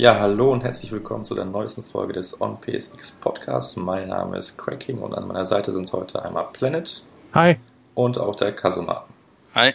Ja, 0.00 0.18
hallo 0.18 0.50
und 0.50 0.64
herzlich 0.64 0.90
willkommen 0.92 1.26
zu 1.26 1.34
der 1.34 1.44
neuesten 1.44 1.82
Folge 1.82 2.14
des 2.14 2.40
On 2.40 2.58
PSX 2.58 3.10
Podcasts. 3.20 3.76
Mein 3.76 4.08
Name 4.08 4.38
ist 4.38 4.56
Cracking 4.56 4.96
und 4.96 5.12
an 5.12 5.28
meiner 5.28 5.44
Seite 5.44 5.72
sind 5.72 5.92
heute 5.92 6.24
einmal 6.24 6.46
Planet. 6.54 7.04
Hi. 7.34 7.58
Und 7.94 8.16
auch 8.16 8.34
der 8.34 8.54
Kasuma. 8.54 9.04
Hi. 9.54 9.74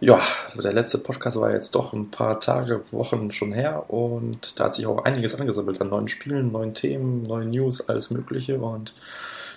Ja, 0.00 0.22
der 0.54 0.72
letzte 0.72 0.96
Podcast 0.96 1.38
war 1.38 1.52
jetzt 1.52 1.74
doch 1.74 1.92
ein 1.92 2.10
paar 2.10 2.40
Tage, 2.40 2.82
Wochen 2.92 3.30
schon 3.30 3.52
her 3.52 3.90
und 3.90 4.58
da 4.58 4.64
hat 4.64 4.74
sich 4.74 4.86
auch 4.86 5.04
einiges 5.04 5.38
angesammelt 5.38 5.82
an 5.82 5.90
neuen 5.90 6.08
Spielen, 6.08 6.50
neuen 6.50 6.72
Themen, 6.72 7.22
neuen 7.24 7.50
News, 7.50 7.86
alles 7.90 8.10
Mögliche 8.10 8.58
und 8.58 8.94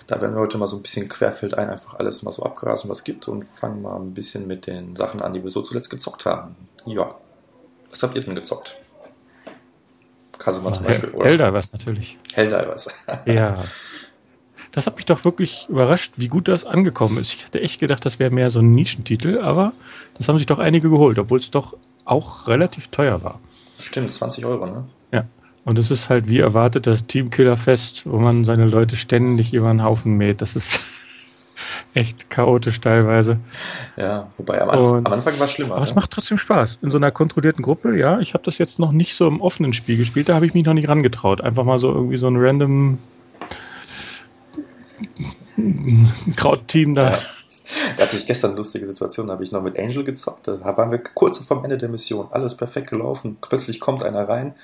da 0.08 0.20
werden 0.20 0.34
wir 0.34 0.42
heute 0.42 0.58
mal 0.58 0.68
so 0.68 0.76
ein 0.76 0.82
bisschen 0.82 1.08
querfeldein 1.08 1.70
einfach 1.70 1.94
alles 1.94 2.22
mal 2.22 2.32
so 2.32 2.42
abgrasen, 2.42 2.90
was 2.90 2.98
es 2.98 3.04
gibt 3.04 3.28
und 3.28 3.44
fangen 3.44 3.80
mal 3.80 3.96
ein 3.96 4.12
bisschen 4.12 4.46
mit 4.46 4.66
den 4.66 4.94
Sachen 4.94 5.22
an, 5.22 5.32
die 5.32 5.42
wir 5.42 5.50
so 5.50 5.62
zuletzt 5.62 5.88
gezockt 5.88 6.26
haben. 6.26 6.54
Ja. 6.84 7.14
Was 7.88 8.02
habt 8.02 8.14
ihr 8.14 8.22
denn 8.22 8.34
gezockt? 8.34 8.76
Kasuma 10.40 10.72
zum 10.72 10.86
Beispiel, 10.86 11.10
oder? 11.10 11.26
Helldivers 11.26 11.72
natürlich. 11.72 12.18
Helldivers. 12.32 12.88
ja. 13.26 13.62
Das 14.72 14.86
hat 14.86 14.96
mich 14.96 15.04
doch 15.04 15.24
wirklich 15.24 15.66
überrascht, 15.68 16.14
wie 16.16 16.28
gut 16.28 16.48
das 16.48 16.64
angekommen 16.64 17.18
ist. 17.18 17.34
Ich 17.34 17.44
hatte 17.44 17.60
echt 17.60 17.78
gedacht, 17.78 18.04
das 18.04 18.18
wäre 18.18 18.30
mehr 18.30 18.50
so 18.50 18.60
ein 18.60 18.72
Nischentitel, 18.72 19.40
aber 19.40 19.72
das 20.14 20.28
haben 20.28 20.38
sich 20.38 20.46
doch 20.46 20.58
einige 20.58 20.88
geholt, 20.88 21.18
obwohl 21.18 21.38
es 21.38 21.50
doch 21.50 21.76
auch 22.04 22.48
relativ 22.48 22.88
teuer 22.88 23.22
war. 23.22 23.38
Stimmt, 23.78 24.12
20 24.12 24.46
Euro, 24.46 24.66
ne? 24.66 24.84
Ja. 25.12 25.26
Und 25.64 25.78
es 25.78 25.90
ist 25.90 26.08
halt 26.08 26.28
wie 26.28 26.38
erwartet 26.38 26.86
das 26.86 27.06
Teamkiller-Fest, 27.06 28.10
wo 28.10 28.18
man 28.18 28.44
seine 28.44 28.66
Leute 28.66 28.96
ständig 28.96 29.52
über 29.52 29.68
den 29.68 29.84
Haufen 29.84 30.14
mäht. 30.14 30.40
Das 30.40 30.56
ist 30.56 30.80
echt 31.94 32.30
chaotisch 32.30 32.80
teilweise. 32.80 33.40
Ja, 33.96 34.28
wobei 34.36 34.60
am, 34.60 34.70
Anfang, 34.70 35.06
am 35.06 35.12
Anfang 35.12 35.38
war 35.38 35.46
es 35.46 35.52
schlimmer. 35.52 35.74
Aber 35.74 35.82
es 35.82 35.90
ne? 35.90 35.96
macht 35.96 36.10
trotzdem 36.10 36.38
Spaß. 36.38 36.78
In 36.82 36.90
so 36.90 36.98
einer 36.98 37.10
kontrollierten 37.10 37.62
Gruppe, 37.62 37.96
ja. 37.96 38.20
Ich 38.20 38.34
habe 38.34 38.44
das 38.44 38.58
jetzt 38.58 38.78
noch 38.78 38.92
nicht 38.92 39.14
so 39.14 39.26
im 39.28 39.40
offenen 39.40 39.72
Spiel 39.72 39.96
gespielt, 39.96 40.28
da 40.28 40.34
habe 40.34 40.46
ich 40.46 40.54
mich 40.54 40.64
noch 40.64 40.74
nicht 40.74 40.88
rangetraut. 40.88 41.40
Einfach 41.40 41.64
mal 41.64 41.78
so 41.78 41.92
irgendwie 41.92 42.16
so 42.16 42.28
ein 42.28 42.36
random 42.36 42.98
Krautteam 46.36 46.94
da. 46.94 47.10
Ja. 47.10 47.18
Da 47.96 48.04
hatte 48.04 48.16
ich 48.16 48.26
gestern 48.26 48.50
eine 48.50 48.58
lustige 48.58 48.86
Situation, 48.86 49.28
da 49.28 49.34
habe 49.34 49.44
ich 49.44 49.52
noch 49.52 49.62
mit 49.62 49.78
Angel 49.78 50.02
gezockt, 50.04 50.48
da 50.48 50.76
waren 50.76 50.90
wir 50.90 50.98
kurz 50.98 51.38
vor 51.38 51.62
Ende 51.62 51.78
der 51.78 51.88
Mission, 51.88 52.26
alles 52.30 52.56
perfekt 52.56 52.90
gelaufen, 52.90 53.38
plötzlich 53.40 53.78
kommt 53.78 54.02
einer 54.02 54.28
rein, 54.28 54.54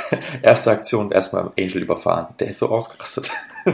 erste 0.42 0.70
Aktion, 0.70 1.10
erstmal 1.12 1.50
Angel 1.58 1.82
überfahren, 1.82 2.28
der 2.38 2.48
ist 2.48 2.58
so 2.58 2.68
ausgerastet. 2.68 3.30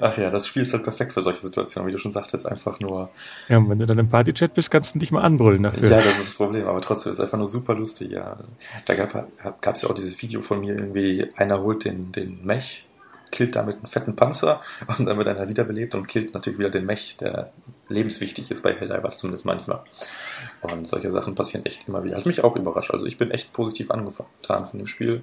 Ach 0.00 0.16
ja, 0.18 0.30
das 0.30 0.46
Spiel 0.46 0.62
ist 0.62 0.72
halt 0.72 0.84
perfekt 0.84 1.12
für 1.12 1.22
solche 1.22 1.42
Situationen, 1.42 1.88
wie 1.88 1.92
du 1.92 1.98
schon 1.98 2.12
sagtest, 2.12 2.46
einfach 2.46 2.80
nur. 2.80 3.10
Ja, 3.48 3.58
und 3.58 3.68
wenn 3.70 3.78
du 3.78 3.86
dann 3.86 3.98
im 3.98 4.08
Partychat 4.08 4.54
bist, 4.54 4.70
kannst 4.70 4.94
du 4.94 4.98
dich 4.98 5.10
mal 5.10 5.22
anbrüllen 5.22 5.62
dafür. 5.62 5.90
Ja, 5.90 5.96
das 5.96 6.06
ist 6.06 6.20
das 6.20 6.34
Problem, 6.34 6.66
aber 6.66 6.80
trotzdem 6.80 7.12
ist 7.12 7.18
es 7.18 7.24
einfach 7.24 7.38
nur 7.38 7.46
super 7.46 7.74
lustig, 7.74 8.10
ja. 8.10 8.36
Da 8.84 8.94
gab 8.94 9.74
es 9.74 9.82
ja 9.82 9.90
auch 9.90 9.94
dieses 9.94 10.20
Video 10.20 10.42
von 10.42 10.60
mir, 10.60 10.74
irgendwie, 10.74 11.28
einer 11.36 11.62
holt 11.62 11.84
den, 11.84 12.12
den 12.12 12.44
Mech 12.44 12.86
killt 13.30 13.56
damit 13.56 13.76
einen 13.76 13.86
fetten 13.86 14.16
Panzer 14.16 14.60
und 14.98 15.04
dann 15.04 15.18
wird 15.18 15.28
einer 15.28 15.48
wiederbelebt 15.48 15.94
und 15.94 16.06
killt 16.06 16.34
natürlich 16.34 16.58
wieder 16.58 16.70
den 16.70 16.86
Mech, 16.86 17.16
der 17.16 17.52
lebenswichtig 17.88 18.50
ist 18.50 18.62
bei 18.62 18.72
Helldivers 18.72 19.18
zumindest 19.18 19.44
manchmal. 19.44 19.82
Und 20.62 20.86
solche 20.86 21.10
Sachen 21.10 21.34
passieren 21.34 21.64
echt 21.66 21.88
immer 21.88 22.04
wieder. 22.04 22.16
Hat 22.16 22.26
mich 22.26 22.42
auch 22.44 22.56
überrascht. 22.56 22.90
Also 22.90 23.06
ich 23.06 23.18
bin 23.18 23.30
echt 23.30 23.52
positiv 23.52 23.90
angetan 23.90 24.66
von 24.66 24.78
dem 24.78 24.86
Spiel. 24.86 25.22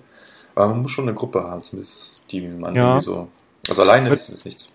Aber 0.56 0.68
man 0.68 0.84
muss 0.84 0.92
schon 0.92 1.08
eine 1.08 1.16
Gruppe 1.16 1.44
haben, 1.44 1.64
zumindest 1.64 2.22
die 2.30 2.42
man 2.42 2.76
ja. 2.76 2.90
irgendwie 2.90 3.06
so. 3.06 3.28
Also 3.70 3.82
alleine 3.82 4.10
ist 4.10 4.30
es 4.30 4.46
nichts. 4.46 4.70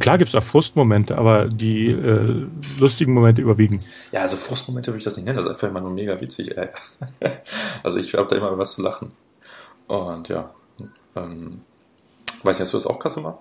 Klar 0.00 0.18
gibt 0.18 0.28
es 0.28 0.34
auch 0.34 0.42
Frustmomente, 0.42 1.16
aber 1.16 1.46
die 1.46 1.88
äh, 1.88 2.46
lustigen 2.78 3.14
Momente 3.14 3.40
überwiegen. 3.40 3.82
Ja, 4.10 4.22
also 4.22 4.36
Frustmomente 4.36 4.90
würde 4.90 4.98
ich 4.98 5.04
das 5.04 5.16
nicht 5.16 5.24
nennen, 5.24 5.36
das 5.36 5.46
ist 5.46 5.52
einfach 5.52 5.68
immer 5.68 5.80
nur 5.80 5.90
mega 5.90 6.20
witzig. 6.20 6.56
Ey. 6.56 6.68
also 7.82 7.98
ich 7.98 8.12
habe 8.14 8.26
da 8.28 8.36
immer 8.36 8.58
was 8.58 8.74
zu 8.74 8.82
lachen. 8.82 9.12
Und 9.86 10.28
ja, 10.28 10.50
ähm, 11.14 11.60
Weiß 12.42 12.58
nicht, 12.58 12.60
hast 12.60 12.72
du 12.74 12.76
das 12.76 12.86
auch, 12.86 12.98
Kasuma? 12.98 13.38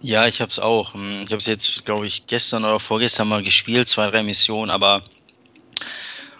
Ja, 0.00 0.26
ich 0.26 0.40
habe 0.40 0.50
es 0.50 0.58
auch. 0.58 0.94
Hm, 0.94 1.22
ich 1.24 1.30
habe 1.30 1.38
es 1.38 1.46
jetzt, 1.46 1.84
glaube 1.84 2.06
ich, 2.06 2.26
gestern 2.26 2.64
oder 2.64 2.80
vorgestern 2.80 3.28
mal 3.28 3.42
gespielt, 3.42 3.88
zwei, 3.88 4.10
drei 4.10 4.22
Missionen, 4.22 4.70
aber 4.70 5.02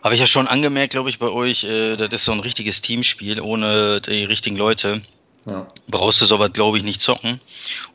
habe 0.03 0.15
ich 0.15 0.21
ja 0.21 0.27
schon 0.27 0.49
angemerkt, 0.49 0.93
glaube 0.93 1.11
ich, 1.11 1.19
bei 1.19 1.29
euch, 1.29 1.65
äh, 1.65 1.97
das 1.97 2.13
ist 2.13 2.25
so 2.25 2.33
ein 2.33 2.41
richtiges 2.41 2.81
Teamspiel 2.83 3.41
ohne 3.41 4.01
die 4.01 4.25
richtigen 4.25 4.57
Leute. 4.57 5.03
Ja. 5.45 5.67
Brauchst 5.89 6.21
du 6.21 6.25
sowas, 6.25 6.53
glaube 6.53 6.79
ich, 6.79 6.85
nicht 6.85 7.01
zocken. 7.01 7.41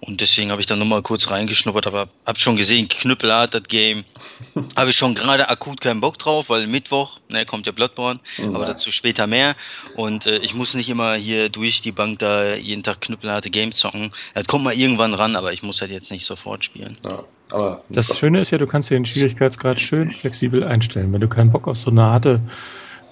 Und 0.01 0.19
deswegen 0.19 0.51
habe 0.51 0.59
ich 0.59 0.67
dann 0.67 0.79
nochmal 0.79 1.01
kurz 1.01 1.29
reingeschnuppert, 1.29 1.87
aber 1.87 2.09
hab 2.25 2.39
schon 2.39 2.57
gesehen, 2.57 2.89
knüppelhart 2.89 3.53
das 3.53 3.63
Game. 3.63 4.03
habe 4.75 4.89
ich 4.89 4.97
schon 4.97 5.15
gerade 5.15 5.47
akut 5.47 5.79
keinen 5.79 6.01
Bock 6.01 6.17
drauf, 6.19 6.49
weil 6.49 6.67
Mittwoch, 6.67 7.19
ne, 7.29 7.45
kommt 7.45 7.65
ja 7.65 7.71
Bloodborne, 7.71 8.19
ja. 8.37 8.47
aber 8.47 8.65
dazu 8.65 8.91
später 8.91 9.27
mehr. 9.27 9.55
Und 9.95 10.25
äh, 10.25 10.37
ich 10.39 10.53
muss 10.53 10.73
nicht 10.73 10.89
immer 10.89 11.15
hier 11.15 11.49
durch 11.49 11.81
die 11.81 11.93
Bank 11.93 12.19
da 12.19 12.55
jeden 12.55 12.83
Tag 12.83 13.01
knüppelharte 13.01 13.49
Games 13.49 13.77
zocken. 13.77 14.11
Das 14.33 14.45
kommt 14.47 14.65
mal 14.65 14.73
irgendwann 14.73 15.13
ran, 15.13 15.35
aber 15.35 15.53
ich 15.53 15.63
muss 15.63 15.79
halt 15.79 15.91
jetzt 15.91 16.11
nicht 16.11 16.25
sofort 16.25 16.65
spielen. 16.65 16.97
Ja. 17.05 17.23
Aber 17.49 17.81
das 17.87 18.17
Schöne 18.17 18.41
ist 18.41 18.51
ja, 18.51 18.57
du 18.57 18.67
kannst 18.67 18.89
dir 18.89 18.95
den 18.95 19.05
Schwierigkeitsgrad 19.05 19.79
schön 19.79 20.11
flexibel 20.11 20.65
einstellen. 20.65 21.13
Wenn 21.13 21.21
du 21.21 21.29
keinen 21.29 21.49
Bock 21.49 21.69
auf 21.69 21.77
so 21.77 21.89
eine 21.89 22.03
harte 22.03 22.41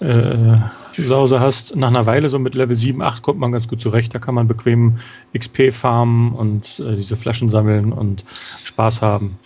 äh, 0.00 0.58
Sause 0.98 1.40
hast. 1.40 1.76
Nach 1.76 1.88
einer 1.88 2.06
Weile, 2.06 2.28
so 2.28 2.38
mit 2.38 2.54
Level 2.54 2.76
7, 2.76 3.02
8, 3.02 3.22
kommt 3.22 3.38
man 3.38 3.52
ganz 3.52 3.68
gut 3.68 3.80
zurecht. 3.80 4.14
Da 4.14 4.18
kann 4.18 4.34
man 4.34 4.48
bequem 4.48 4.98
XP 5.36 5.72
farmen 5.72 6.32
und 6.32 6.80
äh, 6.80 6.94
diese 6.94 7.16
Flaschen 7.16 7.48
sammeln 7.48 7.92
und 7.92 8.24
Spaß 8.64 9.02
haben. 9.02 9.38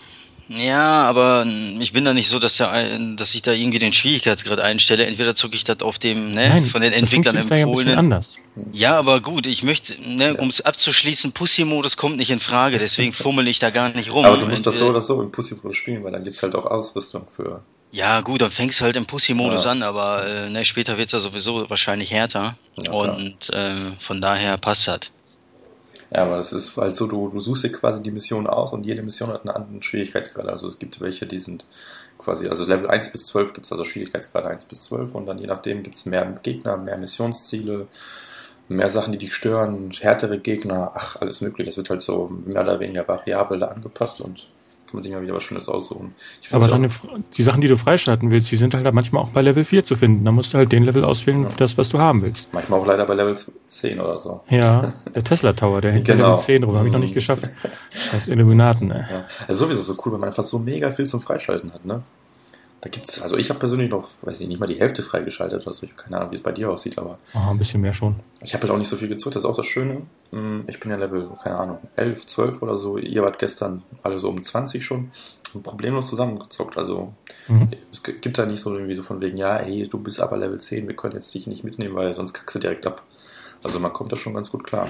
Ja, 0.53 1.03
aber 1.03 1.47
ich 1.79 1.93
bin 1.93 2.05
da 2.05 2.13
nicht 2.13 2.29
so, 2.29 2.41
dass, 2.41 2.59
ja, 2.59 2.73
dass 3.15 3.37
ich 3.37 3.43
da 3.43 3.53
irgendwie 3.53 3.79
den 3.79 3.93
Schwierigkeitsgrad 3.93 4.59
einstelle. 4.59 5.07
Entweder 5.07 5.37
zucke 5.37 5.55
ich 5.55 5.63
das 5.63 5.81
auf 5.81 6.01
dem 6.01 6.35
ne, 6.35 6.49
Nein, 6.49 6.67
von 6.67 6.83
den 6.83 6.93
Entwicklern 6.93 7.37
das 7.37 7.59
empfohlenen. 7.59 7.93
Ja, 7.93 7.99
anders. 7.99 8.39
ja, 8.73 8.99
aber 8.99 9.21
gut, 9.21 9.47
ich 9.47 9.63
möchte, 9.63 9.95
ne, 10.03 10.37
um 10.37 10.49
es 10.49 10.61
abzuschließen, 10.61 11.31
Pussy-Modus 11.31 11.97
kommt 11.97 12.17
nicht 12.17 12.31
in 12.31 12.41
Frage, 12.41 12.79
deswegen 12.79 13.13
fummel 13.13 13.47
ich 13.47 13.61
da 13.61 13.71
gar 13.71 13.91
nicht 13.91 14.13
rum. 14.13 14.25
Aber 14.25 14.39
du 14.39 14.47
musst 14.47 14.67
das 14.67 14.79
so 14.79 14.89
oder 14.89 15.01
so 15.01 15.23
im 15.23 15.31
Pussy-Modus 15.31 15.77
spielen, 15.77 16.03
weil 16.03 16.11
dann 16.11 16.25
gibt 16.25 16.35
es 16.35 16.43
halt 16.43 16.57
auch 16.57 16.67
Ausrüstung 16.67 17.29
für 17.31 17.63
ja, 17.93 18.21
gut, 18.21 18.41
dann 18.41 18.51
fängst 18.51 18.81
du 18.81 18.85
halt 18.85 18.97
im 18.97 19.07
Pussy-Modus 19.07 19.65
ja. 19.65 19.73
an, 19.73 19.83
aber 19.83 20.27
äh, 20.27 20.49
ne, 20.49 20.65
später 20.65 20.97
wird 20.97 21.07
es 21.07 21.13
ja 21.13 21.21
sowieso 21.21 21.69
wahrscheinlich 21.69 22.13
härter. 22.13 22.57
Ja, 22.77 22.93
und 22.93 23.51
äh, 23.51 23.75
von 23.99 24.21
daher 24.21 24.57
passt 24.59 24.87
das. 24.87 25.01
Ja, 26.13 26.23
aber 26.25 26.39
es 26.39 26.53
ist 26.53 26.77
halt 26.77 26.95
so, 26.97 27.07
du, 27.07 27.29
du 27.29 27.41
suchst 27.41 27.65
dir 27.65 27.73
quasi 27.73 28.03
die 28.03 28.11
Mission 28.11 28.47
aus 28.47 28.73
und 28.73 28.85
jede 28.85 29.03
Mission 29.03 29.31
hat 29.31 29.43
einen 29.43 29.51
anderen 29.55 29.83
Schwierigkeitsgrad. 29.83 30.47
Also 30.47 30.69
es 30.69 30.79
gibt 30.79 31.01
welche, 31.01 31.27
die 31.27 31.39
sind 31.39 31.65
quasi, 32.19 32.49
also 32.49 32.65
Level 32.65 32.89
1 32.89 33.13
bis 33.13 33.27
12 33.27 33.53
gibt 33.53 33.67
es 33.67 33.73
also 33.73 33.85
Schwierigkeitsgrad 33.85 34.45
1 34.45 34.65
bis 34.67 34.83
12 34.83 35.15
und 35.15 35.27
dann 35.27 35.39
je 35.39 35.47
nachdem 35.47 35.83
gibt 35.83 35.97
es 35.97 36.07
mehr 36.07 36.27
Gegner, 36.43 36.77
mehr 36.77 36.99
Missionsziele, 36.99 37.87
mehr 38.69 38.91
Sachen, 38.91 39.13
die 39.13 39.19
dich 39.19 39.35
stören, 39.35 39.91
härtere 40.01 40.39
Gegner, 40.39 40.93
ach, 40.95 41.17
alles 41.17 41.41
mögliche. 41.41 41.71
Das 41.71 41.77
wird 41.77 41.91
halt 41.91 42.03
so 42.03 42.29
mehr 42.45 42.63
oder 42.63 42.79
weniger 42.81 43.07
variabel 43.07 43.63
angepasst 43.63 44.21
und 44.21 44.49
kann 44.91 44.99
man 44.99 45.03
sich 45.03 45.13
mal 45.13 45.23
wieder 45.23 45.35
was 45.35 45.43
Schönes 45.43 45.69
aussuchen. 45.69 46.15
Aber 46.51 46.67
dann 46.67 46.91
die 47.37 47.43
Sachen, 47.43 47.61
die 47.61 47.69
du 47.69 47.77
freischalten 47.77 48.31
willst, 48.31 48.51
die 48.51 48.57
sind 48.57 48.75
halt 48.75 48.93
manchmal 48.93 49.23
auch 49.23 49.29
bei 49.29 49.41
Level 49.41 49.65
4 49.65 49.85
zu 49.85 49.95
finden. 49.95 50.25
Da 50.25 50.33
musst 50.33 50.53
du 50.53 50.59
halt 50.59 50.73
den 50.73 50.83
Level 50.83 51.05
auswählen, 51.05 51.45
ja. 51.45 51.49
das, 51.57 51.79
was 51.79 51.89
du 51.89 51.99
haben 51.99 52.23
willst. 52.23 52.53
Manchmal 52.53 52.81
auch 52.81 52.87
leider 52.87 53.07
bei 53.07 53.15
Level 53.15 53.37
10 53.67 54.01
oder 54.01 54.19
so. 54.19 54.41
Ja, 54.49 54.93
der 55.15 55.23
Tesla 55.23 55.53
Tower, 55.53 55.81
der 55.81 55.93
hängt 55.93 56.07
genau. 56.07 56.25
Level 56.25 56.39
10 56.39 56.65
rum, 56.65 56.77
habe 56.77 56.87
ich 56.87 56.93
noch 56.93 57.01
nicht 57.01 57.15
geschafft. 57.15 57.49
Scheiß 57.91 58.29
Illuminaten, 58.29 58.91
ey. 58.91 59.01
Ja. 59.01 59.25
Also 59.47 59.67
sowieso 59.67 59.83
so 59.83 59.95
cool, 60.05 60.13
weil 60.13 60.19
man 60.19 60.29
einfach 60.29 60.45
so 60.45 60.59
mega 60.59 60.91
viel 60.91 61.07
zum 61.07 61.21
Freischalten 61.21 61.73
hat, 61.73 61.85
ne? 61.85 62.03
Da 62.83 62.89
gibt's, 62.89 63.21
also 63.21 63.37
ich 63.37 63.51
habe 63.51 63.61
persönlich 63.61 63.91
noch, 63.91 64.09
weiß 64.23 64.41
ich 64.41 64.49
nicht 64.49 64.59
mal 64.59 64.67
die 64.67 64.81
Hälfte 64.81 65.03
freigeschaltet 65.03 65.63
oder 65.63 65.75
so. 65.75 65.85
Ich 65.85 65.93
habe 65.93 66.03
keine 66.03 66.17
Ahnung, 66.17 66.31
wie 66.31 66.37
es 66.37 66.43
bei 66.43 66.53
dir 66.53 66.71
aussieht, 66.71 66.99
aber. 66.99 67.19
Ah, 67.35 67.51
ein 67.51 67.59
bisschen 67.59 67.83
mehr 67.83 67.93
schon. 67.93 68.17
Ich 68.43 68.55
habe 68.55 68.63
halt 68.63 68.73
auch 68.73 68.79
nicht 68.79 68.89
so 68.89 68.97
viel 68.97 69.09
gezockt, 69.09 69.37
das 69.37 69.45
ist 69.45 69.49
auch 69.49 69.57
das 69.57 69.67
Schöne. 69.67 70.03
Hm, 70.31 70.65
ich 70.67 70.81
bin 70.81 70.91
ja 70.91 70.97
Level, 70.97 71.29
keine 71.43 71.59
Ahnung, 71.59 71.79
11, 71.97 72.27
12 72.27 72.63
oder 72.63 72.77
so. 72.77 72.97
Ihr 72.97 73.23
wart 73.23 73.39
gestern 73.39 73.83
alle 74.03 74.19
so 74.19 74.31
um 74.31 74.43
20 74.43 74.83
schon. 74.83 75.11
Problemlos 75.63 76.07
zusammengezockt. 76.07 76.79
Also 76.79 77.13
mhm. 77.49 77.69
es 77.93 78.03
gibt 78.03 78.39
da 78.39 78.47
nicht 78.47 78.61
so 78.61 78.73
irgendwie 78.75 78.95
so 78.95 79.03
von 79.03 79.21
wegen, 79.21 79.37
ja, 79.37 79.57
ey, 79.59 79.87
du 79.87 79.99
bist 79.99 80.21
aber 80.21 80.39
Level 80.39 80.59
10, 80.59 80.87
wir 80.87 80.97
können 80.97 81.15
jetzt 81.15 81.35
dich 81.35 81.47
nicht 81.47 81.65
mitnehmen, 81.65 81.95
weil 81.97 82.15
sonst 82.15 82.33
kackst 82.33 82.57
du 82.57 82.61
direkt 82.61 82.87
ab. 82.87 83.03
Also 83.63 83.79
man 83.79 83.93
kommt 83.93 84.13
da 84.13 84.17
schon 84.17 84.33
ganz 84.33 84.51
gut 84.51 84.65
klar. 84.65 84.89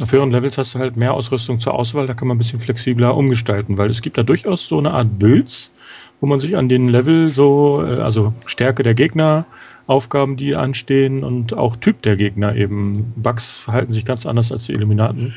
Auf 0.00 0.12
höheren 0.12 0.30
Levels 0.30 0.58
hast 0.58 0.74
du 0.74 0.78
halt 0.78 0.96
mehr 0.96 1.14
Ausrüstung 1.14 1.58
zur 1.58 1.74
Auswahl, 1.74 2.06
da 2.06 2.12
kann 2.12 2.28
man 2.28 2.36
ein 2.36 2.38
bisschen 2.38 2.60
flexibler 2.60 3.16
umgestalten, 3.16 3.78
weil 3.78 3.88
es 3.88 4.02
gibt 4.02 4.18
da 4.18 4.22
durchaus 4.22 4.68
so 4.68 4.78
eine 4.78 4.90
Art 4.90 5.18
Builds, 5.18 5.72
wo 6.20 6.26
man 6.26 6.38
sich 6.38 6.56
an 6.56 6.68
den 6.68 6.88
Level 6.88 7.30
so, 7.30 7.82
äh, 7.84 8.00
also 8.00 8.32
Stärke 8.46 8.82
der 8.82 8.94
Gegner, 8.94 9.46
Aufgaben, 9.86 10.36
die 10.36 10.56
anstehen 10.56 11.22
und 11.22 11.54
auch 11.54 11.76
Typ 11.76 12.02
der 12.02 12.16
Gegner 12.16 12.56
eben. 12.56 13.12
Bugs 13.16 13.56
verhalten 13.56 13.92
sich 13.92 14.04
ganz 14.04 14.26
anders 14.26 14.50
als 14.50 14.66
die 14.66 14.72
Illuminaten. 14.72 15.34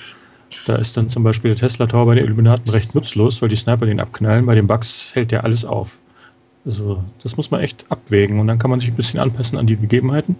Da 0.65 0.75
ist 0.75 0.97
dann 0.97 1.09
zum 1.09 1.23
Beispiel 1.23 1.51
der 1.51 1.59
Tesla 1.59 1.85
Tower 1.85 2.07
bei 2.07 2.15
den 2.15 2.23
Illuminaten 2.25 2.69
recht 2.71 2.95
nutzlos, 2.95 3.41
weil 3.41 3.49
die 3.49 3.55
Sniper 3.55 3.85
den 3.85 3.99
abknallen. 3.99 4.47
Bei 4.47 4.55
den 4.55 4.65
Bugs 4.65 5.11
hält 5.13 5.31
der 5.31 5.43
alles 5.43 5.65
auf. 5.65 5.99
Also, 6.65 7.03
das 7.21 7.37
muss 7.37 7.51
man 7.51 7.61
echt 7.61 7.85
abwägen 7.89 8.39
und 8.39 8.47
dann 8.47 8.57
kann 8.57 8.71
man 8.71 8.79
sich 8.79 8.89
ein 8.89 8.95
bisschen 8.95 9.19
anpassen 9.19 9.57
an 9.57 9.67
die 9.67 9.77
Gegebenheiten. 9.77 10.35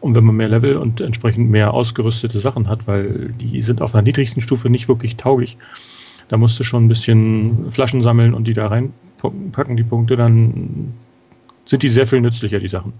Und 0.00 0.14
wenn 0.14 0.24
man 0.24 0.36
mehr 0.36 0.48
Level 0.48 0.76
und 0.76 1.00
entsprechend 1.00 1.50
mehr 1.50 1.72
ausgerüstete 1.72 2.38
Sachen 2.38 2.68
hat, 2.68 2.86
weil 2.86 3.32
die 3.40 3.60
sind 3.62 3.80
auf 3.80 3.94
einer 3.94 4.02
niedrigsten 4.02 4.42
Stufe 4.42 4.68
nicht 4.68 4.88
wirklich 4.88 5.16
tauglich, 5.16 5.56
da 6.28 6.36
musst 6.36 6.58
du 6.58 6.64
schon 6.64 6.84
ein 6.84 6.88
bisschen 6.88 7.70
Flaschen 7.70 8.02
sammeln 8.02 8.34
und 8.34 8.46
die 8.46 8.52
da 8.52 8.66
reinpacken, 9.22 9.76
die 9.76 9.84
Punkte, 9.84 10.16
dann 10.16 10.94
sind 11.64 11.82
die 11.82 11.88
sehr 11.88 12.06
viel 12.06 12.20
nützlicher, 12.20 12.58
die 12.58 12.68
Sachen. 12.68 12.92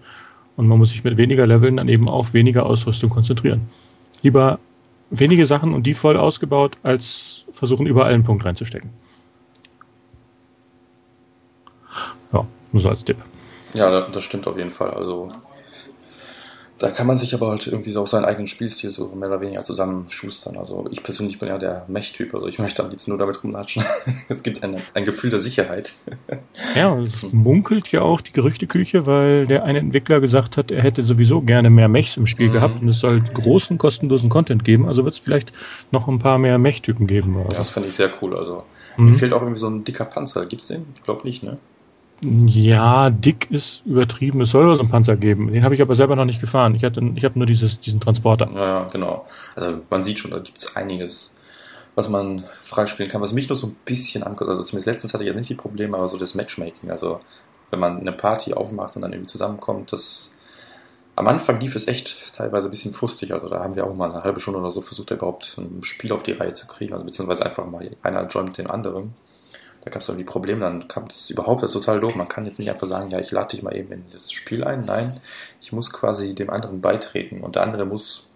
Und 0.57 0.69
man 0.69 0.79
muss 0.79 0.91
sich 0.91 1.05
mit 1.05 1.17
weniger 1.19 1.47
Leveln 1.47 1.77
dann 1.77 1.89
eben 1.89 2.09
auf 2.09 2.35
weniger 2.35 2.67
Ausrüstung 2.67 3.11
konzentrieren. 3.11 3.69
Lieber 4.23 4.59
wenige 5.11 5.47
Sachen 5.47 5.73
und 5.75 5.87
die 5.87 5.95
voll 5.95 6.17
ausgebaut, 6.17 6.79
als 6.83 7.45
versuchen, 7.53 7.87
überall 7.87 8.13
einen 8.13 8.25
Punkt 8.25 8.45
reinzustecken. 8.45 8.91
Ja, 12.33 12.47
nur 12.73 12.83
so 12.83 12.89
als 12.89 13.05
Tipp. 13.05 13.19
Ja, 13.75 14.09
das 14.09 14.25
stimmt 14.25 14.47
auf 14.47 14.57
jeden 14.57 14.71
Fall. 14.71 14.91
Also 14.91 15.31
da 16.79 16.91
kann 16.91 17.07
man 17.07 17.17
sich 17.17 17.33
aber 17.35 17.49
halt 17.49 17.67
irgendwie 17.67 17.91
so 17.91 18.03
auf 18.03 18.09
seinen 18.09 18.27
eigenen 18.27 18.47
Spielstil 18.47 18.91
so 18.91 19.09
mehr 19.09 19.29
oder 19.29 19.41
weniger 19.41 19.63
zusammenschustern. 19.63 20.59
Also 20.59 20.87
ich 20.91 21.03
persönlich 21.03 21.39
bin 21.39 21.49
ja 21.49 21.57
der 21.57 21.87
Mech-Typ, 21.89 22.35
also 22.35 22.47
ich 22.47 22.59
möchte 22.59 22.83
am 22.83 22.91
liebsten 22.91 23.13
nur 23.13 23.19
damit 23.19 23.43
rumlatschen. 23.43 23.83
es 24.29 24.43
gibt 24.43 24.63
ein, 24.63 24.77
ein 24.93 25.05
Gefühl 25.07 25.31
der 25.31 25.39
Sicherheit. 25.39 25.95
ja, 26.75 26.89
und 26.89 27.05
es 27.05 27.33
munkelt 27.33 27.91
ja 27.93 28.03
auch 28.03 28.21
die 28.21 28.33
Gerüchteküche, 28.33 29.07
weil 29.07 29.47
der 29.47 29.65
eine 29.65 29.79
Entwickler 29.79 30.21
gesagt 30.21 30.59
hat, 30.59 30.71
er 30.71 30.83
hätte 30.83 31.03
sowieso 31.03 31.41
gerne 31.41 31.71
mehr 31.71 31.89
Mechs 31.89 32.19
im 32.19 32.27
Spiel 32.27 32.49
mhm. 32.49 32.53
gehabt 32.53 32.83
und 32.83 32.89
es 32.91 33.01
soll 33.01 33.21
großen, 33.23 33.79
kostenlosen 33.79 34.29
Content 34.29 34.63
geben. 34.63 34.87
Also 34.87 35.05
wird 35.05 35.15
es 35.15 35.21
vielleicht 35.21 35.53
noch 35.93 36.09
ein 36.09 36.19
paar 36.19 36.39
mehr 36.39 36.59
Mech-Typen 36.59 37.07
geben. 37.07 37.37
Ja, 37.39 37.57
das 37.57 37.71
finde 37.71 37.89
ich 37.89 37.95
sehr 37.95 38.11
cool. 38.21 38.37
Also 38.37 38.65
mhm. 38.99 39.07
mir 39.07 39.15
fehlt 39.15 39.33
auch 39.33 39.41
irgendwie 39.41 39.61
so 39.61 39.69
ein 39.69 39.85
dicker 39.85 40.05
Panzer. 40.05 40.45
Gibt's 40.45 40.67
den? 40.67 40.85
Ich 40.95 41.05
glaube 41.05 41.27
nicht, 41.27 41.43
ne? 41.43 41.57
Ja, 42.23 43.11
dick 43.11 43.51
ist 43.51 43.85
übertrieben. 43.85 44.41
Es 44.41 44.51
soll 44.51 44.75
so 44.75 44.81
einen 44.81 44.91
Panzer 44.91 45.17
geben. 45.17 45.53
Den 45.53 45.65
habe 45.65 45.75
ich 45.75 45.83
aber 45.83 45.95
selber 45.95 46.17
noch 46.17 46.25
nicht 46.25 46.41
gefahren. 46.41 46.75
Ich, 46.75 46.83
ich 46.83 47.25
habe 47.25 47.39
nur 47.39 47.47
dieses, 47.47 47.81
diesen 47.81 48.01
Transporter. 48.01 48.49
Ja, 48.55 48.89
genau. 48.91 49.27
Also 49.55 49.83
man 49.91 50.03
sieht 50.03 50.19
schon, 50.19 50.31
da 50.31 50.39
gibt 50.39 50.57
es 50.57 50.75
einiges, 50.77 51.37
was 51.95 52.09
man 52.09 52.45
freispielen 52.61 53.11
kann. 53.11 53.21
Was 53.21 53.33
mich 53.33 53.49
nur 53.49 53.57
so 53.57 53.67
ein 53.67 53.77
bisschen 53.85 54.23
anguckt, 54.23 54.49
also 54.49 54.63
zumindest 54.63 54.87
letztens 54.87 55.13
hatte 55.13 55.25
ich 55.25 55.29
jetzt 55.29 55.37
nicht 55.37 55.51
die 55.51 55.55
Probleme, 55.55 55.97
aber 55.97 56.09
so 56.09 56.17
das 56.17 56.35
Matchmaking. 56.35 56.91
Also 56.91 57.21
wenn 57.71 57.81
man 57.81 58.01
eine 58.01 58.13
Party 58.13 58.55
aufmacht 58.55 58.97
und 58.97 59.03
dann 59.03 59.13
irgendwie 59.13 59.31
zusammenkommt, 59.31 59.93
das 59.93 60.37
am 61.17 61.27
Anfang 61.29 61.61
lief 61.61 61.75
es 61.75 61.89
echt 61.89 62.35
teilweise 62.35 62.69
ein 62.69 62.71
bisschen 62.71 62.93
frustig. 62.93 63.33
Also 63.35 63.49
da 63.49 63.61
haben 63.63 63.75
wir 63.75 63.87
auch 63.87 63.95
mal 63.95 64.11
eine 64.11 64.25
halbe 64.25 64.41
Stunde 64.41 64.61
oder 64.61 64.71
so 64.71 64.81
versucht, 64.81 65.11
überhaupt 65.11 65.57
ein 65.59 65.83
Spiel 65.83 66.13
auf 66.13 66.23
die 66.23 66.33
Reihe 66.33 66.55
zu 66.55 66.67
kriegen. 66.67 66.93
Also 66.93 67.05
beziehungsweise 67.05 67.45
einfach 67.45 67.67
mal 67.67 67.91
einer 68.03 68.27
joint 68.27 68.57
den 68.57 68.69
anderen 68.69 69.15
da 69.87 69.93
gab 69.93 70.03
es 70.03 70.09
irgendwie 70.09 70.25
Probleme, 70.25 70.63
dann 70.63 70.89
kam 70.89 71.07
das 71.07 71.31
überhaupt, 71.31 71.63
das 71.63 71.71
ist 71.71 71.75
total 71.75 72.01
doof. 72.01 72.17
Man 72.17 72.27
kann 72.27 72.45
jetzt 72.45 72.59
nicht 72.59 72.69
einfach 72.69 72.89
sagen, 72.89 73.09
ja, 73.09 73.21
ich 73.21 73.31
lade 73.31 73.51
dich 73.51 73.63
mal 73.63 73.75
eben 73.77 73.93
in 73.93 74.05
das 74.11 74.33
Spiel 74.33 74.65
ein. 74.65 74.81
Nein, 74.81 75.13
ich 75.61 75.71
muss 75.71 75.93
quasi 75.93 76.35
dem 76.35 76.51
anderen 76.51 76.81
beitreten 76.81 77.41
und 77.41 77.55
der 77.55 77.63
andere 77.63 77.85
muss 77.85 78.29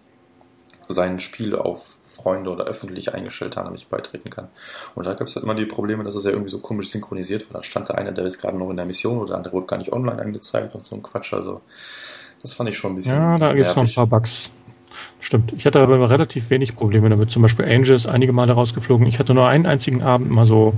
sein 0.87 1.19
Spiel 1.19 1.53
auf 1.57 1.97
Freunde 2.05 2.51
oder 2.51 2.63
öffentlich 2.63 3.13
eingestellt 3.13 3.57
haben, 3.57 3.65
damit 3.65 3.81
ich 3.81 3.87
beitreten 3.87 4.29
kann. 4.29 4.47
Und 4.95 5.05
da 5.05 5.13
gab 5.13 5.27
es 5.27 5.35
halt 5.35 5.43
immer 5.43 5.53
die 5.53 5.65
Probleme, 5.65 6.05
dass 6.05 6.15
es 6.15 6.23
ja 6.23 6.29
irgendwie 6.29 6.49
so 6.49 6.59
komisch 6.59 6.89
synchronisiert 6.89 7.51
war. 7.51 7.59
Da 7.59 7.63
stand 7.63 7.89
der 7.89 7.97
eine, 7.97 8.13
der 8.13 8.25
ist 8.25 8.39
gerade 8.39 8.57
noch 8.57 8.69
in 8.69 8.77
der 8.77 8.85
Mission 8.85 9.17
oder 9.17 9.27
der 9.27 9.35
andere 9.35 9.53
wurde 9.53 9.67
gar 9.67 9.77
nicht 9.77 9.91
online 9.91 10.21
angezeigt 10.21 10.73
und 10.73 10.85
so 10.85 10.95
ein 10.95 11.03
Quatsch. 11.03 11.33
Also 11.33 11.59
das 12.41 12.53
fand 12.53 12.69
ich 12.69 12.77
schon 12.77 12.93
ein 12.93 12.95
bisschen. 12.95 13.17
Ja, 13.17 13.37
da 13.37 13.53
gibt 13.53 13.67
es 13.67 13.75
noch 13.75 13.83
ein 13.83 13.93
paar 13.93 14.07
Bugs. 14.07 14.53
Stimmt. 15.19 15.51
Ich 15.51 15.65
hatte 15.65 15.81
aber 15.81 16.09
relativ 16.09 16.49
wenig 16.49 16.75
Probleme 16.75 17.09
damit. 17.09 17.29
Zum 17.29 17.41
Beispiel 17.41 17.65
Angel 17.65 17.93
ist 17.93 18.07
einige 18.07 18.31
Male 18.31 18.53
rausgeflogen. 18.53 19.05
Ich 19.05 19.19
hatte 19.19 19.33
nur 19.33 19.47
einen 19.47 19.65
einzigen 19.65 20.01
Abend 20.01 20.31
mal 20.31 20.45
so 20.45 20.75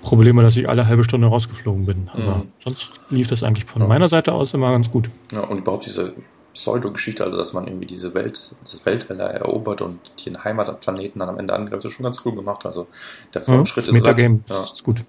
Probleme, 0.00 0.42
dass 0.42 0.56
ich 0.56 0.68
alle 0.68 0.86
halbe 0.86 1.04
Stunde 1.04 1.26
rausgeflogen 1.26 1.86
bin. 1.86 2.08
Aber 2.12 2.36
mhm. 2.36 2.52
sonst 2.58 3.00
lief 3.10 3.28
das 3.28 3.42
eigentlich 3.42 3.64
von 3.64 3.82
ja. 3.82 3.88
meiner 3.88 4.08
Seite 4.08 4.32
aus 4.32 4.54
immer 4.54 4.70
ganz 4.70 4.90
gut. 4.90 5.10
Ja, 5.32 5.40
und 5.40 5.58
überhaupt 5.58 5.86
diese 5.86 6.14
Pseudo-Geschichte, 6.54 7.22
also 7.22 7.36
dass 7.36 7.52
man 7.52 7.66
irgendwie 7.66 7.86
diese 7.86 8.14
Welt, 8.14 8.50
das 8.62 8.84
Weltall 8.84 9.20
erobert 9.20 9.80
und 9.80 10.00
den 10.26 10.42
Heimatplaneten 10.42 11.20
dann 11.20 11.28
am 11.28 11.38
Ende 11.38 11.54
angreift, 11.54 11.84
ist 11.84 11.92
schon 11.92 12.04
ganz 12.04 12.20
cool 12.24 12.34
gemacht. 12.34 12.66
Also 12.66 12.88
der 13.32 13.42
Fortschritt 13.42 13.86
ja, 13.86 13.92
ist 13.92 14.04
relativ, 14.04 14.40
ja, 14.48 14.62
ist 14.62 14.84
gut. 14.84 15.04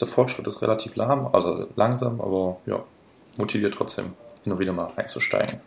Der 0.00 0.08
Fortschritt 0.08 0.46
ist 0.46 0.62
relativ 0.62 0.96
lahm, 0.96 1.28
also 1.32 1.66
langsam, 1.76 2.20
aber 2.20 2.58
ja, 2.66 2.82
motiviert 3.36 3.74
trotzdem, 3.74 4.06
hin 4.44 4.52
und 4.52 4.58
wieder 4.58 4.72
mal 4.72 4.90
einzusteigen. 4.96 5.60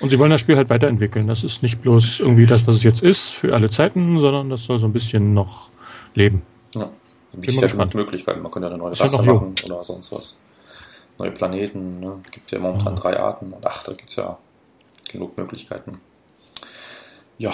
Und 0.00 0.08
sie 0.08 0.18
wollen 0.18 0.30
das 0.30 0.40
Spiel 0.40 0.56
halt 0.56 0.70
weiterentwickeln. 0.70 1.26
Das 1.26 1.44
ist 1.44 1.62
nicht 1.62 1.82
bloß 1.82 2.20
irgendwie 2.20 2.46
das, 2.46 2.66
was 2.66 2.76
es 2.76 2.82
jetzt 2.82 3.02
ist, 3.02 3.30
für 3.34 3.54
alle 3.54 3.68
Zeiten, 3.68 4.18
sondern 4.18 4.48
das 4.48 4.64
soll 4.64 4.78
so 4.78 4.86
ein 4.86 4.92
bisschen 4.92 5.34
noch 5.34 5.68
leben. 6.14 6.42
Ja 6.74 6.90
bietet 7.40 7.60
ja 7.60 7.66
genug 7.66 7.94
Möglichkeiten. 7.94 8.42
Man 8.42 8.50
könnte 8.50 8.68
ja 8.68 8.74
eine 8.74 8.82
neue 8.82 8.98
Rasse 8.98 9.22
machen 9.22 9.54
oder 9.64 9.84
sonst 9.84 10.12
was. 10.12 10.40
Neue 11.18 11.30
Planeten, 11.30 12.00
ne? 12.00 12.20
Gibt 12.30 12.50
ja 12.50 12.58
momentan 12.58 12.94
mhm. 12.94 12.98
drei 12.98 13.20
Arten 13.20 13.52
und 13.52 13.66
ach, 13.66 13.82
da 13.84 13.92
gibt 13.92 14.10
es 14.10 14.16
ja 14.16 14.38
genug 15.10 15.36
Möglichkeiten. 15.36 16.00
Ja, 17.38 17.52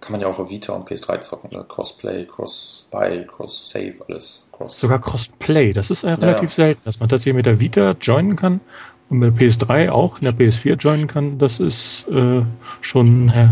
kann 0.00 0.12
man 0.12 0.20
ja 0.20 0.26
auch 0.26 0.38
auf 0.38 0.50
Vita 0.50 0.72
und 0.72 0.88
PS3 0.88 1.20
zocken. 1.20 1.50
Ne? 1.52 1.64
Crossplay, 1.66 2.26
Cross-Buy, 2.26 3.26
Cross-Save, 3.26 3.94
alles. 4.08 4.48
Cross 4.50 4.80
Sogar 4.80 5.00
Crossplay, 5.00 5.72
das 5.72 5.90
ist 5.90 6.02
ja 6.02 6.14
relativ 6.14 6.50
ja. 6.50 6.56
selten, 6.56 6.82
dass 6.84 6.98
man 6.98 7.08
das 7.08 7.22
hier 7.22 7.34
mit 7.34 7.46
der 7.46 7.60
Vita 7.60 7.92
joinen 8.00 8.36
kann 8.36 8.60
und 9.08 9.18
mit 9.18 9.38
der 9.38 9.48
PS3 9.48 9.90
auch 9.90 10.18
in 10.18 10.24
der 10.24 10.34
PS4 10.34 10.76
joinen 10.76 11.06
kann. 11.06 11.38
Das 11.38 11.60
ist 11.60 12.08
äh, 12.08 12.42
schon, 12.80 13.28
äh, 13.28 13.50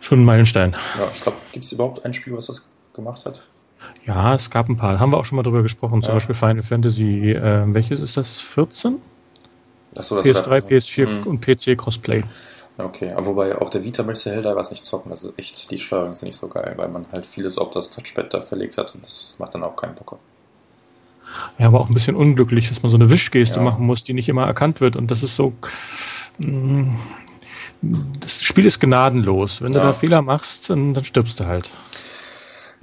schon 0.00 0.20
ein 0.20 0.24
Meilenstein. 0.24 0.72
Ja, 0.98 1.08
ich 1.14 1.22
glaube, 1.22 1.38
gibt 1.52 1.64
es 1.64 1.72
überhaupt 1.72 2.04
ein 2.04 2.12
Spiel, 2.12 2.36
was 2.36 2.46
das 2.46 2.68
gemacht 2.92 3.24
hat? 3.24 3.42
Ja, 4.06 4.34
es 4.34 4.50
gab 4.50 4.68
ein 4.68 4.76
paar. 4.76 4.98
Haben 5.00 5.12
wir 5.12 5.18
auch 5.18 5.24
schon 5.24 5.36
mal 5.36 5.42
drüber 5.42 5.62
gesprochen. 5.62 6.02
Zum 6.02 6.10
ja. 6.10 6.14
Beispiel 6.14 6.34
Final 6.34 6.62
Fantasy, 6.62 7.32
äh, 7.32 7.64
welches 7.66 8.00
ist 8.00 8.16
das? 8.16 8.40
14? 8.40 9.00
Achso, 9.96 10.16
das 10.16 10.24
PS3, 10.24 10.60
PS4 10.60 11.06
mhm. 11.06 11.26
und 11.26 11.40
PC 11.40 11.78
Crossplay. 11.78 12.22
Okay, 12.76 13.12
aber 13.12 13.26
wobei 13.26 13.56
auf 13.56 13.70
der 13.70 13.84
Vita 13.84 14.02
möchtest 14.02 14.26
du 14.26 14.30
Helldivers 14.30 14.70
nicht 14.70 14.84
zocken. 14.84 15.10
Das 15.10 15.22
ist 15.22 15.38
echt, 15.38 15.70
die 15.70 15.78
Steuerung 15.78 16.12
ist 16.12 16.22
nicht 16.22 16.36
so 16.36 16.48
geil, 16.48 16.74
weil 16.76 16.88
man 16.88 17.06
halt 17.12 17.24
vieles 17.24 17.56
auf 17.56 17.70
das 17.70 17.90
Touchpad 17.90 18.34
da 18.34 18.40
verlegt 18.40 18.76
hat 18.78 18.94
und 18.94 19.04
das 19.04 19.36
macht 19.38 19.54
dann 19.54 19.62
auch 19.62 19.76
keinen 19.76 19.94
Bock. 19.94 20.18
Ja, 21.58 21.68
aber 21.68 21.80
auch 21.80 21.88
ein 21.88 21.94
bisschen 21.94 22.16
unglücklich, 22.16 22.68
dass 22.68 22.82
man 22.82 22.90
so 22.90 22.96
eine 22.96 23.10
Wischgeste 23.10 23.56
ja. 23.56 23.62
machen 23.62 23.86
muss, 23.86 24.02
die 24.02 24.12
nicht 24.12 24.28
immer 24.28 24.44
erkannt 24.44 24.80
wird. 24.80 24.96
Und 24.96 25.10
das 25.10 25.22
ist 25.22 25.36
so. 25.36 25.52
Mm, 26.38 26.90
das 28.20 28.42
Spiel 28.42 28.66
ist 28.66 28.80
gnadenlos. 28.80 29.62
Wenn 29.62 29.72
ja. 29.72 29.80
du 29.80 29.86
da 29.86 29.92
Fehler 29.92 30.22
machst, 30.22 30.70
dann, 30.70 30.94
dann 30.94 31.04
stirbst 31.04 31.38
du 31.38 31.46
halt. 31.46 31.70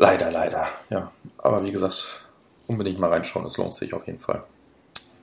Leider, 0.02 0.32
leider. 0.32 0.66
Ja, 0.90 1.12
aber 1.38 1.64
wie 1.64 1.72
gesagt, 1.72 2.24
unbedingt 2.66 2.98
mal 2.98 3.12
reinschauen, 3.12 3.46
es 3.46 3.58
lohnt 3.58 3.76
sich 3.76 3.94
auf 3.94 4.08
jeden 4.08 4.18
Fall. 4.18 4.44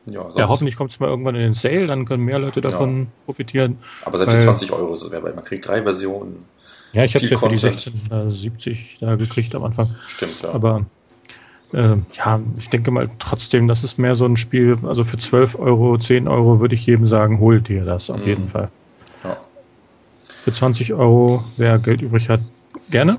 Ja, 0.07 0.25
ja 0.37 0.49
hoffentlich 0.49 0.77
kommt 0.77 0.93
es 0.93 1.01
mal 1.01 1.09
irgendwann 1.09 1.35
in 1.35 1.41
den 1.41 1.53
Sale, 1.53 1.89
dann 1.89 2.05
können 2.05 2.23
mehr 2.23 2.39
Leute 2.39 2.61
davon 2.61 3.01
ja. 3.01 3.07
profitieren. 3.25 3.79
Aber 4.05 4.19
selbst 4.19 4.41
20 4.41 4.71
Euro 4.71 4.93
ist 4.93 5.03
es 5.03 5.11
wert, 5.11 5.25
weil 5.25 5.35
man 5.35 5.43
kriegt 5.43 5.67
drei 5.67 5.83
Versionen. 5.83 6.45
Ja, 6.93 7.03
ich 7.03 7.17
habe 7.17 7.25
es 7.25 7.31
ja 7.33 7.39
für 7.39 7.49
die 7.49 7.57
1670 7.57 8.99
da 9.01 9.17
gekriegt 9.17 9.53
am 9.57 9.65
Anfang. 9.65 9.97
Stimmt, 10.07 10.43
ja. 10.43 10.51
Aber 10.53 10.87
äh, 11.73 11.97
ja, 12.13 12.41
ich 12.57 12.71
denke 12.71 12.93
mal 12.93 13.11
trotzdem, 13.19 13.67
das 13.67 13.83
ist 13.83 13.99
mehr 13.99 14.15
so 14.15 14.27
ein 14.27 14.37
Spiel, 14.37 14.77
also 14.87 15.03
für 15.03 15.19
12 15.19 15.59
Euro, 15.59 15.99
10 15.99 16.29
Euro 16.29 16.61
würde 16.61 16.77
ich 16.77 16.87
jedem 16.87 17.09
sagen, 17.09 17.41
holt 17.41 17.67
dir 17.67 17.85
das 17.85 18.11
auf 18.11 18.23
mhm. 18.23 18.29
jeden 18.29 18.47
Fall. 18.47 18.71
Ja. 19.25 19.39
Für 20.39 20.53
20 20.53 20.95
Euro, 20.95 21.43
wer 21.57 21.81
Geld 21.81 22.01
übrig 22.01 22.29
hat, 22.29 22.43
gerne 22.91 23.19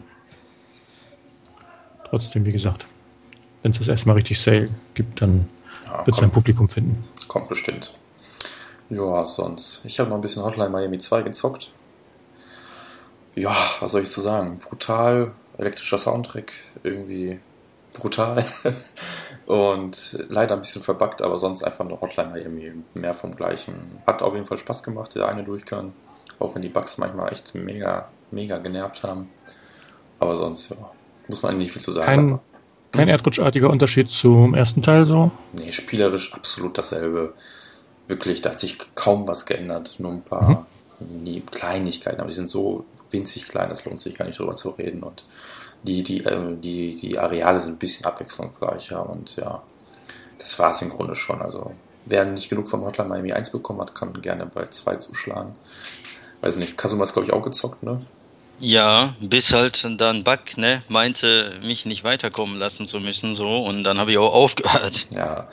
trotzdem, 2.09 2.45
wie 2.45 2.51
gesagt, 2.51 2.87
wenn 3.61 3.71
es 3.71 3.79
das 3.79 3.87
erstmal 3.87 4.15
richtig 4.15 4.39
Sale 4.39 4.69
gibt, 4.93 5.21
dann 5.21 5.47
ja, 5.85 6.05
wird 6.05 6.15
es 6.15 6.23
ein 6.23 6.31
Publikum 6.31 6.69
finden. 6.69 7.03
Kommt 7.27 7.49
bestimmt. 7.49 7.93
Ja, 8.89 9.25
sonst. 9.25 9.81
Ich 9.83 9.99
habe 9.99 10.09
noch 10.09 10.17
ein 10.17 10.21
bisschen 10.21 10.43
Hotline 10.43 10.69
Miami 10.69 10.97
2 10.97 11.21
gezockt. 11.21 11.71
Ja, 13.35 13.55
was 13.79 13.91
soll 13.91 14.01
ich 14.01 14.09
so 14.09 14.21
sagen? 14.21 14.57
Brutal, 14.57 15.31
elektrischer 15.57 15.99
Soundtrack, 15.99 16.53
irgendwie 16.83 17.39
brutal. 17.93 18.43
Und 19.45 20.25
leider 20.29 20.55
ein 20.55 20.61
bisschen 20.61 20.81
verbuggt, 20.81 21.21
aber 21.21 21.37
sonst 21.37 21.63
einfach 21.63 21.85
nur 21.85 22.01
Hotline 22.01 22.29
Miami, 22.29 22.71
mehr 22.93 23.13
vom 23.13 23.35
Gleichen. 23.35 23.73
Hat 24.05 24.21
auf 24.21 24.33
jeden 24.33 24.45
Fall 24.45 24.57
Spaß 24.57 24.83
gemacht, 24.83 25.15
der 25.15 25.27
eine 25.27 25.43
Durchgang. 25.43 25.93
Auch 26.39 26.55
wenn 26.55 26.61
die 26.61 26.69
Bugs 26.69 26.97
manchmal 26.97 27.31
echt 27.31 27.53
mega, 27.55 28.09
mega 28.31 28.57
genervt 28.59 29.03
haben. 29.03 29.29
Aber 30.19 30.35
sonst, 30.35 30.69
ja, 30.69 30.91
muss 31.29 31.43
man 31.43 31.51
eigentlich 31.51 31.65
nicht 31.65 31.73
viel 31.73 31.81
zu 31.81 31.91
sagen. 31.91 32.05
Kein, 32.05 32.39
kein 32.91 33.07
erdrutschartiger 33.07 33.69
Unterschied 33.69 34.09
zum 34.09 34.53
ersten 34.53 34.81
Teil 34.81 35.05
so? 35.05 35.31
Nee, 35.53 35.71
spielerisch 35.71 36.33
absolut 36.33 36.77
dasselbe. 36.77 37.33
Wirklich, 38.07 38.41
da 38.41 38.51
hat 38.51 38.59
sich 38.59 38.77
kaum 38.95 39.27
was 39.27 39.45
geändert. 39.45 39.95
Nur 39.99 40.11
ein 40.11 40.23
paar 40.23 40.65
mhm. 40.99 41.45
Kleinigkeiten, 41.51 42.19
aber 42.19 42.29
die 42.29 42.35
sind 42.35 42.49
so 42.49 42.85
winzig 43.11 43.47
klein, 43.47 43.69
das 43.69 43.85
lohnt 43.85 44.01
sich 44.01 44.15
gar 44.15 44.25
nicht 44.25 44.39
drüber 44.39 44.55
zu 44.55 44.69
reden. 44.71 45.03
Und 45.03 45.23
die, 45.83 46.03
die, 46.03 46.23
äh, 46.25 46.55
die, 46.57 46.95
die 46.95 47.19
Areale 47.19 47.59
sind 47.59 47.73
ein 47.73 47.77
bisschen 47.77 48.05
abwechslungsreicher 48.05 49.07
und 49.07 49.35
ja, 49.35 49.61
das 50.37 50.57
war 50.59 50.71
es 50.71 50.81
im 50.81 50.89
Grunde 50.89 51.15
schon. 51.15 51.41
Also, 51.41 51.73
wer 52.05 52.25
nicht 52.25 52.49
genug 52.49 52.67
vom 52.67 52.83
Hotline 52.83 53.09
Miami 53.09 53.33
1 53.33 53.51
bekommen 53.51 53.81
hat, 53.81 53.95
kann 53.95 54.13
gerne 54.21 54.45
bei 54.45 54.67
2 54.67 54.95
zuschlagen. 54.95 55.55
Weiß 56.41 56.57
nicht, 56.57 56.77
Kasuma 56.77 57.05
hat 57.05 57.13
glaube 57.13 57.27
ich 57.27 57.33
auch 57.33 57.43
gezockt, 57.43 57.83
ne? 57.83 58.01
Ja, 58.59 59.15
bis 59.21 59.53
halt 59.53 59.87
dann 59.97 60.23
Buck, 60.23 60.57
ne, 60.57 60.83
meinte, 60.89 61.59
mich 61.63 61.85
nicht 61.85 62.03
weiterkommen 62.03 62.57
lassen 62.57 62.87
zu 62.87 62.99
müssen, 62.99 63.35
so, 63.35 63.59
und 63.59 63.83
dann 63.83 63.99
habe 63.99 64.11
ich 64.11 64.17
auch 64.17 64.33
aufgehört. 64.33 65.07
Ja, 65.15 65.47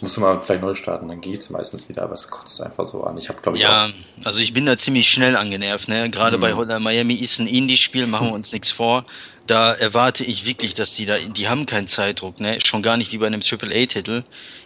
musst 0.00 0.16
du 0.16 0.20
mal 0.22 0.40
vielleicht 0.40 0.62
neu 0.62 0.74
starten, 0.74 1.08
dann 1.08 1.20
geht's 1.20 1.50
meistens 1.50 1.88
wieder, 1.88 2.04
aber 2.04 2.14
es 2.14 2.28
kotzt 2.28 2.62
einfach 2.62 2.86
so 2.86 3.04
an. 3.04 3.18
Ich 3.18 3.28
habe, 3.28 3.40
glaube 3.42 3.58
ich, 3.58 3.62
Ja, 3.62 3.90
also 4.24 4.40
ich 4.40 4.52
bin 4.52 4.64
da 4.64 4.78
ziemlich 4.78 5.08
schnell 5.08 5.36
angenervt, 5.36 5.88
ne, 5.88 6.08
gerade 6.10 6.36
mhm. 6.36 6.40
bei 6.40 6.54
Holland 6.54 6.82
Miami 6.82 7.14
ist 7.14 7.38
ein 7.38 7.46
Indie-Spiel, 7.46 8.06
machen 8.06 8.28
wir 8.28 8.34
uns 8.34 8.52
nichts 8.52 8.70
vor. 8.70 9.04
Da 9.50 9.72
erwarte 9.72 10.22
ich 10.24 10.46
wirklich, 10.46 10.74
dass 10.74 10.94
die 10.94 11.06
da, 11.06 11.18
die 11.18 11.48
haben 11.48 11.66
keinen 11.66 11.86
Zeitdruck, 11.88 12.38
ne? 12.40 12.58
Schon 12.64 12.82
gar 12.82 12.96
nicht 12.96 13.12
wie 13.12 13.18
bei 13.18 13.26
einem 13.26 13.40
AAA-Titel. 13.42 14.22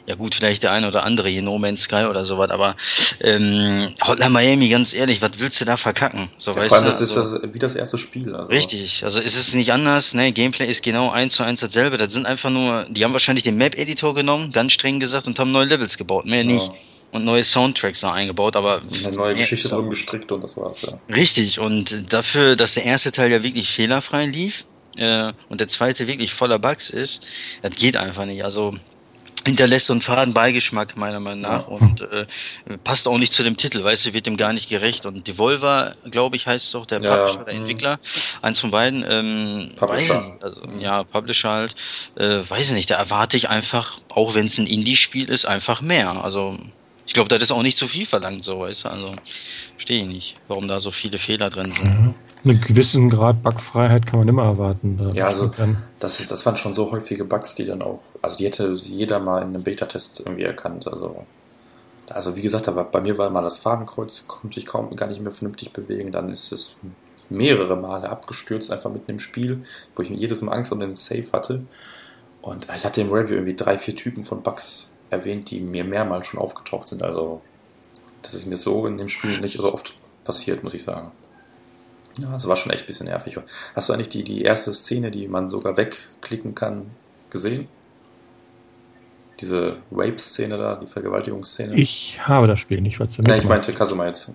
Ja 0.07 0.15
gut, 0.17 0.35
vielleicht 0.35 0.63
der 0.63 0.73
eine 0.73 0.87
oder 0.89 1.05
andere 1.05 1.29
hier, 1.31 1.41
No 1.43 1.59
Man's 1.59 1.83
Sky 1.85 2.05
oder 2.11 2.27
sowas, 2.27 2.51
aber 2.51 2.77
ähm, 3.21 3.95
Hotline 4.07 4.31
Miami, 4.31 4.69
ganz 4.69 4.93
ehrlich, 4.93 5.23
was 5.23 5.31
willst 5.39 5.61
du 5.61 5.65
da 5.65 5.77
verkacken? 5.79 6.29
So, 6.37 6.51
Ja, 6.51 6.59
weißt 6.59 6.69
vor 6.69 6.77
allem, 6.77 6.85
du? 6.85 6.91
das 6.91 7.01
ist 7.01 7.17
Also- 7.17 7.39
das, 7.39 7.55
wie 7.55 7.59
das 7.59 7.75
erste 7.75 7.97
Spiel. 7.97 8.35
Also, 8.35 8.49
Richtig, 8.53 9.03
also 9.05 9.19
es 9.19 9.35
ist 9.37 9.55
nicht 9.55 9.73
anders, 9.73 10.13
ne? 10.15 10.33
Gameplay 10.33 10.67
ist 10.67 10.83
genau 10.83 11.11
eins 11.11 11.35
zu 11.35 11.43
eins 11.43 11.61
dasselbe. 11.61 11.97
Das 11.97 12.13
sind 12.13 12.27
einfach 12.27 12.51
nur, 12.51 12.85
die 12.91 13.03
haben 13.05 13.13
wahrscheinlich 13.13 13.45
den 13.45 13.57
Map-Editor 13.57 14.15
genommen, 14.15 14.53
ganz 14.53 14.73
streng 14.73 15.01
gesagt, 15.01 15.27
und 15.27 15.39
haben 15.39 15.53
neue 15.53 15.67
Levels 15.67 15.97
gebaut, 15.97 16.27
mehr 16.27 16.41
Ja. 16.41 16.45
nicht. 16.53 16.71
Und 17.13 17.25
neue 17.25 17.45
Soundtracks 17.45 18.01
da 18.01 18.13
eingebaut, 18.13 18.57
aber. 18.57 18.83
Eine 19.05 19.17
neue 19.17 19.37
Geschichte 19.37 19.69
drum 19.69 19.89
gestrickt 19.89 20.33
und 20.33 20.43
das 20.43 20.57
war's, 20.57 20.83
ja. 20.83 20.99
Richtig, 21.15 21.61
und 21.61 22.13
dafür, 22.13 22.57
dass 22.57 22.75
der 22.75 22.85
erste 22.85 23.13
Teil 23.13 23.31
ja 23.31 23.43
wirklich 23.43 23.71
fehlerfrei 23.71 24.27
lief 24.27 24.65
äh, 24.97 25.33
und 25.49 25.61
der 25.61 25.69
zweite 25.69 26.07
wirklich 26.07 26.33
voller 26.33 26.59
Bugs 26.59 26.91
ist, 26.91 27.23
das 27.63 27.77
geht 27.77 27.97
einfach 27.97 28.27
nicht. 28.27 28.45
Also 28.45 28.75
hinterlässt 29.45 29.87
so 29.87 29.93
einen 29.93 30.03
faden 30.03 30.33
Beigeschmack 30.33 30.97
meiner 30.97 31.21
Meinung 31.21 31.43
nach 31.43 31.69
und 31.69 32.01
äh, 32.01 32.27
passt 32.83 33.07
auch 33.07 33.19
nicht 33.19 33.33
zu 33.33 33.43
dem 33.43 33.57
Titel, 33.57 33.83
weißt 33.83 34.07
du, 34.07 34.13
wird 34.13 34.27
dem 34.27 34.37
gar 34.37 34.53
nicht 34.53 34.69
gerecht. 34.69 35.07
Und 35.07 35.27
Devolver, 35.27 35.97
glaube 36.11 36.37
ich, 36.37 36.47
heißt 36.47 36.67
es 36.67 36.73
doch, 36.73 36.87
der 36.87 37.03
Ja, 37.03 37.17
Publisher, 37.17 37.45
der 37.45 37.55
mhm. 37.55 37.61
Entwickler, 37.61 37.99
eins 38.41 38.61
von 38.61 38.71
beiden, 38.71 39.05
ähm, 39.07 39.73
Publisher. 39.77 40.21
nicht, 40.21 40.43
also 40.43 40.63
ja, 40.79 41.05
Publisher 41.05 41.51
halt, 41.51 41.77
äh, 42.17 42.41
weiß 42.49 42.69
ich 42.69 42.75
nicht, 42.75 42.91
da 42.91 42.97
erwarte 42.97 43.37
ich 43.37 43.49
einfach, 43.49 43.99
auch 44.09 44.35
wenn 44.35 44.47
es 44.47 44.59
ein 44.59 44.67
Indie-Spiel 44.67 45.29
ist, 45.29 45.45
einfach 45.45 45.83
mehr. 45.83 46.25
Also 46.25 46.59
ich 47.07 47.13
glaube, 47.13 47.29
das 47.29 47.43
ist 47.43 47.51
auch 47.51 47.63
nicht 47.63 47.77
zu 47.77 47.87
viel 47.87 48.07
verlangt, 48.07 48.45
so, 48.45 48.61
weißt 48.61 48.85
du, 48.85 48.89
also 48.89 49.13
verstehe 49.85 50.03
ich 50.03 50.09
nicht, 50.09 50.35
warum 50.49 50.67
da 50.67 50.81
so 50.81 50.91
viele 50.91 51.19
Fehler 51.19 51.51
drin 51.51 51.71
sind. 51.71 52.15
Einen 52.43 52.61
gewissen 52.63 53.11
Grad 53.11 53.43
Bugfreiheit 53.43 54.07
kann 54.07 54.21
man 54.21 54.29
immer 54.29 54.45
erwarten. 54.45 54.97
Da 54.97 55.11
Ja, 55.11 55.27
also 55.27 55.51
das, 56.01 56.27
das 56.27 56.47
waren 56.47 56.57
schon 56.57 56.73
so 56.73 56.91
häufige 56.91 57.27
Bugs, 57.27 57.55
die 57.55 57.67
dann 57.67 57.83
auch, 57.83 58.01
also 58.23 58.39
die 58.39 58.47
hätte 58.47 58.73
jeder 58.73 59.21
mal 59.21 59.43
in 59.43 59.49
einem 59.49 59.63
Beta-Test 59.63 60.21
irgendwie 60.21 60.45
erkannt. 60.45 60.87
Also, 60.87 61.27
also 62.09 62.35
wie 62.35 62.41
gesagt, 62.41 62.67
war, 62.75 62.91
bei 62.91 63.03
mir 63.03 63.19
war 63.19 63.29
mal 63.29 63.43
das 63.43 63.59
Fadenkreuz, 63.59 64.27
konnte 64.27 64.59
ich 64.59 64.65
kaum 64.65 64.97
gar 64.97 65.07
nicht 65.07 65.21
mehr 65.21 65.33
vernünftig 65.33 65.71
bewegen. 65.75 66.13
Dann 66.13 66.31
ist 66.31 66.51
es 66.51 66.77
mehrere 67.29 67.77
Male 67.77 68.09
abgestürzt, 68.09 68.71
einfach 68.71 68.91
mitten 68.91 69.11
im 69.11 69.19
Spiel, 69.19 69.65
wo 69.95 70.03
ich 70.03 70.09
mir 70.09 70.17
jedes 70.17 70.41
Mal 70.41 70.53
Angst 70.53 70.73
um 70.73 70.81
den 70.81 70.97
Safe 70.97 71.31
hatte. 71.31 71.67
Und 72.41 72.69
ich 72.75 72.87
hatte 72.87 73.03
im 73.03 73.13
Review 73.13 73.35
irgendwie 73.35 73.57
drei, 73.57 73.77
vier 73.77 73.97
Typen 73.97 74.23
von 74.23 74.43
Bugs 74.43 74.95
erwähnt, 75.11 75.51
die 75.51 75.61
mir 75.61 75.85
mehrmals 75.85 76.27
schon 76.27 76.41
aufgetaucht 76.41 76.89
sind. 76.89 77.03
Also 77.03 77.43
das 78.25 78.35
ist 78.35 78.47
mir 78.47 78.57
so 78.57 78.87
in 78.87 78.99
dem 78.99 79.09
Spiel 79.09 79.41
nicht 79.41 79.59
so 79.59 79.73
oft 79.73 79.95
passiert, 80.25 80.65
muss 80.65 80.75
ich 80.75 80.83
sagen. 80.83 81.13
Ja, 82.19 82.31
das 82.33 82.49
war 82.49 82.57
schon 82.57 82.73
echt 82.73 82.85
ein 82.85 82.87
bisschen 82.87 83.07
nervig. 83.07 83.39
Hast 83.75 83.89
du 83.89 83.93
eigentlich 83.93 84.09
die, 84.09 84.25
die 84.25 84.43
erste 84.43 84.73
Szene, 84.73 85.11
die 85.11 85.29
man 85.29 85.49
sogar 85.49 85.77
wegklicken 85.77 86.55
kann, 86.55 86.91
gesehen? 87.31 87.69
Diese 89.41 89.79
Rape-Szene 89.91 90.57
da, 90.57 90.77
die 90.77 90.87
Vergewaltigungsszene? 90.87 91.75
ich 91.75 92.21
habe 92.27 92.47
das 92.47 92.61
Spiel 92.61 92.81
nicht, 92.81 93.01
was 93.01 93.17
du 93.17 93.23
Nein, 93.23 93.41
ich 93.41 93.49
meinte 93.49 93.73
Kasuma 93.73 94.07
jetzt. 94.07 94.31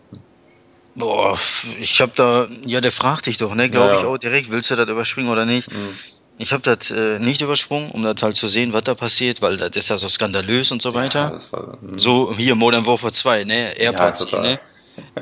Boah, 0.96 1.40
ich 1.80 2.02
hab 2.02 2.16
da, 2.16 2.48
ja, 2.66 2.82
der 2.82 2.92
fragt 2.92 3.28
dich 3.28 3.38
doch, 3.38 3.56
ne, 3.56 3.70
glaube 3.70 3.88
Ja, 3.88 3.94
ja. 3.94 4.00
ich 4.02 4.06
auch 4.06 4.18
direkt, 4.18 4.52
willst 4.52 4.70
du 4.70 4.76
das 4.76 4.90
überspringen 4.90 5.30
oder 5.30 5.46
nicht? 5.46 5.72
Mhm. 5.72 5.96
Ich 6.40 6.54
habe 6.54 6.64
das 6.64 6.90
äh, 6.90 7.20
nicht 7.20 7.42
übersprungen, 7.42 7.92
um 7.92 8.02
das 8.02 8.16
halt 8.22 8.36
zu 8.38 8.48
sehen, 8.48 8.72
was 8.74 8.84
da 8.86 8.94
passiert, 8.94 9.42
weil 9.42 9.58
das 9.58 9.72
ist 9.76 9.90
ja 9.90 9.98
so 9.98 10.08
skandalös 10.10 10.72
und 10.72 10.82
so 10.82 10.90
Ja, 10.90 10.96
weiter. 10.96 11.30
das 11.32 11.52
war, 11.54 11.78
mhm. 11.82 12.00
So 12.00 12.34
hier 12.36 12.56
Modern 12.56 12.86
Warfare 12.86 13.12
2, 13.12 13.44
ne, 13.44 13.68
ja, 13.78 13.92
AirPods, 13.92 14.20
total. 14.22 14.42
ne? 14.42 14.60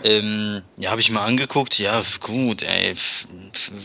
Ähm, 0.03 0.62
ja, 0.77 0.91
habe 0.91 1.01
ich 1.01 1.09
mal 1.12 1.25
angeguckt, 1.25 1.77
ja, 1.79 2.03
gut, 2.19 2.62
ey, 2.62 2.95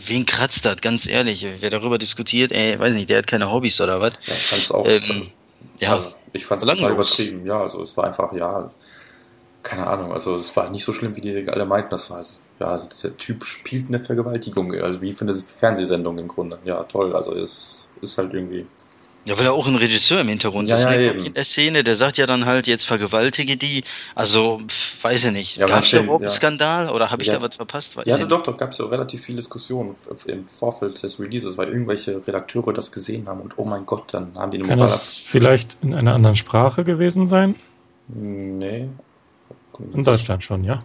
wen 0.05 0.25
kratzt 0.25 0.63
das, 0.63 0.77
ganz 0.77 1.07
ehrlich, 1.07 1.45
wer 1.59 1.69
darüber 1.69 1.97
diskutiert, 1.97 2.51
ey, 2.51 2.79
weiß 2.79 2.93
nicht, 2.93 3.09
der 3.09 3.17
hat 3.19 3.27
keine 3.27 3.51
Hobbys 3.51 3.81
oder 3.81 3.99
was? 3.99 4.13
Ja, 4.25 4.33
ich 4.35 4.41
fand's 4.43 4.71
auch. 4.71 4.85
Ähm, 4.87 5.31
ja, 5.79 5.93
also, 5.95 6.13
ich 6.33 6.45
fand's 6.45 6.65
total 6.65 6.91
übertrieben. 6.91 7.45
Ja, 7.45 7.61
also 7.61 7.81
es 7.81 7.97
war 7.97 8.05
einfach, 8.05 8.31
ja, 8.33 8.71
keine 9.63 9.87
Ahnung. 9.87 10.11
Also 10.13 10.35
es 10.35 10.55
war 10.55 10.69
nicht 10.69 10.83
so 10.83 10.93
schlimm, 10.93 11.15
wie 11.15 11.21
die 11.21 11.47
alle 11.49 11.65
meinten. 11.65 11.89
Das 11.89 12.09
war, 12.09 12.23
ja, 12.59 12.67
also 12.67 12.87
der 13.01 13.17
Typ 13.17 13.43
spielt 13.43 13.87
eine 13.87 13.99
Vergewaltigung, 13.99 14.73
also 14.81 15.01
wie 15.01 15.13
für 15.13 15.25
eine 15.25 15.33
Fernsehsendung 15.35 16.17
im 16.19 16.27
Grunde. 16.27 16.59
Ja, 16.65 16.83
toll. 16.83 17.15
Also 17.15 17.33
es 17.35 17.87
ist 18.01 18.17
halt 18.17 18.33
irgendwie. 18.33 18.65
Ja, 19.25 19.37
weil 19.37 19.45
er 19.45 19.53
auch 19.53 19.65
ein 19.67 19.75
Regisseur 19.75 20.19
im 20.19 20.27
Hintergrund 20.27 20.67
Ja, 20.67 20.75
ist. 20.75 20.83
ja, 20.83 20.89
ne? 20.91 21.01
eben. 21.11 21.25
In 21.25 21.33
der 21.33 21.45
Szene, 21.45 21.81
der 21.85 21.95
sagt 21.95 22.17
ja 22.17 22.25
dann 22.25 22.45
halt, 22.45 22.67
jetzt 22.67 22.83
vergewaltige 22.85 23.55
die. 23.55 23.85
Also, 24.15 24.59
weiß 25.01 25.23
ich 25.25 25.31
nicht. 25.31 25.55
Ja, 25.55 25.65
Gab 25.67 25.83
es 25.83 25.91
da 25.91 25.99
überhaupt 26.01 26.23
ja. 26.23 26.27
einen 26.27 26.35
Skandal 26.35 26.89
oder 26.89 27.09
habe 27.09 27.21
ich 27.21 27.29
Ja. 27.29 27.35
da 27.39 27.41
was 27.41 27.55
verpasst? 27.55 27.95
Weiß 27.95 28.05
Ja, 28.05 28.17
doch, 28.25 28.41
doch, 28.43 28.57
gab 28.57 28.71
es 28.71 28.79
ja 28.79 28.85
auch 28.85 28.91
relativ 28.91 29.21
viel 29.23 29.37
Diskussionen 29.37 29.95
im 30.27 30.45
Vorfeld 30.45 31.01
des 31.01 31.21
Releases, 31.21 31.57
weil 31.57 31.69
irgendwelche 31.69 32.21
Redakteure 32.27 32.73
das 32.73 32.91
gesehen 32.91 33.29
haben 33.29 33.39
und 33.39 33.53
oh 33.57 33.63
mein 33.63 33.85
Gott, 33.85 34.13
dann 34.13 34.35
haben 34.35 34.51
die 34.51 34.57
eine 34.57 34.67
Kann 34.67 34.79
Moral. 34.79 34.91
das 34.91 35.15
vielleicht 35.15 35.77
in 35.81 35.93
einer 35.93 36.15
anderen 36.15 36.35
Sprache 36.35 36.83
gewesen 36.83 37.25
sein? 37.25 37.55
Nee. 38.09 38.89
In 39.93 40.03
Deutschland 40.03 40.43
schon, 40.43 40.65
ja. 40.65 40.79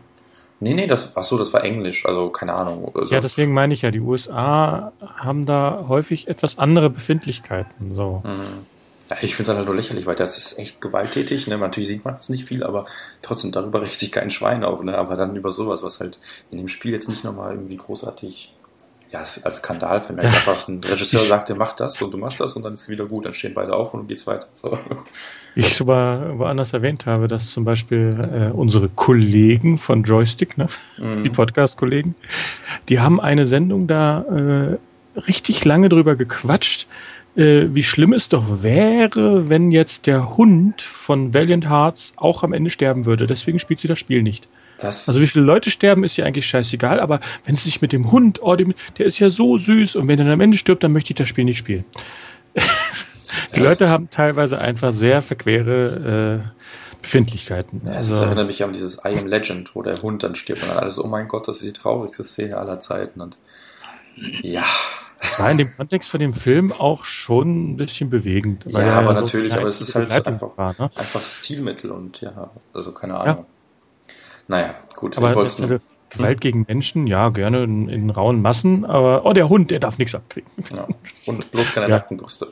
Nee, 0.61 0.75
nee, 0.75 0.87
das, 0.87 1.17
ach 1.17 1.23
so, 1.23 1.39
das 1.39 1.53
war 1.53 1.63
Englisch, 1.63 2.05
also 2.05 2.31
keine 2.31 2.55
Ahnung. 2.55 2.91
Also, 2.95 3.15
Ja, 3.15 3.21
deswegen 3.21 3.53
meine 3.53 3.75
ich 3.75 3.83
ja, 3.83 3.91
die 3.91 4.01
USA 4.01 4.93
haben 5.01 5.47
da 5.47 5.85
häufig 5.87 6.27
etwas 6.27 6.59
andere 6.59 6.91
Befindlichkeiten. 6.91 7.95
So. 7.95 8.23
Mhm. 8.25 8.67
Ja, 9.11 9.17
ich 9.23 9.37
finde 9.37 9.53
es 9.53 9.57
halt 9.57 9.67
nur 9.67 9.77
lächerlich, 9.77 10.07
weil 10.07 10.17
das 10.17 10.37
ist 10.37 10.59
echt 10.59 10.81
gewalttätig. 10.81 11.47
Ne? 11.47 11.57
Natürlich 11.57 11.89
sieht 11.89 12.05
man 12.05 12.17
es 12.17 12.29
nicht 12.29 12.45
viel, 12.45 12.63
aber 12.63 12.87
trotzdem, 13.23 13.53
darüber 13.53 13.81
regt 13.83 13.95
sich 13.95 14.13
kein 14.13 14.31
Schwein 14.31 14.65
auf. 14.65 14.83
Ne? 14.83 14.99
Aber 14.99 15.17
dann 15.17 15.37
über 15.37 15.53
sowas, 15.53 15.83
was 15.83 16.01
halt 16.01 16.19
in 16.51 16.59
dem 16.59 16.69
Spiel 16.69 16.93
jetzt 16.93 17.09
nicht 17.09 17.25
nochmal 17.25 17.55
irgendwie 17.55 17.77
großartig 17.77 18.53
ja, 19.11 19.23
es- 19.23 19.43
als 19.45 19.57
Skandal 19.59 20.01
vermerkt. 20.01 20.29
Einfach 20.35 20.69
ein 20.69 20.81
Regisseur 20.85 21.21
sagt, 21.21 21.49
der 21.49 21.57
macht 21.57 21.81
das 21.81 22.01
und 22.03 22.13
du 22.13 22.19
machst 22.19 22.41
das 22.41 22.55
und 22.55 22.63
dann 22.63 22.75
ist 22.75 22.83
es 22.83 22.89
wieder 22.89 23.07
gut. 23.07 23.25
Dann 23.25 23.35
stehen 23.35 23.55
beide 23.55 23.75
auf 23.75 23.95
und 23.95 24.01
dann 24.01 24.07
geht's 24.09 24.27
weiter. 24.27 24.49
So. 24.53 24.79
Ich 25.55 25.83
mal 25.85 26.39
woanders 26.39 26.73
erwähnt 26.73 27.07
habe, 27.07 27.27
dass 27.27 27.51
zum 27.51 27.65
Beispiel 27.65 28.51
äh, 28.51 28.53
unsere 28.55 28.89
Kollegen 28.89 29.79
von 29.79 30.03
Joystick, 30.03 30.57
ne? 30.59 30.69
Mhm. 30.99 31.25
die 31.25 31.31
Podcast-Kollegen, 31.31 32.15
die 32.89 33.01
haben 33.01 33.21
eine 33.21 33.47
Sendung 33.47 33.87
da 33.87 34.23
äh, 34.23 35.21
richtig 35.21 35.65
lange 35.65 35.89
drüber 35.89 36.15
gequatscht, 36.15 36.87
äh, 37.37 37.67
wie 37.71 37.83
schlimm 37.83 38.13
es 38.13 38.29
doch 38.29 38.63
wäre, 38.63 39.49
wenn 39.49 39.71
jetzt 39.73 40.07
der 40.07 40.37
Hund 40.37 40.83
von 40.83 41.35
Valiant 41.35 41.69
Hearts 41.69 42.13
auch 42.17 42.43
am 42.43 42.53
Ende 42.53 42.71
sterben 42.71 43.07
würde. 43.07 43.27
Deswegen 43.27 43.59
spielt 43.59 43.81
sie 43.81 43.89
das 43.89 43.99
Spiel 43.99 44.23
nicht. 44.23 44.49
Was? 44.81 45.09
Also 45.09 45.21
wie 45.21 45.27
viele 45.27 45.45
Leute 45.45 45.71
sterben, 45.71 46.05
ist 46.05 46.17
ja 46.17 46.25
eigentlich 46.25 46.47
scheißegal, 46.47 47.01
aber 47.01 47.21
wenn 47.45 47.55
es 47.55 47.65
sich 47.65 47.81
mit 47.83 47.93
dem 47.93 48.11
Hund, 48.13 48.41
oh, 48.43 48.55
dem, 48.57 48.75
der 48.97 49.07
ist 49.07 49.19
ja 49.19 49.29
so 49.31 49.59
süß 49.59 49.97
und 49.97 50.07
wenn 50.09 50.19
er 50.19 50.25
dann 50.25 50.35
am 50.35 50.41
Ende 50.41 50.57
stirbt, 50.59 50.83
dann 50.85 50.93
möchte 50.93 51.11
ich 51.11 51.17
das 51.17 51.29
Spiel 51.29 51.45
nicht 51.45 51.59
spielen. 51.59 51.85
Die 53.55 53.61
Das- 53.61 53.69
Leute 53.69 53.89
haben 53.89 54.09
teilweise 54.11 54.59
einfach 54.61 54.93
sehr 54.93 55.21
verquere 55.23 56.43
äh, 56.45 56.63
Befindlichkeiten. 57.03 57.83
Ja, 57.85 57.91
es 57.93 57.97
Also, 58.13 58.25
erinnert 58.25 58.47
mich 58.47 58.63
an 58.65 58.73
dieses 58.73 58.97
I 59.05 59.19
Am 59.19 59.27
Legend, 59.27 59.75
wo 59.75 59.83
der 59.83 60.01
Hund 60.03 60.23
dann 60.23 60.35
stirbt 60.35 60.63
und 60.63 60.71
dann 60.71 60.79
alles, 60.79 60.99
oh 60.99 61.07
mein 61.07 61.29
Gott, 61.29 61.47
das 61.49 61.57
ist 61.59 61.65
die 61.67 61.73
traurigste 61.73 62.25
Szene 62.25 62.57
aller 62.57 62.79
Zeiten. 62.79 63.21
Und 63.21 63.39
ja, 64.43 64.65
das 65.21 65.39
war 65.39 65.51
in 65.51 65.59
dem 65.59 65.75
Kontext 65.77 66.11
von 66.11 66.21
dem 66.21 66.33
Film 66.33 66.73
auch 66.73 67.05
schon 67.05 67.73
ein 67.73 67.77
bisschen 67.77 68.11
bewegend. 68.11 68.65
Ja, 68.69 68.81
er 68.81 68.93
aber 68.97 69.15
so 69.15 69.21
natürlich, 69.23 69.53
eine 69.53 69.61
aber 69.61 69.69
es 69.69 69.81
ist 69.81 69.95
halt 69.95 70.11
einfach- 70.11 70.57
War, 70.57 70.75
ne? 70.79 70.91
einfach 70.97 71.23
Stilmittel 71.23 71.91
und 71.91 72.21
ja, 72.21 72.51
also 72.73 72.93
keine 72.93 73.17
Ahnung. 73.19 73.47
Naja, 74.49 74.75
gut, 74.97 75.17
Aber 75.17 75.29
ich 75.31 75.37
das, 75.37 75.61
wollte 75.61 75.75
also, 75.75 75.85
Gewalt 76.11 76.41
gegen 76.41 76.65
Menschen, 76.67 77.07
ja, 77.07 77.29
gerne 77.29 77.63
in, 77.65 77.89
in 77.89 78.11
rauen 78.11 78.41
Massen, 78.43 78.85
aber 78.87 79.25
oh, 79.27 79.33
der 79.35 79.49
Hund, 79.49 79.71
der 79.71 79.79
darf 79.79 79.99
nichts 79.99 80.15
abkriegen. 80.15 80.51
ja. 80.75 80.87
Und 81.27 81.51
bloß 81.51 81.73
keine 81.73 81.89
Ja. 81.89 81.97
nackten 81.97 82.17
Brüste. 82.17 82.51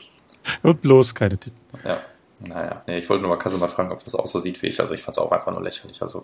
Und 0.62 0.82
bloß 0.82 1.14
keine 1.14 1.38
Titten. 1.38 1.58
Ja. 1.84 1.98
Naja, 2.40 2.82
nee, 2.86 2.98
ich 2.98 3.08
wollte 3.08 3.22
nur 3.22 3.30
mal 3.30 3.38
Kasse 3.38 3.56
mal 3.56 3.66
fragen, 3.66 3.90
ob 3.92 4.04
das 4.04 4.14
auch 4.14 4.26
so 4.26 4.38
sieht 4.38 4.60
wie 4.60 4.66
ich. 4.66 4.78
Also 4.78 4.92
ich 4.92 5.00
fand 5.02 5.16
es 5.16 5.22
auch 5.22 5.32
einfach 5.32 5.50
nur 5.50 5.62
lächerlich. 5.62 6.02
Also 6.02 6.22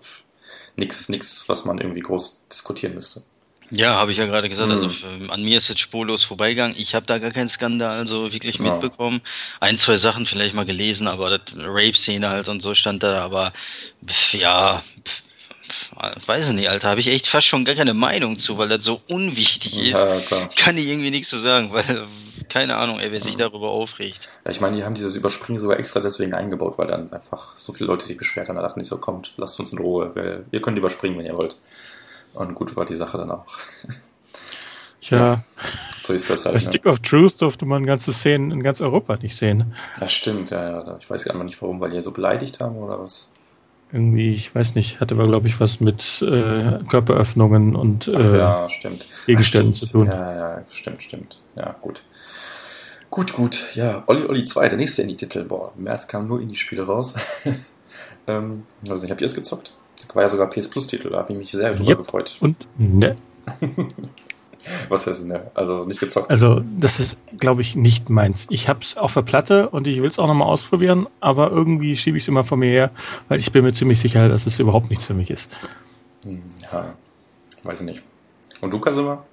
nix, 0.75 1.09
nix, 1.09 1.49
was 1.49 1.65
man 1.65 1.79
irgendwie 1.79 2.01
groß 2.01 2.43
diskutieren 2.51 2.93
müsste. 2.93 3.23
Ja, 3.71 3.95
habe 3.95 4.11
ich 4.11 4.19
ja 4.19 4.27
gerade 4.27 4.47
gesagt. 4.47 4.69
Also 4.71 4.87
Mhm. 4.89 5.23
ähm, 5.23 5.31
an 5.31 5.43
mir 5.43 5.57
ist 5.57 5.69
jetzt 5.69 5.79
spurlos 5.81 6.23
vorbeigegangen. 6.23 6.75
Ich 6.77 6.93
habe 6.93 7.07
da 7.07 7.17
gar 7.17 7.31
keinen 7.31 7.49
Skandal 7.49 8.05
so 8.05 8.31
wirklich 8.31 8.57
Ja. 8.59 8.73
mitbekommen. 8.73 9.21
Ein, 9.59 9.79
zwei 9.79 9.97
Sachen 9.97 10.27
vielleicht 10.27 10.53
mal 10.53 10.65
gelesen, 10.65 11.07
aber 11.07 11.31
das 11.39 11.55
Rape-Szene 11.57 12.29
halt 12.29 12.47
und 12.47 12.61
so 12.61 12.75
stand 12.75 13.01
da. 13.01 13.23
Aber 13.23 13.51
pf, 14.05 14.35
ja, 14.35 14.83
weiß 16.25 16.47
ich 16.47 16.53
nicht, 16.53 16.69
Alter. 16.69 16.89
Habe 16.89 16.99
ich 16.99 17.07
echt 17.07 17.27
fast 17.27 17.47
schon 17.47 17.65
gar 17.65 17.75
keine 17.75 17.93
Meinung 17.93 18.37
zu, 18.37 18.57
weil 18.57 18.69
das 18.69 18.83
so 18.83 19.01
unwichtig 19.07 19.79
ist. 19.79 19.93
Ja, 19.93 20.15
ja, 20.15 20.21
klar. 20.21 20.49
Kann 20.55 20.77
ich 20.77 20.87
irgendwie 20.87 21.11
nichts 21.11 21.29
zu 21.29 21.37
sagen, 21.37 21.71
weil 21.71 22.07
keine 22.49 22.77
Ahnung, 22.77 22.99
ey, 22.99 23.11
wer 23.11 23.21
sich 23.21 23.35
darüber 23.35 23.69
aufregt. 23.69 24.19
Ja, 24.45 24.51
ich 24.51 24.61
meine, 24.61 24.75
die 24.75 24.83
haben 24.83 24.95
dieses 24.95 25.15
Überspringen 25.15 25.59
sogar 25.59 25.79
extra 25.79 25.99
deswegen 25.99 26.33
eingebaut, 26.33 26.77
weil 26.77 26.87
dann 26.87 27.11
einfach 27.11 27.57
so 27.57 27.73
viele 27.73 27.87
Leute 27.87 28.05
sich 28.05 28.17
beschwert 28.17 28.49
haben. 28.49 28.55
Da 28.55 28.61
dachten 28.61 28.79
die 28.79 28.85
so, 28.85 28.97
kommt, 28.97 29.33
lasst 29.37 29.59
uns 29.59 29.71
in 29.71 29.79
Ruhe. 29.79 30.11
Wir, 30.13 30.45
ihr 30.51 30.61
könnt 30.61 30.77
überspringen, 30.77 31.17
wenn 31.17 31.25
ihr 31.25 31.35
wollt. 31.35 31.55
Und 32.33 32.55
gut 32.55 32.75
war 32.75 32.85
die 32.85 32.95
Sache 32.95 33.17
dann 33.17 33.31
auch. 33.31 33.45
Tja, 34.99 35.43
So 35.97 36.13
ist 36.13 36.29
das 36.29 36.43
bei 36.43 36.51
halt. 36.51 36.55
Ne? 36.55 36.59
Stick 36.59 36.85
of 36.85 36.99
Truth 36.99 37.41
durfte 37.41 37.65
man 37.65 37.85
ganze 37.85 38.13
Szenen 38.13 38.51
in 38.51 38.63
ganz 38.63 38.79
Europa 38.81 39.17
nicht 39.21 39.35
sehen. 39.35 39.73
Das 39.99 40.13
stimmt, 40.13 40.49
ja, 40.49 40.81
ja. 40.81 40.97
Ich 40.97 41.09
weiß 41.09 41.25
gar 41.25 41.41
nicht 41.43 41.61
warum, 41.61 41.81
weil 41.81 41.89
die 41.89 42.01
so 42.01 42.11
beleidigt 42.11 42.59
haben 42.59 42.77
oder 42.77 42.99
was. 42.99 43.29
Irgendwie, 43.93 44.33
ich 44.33 44.53
weiß 44.55 44.73
nicht, 44.73 44.99
hatte 44.99 45.13
aber, 45.13 45.27
glaube 45.27 45.47
ich, 45.47 45.59
was 45.59 45.79
mit 45.79 46.21
äh, 46.23 46.79
Körperöffnungen 46.89 47.75
und 47.75 48.07
äh, 48.07 48.39
ja, 48.39 48.67
stimmt. 48.67 49.07
Gegenständen 49.27 49.71
Ach, 49.75 49.79
zu 49.79 49.85
tun. 49.85 50.07
Ja, 50.07 50.33
ja, 50.33 50.65
stimmt, 50.69 51.03
stimmt. 51.03 51.41
Ja, 51.55 51.75
gut. 51.79 52.01
Gut, 53.11 53.33
gut. 53.33 53.75
Ja, 53.75 54.01
Olli 54.07 54.25
Olli 54.25 54.43
2, 54.43 54.69
der 54.69 54.77
nächste 54.79 55.03
Indie-Titel. 55.03 55.43
Boah, 55.43 55.71
im 55.77 55.83
März 55.83 56.07
kamen 56.07 56.27
nur 56.27 56.41
Indie-Spiele 56.41 56.81
raus. 56.87 57.13
ähm, 58.27 58.63
weiß 58.81 59.03
nicht, 59.03 59.11
habt 59.11 59.21
ihr 59.21 59.27
es 59.27 59.35
gezockt? 59.35 59.75
War 60.15 60.23
ja 60.23 60.29
sogar 60.29 60.49
PS 60.49 60.67
Plus-Titel, 60.67 61.11
da 61.11 61.19
habe 61.19 61.31
ich 61.31 61.37
mich 61.37 61.51
sehr 61.51 61.73
drüber 61.73 61.89
Yep. 61.91 61.97
gefreut. 61.99 62.37
Und 62.41 62.57
ne. 62.77 63.15
Was 64.89 65.07
heißt 65.07 65.25
ne? 65.27 65.51
Also 65.53 65.83
nicht 65.85 65.99
gezockt. 65.99 66.29
Also, 66.29 66.61
das 66.77 66.99
ist, 66.99 67.17
glaube 67.37 67.61
ich, 67.61 67.75
nicht 67.75 68.09
meins. 68.09 68.47
Ich 68.49 68.69
habe 68.69 68.79
es 68.81 68.95
auf 68.97 69.13
der 69.13 69.21
Platte 69.23 69.69
und 69.69 69.87
ich 69.87 70.01
will 70.01 70.07
es 70.09 70.19
auch 70.19 70.27
nochmal 70.27 70.47
ausprobieren, 70.47 71.07
aber 71.19 71.51
irgendwie 71.51 71.95
schiebe 71.97 72.17
ich 72.17 72.23
es 72.23 72.27
immer 72.27 72.43
von 72.43 72.59
mir 72.59 72.69
her, 72.69 72.91
weil 73.27 73.39
ich 73.39 73.51
bin 73.51 73.63
mir 73.63 73.73
ziemlich 73.73 73.99
sicher, 73.99 74.29
dass 74.29 74.45
es 74.45 74.59
überhaupt 74.59 74.89
nichts 74.89 75.05
für 75.05 75.13
mich 75.13 75.29
ist. 75.29 75.51
Hm, 76.23 76.41
ja, 76.71 76.93
weiß 77.63 77.81
ich 77.81 77.85
nicht. 77.87 78.01
Und 78.61 78.71
du, 78.71 78.79
Kasima? 78.79 79.23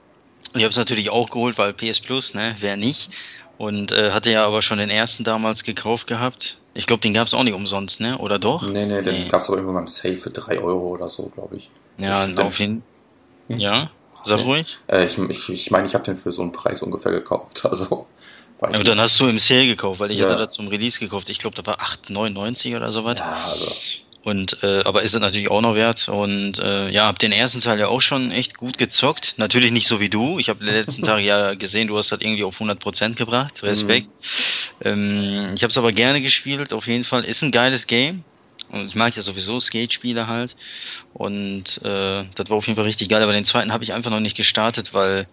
Ich 0.55 0.63
habe 0.63 0.71
es 0.71 0.77
natürlich 0.77 1.11
auch 1.11 1.31
geholt, 1.31 1.59
weil 1.59 1.73
PS 1.73 2.01
Plus, 2.01 2.35
ne, 2.35 2.57
wer 2.59 2.77
nicht. 2.77 3.11
Und 3.59 3.93
äh, 3.93 4.11
hatte 4.13 4.31
ja 4.33 4.45
aber 4.47 4.63
schon 4.63 4.79
den 4.79 4.91
ersten 4.91 5.23
damals 5.23 5.63
gekauft 5.65 6.07
gehabt. 6.07 6.57
Ich 6.75 6.87
glaube, 6.87 7.03
den 7.03 7.13
gab 7.15 7.27
es 7.29 7.35
auch 7.35 7.43
nicht 7.45 7.53
umsonst, 7.55 8.01
ne? 8.01 8.17
Oder 8.19 8.39
doch? 8.39 8.63
Nee, 8.63 8.87
nee, 8.87 9.03
den 9.03 9.25
Nee. 9.25 9.29
gab 9.29 9.41
es 9.43 9.49
aber 9.49 9.59
irgendwann 9.59 9.77
beim 9.85 9.87
Sale 9.87 10.17
für 10.17 10.31
3 10.31 10.59
Euro 10.61 10.89
oder 10.89 11.09
so, 11.09 11.27
glaube 11.27 11.57
ich. 11.57 11.71
Ja, 11.99 12.27
Ich- 12.27 12.39
auf 12.39 12.59
jeden 12.59 12.83
Hm? 13.49 13.59
Ja, 13.59 13.91
sag 14.25 14.41
ruhig. 14.41 14.77
Äh, 14.89 15.07
ich 15.07 15.19
meine, 15.19 15.33
ich, 15.33 15.49
ich, 15.49 15.71
mein, 15.71 15.85
ich 15.87 15.95
habe 15.95 16.05
den 16.05 16.17
für 16.17 16.33
so 16.33 16.43
einen 16.43 16.53
Preis 16.53 16.83
ungefähr 16.83 17.13
gekauft. 17.13 17.63
Also, 17.71 18.07
ich 18.69 18.75
Aber 18.75 18.85
dann 18.85 19.01
hast 19.01 19.19
du 19.19 19.27
im 19.27 19.39
Sale 19.39 19.67
gekauft, 19.67 20.01
weil 20.01 20.11
ich 20.11 20.19
Ja. 20.19 20.27
hatte 20.29 20.37
da 20.37 20.47
zum 20.49 20.69
Release 20.69 20.99
gekauft. 20.99 21.31
Ich 21.31 21.39
glaube, 21.39 21.57
da 21.57 21.65
war 21.65 21.79
8,99 21.81 22.77
oder 22.77 22.93
sowas. 22.93 23.17
ja, 23.19 23.43
also, 23.51 23.73
Und 24.23 24.63
äh, 24.63 24.83
aber 24.85 25.01
ist 25.03 25.15
es 25.15 25.21
natürlich 25.21 25.51
auch 25.51 25.63
noch 25.63 25.75
wert. 25.75 26.11
Und 26.11 26.59
äh, 26.59 26.91
ja, 26.91 27.07
hab 27.07 27.19
den 27.19 27.33
ersten 27.33 27.63
Teil 27.63 27.79
ja 27.79 27.89
auch 27.89 28.03
schon 28.03 28.31
echt 28.33 28.59
gut 28.59 28.77
gezockt. 28.77 29.35
Natürlich 29.39 29.71
nicht 29.73 29.87
so 29.89 29.99
wie 29.99 30.11
du. 30.11 30.39
Ich 30.39 30.51
habe 30.51 30.63
die 30.63 30.71
letzten 30.71 31.03
Tage 31.05 31.25
ja 31.25 31.55
gesehen, 31.55 31.89
du 31.89 31.97
hast 31.97 32.13
das 32.13 32.21
irgendwie 32.21 32.45
auf 32.45 32.61
100% 32.61 33.15
gebracht. 33.15 33.63
Respekt. 33.63 34.09
Ähm, 34.83 35.53
ich 35.55 35.63
habe 35.63 35.71
es 35.71 35.79
aber 35.79 35.93
gerne 35.93 36.21
gespielt. 36.21 36.75
Auf 36.75 36.87
jeden 36.87 37.05
Fall 37.05 37.25
ist 37.25 37.41
ein 37.43 37.53
geiles 37.53 37.87
Game. 37.87 38.25
Und 38.73 38.87
ich 38.87 38.95
mag 38.95 39.17
ja 39.17 39.23
sowieso 39.23 39.59
Skate-Spiele 39.61 40.27
halt. 40.29 40.57
Und 41.13 41.79
äh, 41.83 42.25
das 42.35 42.49
war 42.51 42.57
auf 42.57 42.67
jeden 42.67 42.77
Fall 42.77 42.85
richtig 42.87 43.09
geil. 43.09 43.23
Aber 43.23 43.33
den 43.33 43.45
zweiten 43.45 43.73
habe 43.73 43.85
ich 43.85 43.93
einfach 43.93 44.11
noch 44.11 44.21
nicht 44.21 44.37
gestartet, 44.37 44.95
weil 44.95 45.27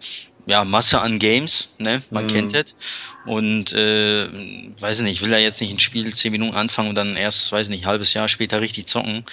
ja, 0.46 0.64
Masse 0.64 1.02
an 1.02 1.20
Games, 1.20 1.70
ne? 1.78 2.04
Man 2.10 2.26
Mhm. 2.26 2.30
kennt 2.30 2.54
das. 2.54 2.76
Und 3.24 3.74
äh, 3.74 4.28
weiß 4.80 5.00
ich 5.00 5.04
nicht, 5.04 5.14
ich 5.16 5.22
will 5.22 5.32
ja 5.32 5.38
jetzt 5.38 5.60
nicht 5.62 5.72
ein 5.72 5.80
Spiel 5.80 6.14
10 6.14 6.32
Minuten 6.32 6.56
anfangen 6.56 6.90
und 6.90 6.96
dann 6.96 7.16
erst, 7.18 7.52
weiß 7.52 7.68
ich 7.68 7.72
nicht, 7.72 7.84
ein 7.84 7.88
halbes 7.90 8.14
Jahr 8.14 8.28
später 8.30 8.62
richtig 8.62 8.88
zocken. 8.88 9.26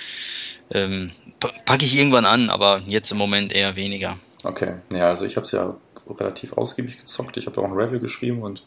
Ähm, 0.70 1.12
pa- 1.40 1.52
packe 1.64 1.84
ich 1.84 1.94
irgendwann 1.96 2.26
an, 2.26 2.50
aber 2.50 2.82
jetzt 2.86 3.10
im 3.12 3.18
Moment 3.18 3.52
eher 3.52 3.76
weniger. 3.76 4.18
okay. 4.44 4.76
Ja, 4.92 5.08
also 5.08 5.24
ich 5.24 5.36
habe 5.36 5.46
es 5.46 5.52
ja 5.52 5.76
relativ 6.08 6.52
ausgiebig 6.54 6.98
gezockt. 6.98 7.36
Ich 7.36 7.46
habe 7.46 7.60
auch 7.60 7.64
ein 7.64 7.72
Review 7.72 8.00
geschrieben 8.00 8.42
und 8.42 8.62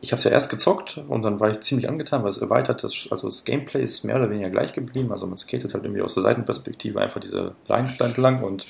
ich 0.00 0.12
habe 0.12 0.18
es 0.18 0.24
ja 0.24 0.30
erst 0.30 0.50
gezockt 0.50 1.00
und 1.08 1.22
dann 1.22 1.40
war 1.40 1.50
ich 1.50 1.60
ziemlich 1.60 1.88
angetan, 1.88 2.22
weil 2.22 2.30
es 2.30 2.38
erweitert 2.38 2.84
ist. 2.84 3.08
Also 3.10 3.28
das 3.28 3.44
Gameplay 3.44 3.82
ist 3.82 4.04
mehr 4.04 4.16
oder 4.16 4.30
weniger 4.30 4.50
gleich 4.50 4.72
geblieben. 4.72 5.10
Also 5.10 5.26
man 5.26 5.38
skatet 5.38 5.74
halt 5.74 5.84
irgendwie 5.84 6.02
aus 6.02 6.14
der 6.14 6.22
Seitenperspektive 6.22 7.00
einfach 7.00 7.20
diese 7.20 7.54
Lines 7.66 7.96
da 7.96 8.06
entlang 8.06 8.42
und 8.42 8.66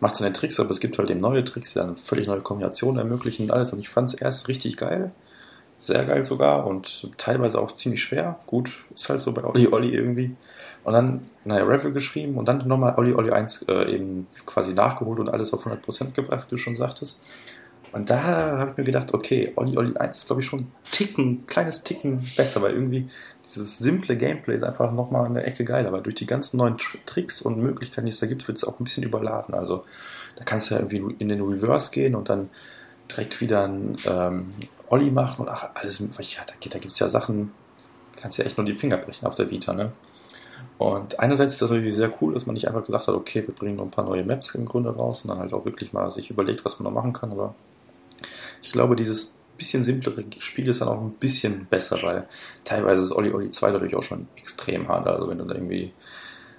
macht 0.00 0.16
seine 0.16 0.32
Tricks, 0.32 0.58
aber 0.58 0.70
es 0.70 0.80
gibt 0.80 0.98
halt 0.98 1.10
eben 1.10 1.20
neue 1.20 1.44
Tricks, 1.44 1.72
die 1.72 1.78
dann 1.78 1.96
völlig 1.96 2.26
neue 2.26 2.40
Kombinationen 2.40 2.98
ermöglichen 2.98 3.44
und 3.44 3.52
alles. 3.52 3.72
Und 3.72 3.78
ich 3.78 3.88
fand 3.88 4.12
es 4.12 4.14
erst 4.14 4.48
richtig 4.48 4.76
geil. 4.76 5.12
Sehr 5.80 6.04
geil 6.04 6.24
sogar 6.24 6.66
und 6.66 7.08
teilweise 7.18 7.60
auch 7.60 7.70
ziemlich 7.70 8.02
schwer. 8.02 8.40
Gut, 8.46 8.84
ist 8.92 9.08
halt 9.08 9.20
so 9.20 9.30
bei 9.30 9.44
Olli 9.44 9.68
Olli 9.68 9.94
irgendwie. 9.94 10.34
Und 10.82 10.92
dann, 10.92 11.20
naja, 11.44 11.64
Review 11.64 11.92
geschrieben 11.92 12.36
und 12.36 12.48
dann 12.48 12.66
nochmal 12.66 12.94
Olli 12.96 13.14
Olli 13.14 13.30
1 13.30 13.66
äh, 13.68 13.94
eben 13.94 14.26
quasi 14.44 14.74
nachgeholt 14.74 15.20
und 15.20 15.28
alles 15.28 15.52
auf 15.52 15.64
100% 15.64 16.14
gebracht, 16.14 16.46
wie 16.46 16.50
du 16.50 16.56
schon 16.56 16.74
sagtest. 16.74 17.22
Und 17.92 18.10
da 18.10 18.58
habe 18.58 18.70
ich 18.70 18.76
mir 18.76 18.84
gedacht, 18.84 19.14
okay, 19.14 19.52
Olli 19.56 19.76
Olli 19.76 19.96
1 19.96 20.16
ist, 20.16 20.26
glaube 20.26 20.42
ich, 20.42 20.46
schon 20.46 20.60
ein 20.60 20.72
Ticken, 20.90 21.30
ein 21.30 21.46
kleines 21.46 21.82
Ticken 21.82 22.28
besser, 22.36 22.62
weil 22.62 22.74
irgendwie 22.74 23.08
dieses 23.44 23.78
simple 23.78 24.16
Gameplay 24.16 24.56
ist 24.56 24.64
einfach 24.64 24.92
nochmal 24.92 25.26
eine 25.26 25.44
Ecke 25.44 25.64
geiler, 25.64 25.90
weil 25.92 26.02
durch 26.02 26.16
die 26.16 26.26
ganzen 26.26 26.58
neuen 26.58 26.76
Tr 26.76 26.98
Tricks 27.06 27.40
und 27.40 27.58
Möglichkeiten, 27.58 28.06
die 28.06 28.12
es 28.12 28.20
da 28.20 28.26
gibt, 28.26 28.46
wird 28.46 28.58
es 28.58 28.64
auch 28.64 28.78
ein 28.78 28.84
bisschen 28.84 29.04
überladen. 29.04 29.54
Also 29.54 29.84
da 30.36 30.44
kannst 30.44 30.70
du 30.70 30.74
ja 30.74 30.80
irgendwie 30.80 31.14
in 31.18 31.28
den 31.28 31.40
Reverse 31.40 31.90
gehen 31.90 32.14
und 32.14 32.28
dann 32.28 32.50
direkt 33.10 33.40
wieder 33.40 33.66
ein 33.66 33.96
ähm, 34.04 34.50
Olli 34.88 35.10
machen 35.10 35.42
und 35.42 35.48
ach, 35.48 35.70
alles, 35.74 35.98
ja, 36.00 36.42
da, 36.46 36.54
da 36.60 36.78
gibt 36.78 36.92
es 36.92 36.98
ja 36.98 37.08
Sachen, 37.08 37.52
kannst 38.16 38.38
ja 38.38 38.44
echt 38.44 38.58
nur 38.58 38.66
die 38.66 38.74
Finger 38.74 38.98
brechen 38.98 39.26
auf 39.26 39.34
der 39.34 39.50
Vita, 39.50 39.72
ne? 39.72 39.92
Und 40.76 41.18
einerseits 41.18 41.54
ist 41.54 41.62
das 41.62 41.72
irgendwie 41.72 41.90
sehr 41.90 42.10
cool, 42.20 42.34
dass 42.34 42.46
man 42.46 42.54
nicht 42.54 42.68
einfach 42.68 42.84
gesagt 42.84 43.08
hat, 43.08 43.14
okay, 43.14 43.44
wir 43.46 43.54
bringen 43.54 43.76
noch 43.76 43.84
ein 43.84 43.90
paar 43.90 44.04
neue 44.04 44.24
Maps 44.24 44.54
im 44.54 44.64
Grunde 44.64 44.90
raus 44.90 45.22
und 45.22 45.28
dann 45.28 45.38
halt 45.38 45.52
auch 45.52 45.64
wirklich 45.64 45.92
mal 45.92 46.12
sich 46.12 46.30
überlegt, 46.30 46.64
was 46.64 46.78
man 46.78 46.84
noch 46.84 47.02
machen 47.02 47.12
kann, 47.12 47.32
aber 47.32 47.54
ich 48.62 48.72
glaube, 48.72 48.96
dieses 48.96 49.38
bisschen 49.58 49.82
simplere 49.82 50.24
Spiel 50.38 50.68
ist 50.68 50.80
dann 50.80 50.88
auch 50.88 51.00
ein 51.00 51.12
bisschen 51.12 51.66
besser, 51.66 51.98
weil 52.02 52.26
teilweise 52.64 53.02
ist 53.02 53.12
Olli 53.12 53.32
Olli 53.32 53.50
2 53.50 53.72
dadurch 53.72 53.94
auch 53.96 54.02
schon 54.02 54.28
extrem 54.36 54.88
hart. 54.88 55.06
Also 55.08 55.28
wenn 55.28 55.38
du 55.38 55.44
da 55.44 55.54
irgendwie 55.54 55.92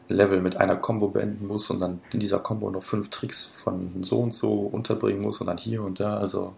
Level 0.10 0.42
mit 0.42 0.58
einer 0.58 0.76
Combo 0.76 1.08
beenden 1.08 1.48
musst 1.48 1.72
und 1.72 1.80
dann 1.80 2.02
in 2.12 2.20
dieser 2.20 2.40
Combo 2.40 2.70
noch 2.70 2.84
fünf 2.84 3.10
Tricks 3.10 3.46
von 3.46 4.04
so 4.04 4.20
und 4.20 4.34
so 4.34 4.54
unterbringen 4.54 5.22
musst 5.22 5.40
und 5.42 5.48
dann 5.48 5.58
hier 5.58 5.82
und 5.82 6.00
da, 6.00 6.18
also 6.18 6.56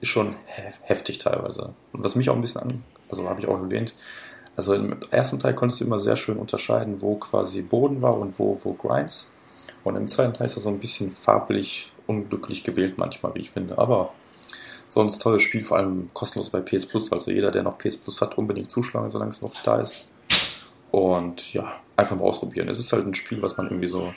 ist 0.00 0.08
schon 0.08 0.34
hef 0.46 0.78
heftig 0.82 1.18
teilweise. 1.18 1.74
Und 1.92 2.02
was 2.02 2.16
mich 2.16 2.30
auch 2.30 2.34
ein 2.34 2.40
bisschen 2.40 2.62
an, 2.62 2.84
also 3.10 3.28
habe 3.28 3.40
ich 3.40 3.48
auch 3.48 3.60
erwähnt, 3.60 3.94
also 4.56 4.74
im 4.74 4.96
ersten 5.10 5.38
Teil 5.38 5.54
konntest 5.54 5.80
du 5.80 5.84
immer 5.84 5.98
sehr 5.98 6.16
schön 6.16 6.38
unterscheiden, 6.38 7.00
wo 7.00 7.16
quasi 7.16 7.62
Boden 7.62 8.02
war 8.02 8.18
und 8.18 8.38
wo, 8.38 8.58
wo 8.62 8.74
Grinds. 8.74 9.30
Und 9.84 9.96
im 9.96 10.06
zweiten 10.06 10.34
Teil 10.34 10.46
ist 10.46 10.56
das 10.56 10.62
so 10.64 10.68
ein 10.68 10.78
bisschen 10.78 11.10
farblich 11.10 11.92
unglücklich 12.06 12.62
gewählt 12.62 12.98
manchmal, 12.98 13.34
wie 13.34 13.40
ich 13.40 13.50
finde. 13.50 13.78
Aber 13.78 14.12
sonst 14.92 15.22
tolles 15.22 15.40
Spiel, 15.40 15.64
vor 15.64 15.78
allem 15.78 16.10
kostenlos 16.12 16.50
bei 16.50 16.60
PS 16.60 16.86
Plus. 16.86 17.10
Also 17.10 17.30
jeder, 17.30 17.50
der 17.50 17.62
noch 17.62 17.78
PS 17.78 17.96
Plus 17.96 18.20
hat, 18.20 18.36
unbedingt 18.36 18.70
zuschlagen, 18.70 19.08
solange 19.08 19.30
es 19.30 19.40
noch 19.40 19.52
da 19.62 19.80
ist. 19.80 20.06
Und 20.90 21.54
ja, 21.54 21.80
einfach 21.96 22.16
mal 22.16 22.24
ausprobieren. 22.24 22.68
Es 22.68 22.78
ist 22.78 22.92
halt 22.92 23.06
ein 23.06 23.14
Spiel, 23.14 23.40
was 23.40 23.56
man 23.56 23.66
irgendwie 23.68 23.86
so. 23.86 24.12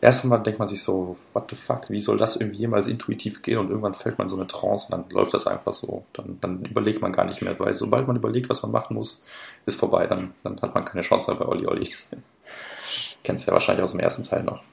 Erstmal 0.00 0.42
denkt 0.42 0.58
man 0.58 0.66
sich 0.66 0.82
so, 0.82 1.16
what 1.32 1.48
the 1.48 1.54
fuck, 1.54 1.88
wie 1.88 2.00
soll 2.00 2.18
das 2.18 2.34
irgendwie 2.34 2.58
jemals 2.58 2.88
intuitiv 2.88 3.40
gehen? 3.42 3.58
Und 3.58 3.68
irgendwann 3.68 3.94
fällt 3.94 4.18
man 4.18 4.28
so 4.28 4.34
eine 4.34 4.48
Trance 4.48 4.86
und 4.86 4.90
dann 4.90 5.04
läuft 5.10 5.32
das 5.32 5.46
einfach 5.46 5.72
so. 5.72 6.04
Dann, 6.14 6.38
dann 6.40 6.64
überlegt 6.64 7.00
man 7.00 7.12
gar 7.12 7.24
nicht 7.24 7.40
mehr, 7.40 7.56
weil 7.60 7.72
sobald 7.72 8.08
man 8.08 8.16
überlegt, 8.16 8.50
was 8.50 8.62
man 8.62 8.72
machen 8.72 8.96
muss, 8.96 9.24
ist 9.66 9.78
vorbei. 9.78 10.08
Dann, 10.08 10.34
dann 10.42 10.60
hat 10.60 10.74
man 10.74 10.84
keine 10.84 11.02
Chance 11.02 11.30
mehr 11.30 11.38
bei 11.38 11.46
Olli 11.46 11.68
Olli. 11.68 11.88
Kennst 13.22 13.46
ja 13.46 13.52
wahrscheinlich 13.52 13.84
aus 13.84 13.92
dem 13.92 14.00
ersten 14.00 14.24
Teil 14.24 14.42
noch. 14.42 14.64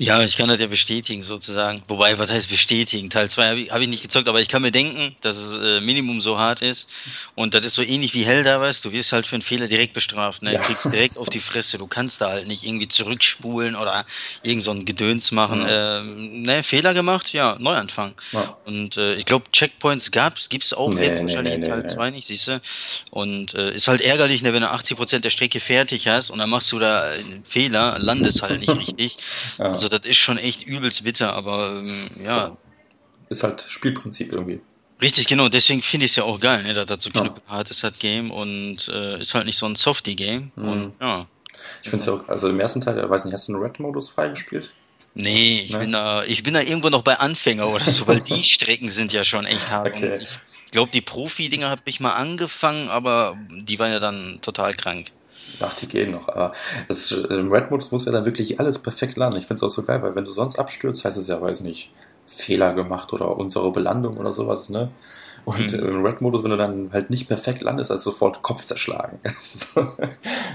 Ja, 0.00 0.22
ich 0.22 0.34
kann 0.34 0.48
das 0.48 0.58
ja 0.58 0.66
bestätigen 0.66 1.22
sozusagen. 1.22 1.82
Wobei, 1.86 2.18
was 2.18 2.30
heißt 2.30 2.48
bestätigen? 2.48 3.10
Teil 3.10 3.28
2 3.28 3.48
habe 3.48 3.60
ich, 3.60 3.70
hab 3.70 3.80
ich 3.82 3.88
nicht 3.88 4.02
gezockt, 4.02 4.28
aber 4.28 4.40
ich 4.40 4.48
kann 4.48 4.62
mir 4.62 4.72
denken, 4.72 5.14
dass 5.20 5.36
es 5.36 5.58
äh, 5.58 5.80
Minimum 5.82 6.22
so 6.22 6.38
hart 6.38 6.62
ist. 6.62 6.88
Und 7.34 7.52
das 7.52 7.66
ist 7.66 7.74
so 7.74 7.82
ähnlich 7.82 8.14
wie 8.14 8.24
Helda, 8.24 8.58
weißt 8.60 8.82
du, 8.82 8.92
wirst 8.92 9.12
halt 9.12 9.26
für 9.26 9.36
einen 9.36 9.42
Fehler 9.42 9.68
direkt 9.68 9.92
bestraft. 9.92 10.42
Ne? 10.42 10.54
Ja. 10.54 10.60
Du 10.60 10.64
kriegst 10.64 10.86
direkt 10.86 11.18
auf 11.18 11.28
die 11.28 11.40
Fresse. 11.40 11.76
Du 11.76 11.86
kannst 11.86 12.22
da 12.22 12.30
halt 12.30 12.46
nicht 12.46 12.64
irgendwie 12.64 12.88
zurückspulen 12.88 13.76
oder 13.76 14.06
irgend 14.42 14.62
so 14.62 14.70
ein 14.70 14.86
Gedöns 14.86 15.32
machen. 15.32 15.66
Ähm, 15.68 16.42
ne, 16.42 16.64
Fehler 16.64 16.94
gemacht, 16.94 17.34
ja, 17.34 17.56
Neuanfang. 17.58 18.14
Ja. 18.32 18.56
Und 18.64 18.96
äh, 18.96 19.16
ich 19.16 19.26
glaube, 19.26 19.50
Checkpoints 19.52 20.10
gab's, 20.10 20.48
gibt's 20.48 20.72
auch 20.72 20.88
Nee, 20.94 21.04
jetzt 21.04 21.16
nee, 21.16 21.22
wahrscheinlich 21.22 21.58
nee, 21.58 21.64
in 21.66 21.70
Teil 21.70 21.80
nee, 21.80 21.86
2 21.86 22.10
nicht, 22.10 22.26
siehst 22.26 22.48
du. 22.48 22.62
Und 23.10 23.52
äh, 23.52 23.74
ist 23.74 23.86
halt 23.86 24.00
ärgerlich, 24.00 24.40
ne, 24.40 24.54
wenn 24.54 24.62
du 24.62 24.72
80% 24.72 25.18
der 25.18 25.30
Strecke 25.30 25.60
fertig 25.60 26.08
hast 26.08 26.30
und 26.30 26.38
dann 26.38 26.48
machst 26.48 26.72
du 26.72 26.78
da 26.78 27.02
einen 27.10 27.44
Fehler, 27.44 27.98
landest 27.98 28.40
halt 28.40 28.60
nicht 28.60 28.76
richtig. 28.78 29.16
Ja. 29.58 29.66
Also 29.66 29.89
das 29.90 30.06
ist 30.06 30.16
schon 30.16 30.38
echt 30.38 30.62
übelst 30.66 31.04
bitter, 31.04 31.34
aber 31.34 31.82
ähm, 31.84 32.06
ja, 32.24 32.56
Ist 33.28 33.42
halt 33.42 33.60
Spielprinzip 33.68 34.32
irgendwie. 34.32 34.60
richtig 35.02 35.26
genau, 35.26 35.48
deswegen 35.48 35.82
finde 35.82 36.06
ich 36.06 36.12
es 36.12 36.16
ja 36.16 36.24
auch 36.24 36.40
geil, 36.40 36.62
ne, 36.62 36.74
dass 36.74 36.86
das 36.86 37.04
so 37.04 37.10
Ja. 37.10 37.20
knüppelhart 37.20 37.70
ist, 37.70 37.82
das 37.84 37.98
Game 37.98 38.30
und 38.30 38.88
äh, 38.88 39.20
ist 39.20 39.34
halt 39.34 39.46
nicht 39.46 39.58
so 39.58 39.66
ein 39.66 39.76
Softie-Game 39.76 40.52
Mhm. 40.56 40.68
und 40.68 40.94
ja. 41.00 41.26
Ich 41.82 41.90
finde 41.90 42.02
es 42.04 42.06
ja 42.06 42.12
auch, 42.14 42.28
also 42.28 42.48
im 42.48 42.58
ersten 42.60 42.80
Teil, 42.80 42.98
ich 42.98 43.10
weiß 43.10 43.24
nicht, 43.24 43.34
hast 43.34 43.48
du 43.48 43.52
einen 43.54 43.62
Red-Modus 43.62 44.10
freigespielt? 44.10 44.72
Nee, 45.14 45.60
ich 45.64 45.72
Ne? 45.72 45.80
bin 45.80 45.92
da, 45.92 46.22
ich 46.24 46.42
bin 46.42 46.54
da 46.54 46.60
irgendwo 46.60 46.88
noch 46.88 47.02
bei 47.02 47.18
Anfänger 47.18 47.68
oder 47.68 47.90
so, 47.90 48.06
weil 48.06 48.20
die 48.20 48.44
Strecken 48.44 48.88
sind 48.88 49.12
ja 49.12 49.24
schon 49.24 49.44
echt 49.44 49.70
hart. 49.70 49.88
Okay. 49.88 50.14
Und 50.14 50.22
ich 50.22 50.38
glaube, 50.70 50.92
die 50.92 51.00
Profi-Dinger 51.00 51.68
habe 51.68 51.82
ich 51.86 51.98
mal 52.00 52.12
angefangen, 52.14 52.88
aber 52.88 53.36
die 53.50 53.78
waren 53.78 53.92
ja 53.92 53.98
dann 53.98 54.38
total 54.40 54.74
krank. 54.74 55.10
Ach, 55.60 55.74
die 55.74 55.88
gehen 55.88 56.12
noch. 56.12 56.28
Aber 56.28 56.52
das, 56.88 57.10
im 57.12 57.52
Red-Modus 57.52 57.90
muss 57.92 58.06
ja 58.06 58.12
dann 58.12 58.24
wirklich 58.24 58.60
alles 58.60 58.78
perfekt 58.78 59.16
landen. 59.16 59.38
Ich 59.38 59.46
finde 59.46 59.64
es 59.64 59.70
auch 59.72 59.74
so 59.74 59.84
geil, 59.84 60.02
weil 60.02 60.14
wenn 60.14 60.24
du 60.24 60.30
sonst 60.30 60.58
abstürzt, 60.58 61.04
heißt 61.04 61.16
es 61.16 61.26
ja, 61.28 61.40
weiß 61.40 61.60
nicht, 61.60 61.92
Fehler 62.26 62.72
gemacht 62.74 63.12
oder 63.12 63.36
unsere 63.36 63.72
Belandung 63.72 64.16
oder 64.16 64.32
sowas, 64.32 64.68
ne? 64.68 64.90
Und 65.44 65.72
Mhm. 65.72 65.78
im 65.78 66.04
Red-Modus, 66.04 66.44
wenn 66.44 66.50
du 66.50 66.56
dann 66.56 66.92
halt 66.92 67.10
nicht 67.10 67.26
perfekt 67.26 67.62
landest, 67.62 67.90
also 67.90 68.10
sofort 68.10 68.42
Kopf 68.42 68.64
zerschlagen. 68.64 69.18
das 69.24 69.72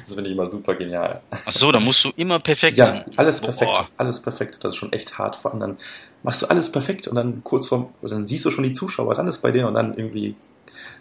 finde 0.07 0.29
ich 0.29 0.31
immer 0.31 0.47
super 0.47 0.75
genial. 0.75 1.21
Ach 1.31 1.51
so, 1.51 1.71
da 1.71 1.79
musst 1.79 2.03
du 2.03 2.11
immer 2.15 2.39
perfekt 2.39 2.77
Ja, 2.77 2.91
sein. 2.91 3.05
alles 3.17 3.41
perfekt, 3.41 3.71
Boah. 3.71 3.87
alles 3.97 4.21
perfekt. 4.21 4.59
Das 4.61 4.73
ist 4.73 4.77
schon 4.77 4.93
echt 4.93 5.17
hart. 5.17 5.35
Vor 5.35 5.51
allem 5.51 5.59
dann 5.59 5.77
machst 6.23 6.43
du 6.43 6.47
alles 6.47 6.71
perfekt 6.71 7.07
und 7.07 7.15
dann 7.15 7.43
kurz 7.43 7.67
vorm, 7.67 7.89
dann 8.01 8.27
siehst 8.27 8.45
du 8.45 8.51
schon 8.51 8.63
die 8.63 8.73
Zuschauer, 8.73 9.15
dann 9.15 9.27
ist 9.27 9.39
bei 9.39 9.51
denen 9.51 9.65
und 9.67 9.73
dann 9.73 9.95
irgendwie 9.95 10.35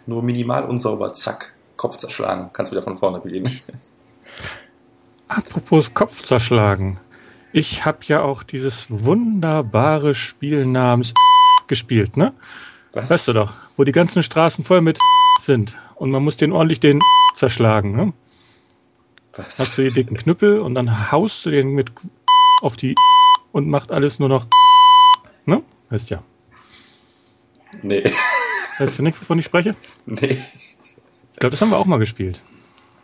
nur 0.05 0.23
minimal 0.23 0.65
unsauber, 0.65 1.13
zack, 1.13 1.53
Kopf 1.77 1.97
zerschlagen, 1.97 2.49
kannst 2.53 2.71
wieder 2.71 2.83
von 2.83 2.97
vorne 2.97 3.19
beginnen. 3.19 3.59
Apropos 5.27 5.93
Kopf 5.93 6.23
zerschlagen. 6.23 6.99
Ich 7.51 7.85
habe 7.85 7.99
ja 8.03 8.21
auch 8.21 8.43
dieses 8.43 8.87
wunderbare 8.89 10.13
Spiel 10.13 10.65
namens 10.65 11.13
gespielt, 11.67 12.17
ne? 12.17 12.33
Was? 12.91 13.09
Weißt 13.09 13.27
du 13.29 13.33
doch, 13.33 13.53
wo 13.75 13.83
die 13.83 13.91
ganzen 13.91 14.23
Straßen 14.23 14.63
voll 14.63 14.81
mit 14.81 14.99
sind 15.39 15.77
und 15.95 16.11
man 16.11 16.23
muss 16.23 16.37
den 16.37 16.51
ordentlich 16.51 16.79
den 16.79 16.99
zerschlagen, 17.33 17.91
ne? 17.91 18.13
Was? 19.33 19.59
Hast 19.59 19.77
du 19.77 19.83
die 19.83 19.91
dicken 19.91 20.15
Knüppel 20.15 20.59
und 20.59 20.75
dann 20.75 21.11
haust 21.11 21.45
du 21.45 21.49
den 21.49 21.69
mit 21.69 21.91
auf 22.61 22.77
die 22.77 22.95
und 23.51 23.67
macht 23.67 23.91
alles 23.91 24.19
nur 24.19 24.29
noch, 24.29 24.47
ne? 25.45 25.63
Weißt 25.89 26.09
ja. 26.09 26.23
Nee. 27.81 28.13
Weißt 28.79 28.99
du 28.99 29.03
nicht, 29.03 29.19
wovon 29.19 29.39
ich 29.39 29.45
spreche? 29.45 29.75
Nee. 30.05 30.41
Ich 31.35 31.39
glaube, 31.39 31.51
das 31.51 31.59
haben 31.59 31.71
wir 31.71 31.77
auch 31.77 31.85
mal 31.85 31.99
gespielt. 31.99 32.39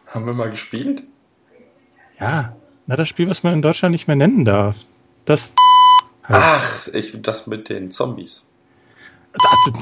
Haben 0.07 0.25
wir 0.25 0.33
mal 0.33 0.49
gespielt? 0.49 1.03
Ja. 2.17 2.55
Na, 2.87 2.95
das 2.95 3.09
Spiel, 3.09 3.29
was 3.29 3.43
man 3.43 3.55
in 3.55 3.61
Deutschland 3.61 3.91
nicht 3.91 4.07
mehr 4.07 4.15
nennen 4.15 4.45
darf. 4.45 4.77
Das. 5.25 5.53
Halt. 6.23 6.41
Ach, 6.41 6.87
ich, 6.93 7.21
das 7.21 7.47
mit 7.47 7.67
den 7.67 7.91
Zombies. 7.91 8.53
Das, 9.33 9.73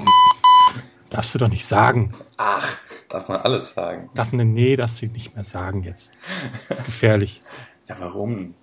darfst 1.12 1.36
du 1.36 1.38
doch 1.38 1.48
nicht 1.48 1.64
sagen. 1.64 2.12
Ach, 2.38 2.80
darf 3.08 3.28
man 3.30 3.40
alles 3.42 3.76
sagen. 3.76 4.10
Darf 4.16 4.34
man, 4.34 4.52
nee, 4.52 4.76
darfst 4.76 5.04
du 5.04 5.06
nicht 5.06 5.36
mehr 5.36 5.44
sagen 5.44 5.84
jetzt. 5.84 6.10
Das 6.70 6.80
ist 6.80 6.86
gefährlich. 6.88 7.44
ja, 7.88 7.98
warum? 8.00 8.56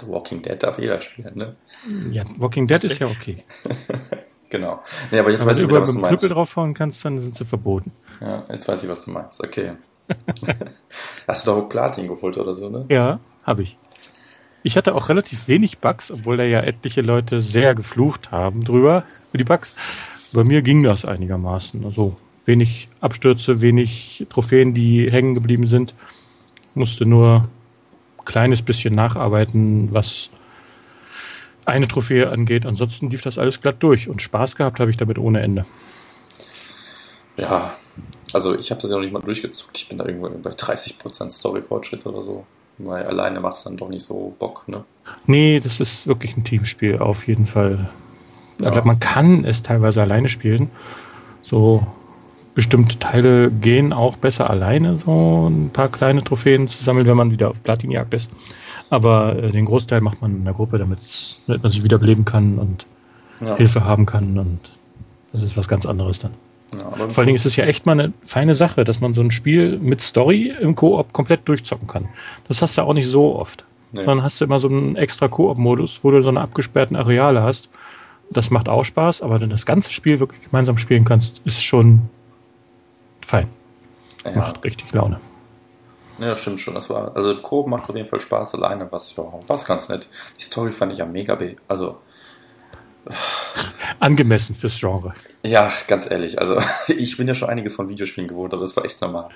The 0.00 0.08
Walking 0.08 0.42
Dead 0.42 0.60
darf 0.60 0.80
jeder 0.80 1.00
spielen, 1.00 1.38
ne? 1.38 1.54
Ja, 2.10 2.24
Walking 2.38 2.66
Dead 2.66 2.82
ist 2.82 2.98
ja 2.98 3.06
okay. 3.06 3.44
genau. 4.50 4.82
Nee, 5.10 5.18
aber 5.18 5.30
jetzt 5.30 5.42
aber 5.42 5.52
weiß 5.52 5.60
ich 5.60 5.68
wieder, 5.68 5.82
was 5.82 5.92
du 5.92 5.98
meinst. 5.98 6.22
Wenn 6.22 6.28
du 6.28 6.34
draufhauen 6.34 6.74
kannst, 6.74 7.04
dann 7.04 7.18
sind 7.18 7.36
sie 7.36 7.44
verboten. 7.44 7.92
Ja, 8.20 8.44
jetzt 8.50 8.68
weiß 8.68 8.82
ich, 8.82 8.88
was 8.88 9.04
du 9.04 9.10
meinst. 9.10 9.42
Okay. 9.42 9.72
Hast 11.26 11.46
du 11.46 11.50
doch 11.50 11.68
Platin 11.68 12.06
geholt 12.06 12.38
oder 12.38 12.54
so, 12.54 12.68
ne? 12.68 12.86
Ja, 12.88 13.18
habe 13.42 13.62
ich. 13.62 13.76
Ich 14.62 14.76
hatte 14.76 14.94
auch 14.94 15.08
relativ 15.08 15.48
wenig 15.48 15.78
Bugs, 15.78 16.10
obwohl 16.10 16.36
da 16.36 16.44
ja 16.44 16.60
etliche 16.60 17.02
Leute 17.02 17.40
sehr 17.40 17.74
geflucht 17.74 18.32
haben 18.32 18.64
drüber, 18.64 19.04
über 19.30 19.38
die 19.38 19.44
Bugs. 19.44 19.74
Bei 20.32 20.42
mir 20.42 20.62
ging 20.62 20.82
das 20.82 21.04
einigermaßen. 21.04 21.84
Also 21.84 22.16
wenig 22.46 22.88
Abstürze, 23.00 23.60
wenig 23.60 24.26
Trophäen, 24.28 24.74
die 24.74 25.10
hängen 25.10 25.34
geblieben 25.34 25.66
sind. 25.66 25.94
Musste 26.74 27.06
nur 27.06 27.48
ein 28.18 28.24
kleines 28.24 28.62
bisschen 28.62 28.94
nacharbeiten, 28.94 29.94
was 29.94 30.30
eine 31.66 31.88
Trophäe 31.88 32.30
angeht. 32.30 32.66
Ansonsten 32.66 33.10
lief 33.10 33.22
das 33.22 33.38
alles 33.38 33.60
glatt 33.60 33.76
durch 33.80 34.08
und 34.08 34.22
Spaß 34.22 34.56
gehabt 34.56 34.80
habe 34.80 34.90
ich 34.90 34.96
damit 34.96 35.18
ohne 35.18 35.40
Ende. 35.40 35.66
Ja, 37.36 37.74
also 38.32 38.56
ich 38.58 38.70
habe 38.70 38.80
das 38.80 38.90
ja 38.90 38.96
noch 38.96 39.02
nicht 39.02 39.12
mal 39.12 39.20
durchgezuckt. 39.20 39.76
Ich 39.78 39.88
bin 39.88 39.98
da 39.98 40.06
irgendwo 40.06 40.28
bei 40.30 40.50
30% 40.50 41.30
Story-Fortschritt 41.30 42.06
oder 42.06 42.22
so. 42.22 42.46
Weil 42.78 43.06
alleine 43.06 43.40
macht 43.40 43.56
es 43.56 43.64
dann 43.64 43.76
doch 43.76 43.88
nicht 43.88 44.04
so 44.04 44.34
Bock, 44.38 44.68
ne? 44.68 44.84
Nee, 45.26 45.60
das 45.60 45.80
ist 45.80 46.06
wirklich 46.06 46.36
ein 46.36 46.44
Teamspiel, 46.44 46.98
auf 46.98 47.26
jeden 47.26 47.46
Fall. 47.46 47.88
Ja. 48.58 48.66
Ich 48.66 48.72
glaube, 48.72 48.86
man 48.86 49.00
kann 49.00 49.44
es 49.44 49.62
teilweise 49.62 50.02
alleine 50.02 50.28
spielen. 50.28 50.70
So 51.40 51.86
bestimmte 52.56 52.98
Teile 52.98 53.50
gehen 53.50 53.92
auch 53.92 54.16
besser 54.16 54.48
alleine, 54.48 54.96
so 54.96 55.46
ein 55.46 55.68
paar 55.68 55.88
kleine 55.88 56.24
Trophäen 56.24 56.66
zu 56.66 56.82
sammeln, 56.82 57.06
wenn 57.06 57.16
man 57.16 57.30
wieder 57.30 57.50
auf 57.50 57.62
Platinjagd 57.62 58.14
ist. 58.14 58.30
Aber 58.88 59.36
äh, 59.36 59.50
den 59.50 59.66
Großteil 59.66 60.00
macht 60.00 60.22
man 60.22 60.36
in 60.36 60.44
der 60.44 60.54
Gruppe, 60.54 60.78
damit 60.78 60.98
man 61.46 61.70
sich 61.70 61.84
wiederbeleben 61.84 62.24
kann 62.24 62.58
und 62.58 62.86
ja. 63.42 63.56
Hilfe 63.56 63.84
haben 63.84 64.06
kann. 64.06 64.38
Und 64.38 64.60
das 65.32 65.42
ist 65.42 65.58
was 65.58 65.68
ganz 65.68 65.84
anderes 65.84 66.18
dann. 66.18 66.32
Ja, 66.74 66.90
Vor 66.92 67.18
allen 67.18 67.26
Dingen 67.26 67.36
ist 67.36 67.44
es 67.44 67.56
ja 67.56 67.66
echt 67.66 67.84
mal 67.84 67.92
eine 67.92 68.14
feine 68.22 68.54
Sache, 68.54 68.84
dass 68.84 69.02
man 69.02 69.12
so 69.12 69.20
ein 69.20 69.30
Spiel 69.30 69.78
mit 69.78 70.00
Story 70.00 70.54
im 70.58 70.74
Koop 70.74 71.12
komplett 71.12 71.46
durchzocken 71.46 71.86
kann. 71.86 72.08
Das 72.48 72.62
hast 72.62 72.78
du 72.78 72.82
auch 72.82 72.94
nicht 72.94 73.06
so 73.06 73.36
oft. 73.36 73.66
Nee. 73.92 74.04
Dann 74.06 74.22
hast 74.22 74.40
du 74.40 74.46
immer 74.46 74.58
so 74.58 74.68
einen 74.68 74.96
extra 74.96 75.28
Koop-Modus, 75.28 76.02
wo 76.02 76.10
du 76.10 76.22
so 76.22 76.30
eine 76.30 76.40
abgesperrten 76.40 76.96
Areale 76.96 77.42
hast. 77.42 77.68
Das 78.30 78.50
macht 78.50 78.70
auch 78.70 78.82
Spaß, 78.82 79.20
aber 79.20 79.34
wenn 79.34 79.50
du 79.50 79.54
das 79.54 79.66
ganze 79.66 79.92
Spiel 79.92 80.20
wirklich 80.20 80.40
gemeinsam 80.40 80.78
spielen 80.78 81.04
kannst, 81.04 81.42
ist 81.44 81.62
schon 81.62 82.08
fein. 83.26 83.48
Ja. 84.24 84.36
Macht 84.36 84.64
richtig 84.64 84.92
Laune. 84.92 85.20
Ja, 86.18 86.36
stimmt 86.36 86.60
schon. 86.60 86.74
Das 86.74 86.88
war, 86.88 87.14
also 87.14 87.30
im 87.32 87.42
Koop 87.42 87.66
macht 87.66 87.84
es 87.84 87.90
auf 87.90 87.96
jeden 87.96 88.08
Fall 88.08 88.20
Spaß 88.20 88.54
alleine, 88.54 88.90
was 88.90 89.14
ja, 89.16 89.24
was 89.46 89.66
ganz 89.66 89.88
nett. 89.88 90.08
Die 90.38 90.44
Story 90.44 90.72
fand 90.72 90.92
ich 90.92 90.98
ja 90.98 91.06
mega, 91.06 91.36
also 91.68 91.98
Angemessen 94.00 94.54
fürs 94.54 94.78
Genre. 94.78 95.14
Ja, 95.44 95.72
ganz 95.86 96.10
ehrlich. 96.10 96.40
Also, 96.40 96.60
ich 96.88 97.16
bin 97.16 97.28
ja 97.28 97.34
schon 97.34 97.48
einiges 97.48 97.74
von 97.74 97.88
Videospielen 97.88 98.28
gewohnt, 98.28 98.52
aber 98.52 98.62
das 98.62 98.76
war 98.76 98.84
echt 98.84 99.00
normal. 99.00 99.28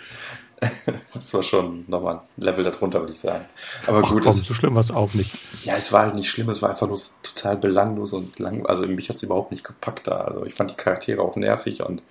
Das 1.14 1.33
war 1.33 1.42
schon 1.42 1.85
nochmal 1.88 2.16
ein 2.16 2.42
Level 2.42 2.62
darunter, 2.64 3.00
würde 3.00 3.14
ich 3.14 3.18
sagen. 3.18 3.46
Aber 3.87 4.03
Ach, 4.05 4.11
gut. 4.11 4.24
Komm, 4.24 4.33
so 4.33 4.53
schlimm 4.53 4.74
war 4.74 4.83
es 4.83 4.90
auch 4.90 5.14
nicht. 5.14 5.38
Ja, 5.62 5.76
es 5.76 5.90
war 5.90 6.03
halt 6.03 6.14
nicht 6.14 6.29
schlimm, 6.29 6.50
es 6.50 6.61
war 6.61 6.68
einfach 6.68 6.87
nur 6.87 7.00
total 7.22 7.57
belanglos 7.57 8.12
und 8.12 8.38
lang. 8.38 8.66
Also, 8.66 8.87
mich 8.87 9.09
hat 9.09 9.16
es 9.16 9.22
überhaupt 9.22 9.53
nicht 9.53 9.64
gepackt 9.64 10.07
da. 10.07 10.18
Also, 10.18 10.44
ich 10.44 10.53
fand 10.53 10.70
die 10.70 10.74
Charaktere 10.74 11.22
auch 11.22 11.37
nervig 11.37 11.83
und 11.83 12.03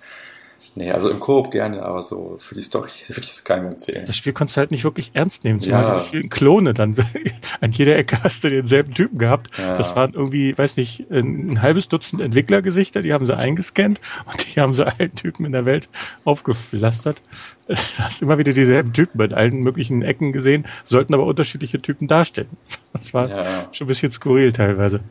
Nee, 0.76 0.92
also 0.92 1.10
im 1.10 1.18
Koop 1.18 1.50
gerne, 1.50 1.82
aber 1.82 2.00
so 2.02 2.36
für 2.38 2.54
die 2.54 2.62
Story 2.62 2.90
würde 3.08 3.22
ich 3.22 3.30
es 3.30 3.44
keinem 3.44 3.72
empfehlen. 3.72 4.06
Das 4.06 4.16
Spiel 4.16 4.32
konntest 4.32 4.56
du 4.56 4.60
halt 4.60 4.70
nicht 4.70 4.84
wirklich 4.84 5.10
ernst 5.14 5.44
nehmen, 5.44 5.60
zumal 5.60 5.82
ja. 5.82 5.94
diese 5.94 6.08
vielen 6.08 6.28
Klone 6.28 6.74
dann. 6.74 6.94
An 7.60 7.72
jeder 7.72 7.96
Ecke 7.96 8.22
hast 8.22 8.44
du 8.44 8.50
denselben 8.50 8.94
Typen 8.94 9.18
gehabt. 9.18 9.50
Ja. 9.58 9.74
Das 9.74 9.96
waren 9.96 10.14
irgendwie, 10.14 10.56
weiß 10.56 10.76
nicht, 10.76 11.10
ein, 11.10 11.50
ein 11.50 11.62
halbes 11.62 11.88
Dutzend 11.88 12.22
Entwicklergesichter, 12.22 13.02
die 13.02 13.12
haben 13.12 13.26
sie 13.26 13.36
eingescannt 13.36 14.00
und 14.26 14.54
die 14.54 14.60
haben 14.60 14.72
sie 14.72 14.86
allen 14.86 15.14
Typen 15.14 15.44
in 15.44 15.52
der 15.52 15.64
Welt 15.66 15.88
aufgepflastert. 16.24 17.22
Du 17.70 17.76
hast 18.02 18.20
immer 18.20 18.36
wieder 18.36 18.52
dieselben 18.52 18.92
Typen 18.92 19.20
in 19.20 19.32
allen 19.32 19.60
möglichen 19.60 20.02
Ecken 20.02 20.32
gesehen, 20.32 20.66
sollten 20.82 21.14
aber 21.14 21.24
unterschiedliche 21.24 21.80
Typen 21.80 22.08
darstellen. 22.08 22.48
Das 22.92 23.14
war 23.14 23.30
ja. 23.30 23.44
schon 23.72 23.84
ein 23.84 23.86
bisschen 23.86 24.10
skurril 24.10 24.52
teilweise. 24.52 25.04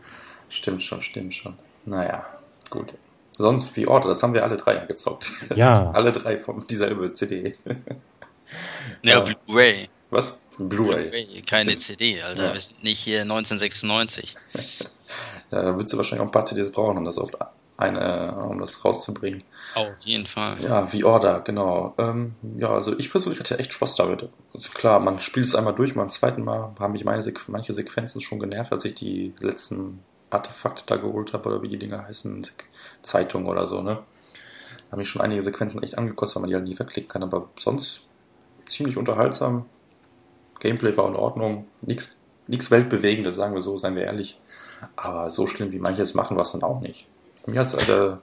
Stimmt 0.50 0.82
schon, 0.82 1.02
stimmt 1.02 1.34
schon. 1.34 1.54
Naja, 1.86 2.26
gut. 2.70 2.96
Sonst 3.40 3.78
wie 3.78 3.88
Order, 3.88 4.10
das 4.10 4.22
haben 4.22 4.34
wir 4.34 4.44
alle 4.44 4.58
drei 4.58 4.76
ja 4.76 4.84
gezockt. 4.84 5.32
Ja. 5.56 5.92
alle 5.94 6.12
drei 6.12 6.38
von 6.38 6.68
dieselbe 6.68 7.14
CD. 7.14 7.56
ja, 9.02 9.22
Blu-ray. 9.22 9.88
Was? 10.10 10.42
Blu-ray. 10.58 11.10
Blu 11.10 11.42
keine 11.48 11.78
CD, 11.78 12.22
Alter. 12.22 12.48
Ja. 12.48 12.54
Wir 12.54 12.60
sind 12.60 12.84
nicht 12.84 13.00
hier 13.00 13.22
1996. 13.22 14.36
ja, 15.52 15.62
da 15.62 15.74
würdest 15.78 15.94
du 15.94 15.98
wahrscheinlich 15.98 16.22
auch 16.22 16.28
ein 16.28 16.34
paar 16.34 16.44
CDs 16.44 16.70
brauchen, 16.70 16.98
um 16.98 17.06
das 17.06 17.18
auf 17.18 17.32
eine, 17.78 18.36
um 18.36 18.60
das 18.60 18.84
rauszubringen. 18.84 19.46
Auf 19.74 19.98
jeden 20.02 20.26
Fall. 20.26 20.58
Ja, 20.62 20.92
wie 20.92 21.06
Order, 21.06 21.40
genau. 21.40 21.94
Ähm, 21.98 22.36
ja, 22.58 22.72
also 22.72 23.00
ich 23.00 23.10
persönlich 23.10 23.40
hatte 23.40 23.58
echt 23.58 23.72
Spaß 23.72 23.96
damit. 23.96 24.28
Also 24.54 24.70
klar, 24.72 25.00
man 25.00 25.22
spielt 25.22 25.46
es 25.46 25.56
einmal 25.56 25.76
durch, 25.76 25.96
beim 25.96 26.10
zweiten 26.10 26.44
Mal 26.44 26.76
haben 26.78 26.92
mich 26.92 27.06
meine 27.06 27.24
Sequ 27.24 27.50
manche 27.50 27.72
Sequenzen 27.72 28.20
schon 28.20 28.42
genervt, 28.42 28.74
als 28.74 28.84
ich 28.84 28.96
die 28.96 29.34
letzten 29.40 30.04
Artefakte 30.30 30.84
da 30.86 30.98
geholt 30.98 31.34
habe, 31.34 31.50
oder 31.50 31.62
wie 31.62 31.70
die 31.70 31.80
Dinger 31.80 32.06
heißen, 32.08 32.48
Zeitung 33.02 33.48
oder 33.48 33.68
so, 33.68 33.82
ne? 33.82 34.00
Da 34.86 34.92
habe 34.94 35.02
ich 35.02 35.10
schon 35.10 35.22
einige 35.22 35.42
Sequenzen 35.42 35.84
echt 35.84 35.98
angekostet, 35.98 36.36
weil 36.36 36.42
man 36.42 36.50
die 36.50 36.56
halt 36.56 36.68
nie 36.68 36.76
verklicken 36.76 37.10
kann, 37.10 37.24
aber 37.24 37.50
sonst 37.58 38.08
ziemlich 38.66 38.98
unterhaltsam. 38.98 39.66
Gameplay 40.60 40.96
war 40.98 41.08
in 41.08 41.16
Ordnung, 41.16 41.68
nichts 41.82 42.18
Weltbewegendes, 42.48 43.36
sagen 43.36 43.54
wir 43.54 43.62
so, 43.62 43.78
seien 43.78 43.96
wir 43.96 44.04
ehrlich. 44.04 44.40
Aber 44.96 45.30
so 45.30 45.46
schlimm 45.48 45.72
wie 45.72 45.80
manches 45.80 46.14
machen 46.14 46.38
war 46.38 46.44
es 46.44 46.52
dann 46.52 46.64
auch 46.64 46.82
nicht. 46.82 47.06
Mir, 47.46 47.60
hat's, 47.60 47.74
äh, 47.74 48.18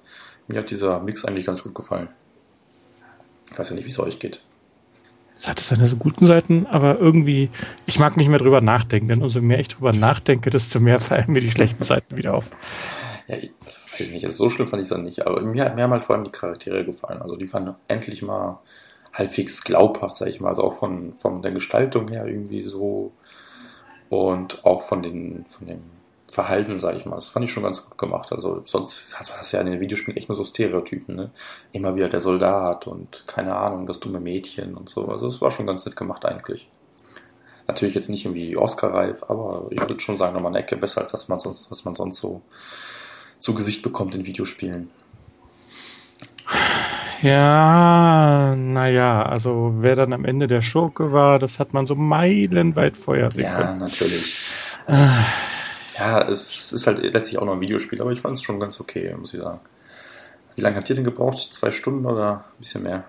mir 0.48 0.58
hat 0.58 0.70
dieser 0.70 1.00
Mix 1.00 1.24
eigentlich 1.24 1.46
ganz 1.46 1.62
gut 1.62 1.74
gefallen. 1.74 2.08
Ich 3.50 3.58
weiß 3.58 3.70
ja 3.70 3.76
nicht, 3.76 3.84
wie 3.84 3.90
es 3.90 3.98
euch 3.98 4.18
geht. 4.18 4.42
Es 5.36 5.48
hat 5.48 5.60
seine 5.60 5.84
so 5.84 5.96
guten 5.96 6.24
Seiten, 6.24 6.66
aber 6.66 6.98
irgendwie, 6.98 7.50
ich 7.84 7.98
mag 7.98 8.16
nicht 8.16 8.28
mehr 8.28 8.38
drüber 8.38 8.62
nachdenken, 8.62 9.08
denn 9.08 9.22
umso 9.22 9.42
mehr 9.42 9.60
ich 9.60 9.68
drüber 9.68 9.92
nachdenke, 9.92 10.48
desto 10.48 10.80
mehr 10.80 10.98
fallen 11.00 11.30
mir 11.30 11.40
die 11.40 11.50
schlechten 11.50 11.84
Seiten 11.84 12.16
wieder 12.16 12.34
auf. 12.34 12.50
Ja, 13.28 13.36
ich 13.36 13.52
weiß 13.98 14.10
nicht, 14.12 14.28
so 14.30 14.48
schlimm 14.48 14.68
fand 14.68 14.80
ich 14.80 14.86
es 14.86 14.90
dann 14.90 15.02
nicht, 15.02 15.26
aber 15.26 15.42
mir, 15.42 15.72
mir 15.74 15.82
haben 15.82 15.90
halt 15.90 16.04
vor 16.04 16.16
allem 16.16 16.24
die 16.24 16.30
Charaktere 16.30 16.84
gefallen. 16.84 17.20
Also 17.20 17.36
die 17.36 17.46
fanden 17.46 17.74
endlich 17.86 18.22
mal 18.22 18.60
halbwegs 19.12 19.62
glaubhaft, 19.62 20.16
sag 20.16 20.28
ich 20.28 20.40
mal. 20.40 20.48
Also 20.48 20.62
auch 20.62 20.74
von, 20.74 21.12
von 21.12 21.42
der 21.42 21.52
Gestaltung 21.52 22.08
her 22.08 22.26
irgendwie 22.26 22.62
so 22.62 23.12
und 24.08 24.64
auch 24.64 24.82
von 24.82 25.02
den, 25.02 25.44
von 25.46 25.66
dem 25.66 25.82
Verhalten, 26.28 26.80
sag 26.80 26.96
ich 26.96 27.06
mal. 27.06 27.14
Das 27.14 27.28
fand 27.28 27.44
ich 27.44 27.52
schon 27.52 27.62
ganz 27.62 27.84
gut 27.88 27.98
gemacht. 27.98 28.32
Also 28.32 28.60
sonst 28.60 29.16
hast 29.18 29.52
du 29.52 29.56
ja 29.56 29.62
in 29.62 29.70
den 29.70 29.80
Videospielen 29.80 30.16
echt 30.16 30.28
nur 30.28 30.36
so 30.36 30.44
Stereotypen, 30.44 31.14
ne? 31.14 31.30
Immer 31.72 31.94
wieder 31.94 32.08
der 32.08 32.20
Soldat 32.20 32.86
und 32.86 33.24
keine 33.26 33.56
Ahnung, 33.56 33.86
das 33.86 34.00
dumme 34.00 34.18
Mädchen 34.18 34.74
und 34.74 34.88
so. 34.88 35.06
Also 35.08 35.28
es 35.28 35.40
war 35.40 35.50
schon 35.50 35.66
ganz 35.66 35.86
nett 35.86 35.96
gemacht 35.96 36.24
eigentlich. 36.24 36.68
Natürlich 37.68 37.94
jetzt 37.94 38.10
nicht 38.10 38.24
irgendwie 38.24 38.56
Oscar-reif, 38.56 39.24
aber 39.28 39.66
ich 39.70 39.80
würde 39.80 39.98
schon 40.00 40.18
sagen, 40.18 40.34
nochmal 40.34 40.52
eine 40.52 40.60
Ecke 40.60 40.76
besser 40.76 41.02
als 41.02 41.12
das, 41.12 41.28
man 41.28 41.40
sonst, 41.40 41.70
was 41.70 41.84
man 41.84 41.94
sonst 41.94 42.18
so 42.18 42.42
zu 43.38 43.54
Gesicht 43.54 43.82
bekommt 43.82 44.14
in 44.14 44.26
Videospielen. 44.26 44.90
Ja, 47.22 48.54
naja, 48.56 49.22
also 49.22 49.74
wer 49.78 49.96
dann 49.96 50.12
am 50.12 50.24
Ende 50.24 50.46
der 50.46 50.62
Schurke 50.62 51.12
war, 51.12 51.38
das 51.38 51.58
hat 51.58 51.72
man 51.72 51.86
so 51.86 51.94
meilenweit 51.94 52.96
vorher 52.96 53.30
sehen 53.30 53.44
Ja, 53.44 53.74
natürlich. 53.74 54.76
Ah. 54.86 55.45
Ja, 55.98 56.28
es 56.28 56.72
ist 56.72 56.86
halt 56.86 56.98
letztlich 56.98 57.38
auch 57.38 57.44
noch 57.44 57.54
ein 57.54 57.60
Videospiel, 57.60 58.00
aber 58.00 58.12
ich 58.12 58.20
fand 58.20 58.36
es 58.36 58.42
schon 58.42 58.60
ganz 58.60 58.80
okay, 58.80 59.14
muss 59.18 59.32
ich 59.32 59.40
sagen. 59.40 59.60
Wie 60.54 60.62
lange 60.62 60.76
habt 60.76 60.88
ihr 60.88 60.96
denn 60.96 61.04
gebraucht? 61.04 61.52
Zwei 61.52 61.70
Stunden 61.70 62.06
oder 62.06 62.44
ein 62.54 62.58
bisschen 62.58 62.82
mehr? 62.82 63.04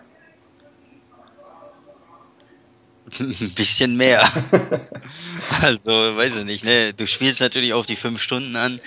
Ein 3.20 3.54
bisschen 3.56 3.96
mehr. 3.96 4.22
also, 5.62 5.92
weiß 5.92 6.38
ich 6.38 6.46
nicht, 6.46 6.66
ne? 6.66 6.94
Du 6.94 7.08
spielst 7.08 7.40
natürlich 7.40 7.74
auch 7.74 7.86
die 7.86 7.96
fünf 7.96 8.22
Stunden 8.22 8.56
an 8.58 8.82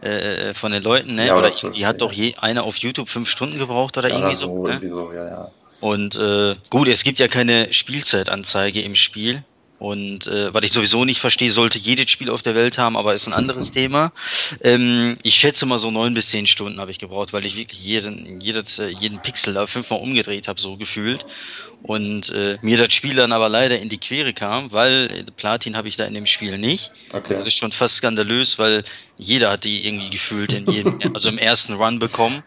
äh, 0.00 0.50
äh 0.50 0.54
von 0.54 0.70
den 0.70 0.82
Leuten, 0.82 1.16
ne? 1.16 1.26
Ja, 1.26 1.36
oder 1.36 1.50
die 1.50 1.84
hat 1.84 2.00
doch 2.00 2.12
je 2.12 2.36
einer 2.36 2.62
auf 2.62 2.76
YouTube 2.76 3.08
fünf 3.08 3.28
Stunden 3.28 3.58
gebraucht 3.58 3.98
oder 3.98 4.08
ja, 4.08 4.16
irgendwie 4.16 4.36
so. 4.36 4.46
so 4.46 4.62
ne? 4.62 4.68
irgendwie 4.74 4.88
so, 4.88 5.12
ja, 5.12 5.26
ja. 5.26 5.50
Und 5.80 6.14
äh, 6.16 6.54
gut, 6.70 6.86
es 6.86 7.02
gibt 7.02 7.18
ja 7.18 7.26
keine 7.26 7.72
Spielzeitanzeige 7.72 8.80
im 8.80 8.94
Spiel. 8.94 9.42
Und 9.84 10.26
äh, 10.28 10.54
was 10.54 10.64
ich 10.64 10.72
sowieso 10.72 11.04
nicht 11.04 11.20
verstehe, 11.20 11.50
sollte 11.50 11.78
jedes 11.78 12.10
Spiel 12.10 12.30
auf 12.30 12.42
der 12.42 12.54
Welt 12.54 12.78
haben, 12.78 12.96
aber 12.96 13.14
ist 13.14 13.26
ein 13.26 13.34
anderes 13.34 13.70
Thema. 13.70 14.12
Ähm, 14.62 15.18
ich 15.22 15.34
schätze 15.34 15.66
mal 15.66 15.78
so 15.78 15.90
neun 15.90 16.14
bis 16.14 16.30
zehn 16.30 16.46
Stunden 16.46 16.80
habe 16.80 16.90
ich 16.90 16.98
gebraucht, 16.98 17.34
weil 17.34 17.44
ich 17.44 17.54
wirklich 17.54 17.82
jeden, 17.82 18.40
jedes, 18.40 18.78
äh, 18.78 18.86
jeden 18.86 19.20
Pixel 19.20 19.52
da 19.52 19.66
fünfmal 19.66 20.00
umgedreht 20.00 20.48
habe, 20.48 20.58
so 20.58 20.78
gefühlt. 20.78 21.26
Und 21.84 22.30
äh, 22.30 22.56
mir 22.62 22.78
das 22.78 22.94
Spiel 22.94 23.14
dann 23.14 23.32
aber 23.32 23.50
leider 23.50 23.78
in 23.78 23.90
die 23.90 23.98
Quere 23.98 24.32
kam, 24.32 24.72
weil 24.72 25.10
äh, 25.10 25.30
Platin 25.30 25.76
habe 25.76 25.86
ich 25.86 25.96
da 25.96 26.06
in 26.06 26.14
dem 26.14 26.24
Spiel 26.24 26.56
nicht. 26.56 26.90
Okay. 27.12 27.34
Das 27.34 27.46
ist 27.46 27.56
schon 27.56 27.72
fast 27.72 27.96
skandalös, 27.96 28.58
weil 28.58 28.84
jeder 29.18 29.50
hat 29.50 29.64
die 29.64 29.86
irgendwie 29.86 30.08
gefühlt 30.08 30.52
in 30.52 30.66
jedem, 30.70 30.98
also 31.14 31.28
im 31.28 31.36
ersten 31.36 31.74
Run 31.74 31.98
bekommen 31.98 32.42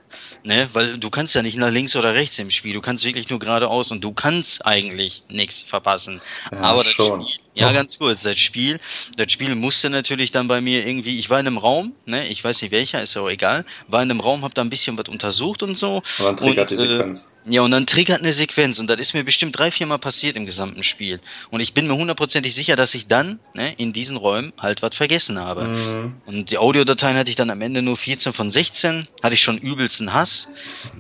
ne? 0.48 0.70
Weil 0.74 0.98
du 0.98 1.10
kannst 1.10 1.36
ja 1.36 1.44
nicht 1.44 1.58
nach 1.58 1.70
links 1.70 1.96
oder 1.96 2.16
rechts 2.16 2.40
im 2.40 2.50
Spiel, 2.50 2.74
du 2.74 2.82
kannst 2.82 3.04
wirklich 3.04 3.30
nur 3.30 3.38
geradeaus 3.38 3.92
und 3.92 4.02
du 4.02 4.14
kannst 4.14 4.66
eigentlich 4.66 5.24
nichts 5.30 5.62
verpassen. 5.62 6.22
Ja, 6.52 6.60
Aber 6.60 6.84
das 6.84 6.94
schon. 6.94 7.24
Spiel, 7.24 7.40
ja, 7.60 7.72
ganz 7.72 7.98
kurz, 7.98 8.24
das 8.24 8.40
Spiel, 8.40 8.80
das 9.16 9.32
Spiel 9.32 9.56
musste 9.56 9.90
natürlich 9.90 10.32
dann 10.32 10.48
bei 10.48 10.62
mir 10.62 10.86
irgendwie, 10.86 11.20
ich 11.20 11.30
war 11.30 11.40
in 11.40 11.48
einem 11.48 11.58
Raum, 11.58 11.94
ne, 12.06 12.28
ich 12.28 12.44
weiß 12.44 12.62
nicht 12.62 12.72
welcher, 12.72 13.02
ist 13.02 13.14
ja 13.14 13.22
auch 13.22 13.30
egal, 13.30 13.66
war 13.88 14.02
in 14.04 14.12
einem 14.12 14.20
Raum, 14.20 14.44
hab 14.44 14.54
da 14.54 14.62
ein 14.62 14.70
bisschen 14.70 14.98
was 14.98 15.10
untersucht 15.10 15.64
und 15.64 15.76
so. 15.76 16.04
Und 16.20 16.26
dann 16.26 16.38
triggert 16.38 16.72
und, 16.72 16.80
die 16.80 16.88
Sequenz. 16.88 17.36
Äh, 17.46 17.54
ja, 17.54 17.62
und 17.62 17.72
dann 17.72 17.86
triggert 17.86 18.22
eine 18.22 18.34
Sequenz 18.34 18.80
und 18.80 18.88
das 18.88 19.00
ist 19.00 19.14
mir 19.14 19.24
bestimmt 19.24 19.58
drei, 19.58 19.72
vier 19.72 19.88
Mal 19.88 19.98
passiert 19.98 20.36
im 20.36 20.46
gesamten 20.46 20.84
Spiel. 20.84 21.20
Und 21.50 21.62
ich 21.62 21.74
bin 21.74 21.88
mir 21.88 21.96
hundertprozentig 21.96 22.54
sicher, 22.54 22.76
dass 22.76 22.94
ich 22.94 23.08
dann, 23.08 23.40
ne, 23.54 23.74
in 23.78 23.94
diesen 23.94 24.18
Räumen 24.18 24.54
halt 24.60 24.82
was 24.82 24.96
vergessen 24.96 25.40
habe. 25.40 25.64
Mhm. 25.64 26.14
Und 26.26 26.52
die 26.52 26.58
Audiodateien 26.58 27.18
hatte 27.18 27.30
ich 27.30 27.36
dann 27.36 27.50
am 27.50 27.62
Ende 27.62 27.82
nur 27.82 27.98
14 27.98 28.34
von 28.34 28.52
16, 28.52 29.08
hatte 29.24 29.34
ich 29.34 29.42
schon 29.42 29.58
übelsten 29.58 30.14
Hass. 30.14 30.48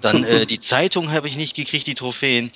Dann 0.01 0.23
äh, 0.23 0.45
die 0.45 0.59
Zeitung 0.59 1.11
habe 1.11 1.27
ich 1.27 1.35
nicht 1.35 1.55
gekriegt, 1.55 1.87
die 1.87 1.95
Trophäen. 1.95 2.51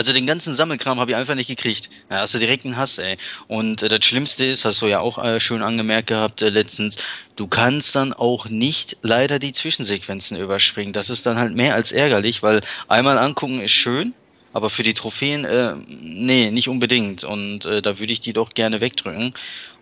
Also 0.00 0.14
den 0.14 0.26
ganzen 0.26 0.54
Sammelkram 0.54 0.98
habe 0.98 1.10
ich 1.10 1.16
einfach 1.18 1.34
nicht 1.34 1.48
gekriegt. 1.48 1.90
Da 2.08 2.20
hast 2.20 2.32
du 2.32 2.38
direkt 2.38 2.64
einen 2.64 2.78
Hass, 2.78 2.96
ey. 2.96 3.18
Und 3.48 3.82
äh, 3.82 3.88
das 3.90 4.02
Schlimmste 4.02 4.46
ist, 4.46 4.64
hast 4.64 4.80
du 4.80 4.86
ja 4.86 5.00
auch 5.00 5.22
äh, 5.22 5.40
schön 5.40 5.62
angemerkt 5.62 6.06
gehabt 6.06 6.40
äh, 6.40 6.48
letztens, 6.48 6.96
du 7.36 7.46
kannst 7.46 7.94
dann 7.96 8.14
auch 8.14 8.46
nicht 8.46 8.96
leider 9.02 9.38
die 9.38 9.52
Zwischensequenzen 9.52 10.38
überspringen. 10.38 10.94
Das 10.94 11.10
ist 11.10 11.26
dann 11.26 11.36
halt 11.36 11.54
mehr 11.54 11.74
als 11.74 11.92
ärgerlich, 11.92 12.42
weil 12.42 12.62
einmal 12.88 13.18
angucken 13.18 13.60
ist 13.60 13.72
schön, 13.72 14.14
aber 14.54 14.70
für 14.70 14.84
die 14.84 14.94
Trophäen, 14.94 15.44
äh, 15.44 15.74
nee, 15.86 16.50
nicht 16.50 16.70
unbedingt. 16.70 17.22
Und 17.22 17.66
äh, 17.66 17.82
da 17.82 17.98
würde 17.98 18.14
ich 18.14 18.22
die 18.22 18.32
doch 18.32 18.54
gerne 18.54 18.80
wegdrücken. 18.80 19.34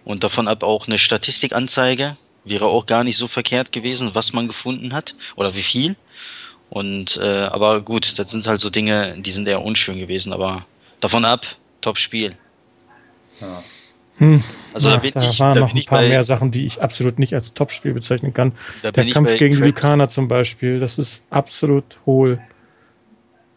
Und 0.04 0.24
davon 0.24 0.48
ab 0.48 0.64
auch 0.64 0.88
eine 0.88 0.98
Statistikanzeige 0.98 2.16
wäre 2.42 2.66
auch 2.66 2.86
gar 2.86 3.04
nicht 3.04 3.18
so 3.18 3.28
verkehrt 3.28 3.70
gewesen, 3.70 4.10
was 4.14 4.32
man 4.32 4.48
gefunden 4.48 4.94
hat 4.94 5.14
oder 5.36 5.54
wie 5.54 5.62
viel. 5.62 5.94
Und 6.70 7.16
äh, 7.16 7.26
aber 7.26 7.80
gut, 7.80 8.18
das 8.18 8.30
sind 8.30 8.46
halt 8.46 8.60
so 8.60 8.70
Dinge, 8.70 9.16
die 9.18 9.32
sind 9.32 9.48
eher 9.48 9.62
unschön 9.62 9.98
gewesen, 9.98 10.32
aber 10.32 10.66
davon 11.00 11.24
ab, 11.24 11.46
Top-Spiel. 11.80 12.36
Ja. 13.40 13.62
Hm. 14.18 14.42
Also 14.74 14.88
Ach, 14.88 14.94
da, 14.94 14.98
bin 14.98 15.12
da 15.14 15.30
ich, 15.30 15.40
waren 15.40 15.54
da 15.54 15.60
noch 15.60 15.74
ein 15.74 15.84
paar 15.84 16.02
mehr 16.02 16.22
Sachen, 16.22 16.50
die 16.50 16.66
ich 16.66 16.82
absolut 16.82 17.18
nicht 17.18 17.34
als 17.34 17.54
Top-Spiel 17.54 17.94
bezeichnen 17.94 18.34
kann. 18.34 18.52
Der 18.82 18.92
Kampf 19.10 19.36
gegen 19.36 19.56
die 19.56 19.64
Vikaner 19.64 20.08
zum 20.08 20.28
Beispiel, 20.28 20.80
das 20.80 20.98
ist 20.98 21.24
absolut 21.30 21.98
hohl. 22.04 22.40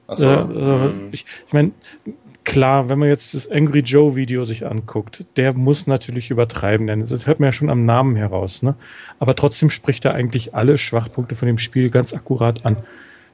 So, 0.08 0.28
äh, 0.28 0.88
äh, 0.88 0.94
ich 1.12 1.26
ich 1.48 1.54
meine, 1.54 1.72
klar, 2.44 2.90
wenn 2.90 3.00
man 3.00 3.10
jetzt 3.10 3.34
das 3.34 3.50
Angry 3.50 3.80
Joe 3.80 4.16
Video 4.16 4.46
sich 4.46 4.66
anguckt, 4.66 5.26
der 5.38 5.54
muss 5.54 5.88
natürlich 5.88 6.32
übertreiben, 6.32 6.88
denn 6.88 7.00
das 7.00 7.28
hört 7.28 7.40
man 7.40 7.48
ja 7.48 7.54
schon 7.54 7.70
am 7.70 7.86
Namen 7.86 8.16
heraus, 8.16 8.64
ne? 8.64 8.76
Aber 9.20 9.36
trotzdem 9.36 9.70
spricht 9.70 10.06
er 10.06 10.14
eigentlich 10.14 10.56
alle 10.56 10.78
Schwachpunkte 10.78 11.36
von 11.36 11.48
dem 11.48 11.58
Spiel 11.58 11.90
ganz 11.90 12.14
akkurat 12.14 12.66
an. 12.66 12.78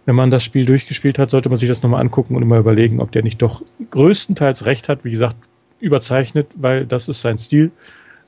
Wenn 0.05 0.15
man 0.15 0.31
das 0.31 0.43
Spiel 0.43 0.65
durchgespielt 0.65 1.19
hat, 1.19 1.29
sollte 1.29 1.49
man 1.49 1.57
sich 1.57 1.67
das 1.67 1.83
nochmal 1.83 2.01
angucken 2.01 2.35
und 2.35 2.41
immer 2.41 2.57
überlegen, 2.57 3.01
ob 3.01 3.11
der 3.11 3.23
nicht 3.23 3.41
doch 3.41 3.61
größtenteils 3.91 4.65
recht 4.65 4.87
hat. 4.87 5.03
Wie 5.03 5.11
gesagt, 5.11 5.35
überzeichnet, 5.79 6.47
weil 6.55 6.85
das 6.85 7.09
ist 7.09 7.21
sein 7.21 7.37
Stil. 7.37 7.71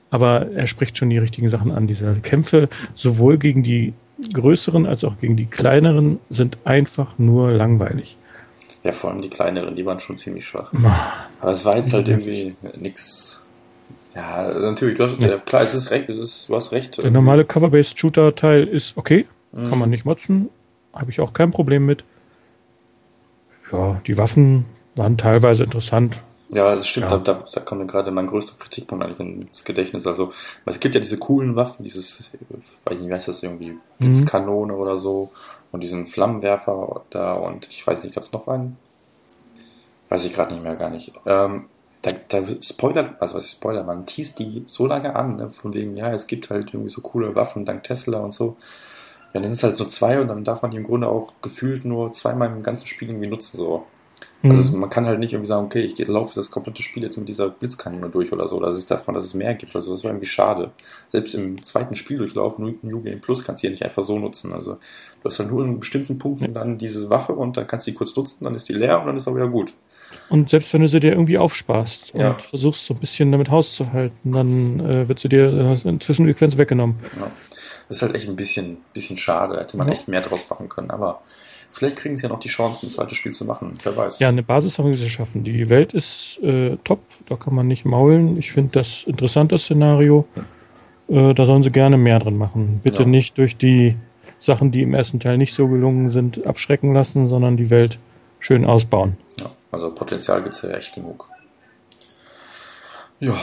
Aber 0.09 0.51
er 0.51 0.67
spricht 0.67 0.97
schon 0.97 1.09
die 1.09 1.19
richtigen 1.19 1.47
Sachen 1.47 1.71
an. 1.71 1.87
Diese 1.87 2.11
Kämpfe, 2.21 2.67
sowohl 2.93 3.37
gegen 3.37 3.63
die 3.63 3.93
größeren 4.33 4.85
als 4.85 5.05
auch 5.05 5.19
gegen 5.19 5.37
die 5.37 5.45
kleineren, 5.45 6.19
sind 6.29 6.57
einfach 6.65 7.17
nur 7.17 7.51
langweilig. 7.51 8.17
Ja, 8.83 8.93
vor 8.93 9.09
allem 9.09 9.21
die 9.21 9.29
kleineren, 9.29 9.75
die 9.75 9.85
waren 9.85 9.99
schon 9.99 10.17
ziemlich 10.17 10.45
schwach. 10.45 10.71
Aber 11.41 11.51
es 11.51 11.65
war 11.65 11.77
jetzt 11.77 11.93
halt 11.93 12.07
irgendwie 12.07 12.55
nix. 12.77 13.45
Ja, 14.15 14.47
natürlich, 14.59 14.97
du 14.97 15.03
hast, 15.03 15.21
ja. 15.21 15.37
klar, 15.37 15.63
es 15.63 15.73
ist 15.73 15.91
recht, 15.91 16.09
es 16.09 16.17
ist, 16.17 16.49
du 16.49 16.55
hast 16.55 16.71
recht. 16.71 17.01
Der 17.01 17.11
normale 17.11 17.45
Cover-Based 17.45 17.97
Shooter-Teil 17.97 18.67
ist 18.67 18.97
okay, 18.97 19.25
mhm. 19.51 19.69
kann 19.69 19.79
man 19.79 19.89
nicht 19.89 20.05
motzen, 20.05 20.49
habe 20.93 21.11
ich 21.11 21.19
auch 21.19 21.33
kein 21.33 21.51
Problem 21.51 21.85
mit. 21.85 22.03
Ja, 23.71 24.01
die 24.07 24.17
Waffen 24.17 24.65
waren 24.95 25.17
teilweise 25.17 25.63
interessant. 25.63 26.21
Ja, 26.51 26.73
das 26.73 26.87
stimmt, 26.87 27.11
ja. 27.11 27.17
Da, 27.17 27.43
da, 27.53 27.59
kommt 27.61 27.81
mir 27.81 27.87
gerade 27.87 28.09
mein 28.09 28.25
größter 28.25 28.55
Kritikpunkt 28.57 29.05
eigentlich 29.05 29.19
ins 29.19 29.63
Gedächtnis. 29.63 30.07
Also, 30.07 30.33
es 30.65 30.79
gibt 30.79 30.95
ja 30.95 31.01
diese 31.01 31.17
coolen 31.17 31.55
Waffen, 31.55 31.83
dieses, 31.83 32.31
weiß 32.85 32.99
nicht, 32.99 33.09
wie 33.09 33.13
heißt 33.13 33.27
das 33.27 33.43
irgendwie, 33.43 33.77
Blitzkanone 33.99 34.73
mhm. 34.73 34.79
oder 34.79 34.97
so 34.97 35.31
und 35.71 35.81
diesen 35.81 36.05
Flammenwerfer 36.05 37.03
da 37.09 37.33
und 37.33 37.67
ich 37.69 37.85
weiß 37.85 38.03
nicht, 38.03 38.15
gab 38.15 38.23
es 38.23 38.31
noch 38.31 38.47
einen? 38.47 38.77
Weiß 40.09 40.25
ich 40.25 40.33
gerade 40.33 40.53
nicht 40.53 40.63
mehr, 40.63 40.75
gar 40.75 40.89
nicht. 40.89 41.13
Ähm, 41.25 41.65
da, 42.01 42.11
da 42.11 42.43
spoilert, 42.61 43.21
also 43.21 43.35
was 43.35 43.45
ist 43.45 43.51
Spoiler, 43.51 43.83
man 43.83 44.05
teast 44.05 44.39
die 44.39 44.63
so 44.67 44.85
lange 44.85 45.15
an, 45.15 45.35
ne, 45.35 45.51
von 45.51 45.73
wegen, 45.73 45.97
ja, 45.97 46.13
es 46.13 46.27
gibt 46.27 46.49
halt 46.49 46.73
irgendwie 46.73 46.89
so 46.89 47.01
coole 47.01 47.35
Waffen 47.35 47.65
dank 47.65 47.83
Tesla 47.83 48.19
und 48.19 48.33
so. 48.33 48.55
Ja, 49.33 49.41
dann 49.41 49.43
sind 49.43 49.53
es 49.53 49.63
halt 49.63 49.79
nur 49.79 49.87
zwei 49.87 50.19
und 50.19 50.29
dann 50.29 50.43
darf 50.43 50.61
man 50.61 50.71
die 50.71 50.77
im 50.77 50.83
Grunde 50.83 51.07
auch 51.07 51.33
gefühlt 51.41 51.85
nur 51.85 52.11
zweimal 52.11 52.47
im 52.49 52.63
ganzen 52.63 52.87
Spiel 52.87 53.09
irgendwie 53.09 53.27
nutzen, 53.27 53.57
so. 53.57 53.85
Also 54.41 54.71
mhm. 54.71 54.79
man 54.79 54.89
kann 54.89 55.05
halt 55.05 55.19
nicht 55.19 55.33
irgendwie 55.33 55.49
sagen, 55.49 55.65
okay, 55.65 55.81
ich 55.81 56.07
laufe 56.07 56.33
das 56.33 56.49
komplette 56.49 56.81
Spiel 56.81 57.03
jetzt 57.03 57.17
mit 57.17 57.27
dieser 57.27 57.49
Blitzkanone 57.49 58.09
durch 58.09 58.31
oder 58.31 58.47
so, 58.47 58.55
oder 58.55 58.69
ist 58.69 58.89
davon, 58.89 59.13
dass 59.13 59.25
es 59.25 59.33
mehr 59.33 59.53
gibt. 59.53 59.75
Also 59.75 59.91
das 59.91 60.03
war 60.03 60.11
irgendwie 60.11 60.27
schade. 60.27 60.71
Selbst 61.09 61.33
im 61.35 61.61
zweiten 61.61 61.95
Spieldurchlauf, 61.95 62.57
New 62.57 63.01
Game 63.01 63.19
Plus, 63.19 63.43
kannst 63.43 63.61
du 63.61 63.67
hier 63.67 63.71
nicht 63.71 63.83
einfach 63.83 64.03
so 64.03 64.17
nutzen. 64.17 64.53
Also 64.53 64.75
du 64.75 65.25
hast 65.25 65.39
halt 65.39 65.51
nur 65.51 65.65
in 65.65 65.79
bestimmten 65.79 66.17
Punkten 66.17 66.53
dann 66.53 66.77
diese 66.77 67.09
Waffe 67.09 67.33
und 67.33 67.57
dann 67.57 67.67
kannst 67.67 67.85
du 67.87 67.91
die 67.91 67.97
kurz 67.97 68.15
nutzen, 68.15 68.45
dann 68.45 68.55
ist 68.55 68.69
die 68.69 68.73
leer 68.73 69.01
und 69.01 69.07
dann 69.07 69.17
ist 69.17 69.27
auch 69.27 69.35
wieder 69.35 69.49
gut. 69.49 69.73
Und 70.29 70.49
selbst 70.49 70.73
wenn 70.73 70.81
du 70.81 70.87
sie 70.87 71.01
dir 71.01 71.11
irgendwie 71.11 71.37
aufsparst 71.37 72.17
ja. 72.17 72.31
und 72.31 72.41
versuchst 72.41 72.85
so 72.85 72.93
ein 72.93 72.99
bisschen 72.99 73.31
damit 73.31 73.49
Haus 73.49 73.75
zu 73.75 73.91
halten, 73.91 74.31
dann 74.31 74.79
äh, 74.79 75.09
wird 75.09 75.19
sie 75.19 75.29
dir 75.29 75.75
äh, 75.85 75.99
Zwischensequenz 75.99 76.57
weggenommen. 76.57 76.95
Ja. 77.19 77.29
Das 77.89 77.97
ist 77.97 78.01
halt 78.03 78.15
echt 78.15 78.29
ein 78.29 78.35
bisschen, 78.35 78.77
bisschen 78.93 79.17
schade. 79.17 79.59
Hätte 79.59 79.75
man 79.75 79.87
ja. 79.87 79.93
echt 79.93 80.07
mehr 80.07 80.21
draus 80.21 80.49
machen 80.49 80.69
können, 80.69 80.91
aber 80.91 81.21
Vielleicht 81.71 81.97
kriegen 81.97 82.17
sie 82.17 82.23
ja 82.23 82.29
noch 82.29 82.39
die 82.39 82.49
Chance, 82.49 82.85
ein 82.85 82.89
zweites 82.89 83.17
Spiel 83.17 83.31
zu 83.31 83.45
machen. 83.45 83.77
Wer 83.83 83.95
weiß. 83.95 84.19
Ja, 84.19 84.29
eine 84.29 84.41
Basis 84.43 84.79
haben 84.79 84.93
sie 84.95 85.09
schaffen. 85.09 85.43
Die 85.43 85.69
Welt 85.69 85.93
ist 85.93 86.39
äh, 86.41 86.77
top, 86.83 87.01
da 87.27 87.35
kann 87.35 87.53
man 87.53 87.67
nicht 87.67 87.85
maulen. 87.85 88.37
Ich 88.37 88.51
finde 88.51 88.71
das 88.71 89.03
interessant, 89.03 89.51
das 89.51 89.63
Szenario. 89.63 90.27
Äh, 91.07 91.33
da 91.33 91.45
sollen 91.45 91.63
sie 91.63 91.71
gerne 91.71 91.97
mehr 91.97 92.19
drin 92.19 92.37
machen. 92.37 92.81
Bitte 92.83 93.03
ja. 93.03 93.07
nicht 93.07 93.37
durch 93.37 93.55
die 93.55 93.95
Sachen, 94.39 94.71
die 94.71 94.81
im 94.81 94.93
ersten 94.93 95.19
Teil 95.19 95.37
nicht 95.37 95.53
so 95.53 95.67
gelungen 95.67 96.09
sind, 96.09 96.47
abschrecken 96.47 96.93
lassen, 96.93 97.27
sondern 97.27 97.55
die 97.55 97.69
Welt 97.69 97.99
schön 98.39 98.65
ausbauen. 98.65 99.17
Ja, 99.39 99.51
also 99.71 99.93
Potenzial 99.93 100.41
gibt 100.41 100.55
es 100.55 100.61
ja 100.61 100.71
echt 100.71 100.95
genug. 100.95 101.29
Ja. 103.19 103.35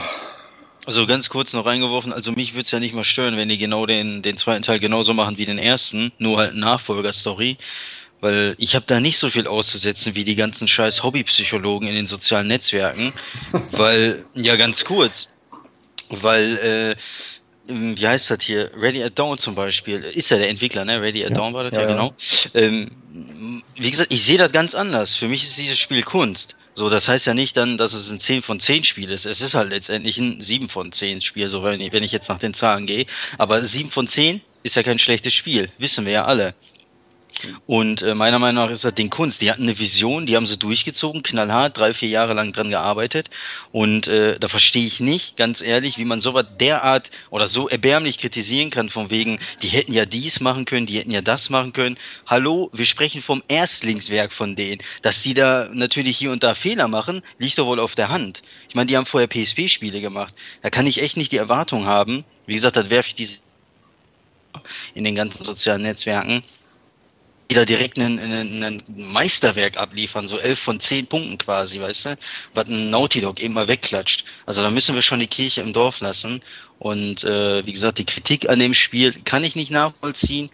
Also 0.85 1.05
ganz 1.05 1.27
kurz 1.27 1.51
noch 1.51 1.65
reingeworfen, 1.65 2.13
also 2.13 2.31
mich 2.31 2.53
würde 2.53 2.63
es 2.63 2.71
ja 2.71 2.79
nicht 2.79 2.95
mal 2.95 3.03
stören, 3.03 3.35
wenn 3.35 3.49
die 3.49 3.57
genau 3.57 3.85
den, 3.85 4.21
den 4.21 4.37
zweiten 4.37 4.63
Teil 4.63 4.79
genauso 4.79 5.13
machen 5.13 5.37
wie 5.37 5.45
den 5.45 5.57
ersten, 5.57 6.13
nur 6.17 6.37
halt 6.37 6.55
Nachfolgerstory. 6.55 7.57
Weil 8.19 8.55
ich 8.57 8.73
habe 8.75 8.85
da 8.87 8.99
nicht 8.99 9.19
so 9.19 9.29
viel 9.29 9.47
auszusetzen 9.47 10.15
wie 10.15 10.23
die 10.23 10.35
ganzen 10.35 10.67
scheiß 10.67 11.03
Hobbypsychologen 11.03 11.87
in 11.87 11.95
den 11.95 12.07
sozialen 12.07 12.47
Netzwerken. 12.47 13.13
weil, 13.71 14.25
ja 14.33 14.55
ganz 14.55 14.83
kurz, 14.83 15.29
weil, 16.09 16.57
äh, 16.57 16.95
wie 17.67 18.07
heißt 18.07 18.31
das 18.31 18.39
hier? 18.41 18.71
Ready 18.75 19.03
at 19.03 19.19
Dawn 19.19 19.37
zum 19.37 19.53
Beispiel. 19.53 19.99
Ist 19.99 20.29
ja 20.29 20.37
der 20.37 20.49
Entwickler, 20.49 20.85
ne? 20.85 21.01
Ready 21.01 21.23
at 21.23 21.31
ja. 21.31 21.35
Dawn 21.35 21.53
war 21.53 21.63
das 21.63 21.73
ja, 21.73 21.81
ja 21.81 21.87
genau. 21.87 22.13
Ähm, 22.53 22.91
wie 23.75 23.91
gesagt, 23.91 24.11
ich 24.11 24.23
sehe 24.23 24.37
das 24.37 24.51
ganz 24.51 24.73
anders. 24.73 25.15
Für 25.15 25.27
mich 25.27 25.43
ist 25.43 25.57
dieses 25.57 25.77
Spiel 25.77 26.03
Kunst. 26.03 26.55
So, 26.75 26.91
das 26.91 27.07
heißt 27.07 27.25
ja 27.25 27.33
nicht 27.33 27.57
dann, 27.57 27.77
dass 27.77 27.93
es 27.93 28.11
ein 28.11 28.19
10 28.19 28.43
von 28.43 28.59
10 28.59 28.83
Spiel 28.83 29.09
ist. 29.09 29.25
Es 29.25 29.41
ist 29.41 29.55
halt 29.55 29.71
letztendlich 29.71 30.19
ein 30.19 30.41
7 30.41 30.69
von 30.69 30.91
10 30.91 31.21
Spiel, 31.21 31.49
so 31.49 31.63
wenn 31.63 31.81
ich, 31.81 31.91
wenn 31.91 32.03
ich 32.03 32.11
jetzt 32.11 32.29
nach 32.29 32.37
den 32.37 32.53
Zahlen 32.53 32.85
gehe. 32.85 33.07
Aber 33.39 33.65
7 33.65 33.89
von 33.89 34.07
10 34.07 34.41
ist 34.61 34.75
ja 34.75 34.83
kein 34.83 34.99
schlechtes 34.99 35.33
Spiel. 35.33 35.69
Wissen 35.79 36.05
wir 36.05 36.13
ja 36.13 36.25
alle. 36.25 36.53
Und 37.65 38.01
äh, 38.01 38.15
meiner 38.15 38.39
Meinung 38.39 38.65
nach 38.65 38.71
ist 38.71 38.83
das 38.83 38.95
Ding 38.95 39.09
Kunst. 39.09 39.41
Die 39.41 39.51
hatten 39.51 39.63
eine 39.63 39.77
Vision, 39.77 40.25
die 40.25 40.35
haben 40.35 40.45
sie 40.45 40.57
durchgezogen, 40.57 41.23
knallhart, 41.23 41.77
drei, 41.77 41.93
vier 41.93 42.09
Jahre 42.09 42.33
lang 42.33 42.51
dran 42.51 42.69
gearbeitet. 42.69 43.29
Und 43.71 44.07
äh, 44.07 44.39
da 44.39 44.47
verstehe 44.47 44.85
ich 44.85 44.99
nicht, 44.99 45.37
ganz 45.37 45.61
ehrlich, 45.61 45.97
wie 45.97 46.05
man 46.05 46.19
sowas 46.19 46.45
derart 46.59 47.11
oder 47.29 47.47
so 47.47 47.69
erbärmlich 47.69 48.17
kritisieren 48.17 48.69
kann, 48.69 48.89
von 48.89 49.09
wegen, 49.09 49.39
die 49.61 49.67
hätten 49.67 49.93
ja 49.93 50.05
dies 50.05 50.39
machen 50.39 50.65
können, 50.65 50.87
die 50.87 50.97
hätten 50.97 51.11
ja 51.11 51.21
das 51.21 51.49
machen 51.49 51.73
können. 51.73 51.97
Hallo, 52.25 52.69
wir 52.73 52.85
sprechen 52.85 53.21
vom 53.21 53.43
Erstlingswerk 53.47 54.33
von 54.33 54.55
denen. 54.55 54.81
Dass 55.01 55.21
die 55.21 55.33
da 55.33 55.69
natürlich 55.71 56.17
hier 56.17 56.31
und 56.31 56.43
da 56.43 56.55
Fehler 56.55 56.87
machen, 56.87 57.21
liegt 57.37 57.59
doch 57.59 57.67
wohl 57.67 57.79
auf 57.79 57.95
der 57.95 58.09
Hand. 58.09 58.41
Ich 58.67 58.75
meine, 58.75 58.87
die 58.87 58.97
haben 58.97 59.05
vorher 59.05 59.27
PSP-Spiele 59.27 60.01
gemacht. 60.01 60.33
Da 60.63 60.69
kann 60.69 60.87
ich 60.87 61.01
echt 61.01 61.17
nicht 61.17 61.31
die 61.31 61.37
Erwartung 61.37 61.85
haben. 61.85 62.23
Wie 62.47 62.55
gesagt, 62.55 62.77
das 62.77 62.89
werfe 62.89 63.09
ich 63.09 63.15
diese 63.15 63.41
in 64.95 65.03
den 65.03 65.13
ganzen 65.13 65.45
sozialen 65.45 65.83
Netzwerken 65.83 66.43
wieder 67.49 67.65
direkt 67.65 67.97
ein, 67.97 68.83
Meisterwerk 68.95 69.77
abliefern, 69.77 70.27
so 70.27 70.37
elf 70.37 70.59
von 70.59 70.79
zehn 70.79 71.07
Punkten 71.07 71.37
quasi, 71.37 71.79
weißt 71.79 72.05
du, 72.05 72.17
was 72.53 72.67
ein 72.67 72.89
Naughty 72.89 73.21
Dog 73.21 73.39
eben 73.39 73.53
mal 73.53 73.67
wegklatscht. 73.67 74.25
Also 74.45 74.61
da 74.61 74.69
müssen 74.69 74.95
wir 74.95 75.01
schon 75.01 75.19
die 75.19 75.27
Kirche 75.27 75.61
im 75.61 75.73
Dorf 75.73 75.99
lassen. 75.99 76.41
Und 76.79 77.23
äh, 77.23 77.65
wie 77.65 77.73
gesagt, 77.73 77.97
die 77.97 78.05
Kritik 78.05 78.49
an 78.49 78.59
dem 78.59 78.73
Spiel 78.73 79.13
kann 79.23 79.43
ich 79.43 79.55
nicht 79.55 79.71
nachvollziehen. 79.71 80.49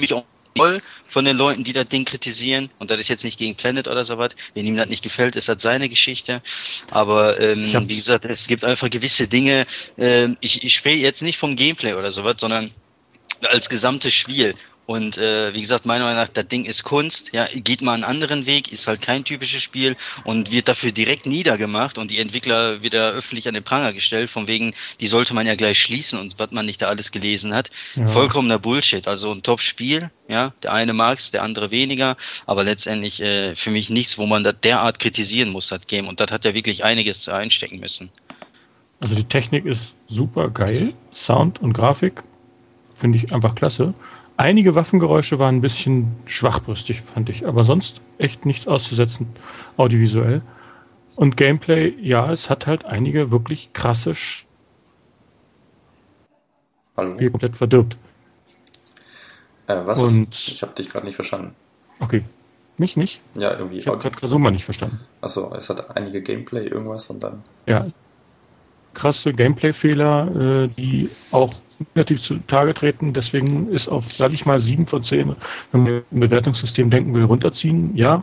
Mich 0.00 0.12
auch 0.12 0.24
voll 0.56 0.82
von 1.08 1.24
den 1.24 1.36
Leuten, 1.36 1.64
die 1.64 1.72
das 1.72 1.88
Ding 1.88 2.04
kritisieren. 2.04 2.70
Und 2.78 2.90
das 2.90 2.98
ist 2.98 3.08
jetzt 3.08 3.24
nicht 3.24 3.38
gegen 3.38 3.54
Planet 3.54 3.86
oder 3.86 4.04
sowas. 4.04 4.30
Wenn 4.54 4.66
ihm 4.66 4.76
das 4.76 4.88
nicht 4.88 5.02
gefällt, 5.02 5.36
ist 5.36 5.48
das 5.48 5.62
seine 5.62 5.88
Geschichte. 5.88 6.42
Aber 6.90 7.38
ähm, 7.38 7.64
wie 7.88 7.96
gesagt, 7.96 8.24
es 8.24 8.48
gibt 8.48 8.64
einfach 8.64 8.90
gewisse 8.90 9.28
Dinge. 9.28 9.66
Ähm, 9.96 10.36
ich 10.40 10.64
ich 10.64 10.74
spreche 10.74 10.98
jetzt 10.98 11.22
nicht 11.22 11.38
vom 11.38 11.54
Gameplay 11.54 11.94
oder 11.94 12.10
sowas, 12.10 12.36
sondern 12.38 12.70
als 13.50 13.68
gesamtes 13.68 14.14
Spiel. 14.14 14.54
Und 14.88 15.18
äh, 15.18 15.52
wie 15.52 15.60
gesagt, 15.60 15.84
meiner 15.84 16.04
Meinung 16.04 16.22
nach, 16.22 16.30
das 16.30 16.48
Ding 16.48 16.64
ist 16.64 16.82
Kunst. 16.82 17.34
Ja, 17.34 17.46
geht 17.52 17.82
mal 17.82 17.92
einen 17.92 18.04
anderen 18.04 18.46
Weg, 18.46 18.72
ist 18.72 18.86
halt 18.86 19.02
kein 19.02 19.22
typisches 19.22 19.62
Spiel 19.62 19.98
und 20.24 20.50
wird 20.50 20.66
dafür 20.66 20.92
direkt 20.92 21.26
niedergemacht 21.26 21.98
und 21.98 22.10
die 22.10 22.18
Entwickler 22.18 22.80
wieder 22.80 23.12
öffentlich 23.12 23.46
an 23.46 23.52
den 23.52 23.62
Pranger 23.62 23.92
gestellt, 23.92 24.30
von 24.30 24.48
wegen, 24.48 24.72
die 24.98 25.06
sollte 25.06 25.34
man 25.34 25.46
ja 25.46 25.56
gleich 25.56 25.78
schließen 25.78 26.18
und 26.18 26.38
was 26.38 26.52
man 26.52 26.64
nicht 26.64 26.80
da 26.80 26.86
alles 26.86 27.12
gelesen 27.12 27.54
hat. 27.54 27.68
Ja. 27.96 28.08
Vollkommener 28.08 28.58
Bullshit. 28.58 29.06
Also 29.06 29.30
ein 29.30 29.42
Top-Spiel, 29.42 30.10
ja, 30.26 30.54
der 30.62 30.72
eine 30.72 30.94
mag's, 30.94 31.32
der 31.32 31.42
andere 31.42 31.70
weniger, 31.70 32.16
aber 32.46 32.64
letztendlich 32.64 33.20
äh, 33.20 33.54
für 33.56 33.70
mich 33.70 33.90
nichts, 33.90 34.16
wo 34.16 34.24
man 34.24 34.42
das 34.42 34.54
derart 34.62 35.00
kritisieren 35.00 35.50
muss, 35.50 35.68
das 35.68 35.86
Game. 35.86 36.08
Und 36.08 36.18
das 36.18 36.30
hat 36.30 36.46
ja 36.46 36.54
wirklich 36.54 36.82
einiges 36.82 37.28
einstecken 37.28 37.78
müssen. 37.78 38.08
Also 39.00 39.14
die 39.14 39.24
Technik 39.24 39.66
ist 39.66 39.96
super 40.06 40.48
geil, 40.48 40.94
Sound 41.12 41.60
und 41.60 41.74
Grafik 41.74 42.22
finde 42.90 43.18
ich 43.18 43.32
einfach 43.32 43.54
klasse. 43.54 43.92
Einige 44.38 44.76
Waffengeräusche 44.76 45.40
waren 45.40 45.56
ein 45.56 45.60
bisschen 45.60 46.14
schwachbrüstig, 46.24 47.02
fand 47.02 47.28
ich, 47.28 47.44
aber 47.44 47.64
sonst 47.64 48.00
echt 48.18 48.46
nichts 48.46 48.68
auszusetzen, 48.68 49.26
audiovisuell. 49.76 50.42
Und 51.16 51.36
Gameplay, 51.36 51.92
ja, 52.00 52.30
es 52.30 52.48
hat 52.48 52.68
halt 52.68 52.84
einige 52.84 53.32
wirklich 53.32 53.72
krasse 53.72 54.14
Sch 54.14 54.46
Hallo. 56.96 57.16
komplett 57.16 57.56
verdirbt. 57.56 57.98
Äh, 59.66 59.84
was 59.84 59.98
Und 59.98 60.32
ist? 60.32 60.48
Ich 60.48 60.62
habe 60.62 60.72
dich 60.72 60.88
gerade 60.88 61.06
nicht 61.06 61.16
verstanden. 61.16 61.56
Okay. 61.98 62.22
Mich 62.76 62.96
nicht? 62.96 63.20
Ja, 63.36 63.58
irgendwie. 63.58 63.78
Ich 63.78 63.88
habe 63.88 63.98
gerade 63.98 64.14
Kasuma 64.14 64.52
nicht 64.52 64.64
verstanden. 64.64 65.00
Achso, 65.20 65.52
es 65.56 65.68
hat 65.68 65.96
einige 65.96 66.22
Gameplay 66.22 66.68
irgendwas 66.68 67.10
und 67.10 67.24
dann. 67.24 67.42
Ja. 67.66 67.88
Krasse 68.94 69.32
Gameplay-Fehler, 69.32 70.62
äh, 70.62 70.68
die 70.68 71.10
auch 71.32 71.52
negativ 71.94 72.22
zutage 72.22 72.74
treten. 72.74 73.12
Deswegen 73.12 73.70
ist 73.70 73.88
auf, 73.88 74.12
sage 74.12 74.34
ich 74.34 74.46
mal, 74.46 74.58
sieben 74.58 74.86
von 74.86 75.02
zehn, 75.02 75.36
wenn 75.72 75.82
man 75.82 76.02
ein 76.10 76.20
Bewertungssystem 76.20 76.90
denken 76.90 77.14
will, 77.14 77.24
runterziehen. 77.24 77.96
Ja, 77.96 78.22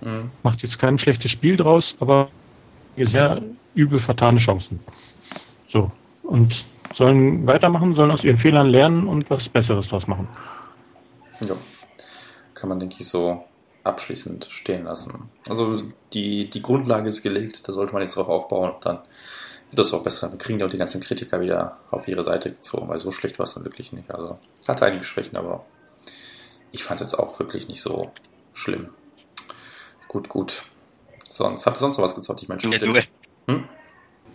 mhm. 0.00 0.30
macht 0.42 0.62
jetzt 0.62 0.78
kein 0.78 0.98
schlechtes 0.98 1.30
Spiel 1.30 1.56
draus, 1.56 1.96
aber 2.00 2.28
sehr 2.96 3.42
übel 3.74 3.98
vertane 3.98 4.38
Chancen. 4.38 4.80
So. 5.68 5.90
Und 6.22 6.66
sollen 6.94 7.46
weitermachen, 7.46 7.94
sollen 7.94 8.10
aus 8.10 8.24
ihren 8.24 8.38
Fehlern 8.38 8.68
lernen 8.68 9.06
und 9.06 9.30
was 9.30 9.48
Besseres 9.48 9.88
draus 9.88 10.06
machen. 10.06 10.28
Ja. 11.40 11.54
Kann 12.54 12.68
man, 12.68 12.80
denke 12.80 12.96
ich, 12.98 13.08
so 13.08 13.44
abschließend 13.84 14.46
stehen 14.50 14.84
lassen. 14.84 15.30
Also 15.48 15.76
die, 16.12 16.50
die 16.50 16.62
Grundlage 16.62 17.08
ist 17.08 17.22
gelegt, 17.22 17.66
da 17.66 17.72
sollte 17.72 17.92
man 17.92 18.02
jetzt 18.02 18.16
drauf 18.16 18.28
aufbauen 18.28 18.72
und 18.72 18.84
dann 18.84 18.98
wird 19.70 19.78
das 19.78 19.92
auch 19.92 20.02
besser. 20.02 20.30
Wir 20.30 20.38
kriegen 20.38 20.58
ja 20.60 20.66
auch 20.66 20.70
die 20.70 20.78
ganzen 20.78 21.00
Kritiker 21.00 21.40
wieder 21.40 21.78
auf 21.90 22.08
ihre 22.08 22.24
Seite 22.24 22.50
gezogen, 22.50 22.88
weil 22.88 22.98
so 22.98 23.12
schlecht 23.12 23.38
war 23.38 23.44
es 23.44 23.54
dann 23.54 23.64
wirklich 23.64 23.92
nicht. 23.92 24.12
Also, 24.12 24.38
es 24.60 24.68
hatte 24.68 24.86
einige 24.86 25.04
Schwächen, 25.04 25.36
aber 25.36 25.64
ich 26.72 26.84
fand 26.84 27.00
es 27.00 27.10
jetzt 27.10 27.18
auch 27.18 27.38
wirklich 27.38 27.68
nicht 27.68 27.80
so 27.80 28.10
schlimm. 28.52 28.90
Gut, 30.08 30.28
gut. 30.28 30.62
Sonst, 31.28 31.66
habt 31.66 31.76
ihr 31.76 31.80
sonst 31.80 31.98
noch 31.98 32.04
was 32.04 32.14
gezockt? 32.14 32.42
Ich 32.42 32.48
meine, 32.48 32.60
ja, 32.62 33.02
hm? 33.46 33.68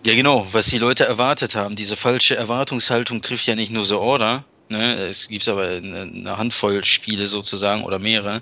ja, 0.03 0.15
genau, 0.15 0.47
was 0.51 0.67
die 0.67 0.77
Leute 0.77 1.05
erwartet 1.05 1.55
haben. 1.55 1.75
Diese 1.75 1.97
falsche 1.97 2.35
Erwartungshaltung 2.35 3.21
trifft 3.21 3.45
ja 3.45 3.55
nicht 3.55 3.71
nur 3.71 3.83
so 3.83 3.99
Order, 3.99 4.45
Ne? 4.69 4.95
Es 4.95 5.27
gibt 5.27 5.47
aber 5.47 5.67
eine 5.67 6.37
Handvoll 6.37 6.83
Spiele 6.83 7.27
sozusagen 7.27 7.83
oder 7.83 7.99
mehrere, 7.99 8.41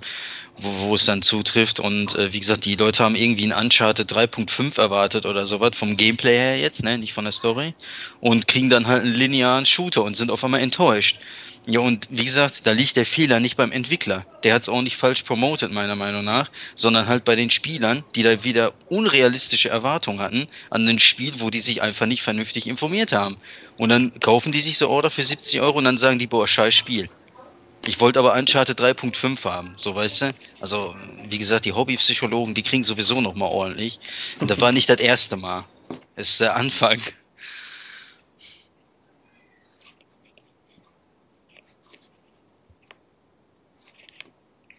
wo, 0.58 0.88
wo 0.88 0.96
es 0.96 1.06
dann 1.06 1.22
zutrifft. 1.22 1.80
Und 1.80 2.16
äh, 2.16 2.34
wie 2.34 2.39
gesagt, 2.39 2.66
die 2.66 2.76
Leute 2.76 3.04
haben 3.04 3.16
irgendwie 3.16 3.52
ein 3.52 3.58
Uncharted 3.58 4.12
3.5 4.12 4.80
erwartet 4.80 5.26
oder 5.26 5.46
sowas, 5.46 5.72
vom 5.76 5.98
Gameplay 5.98 6.38
her 6.38 6.58
jetzt, 6.60 6.84
ne? 6.84 6.98
nicht 6.98 7.13
von 7.13 7.26
der 7.26 7.34
Story. 7.34 7.74
Und 8.20 8.48
kriegen 8.48 8.70
dann 8.70 8.88
halt 8.88 9.04
einen 9.04 9.13
linearen 9.13 9.66
Shooter 9.66 10.04
und 10.04 10.16
sind 10.16 10.32
auf 10.32 10.44
einmal 10.44 10.62
enttäuscht. 10.62 11.18
Ja, 11.66 11.80
und 11.80 12.08
wie 12.10 12.26
gesagt, 12.26 12.68
da 12.68 12.74
liegt 12.74 12.98
der 12.98 13.06
Fehler 13.06 13.39
nicht 13.39 13.56
beim 13.56 13.72
Entwickler. 13.72 14.26
Der 14.44 14.54
hat 14.54 14.63
es 14.63 14.70
auch 14.70 14.82
nicht 14.82 14.98
falsch 14.98 15.24
promotet, 15.24 15.72
meiner 15.72 15.96
Meinung 15.96 16.26
nach, 16.26 16.52
sondern 16.76 17.08
halt 17.08 17.24
bei 17.24 17.38
den 17.38 17.50
Spielern, 17.50 18.04
die 18.16 18.24
da 18.24 18.44
wieder 18.44 18.74
unrealistische 18.89 19.70
Erwartungen 19.70 20.20
hatten 20.20 20.48
an 20.70 20.86
ein 20.88 21.00
Spiel, 21.00 21.36
wo 21.38 21.50
die 21.50 21.62
sich 21.62 21.82
einfach 21.82 22.06
nicht 22.06 22.22
vernünftig 22.22 22.68
informiert 22.68 23.13
haben. 23.13 23.38
Und 23.78 23.89
dann 23.89 24.12
kaufen 24.20 24.52
die 24.52 24.62
sich 24.62 24.78
so 24.78 24.89
Order 24.89 25.10
für 25.10 25.24
70 25.24 25.62
Euro 25.62 25.78
und 25.78 25.86
dann 25.86 25.98
sagen 25.98 26.20
die, 26.20 26.28
boah, 26.28 26.48
scheiß 26.48 26.76
Spiel. 26.76 27.08
Ich 27.86 28.00
wollte 28.00 28.19
aber 28.19 28.34
Uncharted 28.34 28.80
3.5 28.80 29.43
haben, 29.43 29.74
so 29.76 29.93
weißt 29.93 30.22
du. 30.22 30.34
Also, 30.62 30.96
wie 31.28 31.38
gesagt, 31.38 31.65
die 31.65 31.74
Hobbypsychologen, 31.74 32.54
die 32.54 32.63
kriegen 32.63 32.86
sowieso 32.86 33.19
noch 33.19 33.36
mal 33.36 33.48
ordentlich. 33.48 34.00
Und 34.39 34.50
das 34.50 34.60
war 34.62 34.72
nicht 34.72 34.89
das 34.89 35.02
erste 35.02 35.36
Mal. 35.36 35.65
Es 36.15 36.30
ist 36.30 36.39
der 36.39 36.56
Anfang. 36.56 37.02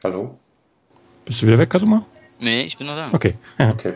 Hallo? 0.03 0.39
Bist 1.27 1.43
du 1.43 1.47
wieder 1.47 1.59
weg, 1.59 1.71
Kasuma? 1.71 2.07
Nee, 2.39 2.63
ich 2.63 2.77
bin 2.77 2.87
noch 2.87 2.97
da. 2.97 3.09
Okay. 3.13 3.35
okay. 3.59 3.95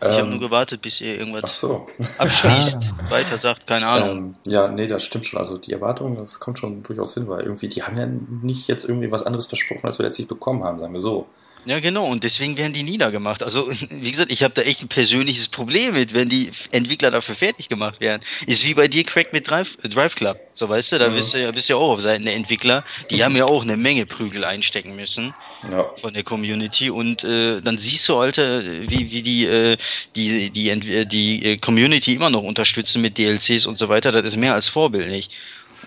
Ich 0.00 0.06
ähm, 0.06 0.12
habe 0.12 0.28
nur 0.28 0.40
gewartet, 0.40 0.82
bis 0.82 1.00
ihr 1.00 1.18
irgendwas 1.18 1.44
ach 1.44 1.48
so. 1.48 1.86
abschließt, 2.18 2.76
ah. 3.08 3.10
weiter 3.10 3.38
sagt, 3.38 3.66
keine 3.66 3.86
Ahnung. 3.86 4.18
Ähm, 4.18 4.36
ja, 4.46 4.68
nee, 4.68 4.86
das 4.86 5.02
stimmt 5.04 5.26
schon. 5.26 5.38
Also 5.38 5.56
die 5.56 5.72
Erwartungen, 5.72 6.16
das 6.16 6.38
kommt 6.38 6.58
schon 6.58 6.82
durchaus 6.82 7.14
hin, 7.14 7.28
weil 7.28 7.42
irgendwie, 7.44 7.68
die 7.68 7.82
haben 7.82 7.96
ja 7.96 8.06
nicht 8.06 8.68
jetzt 8.68 8.84
irgendwie 8.84 9.10
was 9.10 9.22
anderes 9.22 9.46
versprochen, 9.46 9.86
als 9.86 9.98
wir 9.98 10.04
letztlich 10.04 10.28
bekommen 10.28 10.64
haben, 10.64 10.80
sagen 10.80 10.92
wir 10.92 11.00
so. 11.00 11.26
Ja, 11.66 11.80
genau, 11.80 12.06
und 12.06 12.22
deswegen 12.22 12.56
werden 12.56 12.72
die 12.72 12.84
niedergemacht. 12.84 13.42
Also, 13.42 13.68
wie 13.90 14.10
gesagt, 14.10 14.30
ich 14.30 14.44
habe 14.44 14.54
da 14.54 14.62
echt 14.62 14.82
ein 14.82 14.88
persönliches 14.88 15.48
Problem 15.48 15.94
mit, 15.94 16.14
wenn 16.14 16.28
die 16.28 16.50
Entwickler 16.70 17.10
dafür 17.10 17.34
fertig 17.34 17.68
gemacht 17.68 18.00
werden. 18.00 18.22
Ist 18.46 18.64
wie 18.64 18.74
bei 18.74 18.86
dir, 18.86 19.02
Crack 19.02 19.32
mit 19.32 19.50
Drive, 19.50 19.76
Drive 19.82 20.14
Club. 20.14 20.38
So, 20.54 20.68
weißt 20.68 20.92
du, 20.92 20.98
da 20.98 21.08
bist 21.08 21.34
du 21.34 21.42
ja, 21.42 21.50
bist 21.50 21.68
ja 21.68 21.76
auch 21.76 21.90
auf 21.90 22.00
Seiten 22.00 22.24
der 22.24 22.34
Entwickler. 22.34 22.84
Die 23.10 23.22
haben 23.22 23.36
ja 23.36 23.44
auch 23.44 23.62
eine 23.62 23.76
Menge 23.76 24.06
Prügel 24.06 24.44
einstecken 24.44 24.94
müssen 24.94 25.34
ja. 25.70 25.84
von 26.00 26.14
der 26.14 26.22
Community. 26.22 26.88
Und 26.88 27.24
äh, 27.24 27.60
dann 27.60 27.78
siehst 27.78 28.08
du, 28.08 28.16
Alter, 28.16 28.62
wie, 28.64 29.10
wie 29.10 29.22
die, 29.22 29.44
äh, 29.44 29.76
die, 30.14 30.50
die, 30.50 30.80
die, 30.80 31.06
die 31.06 31.44
äh, 31.44 31.56
Community 31.58 32.14
immer 32.14 32.30
noch 32.30 32.42
unterstützen 32.42 33.02
mit 33.02 33.18
DLCs 33.18 33.66
und 33.66 33.76
so 33.76 33.88
weiter. 33.88 34.12
Das 34.12 34.24
ist 34.24 34.36
mehr 34.36 34.54
als 34.54 34.68
vorbildlich. 34.68 35.30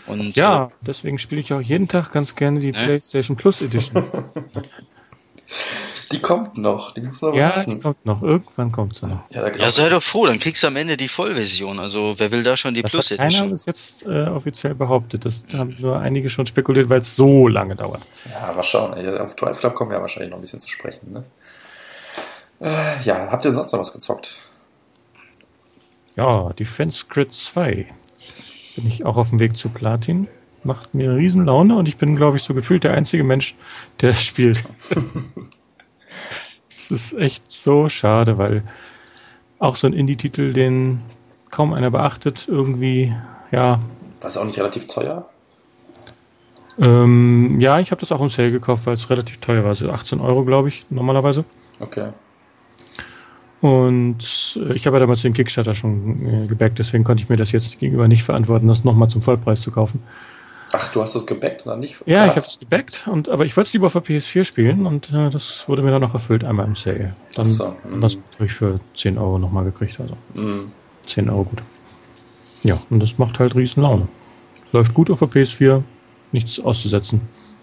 Und, 0.07 0.35
ja, 0.35 0.65
äh, 0.65 0.69
deswegen 0.85 1.17
spiele 1.17 1.41
ich 1.41 1.53
auch 1.53 1.61
jeden 1.61 1.87
Tag 1.87 2.11
ganz 2.11 2.35
gerne 2.35 2.59
die 2.59 2.71
ne? 2.71 2.83
PlayStation 2.83 3.37
Plus 3.37 3.61
Edition. 3.61 4.03
Die 6.11 6.19
kommt 6.19 6.57
noch, 6.57 6.91
die 6.93 7.01
muss 7.01 7.21
noch 7.21 7.33
Ja, 7.35 7.55
warten. 7.55 7.71
die 7.71 7.77
kommt 7.79 8.05
noch. 8.05 8.21
Irgendwann 8.23 8.71
kommt 8.71 8.95
sie 8.95 9.07
noch. 9.07 9.29
Ja, 9.31 9.47
ja, 9.55 9.69
sei 9.69 9.89
doch 9.89 10.01
froh, 10.03 10.25
dann 10.25 10.39
kriegst 10.39 10.61
du 10.63 10.67
am 10.67 10.75
Ende 10.75 10.97
die 10.97 11.07
Vollversion. 11.07 11.79
Also 11.79 12.15
wer 12.17 12.31
will 12.31 12.43
da 12.43 12.57
schon 12.57 12.73
die 12.73 12.81
das 12.81 12.91
Plus 12.91 13.11
Edition? 13.11 13.29
Keiner 13.31 13.45
hat 13.45 13.51
es 13.53 13.65
jetzt 13.65 14.05
äh, 14.05 14.27
offiziell 14.27 14.75
behauptet. 14.75 15.25
Das 15.25 15.45
haben 15.55 15.75
nur 15.79 15.99
einige 15.99 16.29
schon 16.29 16.45
spekuliert, 16.45 16.89
weil 16.89 16.99
es 16.99 17.15
so 17.15 17.47
lange 17.47 17.75
dauert. 17.75 18.01
Ja, 18.31 18.53
mal 18.53 18.63
schauen. 18.63 18.93
Auf 19.19 19.35
Drive 19.35 19.59
Club 19.59 19.75
kommen 19.75 19.91
wir 19.91 19.97
ja 19.97 20.01
wahrscheinlich 20.01 20.29
noch 20.31 20.37
ein 20.37 20.41
bisschen 20.41 20.59
zu 20.59 20.69
sprechen. 20.69 21.11
Ne? 21.11 21.23
Äh, 22.61 23.01
ja, 23.03 23.27
habt 23.31 23.45
ihr 23.45 23.53
sonst 23.53 23.71
noch 23.71 23.79
was 23.79 23.93
gezockt? 23.93 24.39
Ja, 26.15 26.51
Defense 26.53 27.05
Grid 27.07 27.33
2. 27.33 27.87
Bin 28.75 28.87
ich 28.87 29.05
auch 29.05 29.17
auf 29.17 29.29
dem 29.29 29.39
Weg 29.39 29.55
zu 29.57 29.69
Platin. 29.69 30.27
Macht 30.63 30.93
mir 30.93 31.15
riesen 31.15 31.45
Laune 31.45 31.77
und 31.77 31.87
ich 31.87 31.97
bin, 31.97 32.15
glaube 32.15 32.37
ich, 32.37 32.43
so 32.43 32.53
gefühlt 32.53 32.83
der 32.83 32.93
einzige 32.93 33.23
Mensch, 33.23 33.55
der 34.01 34.11
es 34.11 34.23
spielt. 34.23 34.63
Es 36.75 36.91
ist 36.91 37.13
echt 37.15 37.51
so 37.51 37.89
schade, 37.89 38.37
weil 38.37 38.63
auch 39.59 39.75
so 39.75 39.85
ein 39.85 39.91
Indie-Titel, 39.91 40.53
den 40.53 41.01
kaum 41.49 41.73
einer 41.73 41.91
beachtet, 41.91 42.47
irgendwie, 42.47 43.13
ja. 43.51 43.81
War 44.21 44.29
es 44.29 44.37
auch 44.37 44.45
nicht 44.45 44.57
relativ 44.57 44.87
teuer? 44.87 45.27
Ähm, 46.79 47.59
ja, 47.59 47.79
ich 47.79 47.91
habe 47.91 47.99
das 47.99 48.13
auch 48.13 48.21
im 48.21 48.29
Sale 48.29 48.51
gekauft, 48.51 48.85
weil 48.85 48.93
es 48.93 49.09
relativ 49.09 49.39
teuer 49.39 49.63
war. 49.63 49.69
Also 49.69 49.89
18 49.89 50.21
Euro, 50.21 50.45
glaube 50.45 50.69
ich, 50.69 50.85
normalerweise. 50.89 51.43
Okay. 51.81 52.13
Und 53.59 54.57
äh, 54.65 54.73
ich 54.73 54.87
habe 54.87 54.95
ja 54.95 55.01
damals 55.01 55.21
den 55.21 55.33
Kickstarter 55.33 55.75
schon 55.75 56.25
äh, 56.25 56.47
gebackt, 56.47 56.79
deswegen 56.79 57.03
konnte 57.03 57.23
ich 57.23 57.29
mir 57.29 57.35
das 57.35 57.51
jetzt 57.51 57.79
gegenüber 57.79 58.07
nicht 58.07 58.23
verantworten, 58.23 58.67
das 58.67 58.85
nochmal 58.85 59.09
zum 59.09 59.21
Vollpreis 59.21 59.61
zu 59.61 59.71
kaufen. 59.71 60.01
Ach, 60.71 60.89
du 60.93 61.01
hast 61.01 61.15
es 61.15 61.25
gebackt 61.25 61.65
oder 61.65 61.75
nicht? 61.77 61.95
Ja, 62.05 62.25
ich 62.27 62.35
habe 62.35 62.45
es 62.45 62.59
gebackt, 62.59 63.07
und, 63.11 63.27
aber 63.29 63.43
ich 63.45 63.57
wollte 63.57 63.67
es 63.69 63.73
lieber 63.73 63.87
auf 63.87 63.93
der 63.93 64.03
PS4 64.03 64.43
spielen 64.43 64.85
und 64.85 65.11
äh, 65.11 65.29
das 65.31 65.67
wurde 65.67 65.81
mir 65.81 65.89
dann 65.91 66.01
noch 66.01 66.13
erfüllt, 66.13 66.43
einmal 66.43 66.65
im 66.67 66.75
Sale. 66.75 67.15
Dann 67.35 67.45
so, 67.45 67.75
was 67.85 68.17
habe 68.35 68.45
ich 68.45 68.51
für 68.53 68.79
10 68.95 69.17
Euro 69.17 69.39
nochmal 69.39 69.63
gekriegt. 69.65 69.99
Also 69.99 70.15
Mhm. 70.35 70.71
10 71.07 71.29
Euro 71.29 71.43
gut. 71.45 71.63
Ja, 72.63 72.77
und 72.89 72.99
das 73.01 73.17
macht 73.17 73.39
halt 73.39 73.55
riesen 73.55 73.81
Laune. 73.83 74.07
Läuft 74.71 74.93
gut 74.93 75.09
auf 75.09 75.19
der 75.19 75.27
PS4, 75.29 75.81
nichts 76.31 76.59
auszusetzen. 76.59 77.21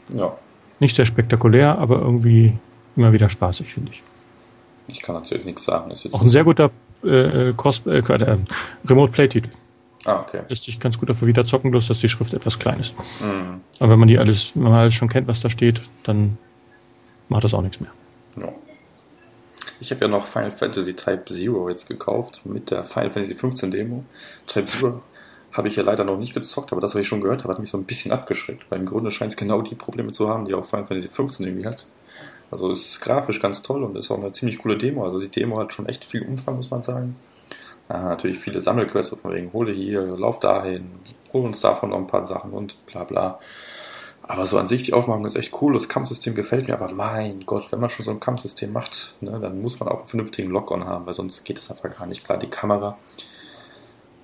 Ja, 0.09 0.36
Nicht 0.80 0.96
sehr 0.96 1.07
spektakulär, 1.07 1.78
aber 1.78 2.00
irgendwie 2.00 2.59
immer 2.96 3.12
wieder 3.12 3.28
spaßig, 3.28 3.72
finde 3.72 3.92
ich. 3.92 4.02
ich 4.88 5.00
kann 5.02 5.14
natürlich 5.14 5.44
nichts 5.44 5.64
sagen. 5.64 5.90
Das 5.90 6.00
ist 6.00 6.04
jetzt 6.04 6.14
Auch 6.14 6.22
ein 6.22 6.28
sehr 6.28 6.44
guter 6.44 6.70
äh, 7.04 7.52
Cross, 7.57 7.82
äh, 7.86 7.98
äh, 7.98 8.38
Remote-Play-Titel. 8.88 9.50
Ah, 10.07 10.20
okay. 10.20 10.42
Lässt 10.48 10.64
sich 10.64 10.78
ganz 10.78 10.98
gut 10.98 11.09
dafür 11.09 11.26
wieder 11.28 11.44
zocken, 11.44 11.70
bloß 11.70 11.88
dass 11.88 11.98
die 11.98 12.09
Schrift 12.09 12.32
etwas 12.32 12.59
klein 12.59 12.80
ist. 12.80 12.94
Mhm. 13.20 13.61
Aber 13.80 13.90
wenn 13.90 13.98
man 13.98 14.09
die 14.09 14.18
alles, 14.18 14.54
wenn 14.54 14.62
man 14.62 14.72
alles 14.72 14.94
schon 14.94 15.09
kennt, 15.09 15.28
was 15.28 15.40
da 15.40 15.50
steht, 15.50 15.82
dann 16.04 16.38
macht 17.28 17.44
das 17.44 17.54
auch 17.54 17.62
nichts 17.62 17.80
mehr. 17.80 17.90
Ja. 18.40 18.52
Ich 19.80 19.90
habe 19.90 20.04
ja 20.04 20.09
noch 20.11 20.26
Final 20.26 20.52
Fantasy 20.52 20.94
Type 20.94 21.24
Zero 21.26 21.68
jetzt 21.68 21.88
gekauft 21.88 22.42
mit 22.44 22.70
der 22.70 22.84
Final 22.84 23.11
Fantasy 23.11 23.34
15 23.34 23.70
Demo. 23.70 24.04
Type 24.46 24.66
Zero 24.66 25.02
habe 25.52 25.68
ich 25.68 25.76
ja 25.76 25.82
leider 25.82 26.04
noch 26.04 26.18
nicht 26.18 26.34
gezockt, 26.34 26.72
aber 26.72 26.80
das, 26.80 26.94
was 26.94 27.00
ich 27.00 27.09
schon 27.09 27.20
gehört 27.20 27.42
habe, 27.42 27.52
hat 27.52 27.61
mich 27.61 27.70
so 27.70 27.78
ein 27.78 27.84
bisschen 27.84 28.12
abgeschreckt, 28.12 28.66
weil 28.70 28.78
im 28.78 28.86
Grunde 28.86 29.11
scheint 29.11 29.32
es 29.32 29.36
genau 29.36 29.62
die 29.62 29.74
Probleme 29.74 30.12
zu 30.12 30.28
haben, 30.28 30.44
die 30.44 30.54
auch 30.54 30.64
Final 30.64 30.86
Fantasy 30.86 31.09
15 31.09 31.46
irgendwie 31.46 31.66
hat. 31.66 31.86
Also 32.50 32.70
ist 32.70 33.00
grafisch 33.00 33.40
ganz 33.40 33.62
toll 33.62 33.82
und 33.82 33.96
ist 33.96 34.11
auch 34.11 34.18
eine 34.18 34.32
ziemlich 34.32 34.59
coole 34.59 34.76
Demo. 34.76 35.04
Also 35.04 35.18
die 35.18 35.28
Demo 35.28 35.59
hat 35.59 35.72
schon 35.72 35.86
echt 35.86 36.04
viel 36.04 36.22
Umfang, 36.22 36.57
muss 36.57 36.70
man 36.70 36.82
sagen. 36.82 37.16
Ja, 37.89 38.03
natürlich 38.03 38.39
viele 38.39 38.61
Sammelquests, 38.61 39.20
von 39.20 39.32
wegen 39.32 39.53
hole 39.53 39.72
hier, 39.72 40.03
lauf 40.03 40.41
dahin, 40.41 40.91
hol 41.32 41.45
uns 41.45 41.61
davon 41.61 41.91
noch 41.91 41.99
ein 41.99 42.07
paar 42.07 42.26
Sachen 42.26 42.53
und 42.53 42.84
bla 42.87 43.05
bla. 43.05 43.39
Aber 44.28 44.45
so 44.45 44.59
an 44.59 44.66
sich, 44.66 44.82
die 44.82 44.93
Aufmachung 44.93 45.24
ist 45.24 45.37
echt 45.37 45.53
cool, 45.62 45.74
das 45.74 45.89
Kampfsystem 45.89 46.34
gefällt 46.34 46.66
mir, 46.66 46.74
aber 46.74 46.93
mein 46.93 47.47
Gott, 47.47 47.70
wenn 47.70 47.78
man 47.78 47.91
schon 47.91 48.05
so 48.05 48.11
ein 48.11 48.18
Kampfsystem 48.18 48.72
macht, 48.72 49.14
ne, 49.20 49.39
dann 49.41 49.61
muss 49.61 49.78
man 49.78 49.89
auch 49.89 49.99
einen 49.99 50.09
vernünftigen 50.09 50.51
Lock-on 50.51 50.84
haben, 50.84 51.07
weil 51.07 51.14
sonst 51.14 51.45
geht 51.45 51.59
das 51.59 51.70
einfach 51.70 51.97
gar 51.97 52.07
nicht. 52.07 52.24
Klar, 52.24 52.37
die 52.37 52.51
Kamera, 52.51 52.99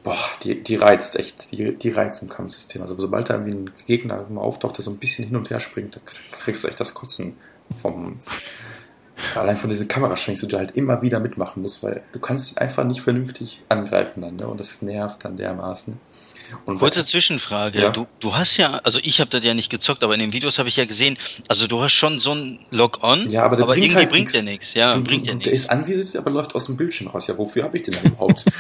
boah, 0.03 0.19
die, 0.43 0.61
die 0.61 0.75
reizt 0.75 1.15
echt, 1.17 1.53
die, 1.53 1.77
die 1.77 1.91
reizt 1.91 2.21
im 2.21 2.29
Kampfsystem. 2.29 2.83
Also 2.83 2.97
sobald 2.97 3.31
da 3.31 3.35
irgendwie 3.35 3.55
ein 3.55 3.71
Gegner 3.87 4.27
auftaucht, 4.37 4.79
der 4.79 4.85
so 4.85 4.91
ein 4.91 4.99
bisschen 4.99 5.27
hin 5.27 5.37
und 5.37 5.51
her 5.51 5.61
springt, 5.61 5.95
da 5.95 6.01
kriegst 6.33 6.65
du 6.65 6.69
echt 6.69 6.81
das 6.81 6.95
Kotzen 6.95 7.37
vom... 7.81 8.19
Allein 9.37 9.57
von 9.57 9.71
diesen 9.71 9.89
Kameraschwenks, 9.89 10.41
die 10.43 10.49
du 10.49 10.57
halt 10.59 10.73
immer 10.77 11.03
wieder 11.03 11.21
mitmachen 11.21 11.63
musst, 11.63 11.83
weil 11.83 12.03
du 12.13 12.19
kannst 12.19 12.53
ihn 12.53 12.59
einfach 12.59 12.85
nicht 12.85 13.01
vernünftig 13.03 13.63
angreifen 13.69 14.21
dann, 14.23 14.37
ne? 14.37 14.47
Und 14.47 14.59
das 14.61 14.83
nervt 14.83 15.25
dann 15.25 15.37
dermaßen. 15.37 15.99
Und 16.67 16.81
Kurze 16.81 17.03
Zwischenfrage. 17.07 17.81
Ja. 17.81 17.89
Du, 17.89 18.07
du 18.21 18.35
hast 18.37 18.59
ja, 18.59 18.73
also 18.85 18.99
ich 19.03 19.21
habe 19.21 19.31
das 19.31 19.43
ja 19.43 19.55
nicht 19.55 19.71
gezockt, 19.71 20.05
aber 20.05 20.13
in 20.13 20.21
den 20.21 20.35
Videos 20.35 20.59
habe 20.59 20.69
ich 20.69 20.77
ja 20.77 20.85
gesehen, 20.85 21.17
also 21.49 21.67
du 21.67 21.81
hast 21.81 21.95
schon 21.95 22.19
so 22.19 22.35
ein 22.35 22.59
Log-on, 22.71 23.31
Ja, 23.31 23.45
aber 23.45 23.57
der 23.57 23.65
bringt 23.65 23.79
irgendwie 23.79 23.97
halt 23.97 24.11
bringt 24.11 24.21
nix. 24.25 24.33
der 24.35 24.43
nichts. 24.43 24.75
Ja, 24.75 24.95
Du- 24.97 25.03
bringt 25.03 25.27
Der 25.29 25.35
nichts. 25.37 25.51
ist 25.51 25.71
anvisiert, 25.71 26.15
aber 26.17 26.31
läuft 26.31 26.55
aus 26.55 26.67
dem 26.67 26.77
Bildschirm 26.77 27.09
raus. 27.09 27.27
Ja, 27.27 27.39
wofür 27.39 27.63
habe 27.65 27.79
ich 27.79 27.85
den 27.85 27.95
denn 27.95 28.13
überhaupt? 28.13 28.45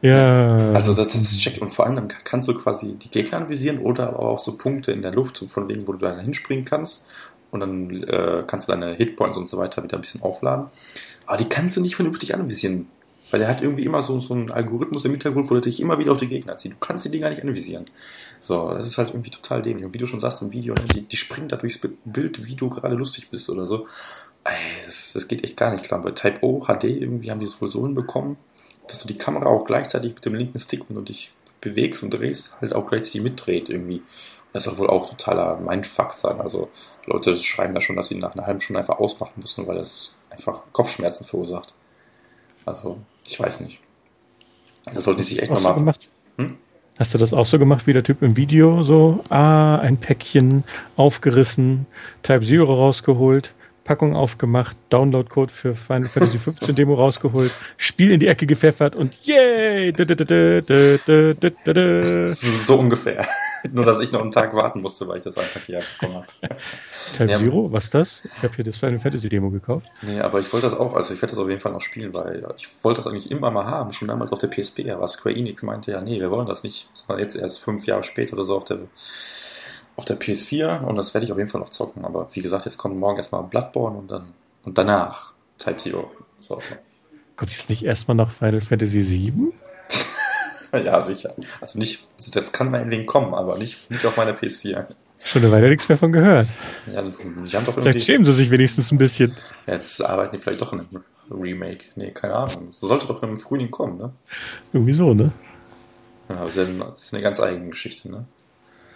Ja. 0.00 0.70
also 0.74 0.94
das, 0.94 1.08
das 1.10 1.22
ist 1.22 1.38
check. 1.38 1.60
Und 1.62 1.68
vor 1.72 1.86
allem 1.86 1.96
dann 1.96 2.08
kannst 2.08 2.48
du 2.48 2.54
quasi 2.54 2.94
die 2.94 3.08
Gegner 3.10 3.38
anvisieren 3.38 3.78
oder 3.78 4.08
aber 4.08 4.20
auch 4.20 4.38
so 4.38 4.56
Punkte 4.56 4.92
in 4.92 5.02
der 5.02 5.12
Luft, 5.12 5.44
von 5.48 5.68
wegen, 5.68 5.86
wo 5.86 5.92
du 5.92 5.98
da 5.98 6.18
hinspringen 6.18 6.64
kannst. 6.64 7.04
Und 7.52 7.60
dann 7.60 8.02
äh, 8.02 8.42
kannst 8.46 8.66
du 8.66 8.72
deine 8.72 8.94
Hitpoints 8.94 9.36
und 9.36 9.46
so 9.46 9.58
weiter 9.58 9.84
wieder 9.84 9.98
ein 9.98 10.00
bisschen 10.00 10.22
aufladen. 10.22 10.66
Aber 11.26 11.36
die 11.36 11.48
kannst 11.48 11.76
du 11.76 11.80
nicht 11.80 11.94
vernünftig 11.94 12.34
anvisieren. 12.34 12.88
Weil 13.30 13.40
der 13.40 13.48
hat 13.48 13.62
irgendwie 13.62 13.84
immer 13.84 14.02
so, 14.02 14.20
so 14.20 14.34
einen 14.34 14.50
Algorithmus 14.50 15.04
im 15.04 15.12
Hintergrund, 15.12 15.48
wo 15.48 15.54
der 15.54 15.62
dich 15.62 15.80
immer 15.80 15.98
wieder 15.98 16.12
auf 16.12 16.18
die 16.18 16.28
Gegner 16.28 16.56
zieht. 16.56 16.72
Du 16.72 16.76
kannst 16.78 17.04
die 17.04 17.10
Dinger 17.10 17.30
nicht 17.30 17.42
anvisieren. 17.42 17.86
So, 18.40 18.70
das 18.70 18.86
ist 18.86 18.98
halt 18.98 19.10
irgendwie 19.10 19.30
total 19.30 19.62
dämlich. 19.62 19.86
Und 19.86 19.94
wie 19.94 19.98
du 19.98 20.06
schon 20.06 20.20
sagst 20.20 20.42
im 20.42 20.52
Video, 20.52 20.74
ne, 20.74 20.84
die, 20.94 21.02
die 21.02 21.16
springen 21.16 21.48
da 21.48 21.56
durchs 21.56 21.78
Bild, 22.04 22.46
wie 22.46 22.56
du 22.56 22.68
gerade 22.68 22.94
lustig 22.94 23.30
bist 23.30 23.48
oder 23.48 23.64
so. 23.64 23.86
Ey, 24.44 24.84
das, 24.84 25.12
das 25.14 25.28
geht 25.28 25.44
echt 25.44 25.56
gar 25.56 25.70
nicht 25.72 25.84
klar. 25.84 26.02
Bei 26.02 26.10
Type 26.10 26.42
O 26.42 26.66
HD 26.66 26.84
irgendwie 26.84 27.30
haben 27.30 27.40
die 27.40 27.46
es 27.46 27.60
wohl 27.60 27.68
so 27.68 27.86
hinbekommen, 27.86 28.36
dass 28.88 29.00
du 29.00 29.08
die 29.08 29.16
Kamera 29.16 29.46
auch 29.46 29.64
gleichzeitig 29.64 30.14
mit 30.14 30.24
dem 30.24 30.34
linken 30.34 30.58
Stick, 30.58 30.88
wenn 30.88 30.96
du 30.96 31.02
dich 31.02 31.32
bewegst 31.62 32.02
und 32.02 32.10
drehst, 32.10 32.60
halt 32.60 32.74
auch 32.74 32.86
gleichzeitig 32.86 33.22
mitdreht 33.22 33.70
irgendwie. 33.70 34.02
Das 34.52 34.64
soll 34.64 34.78
wohl 34.78 34.90
auch 34.90 35.08
totaler 35.08 35.58
Mindfuck 35.58 36.12
sein. 36.12 36.40
Also 36.40 36.68
Leute 37.06 37.34
schreiben 37.36 37.74
da 37.74 37.80
schon, 37.80 37.96
dass 37.96 38.08
sie 38.08 38.16
nach 38.16 38.34
einer 38.34 38.46
halben 38.46 38.60
Stunde 38.60 38.80
einfach 38.80 38.98
ausmachen 38.98 39.40
müssen, 39.40 39.66
weil 39.66 39.76
das 39.76 40.14
einfach 40.30 40.62
Kopfschmerzen 40.72 41.24
verursacht. 41.24 41.74
Also, 42.64 42.98
ich 43.26 43.38
weiß 43.38 43.60
nicht. 43.60 43.80
Das 44.92 45.04
sollte 45.04 45.22
sie 45.22 45.34
sich 45.34 45.42
echt 45.42 45.52
mal 45.52 45.60
machen. 45.60 45.80
Gemacht? 45.80 46.10
Hm? 46.36 46.58
Hast 46.98 47.14
du 47.14 47.18
das 47.18 47.32
auch 47.32 47.46
so 47.46 47.58
gemacht 47.58 47.86
wie 47.86 47.92
der 47.92 48.04
Typ 48.04 48.22
im 48.22 48.36
Video? 48.36 48.82
So, 48.82 49.22
ah, 49.30 49.76
ein 49.76 49.96
Päckchen 49.96 50.64
aufgerissen, 50.96 51.86
Type 52.22 52.42
Zero 52.42 52.74
rausgeholt, 52.74 53.54
Packung 53.84 54.14
aufgemacht, 54.14 54.76
Downloadcode 54.90 55.50
für 55.50 55.74
Final 55.74 56.08
Fantasy 56.08 56.38
15 56.40 56.74
Demo 56.74 56.94
rausgeholt, 56.94 57.54
Spiel 57.76 58.10
in 58.12 58.20
die 58.20 58.28
Ecke 58.28 58.46
gepfeffert 58.46 58.94
und 58.94 59.18
yay! 59.24 59.92
So 62.34 62.78
ungefähr. 62.78 63.26
Nur, 63.72 63.84
dass 63.84 64.00
ich 64.00 64.12
noch 64.12 64.20
einen 64.20 64.32
Tag 64.32 64.54
warten 64.54 64.80
musste, 64.80 65.06
weil 65.06 65.18
ich 65.18 65.24
das 65.24 65.36
einen 65.36 65.48
Tag 65.48 65.62
hier 65.64 65.80
bekommen 65.98 66.16
habe. 66.16 66.26
Type 67.12 67.30
Ja. 67.30 67.38
Zero, 67.38 67.72
was 67.72 67.90
das? 67.90 68.22
Ich 68.24 68.42
habe 68.42 68.54
hier 68.54 68.64
das 68.64 68.78
Final 68.78 68.98
Fantasy 68.98 69.28
Demo 69.28 69.50
gekauft. 69.50 69.88
Nee, 70.02 70.20
aber 70.20 70.40
ich 70.40 70.52
wollte 70.52 70.68
das 70.68 70.78
auch, 70.78 70.94
also 70.94 71.14
ich 71.14 71.22
werde 71.22 71.34
das 71.34 71.42
auf 71.42 71.48
jeden 71.48 71.60
Fall 71.60 71.72
noch 71.72 71.80
spielen, 71.80 72.12
weil 72.12 72.44
ich 72.56 72.68
wollte 72.82 73.02
das 73.02 73.06
eigentlich 73.10 73.30
immer 73.30 73.50
mal 73.50 73.66
haben, 73.66 73.92
schon 73.92 74.08
damals 74.08 74.32
auf 74.32 74.38
der 74.38 74.48
PSP, 74.48 74.90
aber 74.90 75.06
Square 75.08 75.34
Enix 75.34 75.62
meinte 75.62 75.92
ja, 75.92 76.00
nee, 76.00 76.18
wir 76.20 76.30
wollen 76.30 76.46
das 76.46 76.62
nicht, 76.62 76.88
sondern 76.92 77.20
jetzt 77.20 77.36
erst 77.36 77.60
fünf 77.60 77.86
Jahre 77.86 78.04
später 78.04 78.34
oder 78.34 78.44
so 78.44 78.56
auf 78.56 78.64
der, 78.64 78.78
auf 79.96 80.04
der 80.04 80.18
PS4 80.18 80.80
und 80.80 80.96
das 80.96 81.14
werde 81.14 81.26
ich 81.26 81.32
auf 81.32 81.38
jeden 81.38 81.50
Fall 81.50 81.60
noch 81.60 81.70
zocken, 81.70 82.04
aber 82.04 82.28
wie 82.32 82.42
gesagt, 82.42 82.64
jetzt 82.64 82.78
kommt 82.78 82.98
morgen 82.98 83.18
erstmal 83.18 83.42
Bloodborne 83.44 83.98
und 83.98 84.10
dann, 84.10 84.32
und 84.64 84.78
danach 84.78 85.32
Type 85.58 85.76
Zero. 85.76 86.10
So. 86.40 86.60
Kommt 87.36 87.50
jetzt 87.52 87.70
nicht 87.70 87.84
erstmal 87.84 88.16
noch 88.16 88.30
Final 88.30 88.60
Fantasy 88.60 89.02
7? 89.02 89.52
ja, 90.84 91.00
sicher. 91.00 91.30
Also 91.60 91.78
nicht, 91.78 92.06
also 92.16 92.30
das 92.30 92.52
kann 92.52 92.70
meinetwegen 92.70 93.06
kommen, 93.06 93.34
aber 93.34 93.58
nicht, 93.58 93.90
nicht 93.90 94.04
auf 94.06 94.16
meiner 94.16 94.32
PS4. 94.32 94.86
Schon 95.24 95.42
eine 95.42 95.52
Weile 95.52 95.68
nichts 95.68 95.88
mehr 95.88 95.98
von 95.98 96.10
gehört. 96.10 96.48
Ja, 96.92 97.02
die 97.02 97.56
haben 97.56 97.64
doch 97.64 97.74
Vielleicht 97.74 98.00
schämen 98.00 98.24
sie 98.24 98.32
sich 98.32 98.50
wenigstens 98.50 98.90
ein 98.90 98.98
bisschen. 98.98 99.34
jetzt 99.66 100.04
arbeiten 100.04 100.36
die 100.36 100.42
vielleicht 100.42 100.60
doch 100.60 100.72
in 100.72 100.80
einem 100.80 101.04
Remake. 101.30 101.84
Nee, 101.94 102.10
keine 102.10 102.34
Ahnung. 102.34 102.68
So 102.72 102.88
sollte 102.88 103.06
doch 103.06 103.22
im 103.22 103.36
Frühling 103.36 103.70
kommen, 103.70 103.98
ne? 103.98 104.12
Irgendwie 104.72 104.94
so, 104.94 105.14
ne? 105.14 105.32
Ja, 106.28 106.44
das 106.44 106.56
ist 106.56 106.78
das 106.80 107.12
eine 107.12 107.22
ganz 107.22 107.38
eigene 107.40 107.70
Geschichte, 107.70 108.10
ne? 108.10 108.24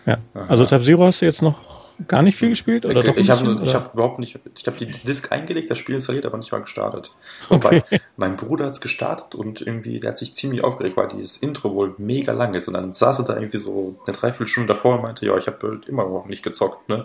Ja. 0.05 0.19
Aha. 0.35 0.47
Also 0.49 0.65
Type 0.65 0.83
Zero 0.83 1.05
hast 1.05 1.21
du 1.21 1.27
jetzt 1.27 1.43
noch 1.43 1.76
gar 2.09 2.23
nicht 2.23 2.37
viel 2.37 2.51
gespielt? 2.51 2.85
Oder 2.85 2.99
Okay, 2.99 3.15
ich 3.17 3.31
habe 3.31 3.73
hab 3.73 3.95
überhaupt 3.95 4.19
nicht, 4.19 4.39
ich 4.59 4.67
habe 4.67 4.79
die 4.79 4.87
Disk 4.87 5.33
eingelegt, 5.33 5.71
das 5.71 5.79
Spiel 5.79 5.95
installiert, 5.95 6.27
aber 6.27 6.39
nicht 6.39 6.53
mal 6.53 6.61
gestartet. 6.61 7.13
Okay. 7.49 7.83
Wobei, 7.89 8.01
mein 8.17 8.37
Bruder 8.37 8.67
hat 8.67 8.75
es 8.75 8.81
gestartet 8.81 9.35
und 9.35 9.61
irgendwie, 9.61 10.01
der 10.01 10.11
hat 10.11 10.19
sich 10.19 10.35
ziemlich 10.35 10.63
aufgeregt, 10.63 10.97
weil 10.97 11.09
dieses 11.09 11.39
Intro 11.39 11.75
wohl 11.75 11.95
mega 11.99 12.33
lang 12.33 12.55
ist. 12.55 12.69
Und 12.69 12.75
dann 12.75 12.93
saß 12.93 13.21
er 13.21 13.25
da 13.25 13.37
irgendwie 13.37 13.59
so 13.59 13.99
eine 14.07 14.17
Dreiviertelstunde 14.17 14.73
davor 14.73 14.97
und 14.97 15.03
meinte, 15.03 15.27
ja, 15.27 15.37
ich 15.37 15.47
habe 15.47 15.81
immer 15.87 16.05
noch 16.05 16.27
nicht 16.27 16.43
gezockt, 16.43 16.89
ne? 16.89 17.05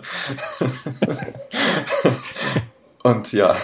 und 3.02 3.32
ja, 3.32 3.56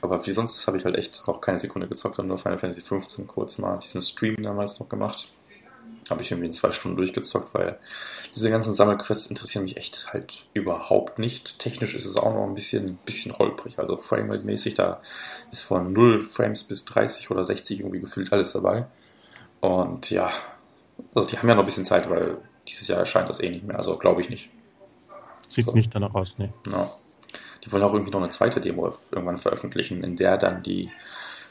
aber 0.00 0.24
wie 0.26 0.32
sonst 0.32 0.66
habe 0.66 0.76
ich 0.76 0.84
halt 0.84 0.96
echt 0.96 1.26
noch 1.26 1.40
keine 1.40 1.58
Sekunde 1.58 1.88
gezockt 1.88 2.18
und 2.18 2.28
nur 2.28 2.38
Final 2.38 2.58
Fantasy 2.58 2.82
15 2.82 3.26
kurz 3.26 3.58
mal 3.58 3.78
diesen 3.78 4.02
Stream 4.02 4.36
damals 4.42 4.78
noch 4.78 4.88
gemacht. 4.88 5.32
Habe 6.08 6.22
ich 6.22 6.30
irgendwie 6.30 6.46
in 6.46 6.52
zwei 6.52 6.72
Stunden 6.72 6.96
durchgezockt, 6.96 7.54
weil 7.54 7.78
diese 8.34 8.50
ganzen 8.50 8.74
Sammelquests 8.74 9.26
interessieren 9.26 9.64
mich 9.64 9.76
echt 9.76 10.06
halt 10.12 10.44
überhaupt 10.54 11.18
nicht. 11.18 11.58
Technisch 11.58 11.94
ist 11.94 12.04
es 12.04 12.16
auch 12.16 12.34
noch 12.34 12.44
ein 12.44 12.54
bisschen, 12.54 12.96
bisschen 13.04 13.38
holprig. 13.38 13.78
Also 13.78 13.96
Framerate-mäßig, 13.96 14.74
da 14.74 15.00
ist 15.52 15.62
von 15.62 15.92
0 15.92 16.24
Frames 16.24 16.64
bis 16.64 16.84
30 16.84 17.30
oder 17.30 17.44
60 17.44 17.80
irgendwie 17.80 18.00
gefühlt 18.00 18.32
alles 18.32 18.52
dabei. 18.52 18.86
Und 19.60 20.10
ja, 20.10 20.30
also 21.14 21.28
die 21.28 21.38
haben 21.38 21.48
ja 21.48 21.54
noch 21.54 21.62
ein 21.62 21.66
bisschen 21.66 21.84
Zeit, 21.84 22.08
weil 22.10 22.38
dieses 22.66 22.88
Jahr 22.88 22.98
erscheint 22.98 23.28
das 23.28 23.40
eh 23.40 23.50
nicht 23.50 23.64
mehr. 23.64 23.76
Also 23.76 23.96
glaube 23.96 24.20
ich 24.20 24.30
nicht. 24.30 24.50
Sieht 25.48 25.64
So. 25.64 25.72
nicht 25.72 25.94
danach 25.94 26.14
aus, 26.14 26.38
ne. 26.38 26.52
Ja. 26.70 26.90
Die 27.64 27.72
wollen 27.72 27.82
auch 27.82 27.92
irgendwie 27.92 28.12
noch 28.12 28.20
eine 28.20 28.30
zweite 28.30 28.60
Demo 28.60 28.94
irgendwann 29.10 29.36
veröffentlichen, 29.36 30.02
in 30.02 30.16
der 30.16 30.38
dann 30.38 30.62
die 30.62 30.90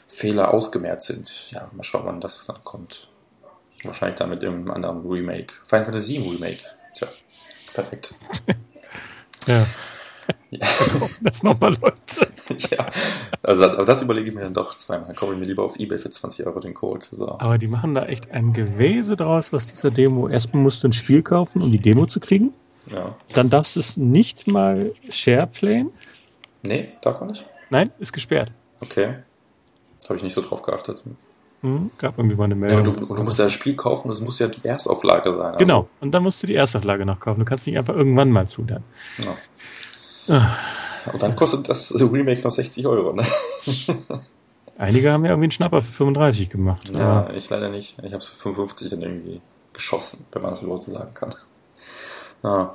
Fehler 0.08 0.52
ausgemerzt 0.52 1.06
sind. 1.06 1.50
Ja, 1.52 1.70
mal 1.72 1.84
schauen, 1.84 2.06
wann 2.06 2.20
das 2.20 2.46
dann 2.46 2.64
kommt. 2.64 3.09
Wahrscheinlich 3.84 4.18
dann 4.18 4.30
mit 4.30 4.42
irgendeinem 4.42 4.74
anderen 4.74 5.08
Remake. 5.08 5.54
Final 5.64 5.84
Fantasy 5.86 6.18
Remake. 6.18 6.60
Tja, 6.94 7.08
perfekt. 7.74 8.14
Ja. 9.46 9.66
Ja. 10.50 10.66
Das 11.22 11.42
nochmal 11.42 11.74
Leute. 11.80 12.28
ja. 12.70 12.88
Also, 13.42 13.64
aber 13.64 13.84
das 13.84 14.02
überlege 14.02 14.28
ich 14.28 14.34
mir 14.34 14.42
dann 14.42 14.54
doch 14.54 14.74
zweimal. 14.74 15.06
Dann 15.06 15.16
kaufe 15.16 15.32
ich 15.32 15.38
mir 15.38 15.44
lieber 15.44 15.62
auf 15.62 15.78
Ebay 15.78 15.98
für 15.98 16.10
20 16.10 16.46
Euro 16.46 16.60
den 16.60 16.74
Code. 16.74 17.04
So. 17.04 17.38
Aber 17.38 17.58
die 17.58 17.68
machen 17.68 17.94
da 17.94 18.06
echt 18.06 18.30
ein 18.32 18.52
Gewese 18.52 19.16
draus, 19.16 19.52
was 19.52 19.66
dieser 19.66 19.90
Demo. 19.90 20.28
Erstmal 20.28 20.62
musst 20.62 20.82
du 20.82 20.88
ein 20.88 20.92
Spiel 20.92 21.22
kaufen, 21.22 21.62
um 21.62 21.70
die 21.70 21.78
Demo 21.78 22.06
zu 22.06 22.20
kriegen. 22.20 22.52
Ja. 22.94 23.16
Dann 23.32 23.48
darfst 23.48 23.76
du 23.76 23.80
es 23.80 23.96
nicht 23.96 24.48
mal 24.48 24.92
SharePlane. 25.08 25.90
Nee, 26.62 26.92
darf 27.00 27.20
man 27.20 27.30
nicht? 27.30 27.46
Nein, 27.70 27.92
ist 27.98 28.12
gesperrt. 28.12 28.52
Okay. 28.80 29.16
Habe 30.04 30.16
ich 30.16 30.22
nicht 30.22 30.34
so 30.34 30.42
drauf 30.42 30.62
geachtet. 30.62 31.04
Hm, 31.62 31.90
gab 31.98 32.16
irgendwie 32.16 32.36
mal 32.36 32.44
eine 32.44 32.54
Ja, 32.54 32.60
Meldung. 32.76 32.94
und 32.96 33.10
du, 33.10 33.14
du 33.14 33.22
musst 33.22 33.38
das- 33.38 33.38
ja 33.38 33.44
das 33.44 33.52
Spiel 33.52 33.76
kaufen, 33.76 34.08
das 34.08 34.20
muss 34.20 34.38
ja 34.38 34.48
die 34.48 34.64
Erstauflage 34.66 35.32
sein. 35.32 35.52
also- 35.52 35.58
Genau, 35.58 35.88
und 36.00 36.12
dann 36.12 36.22
musst 36.22 36.42
du 36.42 36.46
die 36.46 36.54
Erstauflage 36.54 37.04
noch 37.04 37.20
kaufen. 37.20 37.40
Du 37.40 37.44
kannst 37.44 37.66
nicht 37.66 37.76
einfach 37.76 37.94
irgendwann 37.94 38.30
mal 38.30 38.46
zulernen. 38.48 38.84
Ja. 40.26 40.50
Und 41.12 41.22
dann 41.22 41.34
kostet 41.36 41.68
das 41.68 41.92
Remake 41.94 42.42
noch 42.42 42.50
60 42.50 42.86
Euro, 42.86 43.12
ne? 43.12 43.24
Einige 44.78 45.12
haben 45.12 45.24
ja 45.24 45.32
irgendwie 45.32 45.44
einen 45.46 45.50
Schnapper 45.50 45.82
für 45.82 45.92
35 45.92 46.48
gemacht. 46.48 46.90
Ja, 46.96 47.20
Aber 47.24 47.34
ich 47.34 47.50
leider 47.50 47.68
nicht. 47.68 47.96
Ich 47.98 48.12
habe 48.12 48.18
es 48.18 48.26
für 48.26 48.36
55 48.36 48.88
dann 48.90 49.02
irgendwie 49.02 49.42
geschossen, 49.74 50.24
wenn 50.32 50.40
man 50.42 50.52
das 50.52 50.62
überhaupt 50.62 50.84
so 50.84 50.92
sagen 50.92 51.12
kann. 51.12 51.34
Ja. 52.42 52.74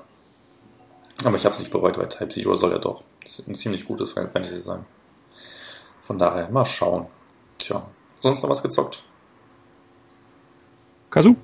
Aber 1.23 1.35
ich 1.37 1.45
habe 1.45 1.53
es 1.53 1.59
nicht 1.59 1.71
bereut, 1.71 1.97
weil 1.97 2.07
Type 2.09 2.29
Zero 2.29 2.55
soll 2.55 2.71
ja 2.71 2.77
doch 2.77 3.03
ein 3.47 3.55
ziemlich 3.55 3.85
gutes 3.85 4.11
Final 4.11 4.29
Fantasy 4.29 4.59
sein. 4.59 4.85
Von 6.01 6.19
daher, 6.19 6.49
mal 6.51 6.65
schauen. 6.65 7.07
Tja, 7.57 7.87
sonst 8.25 8.41
noch 8.41 8.49
was 8.49 8.63
gezockt? 8.63 9.03
Kasu? 11.11 11.35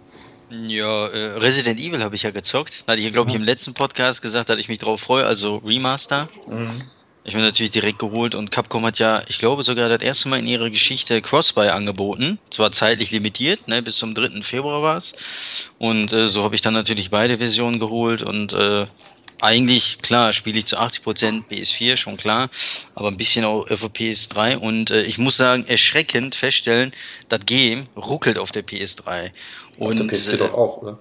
Ja, 0.49 1.07
äh, 1.07 1.37
Resident 1.37 1.79
Evil 1.79 2.03
habe 2.03 2.15
ich 2.15 2.23
ja 2.23 2.31
gezockt. 2.31 2.83
Da 2.85 2.93
hatte 2.93 2.99
ich 2.99 3.05
ja, 3.05 3.11
glaube 3.11 3.29
ich, 3.29 3.35
im 3.35 3.43
letzten 3.43 3.73
Podcast 3.73 4.21
gesagt, 4.21 4.49
dass 4.49 4.57
ich 4.57 4.67
mich 4.67 4.79
drauf 4.79 4.99
freue, 4.99 5.25
also 5.25 5.57
Remaster. 5.57 6.27
Mhm. 6.47 6.81
Ich 7.23 7.33
bin 7.33 7.43
natürlich 7.43 7.71
direkt 7.71 7.99
geholt 7.99 8.33
und 8.33 8.49
Capcom 8.49 8.83
hat 8.83 8.97
ja, 8.97 9.21
ich 9.27 9.37
glaube 9.37 9.61
sogar 9.61 9.89
das 9.89 10.01
erste 10.01 10.27
Mal 10.27 10.39
in 10.39 10.47
ihrer 10.47 10.71
Geschichte 10.71 11.21
Crossbuy 11.21 11.69
angeboten. 11.69 12.39
Zwar 12.49 12.71
zeitlich 12.71 13.11
limitiert, 13.11 13.67
ne, 13.67 13.83
bis 13.83 13.97
zum 13.97 14.15
3. 14.15 14.41
Februar 14.41 14.81
war 14.81 14.97
es. 14.97 15.13
Und 15.77 16.11
äh, 16.11 16.29
so 16.29 16.43
habe 16.43 16.55
ich 16.55 16.61
dann 16.61 16.73
natürlich 16.73 17.11
beide 17.11 17.37
Versionen 17.37 17.79
geholt 17.79 18.23
und 18.23 18.53
äh, 18.53 18.87
eigentlich, 19.41 19.99
klar, 20.01 20.33
spiele 20.33 20.59
ich 20.59 20.65
zu 20.65 20.77
80% 20.77 21.43
PS4, 21.49 21.97
schon 21.97 22.17
klar, 22.17 22.49
aber 22.95 23.09
ein 23.09 23.17
bisschen 23.17 23.43
auch 23.45 23.69
auf 23.69 23.81
der 23.81 23.89
PS3 23.89 24.57
und 24.57 24.91
äh, 24.91 25.03
ich 25.03 25.17
muss 25.17 25.37
sagen, 25.37 25.65
erschreckend 25.65 26.35
feststellen, 26.35 26.93
das 27.29 27.45
Game 27.45 27.87
ruckelt 27.95 28.37
auf 28.37 28.51
der 28.51 28.65
PS3. 28.65 29.25
Auf 29.25 29.31
Und, 29.77 29.99
der 29.99 30.07
PS4 30.07 30.33
äh, 30.33 30.37
doch 30.37 30.53
auch, 30.53 30.77
oder? 30.77 30.99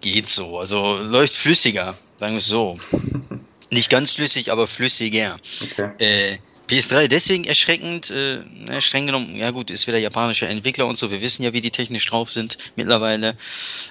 Geht 0.00 0.28
so. 0.28 0.58
Also 0.58 0.96
läuft 0.96 1.34
flüssiger, 1.34 1.96
sagen 2.16 2.34
wir 2.34 2.38
es 2.38 2.46
so. 2.46 2.76
Nicht 3.70 3.90
ganz 3.90 4.10
flüssig, 4.10 4.50
aber 4.50 4.66
flüssiger. 4.66 5.36
Okay. 5.62 5.90
Äh, 5.98 6.38
PS3 6.68 7.06
deswegen 7.06 7.44
erschreckend, 7.44 8.10
äh, 8.10 8.80
streng 8.80 9.06
genommen, 9.06 9.36
ja 9.36 9.50
gut, 9.52 9.70
ist 9.70 9.86
wieder 9.86 9.98
japanischer 9.98 10.48
Entwickler 10.48 10.86
und 10.86 10.98
so, 10.98 11.10
wir 11.10 11.20
wissen 11.20 11.44
ja, 11.44 11.52
wie 11.52 11.60
die 11.60 11.70
technisch 11.70 12.06
drauf 12.06 12.30
sind 12.30 12.58
mittlerweile. 12.74 13.36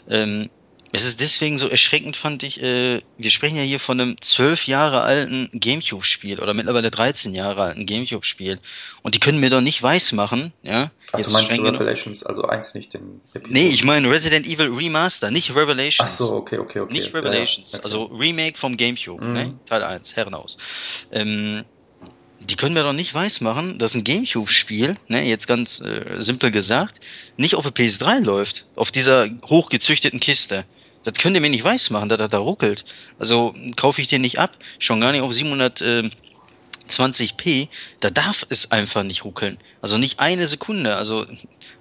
Ähm, 0.09 0.49
es 0.91 1.03
ist 1.03 1.19
deswegen 1.19 1.57
so 1.57 1.67
erschreckend, 1.67 2.15
fand 2.15 2.43
ich, 2.43 2.61
äh, 2.63 3.01
wir 3.17 3.29
sprechen 3.29 3.57
ja 3.57 3.63
hier 3.63 3.79
von 3.79 3.99
einem 3.99 4.21
zwölf 4.21 4.67
Jahre 4.67 5.01
alten 5.01 5.49
Gamecube-Spiel 5.53 6.39
oder 6.39 6.53
mittlerweile 6.53 6.89
13 6.91 7.33
Jahre 7.33 7.63
alten 7.63 7.85
Gamecube-Spiel. 7.85 8.59
Und 9.01 9.13
die 9.15 9.19
können 9.19 9.39
mir 9.39 9.49
doch 9.49 9.61
nicht 9.61 9.83
weismachen, 9.83 10.53
ja. 10.63 10.91
Ach, 11.11 11.17
Jetzt 11.19 11.27
du 11.27 11.33
meinst 11.33 11.51
Revelations, 11.53 12.23
also 12.23 12.43
eins 12.43 12.73
nicht 12.75 12.93
den 12.93 13.21
Episode. 13.33 13.53
Nee, 13.53 13.67
ich 13.67 13.83
meine 13.83 14.09
Resident 14.09 14.47
Evil 14.47 14.73
Remaster, 14.73 15.31
nicht 15.31 15.53
Revelations. 15.55 16.09
Ach 16.11 16.15
so, 16.15 16.33
okay, 16.33 16.57
okay, 16.59 16.79
okay. 16.79 16.93
Nicht 16.93 17.07
Ja, 17.07 17.13
ja, 17.13 17.19
Revelations, 17.19 17.73
okay. 17.73 17.83
also 17.83 18.05
Remake 18.05 18.57
vom 18.57 18.77
Gamecube, 18.77 19.23
Mhm. 19.25 19.33
ne? 19.33 19.59
Teil 19.65 19.83
1, 19.83 20.15
Herrenhaus. 20.15 20.57
Ähm, 21.11 21.63
die 22.45 22.55
können 22.55 22.73
mir 22.73 22.83
doch 22.83 22.93
nicht 22.93 23.13
weismachen, 23.13 23.77
dass 23.77 23.93
ein 23.95 24.03
Gamecube-Spiel, 24.03 24.95
ne, 25.07 25.23
jetzt 25.27 25.47
ganz 25.47 25.79
äh, 25.81 26.21
simpel 26.21 26.51
gesagt, 26.51 26.99
nicht 27.37 27.55
auf 27.55 27.69
der 27.69 27.73
PS3 27.73 28.21
läuft, 28.21 28.65
auf 28.75 28.91
dieser 28.91 29.27
hochgezüchteten 29.47 30.19
Kiste. 30.19 30.65
Das 31.03 31.13
könnt 31.15 31.35
ihr 31.35 31.41
mir 31.41 31.49
nicht 31.49 31.63
weismachen, 31.63 32.09
dass 32.09 32.17
das 32.17 32.29
da 32.29 32.39
ruckelt. 32.39 32.85
Also 33.19 33.53
kaufe 33.75 34.01
ich 34.01 34.07
den 34.07 34.21
nicht 34.21 34.39
ab, 34.39 34.57
schon 34.79 35.01
gar 35.01 35.11
nicht 35.11 35.21
auf 35.21 35.31
720p, 35.31 37.67
da 37.99 38.09
darf 38.09 38.45
es 38.49 38.71
einfach 38.71 39.03
nicht 39.03 39.23
ruckeln. 39.23 39.57
Also 39.81 39.97
nicht 39.97 40.19
eine 40.19 40.47
Sekunde. 40.47 40.95
Also, 40.95 41.25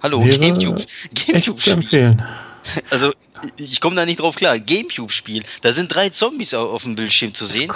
hallo, 0.01 0.23
Wäre 0.23 0.39
Gamecube. 0.39 0.85
Echt 1.27 1.45
zu 1.45 1.53
Gamecube 1.53 1.71
empfehlen. 1.71 2.23
also, 2.89 3.13
ich 3.57 3.79
komme 3.81 3.95
da 3.95 4.05
nicht 4.05 4.19
drauf 4.19 4.35
klar. 4.35 4.59
Gamecube-Spiel. 4.59 5.43
Da 5.61 5.71
sind 5.71 5.93
drei 5.93 6.09
Zombies 6.09 6.53
au- 6.53 6.69
auf 6.71 6.83
dem 6.83 6.95
Bildschirm 6.95 7.33
zu 7.33 7.45
Es 7.45 7.53
sehen. 7.53 7.71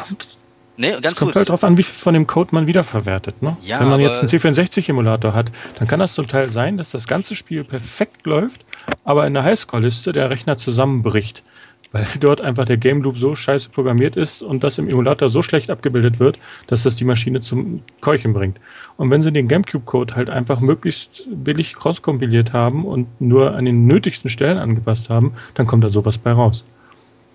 Kommt, 0.79 0.91
Ne, 0.91 0.95
es 0.95 1.01
ganz 1.01 1.15
kommt 1.15 1.31
kurz. 1.31 1.35
halt 1.35 1.49
drauf 1.49 1.63
an, 1.63 1.77
wie 1.77 1.83
viel 1.83 2.01
von 2.01 2.13
dem 2.13 2.27
Code 2.27 2.49
man 2.53 2.67
wiederverwertet. 2.67 3.41
Ne? 3.41 3.57
Ja, 3.61 3.79
Wenn 3.79 3.89
man 3.89 3.99
jetzt 3.99 4.19
einen 4.19 4.29
C64-Emulator 4.29 5.33
hat, 5.33 5.51
dann 5.77 5.87
kann 5.87 5.99
das 5.99 6.13
zum 6.13 6.27
Teil 6.27 6.49
sein, 6.49 6.77
dass 6.77 6.91
das 6.91 7.07
ganze 7.07 7.35
Spiel 7.35 7.63
perfekt 7.63 8.25
läuft, 8.25 8.65
aber 9.03 9.27
in 9.27 9.33
der 9.33 9.43
Highscore-Liste 9.43 10.13
der 10.13 10.29
Rechner 10.29 10.57
zusammenbricht. 10.57 11.43
Weil 11.91 12.05
dort 12.19 12.41
einfach 12.41 12.65
der 12.65 12.77
Game 12.77 13.01
Loop 13.01 13.17
so 13.17 13.35
scheiße 13.35 13.69
programmiert 13.71 14.15
ist 14.15 14.43
und 14.43 14.63
das 14.63 14.77
im 14.77 14.87
Emulator 14.87 15.29
so 15.29 15.41
schlecht 15.41 15.71
abgebildet 15.71 16.19
wird, 16.19 16.37
dass 16.67 16.83
das 16.83 16.95
die 16.95 17.03
Maschine 17.03 17.41
zum 17.41 17.81
Keuchen 17.99 18.33
bringt. 18.33 18.59
Und 18.95 19.09
wenn 19.11 19.21
sie 19.21 19.31
den 19.31 19.47
GameCube-Code 19.47 20.15
halt 20.15 20.29
einfach 20.29 20.59
möglichst 20.59 21.27
billig 21.31 21.73
rauskompiliert 21.83 22.53
haben 22.53 22.85
und 22.85 23.19
nur 23.19 23.55
an 23.55 23.65
den 23.65 23.85
nötigsten 23.87 24.29
Stellen 24.29 24.57
angepasst 24.59 25.09
haben, 25.09 25.33
dann 25.55 25.65
kommt 25.67 25.83
da 25.83 25.89
sowas 25.89 26.17
bei 26.17 26.31
raus. 26.31 26.63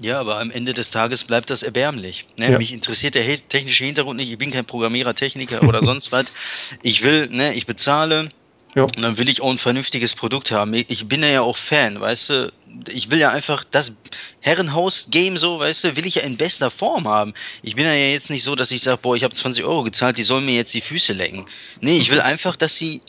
Ja, 0.01 0.19
aber 0.21 0.41
am 0.41 0.51
Ende 0.51 0.75
des 0.75 0.91
Tages 0.91 1.25
bleibt 1.25 1.51
das 1.51 1.63
erbärmlich. 1.63 2.27
Ne? 2.37 2.51
Ja. 2.53 2.59
Mich 2.59 2.73
interessiert 2.73 3.15
der 3.15 3.23
he- 3.23 3.39
technische 3.49 3.85
Hintergrund 3.85 4.17
nicht. 4.17 4.31
Ich 4.31 4.39
bin 4.39 4.51
kein 4.51 4.65
Programmierer, 4.65 5.15
Techniker 5.15 5.63
oder 5.63 5.83
sonst 5.85 6.11
was. 6.13 6.35
Ich 6.83 7.03
will, 7.05 7.29
ne, 7.31 7.55
ich 7.55 7.65
bezahle 7.67 8.29
Ja. 8.75 8.83
und 8.83 9.01
dann 9.01 9.19
will 9.19 9.29
ich 9.29 9.41
auch 9.41 9.51
ein 9.51 9.59
vernünftiges 9.59 10.15
Produkt 10.15 10.51
haben. 10.51 10.75
Ich 10.75 11.07
bin 11.07 11.23
ja 11.23 11.41
auch 11.43 11.57
Fan, 11.57 12.01
weißt 12.01 12.31
du. 12.31 12.53
Ich 12.93 13.09
will 13.11 13.21
ja 13.21 13.31
einfach 13.31 13.63
das 13.71 13.93
Herrenhaus-Game 14.41 15.39
so, 15.39 15.59
weißt 15.61 15.85
du, 15.85 15.97
will 15.97 16.07
ich 16.07 16.17
ja 16.17 16.23
in 16.23 16.37
bester 16.37 16.71
Form 16.73 17.07
haben. 17.09 17.33
Ich 17.63 17.77
bin 17.77 17.85
ja 17.87 17.95
jetzt 17.95 18.31
nicht 18.31 18.43
so, 18.43 18.55
dass 18.57 18.71
ich 18.73 18.83
sage, 18.83 18.99
boah, 19.01 19.17
ich 19.17 19.23
habe 19.25 19.33
20 19.35 19.65
Euro 19.65 19.85
gezahlt, 19.85 20.17
die 20.17 20.25
sollen 20.25 20.45
mir 20.45 20.57
jetzt 20.57 20.75
die 20.75 20.81
Füße 20.81 21.13
lecken. 21.13 21.47
Nee, 21.81 21.97
ich 21.99 22.11
will 22.11 22.21
einfach, 22.21 22.57
dass 22.57 22.77
sie 22.77 23.01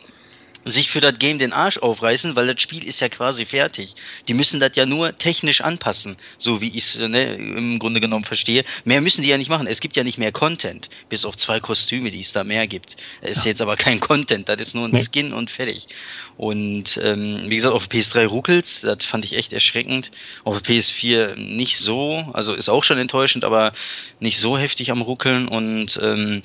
sich 0.66 0.90
für 0.90 1.00
das 1.00 1.18
Game 1.18 1.38
den 1.38 1.52
Arsch 1.52 1.78
aufreißen, 1.78 2.34
weil 2.34 2.48
das 2.48 2.60
Spiel 2.60 2.84
ist 2.84 3.00
ja 3.00 3.08
quasi 3.08 3.46
fertig. 3.46 3.94
Die 4.26 4.34
müssen 4.34 4.58
das 4.58 4.72
ja 4.74 4.84
nur 4.84 5.16
technisch 5.16 5.60
anpassen, 5.60 6.16
so 6.38 6.60
wie 6.60 6.68
ich 6.68 6.78
es 6.78 6.98
ne, 6.98 7.34
im 7.34 7.78
Grunde 7.78 8.00
genommen 8.00 8.24
verstehe. 8.24 8.64
Mehr 8.84 9.00
müssen 9.00 9.22
die 9.22 9.28
ja 9.28 9.38
nicht 9.38 9.48
machen. 9.48 9.68
Es 9.68 9.80
gibt 9.80 9.96
ja 9.96 10.02
nicht 10.02 10.18
mehr 10.18 10.32
Content, 10.32 10.90
bis 11.08 11.24
auf 11.24 11.36
zwei 11.36 11.60
Kostüme, 11.60 12.10
die 12.10 12.20
es 12.20 12.32
da 12.32 12.42
mehr 12.42 12.66
gibt. 12.66 12.96
Es 13.22 13.38
ist 13.38 13.44
jetzt 13.44 13.62
aber 13.62 13.76
kein 13.76 14.00
Content, 14.00 14.48
das 14.48 14.60
ist 14.60 14.74
nur 14.74 14.86
ein 14.86 14.90
Nee. 14.90 15.02
Skin 15.02 15.32
und 15.32 15.50
fertig. 15.50 15.86
Und 16.36 16.98
ähm, 17.02 17.42
wie 17.46 17.56
gesagt, 17.56 17.74
auf 17.74 17.86
PS3 17.86 18.26
ruckelt's, 18.26 18.80
das 18.80 19.04
fand 19.04 19.24
ich 19.24 19.36
echt 19.36 19.52
erschreckend. 19.52 20.10
Auf 20.42 20.58
PS4 20.58 21.36
nicht 21.36 21.78
so, 21.78 22.28
also 22.32 22.54
ist 22.54 22.68
auch 22.68 22.82
schon 22.82 22.98
enttäuschend, 22.98 23.44
aber 23.44 23.72
nicht 24.18 24.38
so 24.38 24.58
heftig 24.58 24.90
am 24.90 25.02
Ruckeln 25.02 25.46
und 25.46 25.98
ähm, 26.02 26.42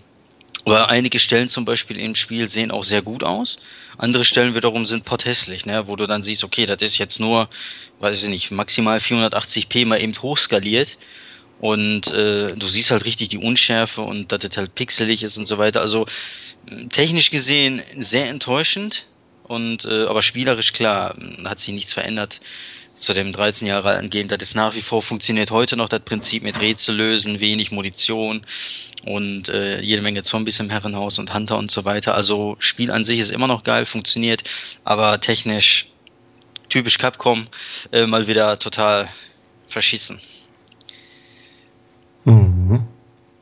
aber 0.66 0.90
einige 0.90 1.20
Stellen 1.20 1.50
zum 1.50 1.66
Beispiel 1.66 1.98
im 1.98 2.16
Spiel 2.16 2.48
sehen 2.48 2.72
auch 2.72 2.84
sehr 2.84 3.02
gut 3.02 3.24
aus. 3.24 3.58
Andere 4.02 4.26
Stellen 4.26 4.56
wiederum 4.56 4.88
sind 4.88 5.06
potthässlich, 5.06 5.68
ne? 5.68 5.88
wo 5.88 5.96
du 5.96 6.08
dann 6.08 6.24
siehst, 6.24 6.44
okay, 6.44 6.66
das 6.66 6.82
ist 6.82 6.98
jetzt 6.98 7.20
nur, 7.20 7.48
weiß 8.00 8.24
ich 8.24 8.30
nicht, 8.30 8.50
maximal 8.50 8.98
480p 8.98 9.86
mal 9.86 10.02
eben 10.02 10.20
hochskaliert. 10.20 10.98
Und 11.60 12.08
äh, 12.08 12.48
du 12.56 12.68
siehst 12.68 12.90
halt 12.90 13.06
richtig 13.06 13.30
die 13.30 13.38
Unschärfe 13.38 14.02
und 14.02 14.32
dass 14.32 14.40
das 14.40 14.58
halt 14.58 14.74
pixelig 14.74 15.22
ist 15.22 15.38
und 15.38 15.46
so 15.46 15.60
weiter. 15.60 15.82
Also 15.82 16.08
technisch 16.90 17.30
gesehen 17.30 17.84
sehr 17.96 18.28
enttäuschend. 18.28 19.06
Und 19.44 19.86
äh, 19.86 20.06
aber 20.06 20.24
spielerisch 20.24 20.74
klar, 20.74 21.14
hat 21.46 21.60
sich 21.60 21.72
nichts 21.72 21.94
verändert 21.94 22.42
zu 23.02 23.14
dem 23.14 23.34
13 23.34 23.68
Jahre 23.68 23.90
alten 23.90 24.10
Game. 24.10 24.28
Das 24.28 24.42
ist 24.42 24.56
nach 24.56 24.76
wie 24.76 24.82
vor 24.82 25.02
funktioniert 25.02 25.52
heute 25.52 25.76
noch 25.76 25.90
das 25.90 26.02
Prinzip 26.02 26.44
mit 26.44 26.60
Rätsel 26.62 26.96
lösen, 26.96 27.40
wenig 27.40 27.72
Munition 27.72 28.46
und 29.06 29.50
äh, 29.50 29.82
jede 29.82 30.02
Menge 30.02 30.24
Zombies 30.24 30.60
im 30.60 30.70
Herrenhaus 30.70 31.20
und 31.20 31.34
Hunter 31.34 31.58
und 31.58 31.72
so 31.72 31.86
weiter. 31.86 32.16
Also 32.16 32.56
Spiel 32.60 32.92
an 32.92 33.04
sich 33.04 33.20
ist 33.20 33.32
immer 33.32 33.48
noch 33.48 33.64
geil, 33.64 33.86
funktioniert, 33.86 34.44
aber 34.84 35.20
technisch 35.20 35.88
typisch 36.70 36.98
Capcom 36.98 37.48
äh, 37.92 38.06
mal 38.06 38.28
wieder 38.28 38.58
total 38.58 39.10
verschissen. 39.68 40.22
Mhm. 42.24 42.86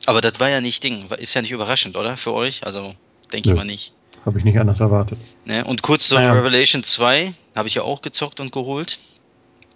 Aber 0.06 0.20
das 0.20 0.40
war 0.40 0.48
ja 0.48 0.60
nicht 0.60 0.82
Ding, 0.82 1.08
ist 1.18 1.34
ja 1.34 1.42
nicht 1.42 1.52
überraschend, 1.52 1.96
oder? 1.96 2.16
Für 2.16 2.32
euch? 2.32 2.64
Also 2.64 2.94
denke 3.32 3.48
Nö. 3.48 3.54
ich 3.54 3.56
mal 3.56 3.64
nicht. 3.64 3.92
Habe 4.24 4.38
ich 4.38 4.44
nicht 4.44 4.58
anders 4.58 4.80
erwartet. 4.80 5.18
Ne? 5.44 5.64
Und 5.64 5.82
kurz 5.82 6.08
zu 6.08 6.14
Naja. 6.14 6.32
Revelation 6.32 6.82
2 6.82 7.34
habe 7.54 7.68
ich 7.68 7.74
ja 7.74 7.82
auch 7.82 8.02
gezockt 8.02 8.40
und 8.40 8.52
geholt. 8.52 8.98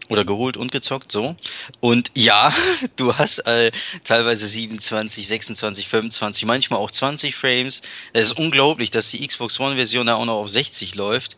Oder 0.08 0.24
geholt 0.24 0.56
und 0.56 0.70
gezockt, 0.72 1.10
so. 1.10 1.36
Und 1.80 2.10
ja, 2.14 2.52
du 2.96 3.16
hast 3.16 3.38
äh, 3.46 3.72
teilweise 4.04 4.46
27, 4.46 5.26
26, 5.26 5.88
25, 5.88 6.44
manchmal 6.44 6.80
auch 6.80 6.90
20 6.90 7.34
Frames. 7.34 7.82
Es 8.12 8.24
ist 8.24 8.38
unglaublich, 8.38 8.90
dass 8.90 9.10
die 9.10 9.26
Xbox 9.26 9.58
One-Version 9.58 10.06
da 10.06 10.16
auch 10.16 10.24
noch 10.24 10.36
auf 10.36 10.48
60 10.48 10.94
läuft. 10.94 11.36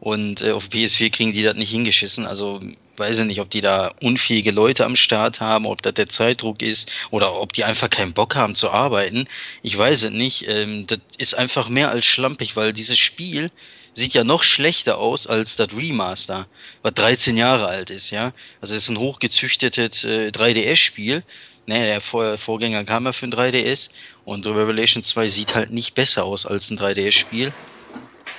Und 0.00 0.42
äh, 0.42 0.52
auf 0.52 0.68
PS4 0.68 1.10
kriegen 1.10 1.32
die 1.32 1.42
das 1.42 1.54
nicht 1.54 1.70
hingeschissen. 1.70 2.26
Also 2.26 2.60
weiß 2.96 3.18
ich 3.18 3.24
nicht, 3.24 3.40
ob 3.40 3.50
die 3.50 3.60
da 3.60 3.92
unfähige 4.02 4.50
Leute 4.50 4.84
am 4.84 4.96
Start 4.96 5.40
haben, 5.40 5.66
ob 5.66 5.82
das 5.82 5.94
der 5.94 6.08
Zeitdruck 6.08 6.62
ist 6.62 6.90
oder 7.10 7.34
ob 7.34 7.52
die 7.52 7.64
einfach 7.64 7.90
keinen 7.90 8.12
Bock 8.12 8.36
haben 8.36 8.54
zu 8.54 8.70
arbeiten. 8.70 9.26
Ich 9.62 9.76
weiß 9.76 10.04
es 10.04 10.10
nicht. 10.10 10.46
Ähm, 10.48 10.86
das 10.86 10.98
ist 11.18 11.34
einfach 11.34 11.68
mehr 11.68 11.90
als 11.90 12.04
schlampig, 12.04 12.56
weil 12.56 12.72
dieses 12.72 12.98
Spiel 12.98 13.50
sieht 13.94 14.14
ja 14.14 14.24
noch 14.24 14.42
schlechter 14.42 14.98
aus 14.98 15.26
als 15.26 15.56
das 15.56 15.68
Remaster, 15.74 16.46
was 16.82 16.94
13 16.94 17.36
Jahre 17.36 17.66
alt 17.66 17.90
ist, 17.90 18.10
ja. 18.10 18.32
Also 18.60 18.74
es 18.74 18.84
ist 18.84 18.88
ein 18.90 18.98
hochgezüchtetes 18.98 20.04
äh, 20.04 20.28
3DS-Spiel. 20.28 21.22
Ne, 21.66 21.86
der 21.86 22.02
Vor 22.02 22.36
Vorgänger 22.36 22.84
kam 22.84 23.06
ja 23.06 23.12
für 23.12 23.26
ein 23.26 23.32
3DS 23.32 23.88
und 24.26 24.46
Revelation 24.46 25.02
2 25.02 25.28
sieht 25.30 25.54
halt 25.54 25.70
nicht 25.70 25.94
besser 25.94 26.24
aus 26.24 26.44
als 26.44 26.70
ein 26.70 26.78
3DS-Spiel. 26.78 27.52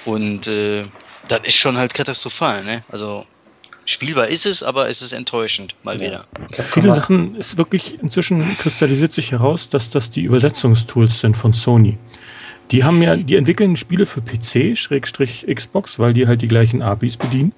Und 0.05 0.45
äh, 0.45 0.85
das 1.27 1.39
ist 1.43 1.55
schon 1.55 1.77
halt 1.77 1.93
katastrophal, 1.93 2.63
ne? 2.63 2.83
Also 2.89 3.25
spielbar 3.85 4.27
ist 4.27 4.45
es, 4.45 4.61
aber 4.61 4.89
es 4.89 5.01
ist 5.01 5.13
enttäuschend, 5.13 5.75
mal 5.83 5.95
ja. 5.95 6.01
wieder. 6.01 6.25
Viele 6.51 6.91
Sachen 6.91 7.35
ist 7.35 7.57
wirklich, 7.57 7.99
inzwischen 8.01 8.57
kristallisiert 8.57 9.13
sich 9.13 9.31
heraus, 9.31 9.69
dass 9.69 9.89
das 9.89 10.09
die 10.09 10.21
Übersetzungstools 10.21 11.19
sind 11.19 11.35
von 11.35 11.53
Sony. 11.53 11.97
Die 12.71 12.83
haben 12.83 13.01
ja, 13.01 13.15
die 13.15 13.35
entwickeln 13.35 13.75
Spiele 13.75 14.05
für 14.05 14.21
PC, 14.21 14.77
Schrägstrich 14.77 15.45
Xbox, 15.53 15.99
weil 15.99 16.13
die 16.13 16.27
halt 16.27 16.41
die 16.41 16.47
gleichen 16.47 16.81
APIs 16.81 17.17
bedienen. 17.17 17.53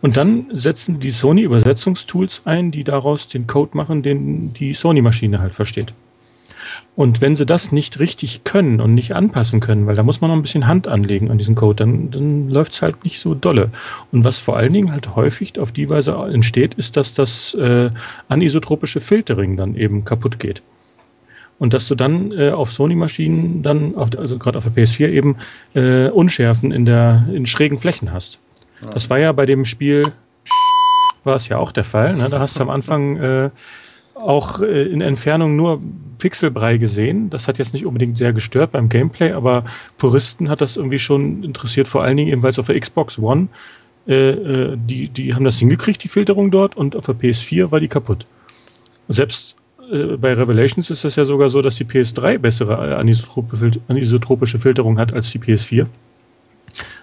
Und 0.00 0.16
dann 0.16 0.48
setzen 0.52 0.98
die 0.98 1.12
Sony 1.12 1.42
Übersetzungstools 1.42 2.42
ein, 2.44 2.70
die 2.70 2.84
daraus 2.84 3.28
den 3.28 3.46
Code 3.46 3.76
machen, 3.76 4.02
den 4.02 4.52
die 4.52 4.74
Sony-Maschine 4.74 5.40
halt 5.40 5.54
versteht. 5.54 5.94
Und 6.96 7.20
wenn 7.20 7.36
sie 7.36 7.46
das 7.46 7.72
nicht 7.72 7.98
richtig 7.98 8.44
können 8.44 8.80
und 8.80 8.94
nicht 8.94 9.14
anpassen 9.14 9.60
können, 9.60 9.86
weil 9.86 9.96
da 9.96 10.02
muss 10.02 10.20
man 10.20 10.30
noch 10.30 10.36
ein 10.36 10.42
bisschen 10.42 10.66
Hand 10.66 10.86
anlegen 10.86 11.30
an 11.30 11.38
diesen 11.38 11.54
Code, 11.54 11.76
dann, 11.76 12.10
dann 12.10 12.50
läuft 12.50 12.72
es 12.72 12.82
halt 12.82 13.04
nicht 13.04 13.18
so 13.18 13.34
dolle. 13.34 13.70
Und 14.12 14.24
was 14.24 14.38
vor 14.38 14.56
allen 14.56 14.72
Dingen 14.72 14.92
halt 14.92 15.16
häufig 15.16 15.58
auf 15.58 15.72
die 15.72 15.88
Weise 15.88 16.12
entsteht, 16.12 16.74
ist, 16.74 16.96
dass 16.96 17.14
das 17.14 17.54
äh, 17.54 17.90
anisotropische 18.28 19.00
Filtering 19.00 19.56
dann 19.56 19.74
eben 19.74 20.04
kaputt 20.04 20.38
geht. 20.38 20.62
Und 21.58 21.72
dass 21.72 21.86
du 21.88 21.94
dann 21.94 22.32
äh, 22.32 22.50
auf 22.50 22.72
Sony-Maschinen 22.72 23.62
dann, 23.62 23.94
auf, 23.94 24.10
also 24.18 24.38
gerade 24.38 24.58
auf 24.58 24.64
der 24.64 24.72
PS4 24.72 25.08
eben, 25.08 25.36
äh, 25.74 26.08
Unschärfen 26.08 26.72
in 26.72 26.84
der 26.84 27.26
in 27.32 27.46
schrägen 27.46 27.78
Flächen 27.78 28.12
hast. 28.12 28.40
Ja. 28.82 28.90
Das 28.90 29.08
war 29.08 29.18
ja 29.18 29.32
bei 29.32 29.46
dem 29.46 29.64
Spiel, 29.64 30.02
war 31.22 31.36
es 31.36 31.48
ja 31.48 31.58
auch 31.58 31.72
der 31.72 31.84
Fall. 31.84 32.16
Ne? 32.16 32.28
Da 32.28 32.40
hast 32.40 32.58
du 32.58 32.62
am 32.62 32.70
Anfang 32.70 33.16
äh, 33.16 33.50
auch 34.14 34.60
äh, 34.60 34.84
in 34.84 35.00
Entfernung 35.00 35.56
nur 35.56 35.80
Pixelbrei 36.18 36.78
gesehen. 36.78 37.30
Das 37.30 37.48
hat 37.48 37.58
jetzt 37.58 37.74
nicht 37.74 37.86
unbedingt 37.86 38.18
sehr 38.18 38.32
gestört 38.32 38.72
beim 38.72 38.88
Gameplay, 38.88 39.32
aber 39.32 39.64
Puristen 39.98 40.48
hat 40.48 40.60
das 40.60 40.76
irgendwie 40.76 40.98
schon 40.98 41.42
interessiert, 41.42 41.88
vor 41.88 42.02
allen 42.02 42.16
Dingen 42.16 42.30
ebenfalls 42.30 42.58
auf 42.58 42.66
der 42.66 42.78
Xbox 42.78 43.18
One. 43.18 43.48
Äh, 44.06 44.30
äh, 44.30 44.76
die, 44.76 45.08
die 45.08 45.34
haben 45.34 45.44
das 45.44 45.58
hingekriegt, 45.58 46.02
die 46.04 46.08
Filterung 46.08 46.50
dort, 46.50 46.76
und 46.76 46.96
auf 46.96 47.06
der 47.06 47.14
PS4 47.14 47.70
war 47.70 47.80
die 47.80 47.88
kaputt. 47.88 48.26
Selbst 49.08 49.56
äh, 49.94 50.16
bei 50.16 50.32
Revelations 50.32 50.90
ist 50.90 51.04
es 51.04 51.16
ja 51.16 51.24
sogar 51.24 51.48
so, 51.48 51.62
dass 51.62 51.76
die 51.76 51.84
PS3 51.84 52.38
bessere 52.38 52.90
äh, 52.90 52.94
anisotropische 53.88 54.58
Filterung 54.58 54.98
hat 54.98 55.12
als 55.12 55.30
die 55.30 55.38
PS4. 55.38 55.86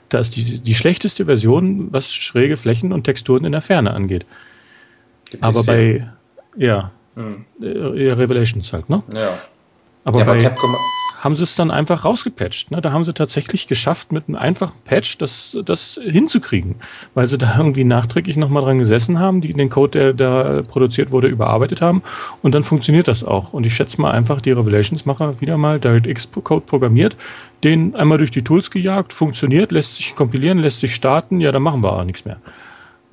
Da 0.10 0.20
ist 0.20 0.36
die, 0.36 0.62
die 0.62 0.76
schlechteste 0.76 1.26
Version, 1.26 1.94
was 1.94 2.14
schräge 2.14 2.58
Flächen 2.58 2.92
und 2.92 3.06
Texturen 3.06 3.46
in 3.46 3.54
der 3.54 3.62
Ferne 3.62 3.94
angeht. 3.94 4.26
Aber 5.40 5.64
bei, 5.64 6.06
ja, 6.58 6.92
hm. 7.16 7.46
Revelations 7.62 8.74
halt, 8.74 8.90
ne? 8.90 9.02
Ja. 9.14 9.40
Aber, 10.04 10.20
ja, 10.20 10.26
bei 10.26 10.40
Capcom 10.40 10.76
haben 11.22 11.36
sie 11.36 11.44
es 11.44 11.56
dann 11.56 11.72
einfach 11.72 12.04
rausgepatcht. 12.04 12.72
Ne? 12.72 12.82
Da 12.82 12.92
haben 12.92 13.04
sie 13.04 13.14
tatsächlich 13.14 13.68
geschafft, 13.68 14.12
mit 14.12 14.28
einem 14.28 14.36
einfachen 14.36 14.80
Patch 14.84 15.18
das, 15.20 15.56
das 15.64 16.00
hinzukriegen, 16.04 16.76
weil 17.14 17.28
sie 17.28 17.38
da 17.38 17.56
irgendwie 17.58 17.84
nachträglich 17.84 18.38
nochmal 18.38 18.64
dran 18.64 18.80
gesessen 18.80 19.20
haben, 19.20 19.40
die 19.40 19.54
den 19.54 19.70
Code, 19.70 20.14
der 20.14 20.14
da 20.14 20.62
produziert 20.64 21.12
wurde, 21.12 21.28
überarbeitet 21.28 21.82
haben 21.82 22.02
und 22.42 22.56
dann 22.56 22.64
funktioniert 22.64 23.08
das 23.08 23.24
auch. 23.24 23.54
Und 23.54 23.66
ich 23.66 23.76
schätze 23.76 24.02
mal 24.02 24.12
einfach, 24.12 24.42
die 24.42 24.52
Revelations-Macher 24.52 25.40
wieder 25.42 25.58
mal 25.58 25.80
DirectX-Code 25.80 26.66
programmiert, 26.66 27.16
den 27.64 27.96
einmal 27.96 28.18
durch 28.18 28.32
die 28.32 28.44
Tools 28.44 28.72
gejagt, 28.72 29.14
funktioniert, 29.14 29.72
lässt 29.72 29.98
sich 29.98 30.16
kompilieren, 30.16 30.58
lässt 30.58 30.80
sich 30.80 30.96
starten, 30.96 31.40
ja, 31.40 31.52
dann 31.52 31.62
machen 31.62 31.84
wir 31.84 31.94
auch 31.94 32.04
nichts 32.04 32.26
mehr. 32.26 32.38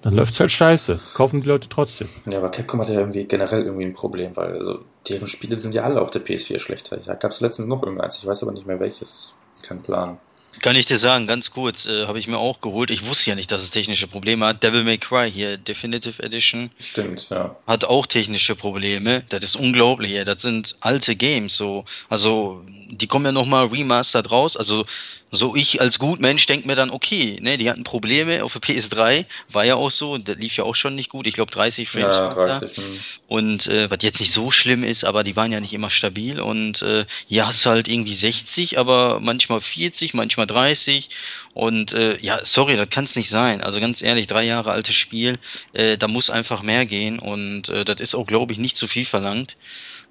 Dann 0.03 0.15
läuft's 0.15 0.39
halt 0.39 0.51
scheiße. 0.51 1.01
Kaufen 1.15 1.43
die 1.43 1.49
Leute 1.49 1.69
trotzdem. 1.69 2.09
Ja, 2.31 2.39
aber 2.39 2.51
Capcom 2.51 2.81
hat 2.81 2.89
ja 2.89 3.01
irgendwie 3.01 3.25
generell 3.25 3.65
irgendwie 3.65 3.85
ein 3.85 3.93
Problem, 3.93 4.31
weil 4.37 4.57
also 4.57 4.79
deren 5.09 5.27
Spiele 5.27 5.59
sind 5.59 5.75
ja 5.75 5.83
alle 5.83 6.01
auf 6.01 6.11
der 6.11 6.25
PS4 6.25 6.59
schlechter. 6.59 6.97
Da 6.99 7.15
gab 7.15 7.33
es 7.33 7.41
letztens 7.41 7.69
noch 7.69 7.83
irgendeins, 7.83 8.17
ich 8.19 8.27
weiß 8.27 8.43
aber 8.43 8.53
nicht 8.53 8.67
mehr 8.67 8.81
welches. 8.81 9.35
Kein 9.63 9.83
Plan. 9.83 10.19
Kann 10.61 10.75
ich 10.75 10.87
dir 10.87 10.99
sagen, 10.99 11.27
ganz 11.27 11.51
kurz, 11.53 11.87
äh, 11.87 12.07
habe 12.07 12.19
ich 12.19 12.27
mir 12.27 12.39
auch 12.39 12.61
geholt. 12.61 12.91
Ich 12.91 13.07
wusste 13.07 13.31
ja 13.31 13.37
nicht, 13.37 13.53
dass 13.53 13.63
es 13.63 13.71
technische 13.71 14.09
Probleme 14.09 14.47
hat. 14.47 14.63
Devil 14.63 14.83
May 14.83 14.99
Cry 14.99 15.31
hier, 15.31 15.57
Definitive 15.57 16.21
Edition. 16.23 16.71
Stimmt, 16.81 17.29
ja. 17.31 17.55
Hat 17.67 17.85
auch 17.85 18.07
technische 18.07 18.57
Probleme. 18.57 19.23
Das 19.29 19.45
ist 19.45 19.57
unglaublich, 19.57 20.13
ja. 20.13 20.25
Das 20.25 20.43
sind 20.43 20.77
alte 20.81 21.15
Games, 21.15 21.57
so. 21.57 21.85
Also, 22.09 22.65
die 22.91 23.07
kommen 23.07 23.27
ja 23.27 23.33
nochmal 23.33 23.67
remastered 23.67 24.31
raus. 24.31 24.57
Also, 24.57 24.85
so 25.31 25.55
ich 25.55 25.81
als 25.81 25.99
Gutmensch 25.99 26.47
denke 26.47 26.67
mir 26.67 26.77
dann, 26.77 26.91
okay, 26.91 27.39
ne, 27.41 27.59
die 27.59 27.69
hatten 27.69 27.85
Probleme 27.85 28.45
auf 28.45 28.55
der 28.55 28.63
PS3, 28.63 29.27
war 29.51 29.65
ja 29.65 29.75
auch 29.75 29.91
so, 29.91 30.17
das 30.17 30.37
lief 30.37 30.57
ja 30.57 30.65
auch 30.65 30.75
schon 30.75 30.95
nicht 30.95 31.11
gut, 31.11 31.27
ich 31.27 31.35
glaube 31.35 31.51
30 31.51 31.89
Frames. 31.89 32.17
Ja, 32.17 32.29
30. 32.29 32.75
Da. 32.75 32.83
Hm. 32.83 33.01
Und 33.27 33.67
äh, 33.67 33.91
was 33.91 33.99
jetzt 34.03 34.21
nicht 34.21 34.33
so 34.33 34.51
schlimm 34.51 34.85
ist, 34.85 35.05
aber 35.05 35.25
die 35.25 35.37
waren 35.37 35.53
ja 35.53 35.61
nicht 35.61 35.75
immer 35.75 35.91
stabil 35.91 36.41
und 36.41 36.83
äh, 36.83 37.05
hier 37.27 37.47
hast 37.47 37.65
du 37.65 37.71
halt 37.71 37.89
irgendwie 37.89 38.15
60, 38.15 38.79
aber 38.79 39.21
manchmal 39.21 39.61
40, 39.61 40.15
manchmal 40.15 40.47
30 40.47 41.11
und 41.55 41.93
äh, 41.93 42.19
ja, 42.21 42.41
sorry, 42.45 42.77
das 42.77 42.89
kann 42.89 43.05
es 43.05 43.17
nicht 43.17 43.29
sein. 43.31 43.61
Also 43.63 43.81
ganz 43.81 44.01
ehrlich, 44.01 44.29
drei 44.29 44.45
Jahre 44.45 44.71
altes 44.71 44.95
Spiel, 44.95 45.35
äh, 45.73 45.99
da 45.99 46.09
muss 46.09 46.31
einfach 46.31 46.63
mehr 46.63 46.87
gehen 46.87 47.19
und 47.19 47.69
äh, 47.69 47.85
das 47.85 48.01
ist 48.01 48.15
auch, 48.15 48.27
glaube 48.27 48.53
ich, 48.53 48.59
nicht 48.59 48.77
zu 48.77 48.89
viel 48.89 49.05
verlangt. 49.05 49.57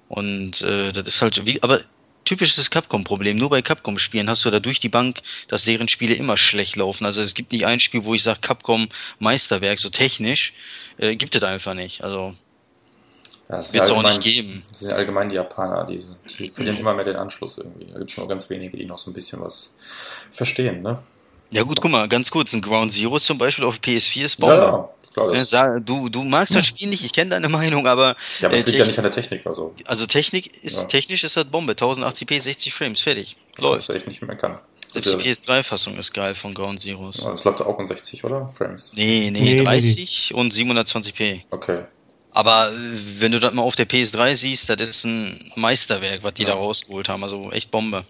Und 0.08 0.62
äh, 0.62 0.92
das 0.92 1.06
ist 1.06 1.22
halt, 1.22 1.44
wie, 1.44 1.62
aber 1.62 1.80
typisches 2.28 2.70
Capcom-Problem. 2.70 3.36
Nur 3.36 3.50
bei 3.50 3.62
Capcom-Spielen 3.62 4.28
hast 4.28 4.44
du 4.44 4.50
da 4.50 4.60
durch 4.60 4.80
die 4.80 4.88
Bank, 4.88 5.20
dass 5.48 5.64
deren 5.64 5.88
Spiele 5.88 6.14
immer 6.14 6.36
schlecht 6.36 6.76
laufen. 6.76 7.06
Also 7.06 7.20
es 7.20 7.34
gibt 7.34 7.52
nicht 7.52 7.66
ein 7.66 7.80
Spiel, 7.80 8.04
wo 8.04 8.14
ich 8.14 8.22
sage, 8.22 8.40
Capcom 8.40 8.88
Meisterwerk, 9.18 9.78
so 9.78 9.90
technisch, 9.90 10.52
äh, 10.98 11.16
gibt 11.16 11.34
es 11.34 11.42
einfach 11.42 11.74
nicht. 11.74 12.04
Also 12.04 12.34
ja, 13.48 13.56
wird 13.72 13.84
es 13.84 13.90
auch 13.90 14.02
nicht 14.02 14.20
geben. 14.20 14.62
Das 14.68 14.80
sind 14.80 14.92
allgemein 14.92 15.30
die 15.30 15.36
Japaner, 15.36 15.84
die, 15.84 16.02
die 16.38 16.50
verlieren 16.50 16.78
immer 16.78 16.94
mehr 16.94 17.04
den 17.04 17.16
Anschluss 17.16 17.56
irgendwie. 17.56 17.86
Da 17.86 17.98
gibt 17.98 18.10
es 18.10 18.16
nur 18.16 18.28
ganz 18.28 18.50
wenige, 18.50 18.76
die 18.76 18.84
noch 18.84 18.98
so 18.98 19.10
ein 19.10 19.14
bisschen 19.14 19.40
was 19.40 19.74
verstehen, 20.30 20.82
ne? 20.82 20.98
Ja 21.50 21.62
gut, 21.62 21.80
guck 21.80 21.90
mal, 21.90 22.06
ganz 22.08 22.30
kurz, 22.30 22.52
ein 22.52 22.60
Ground 22.60 22.92
Zero 22.92 23.18
zum 23.18 23.38
Beispiel 23.38 23.64
auf 23.64 23.76
PS4 23.76 24.24
ist 24.24 24.36
Bombe. 24.36 24.54
Ja, 24.54 24.64
ja. 24.64 24.88
Klar, 25.18 25.80
du, 25.80 26.08
du 26.08 26.22
magst 26.24 26.54
das 26.54 26.66
Spiel 26.66 26.88
nicht, 26.88 27.04
ich 27.04 27.12
kenne 27.12 27.30
deine 27.30 27.48
Meinung, 27.48 27.86
aber. 27.86 28.16
Ja, 28.40 28.48
aber 28.48 28.56
es 28.56 28.62
äh, 28.62 28.66
liegt 28.66 28.78
ja 28.78 28.86
nicht 28.86 28.98
an 28.98 29.04
der 29.04 29.12
Technik. 29.12 29.46
Also, 29.46 29.74
also 29.86 30.06
Technik 30.06 30.62
ist, 30.64 30.76
ja. 30.76 30.84
technisch 30.84 31.24
ist 31.24 31.36
das 31.36 31.44
Bombe. 31.44 31.72
1080p, 31.72 32.40
60 32.40 32.74
Frames, 32.74 33.00
fertig. 33.00 33.36
Läuft. 33.58 33.88
Das 33.88 33.96
echt 33.96 34.08
nicht 34.08 34.22
mehr 34.22 34.36
kann. 34.36 34.58
Das 34.94 35.04
die 35.04 35.10
PS3-Fassung 35.10 35.98
ist 35.98 36.12
geil 36.14 36.34
von 36.34 36.54
Ground 36.54 36.80
Zeroes. 36.80 37.18
Ja, 37.18 37.30
das 37.30 37.44
läuft 37.44 37.60
auch 37.60 37.78
in 37.78 37.86
60, 37.86 38.24
oder? 38.24 38.48
Frames? 38.48 38.92
Nee, 38.96 39.30
nee, 39.30 39.40
nee 39.40 39.62
30 39.62 40.30
nee. 40.30 40.36
und 40.36 40.54
720p. 40.54 41.42
Okay. 41.50 41.84
Aber 42.32 42.72
äh, 42.72 42.74
wenn 43.18 43.32
du 43.32 43.40
das 43.40 43.52
mal 43.52 43.62
auf 43.62 43.76
der 43.76 43.88
PS3 43.88 44.34
siehst, 44.34 44.70
das 44.70 44.80
ist 44.80 45.04
ein 45.04 45.52
Meisterwerk, 45.56 46.22
was 46.22 46.34
die 46.34 46.42
ja. 46.42 46.50
da 46.50 46.54
rausgeholt 46.54 47.08
haben. 47.08 47.22
Also 47.22 47.50
echt 47.52 47.70
Bombe. 47.70 48.04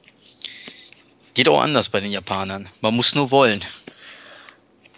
Geht 1.35 1.49
auch 1.49 1.61
anders 1.61 1.89
bei 1.89 2.01
den 2.01 2.13
Japanern. 2.13 2.69
Man 2.81 2.95
muss 2.95 3.15
nur 3.15 3.31
wollen. 3.31 3.65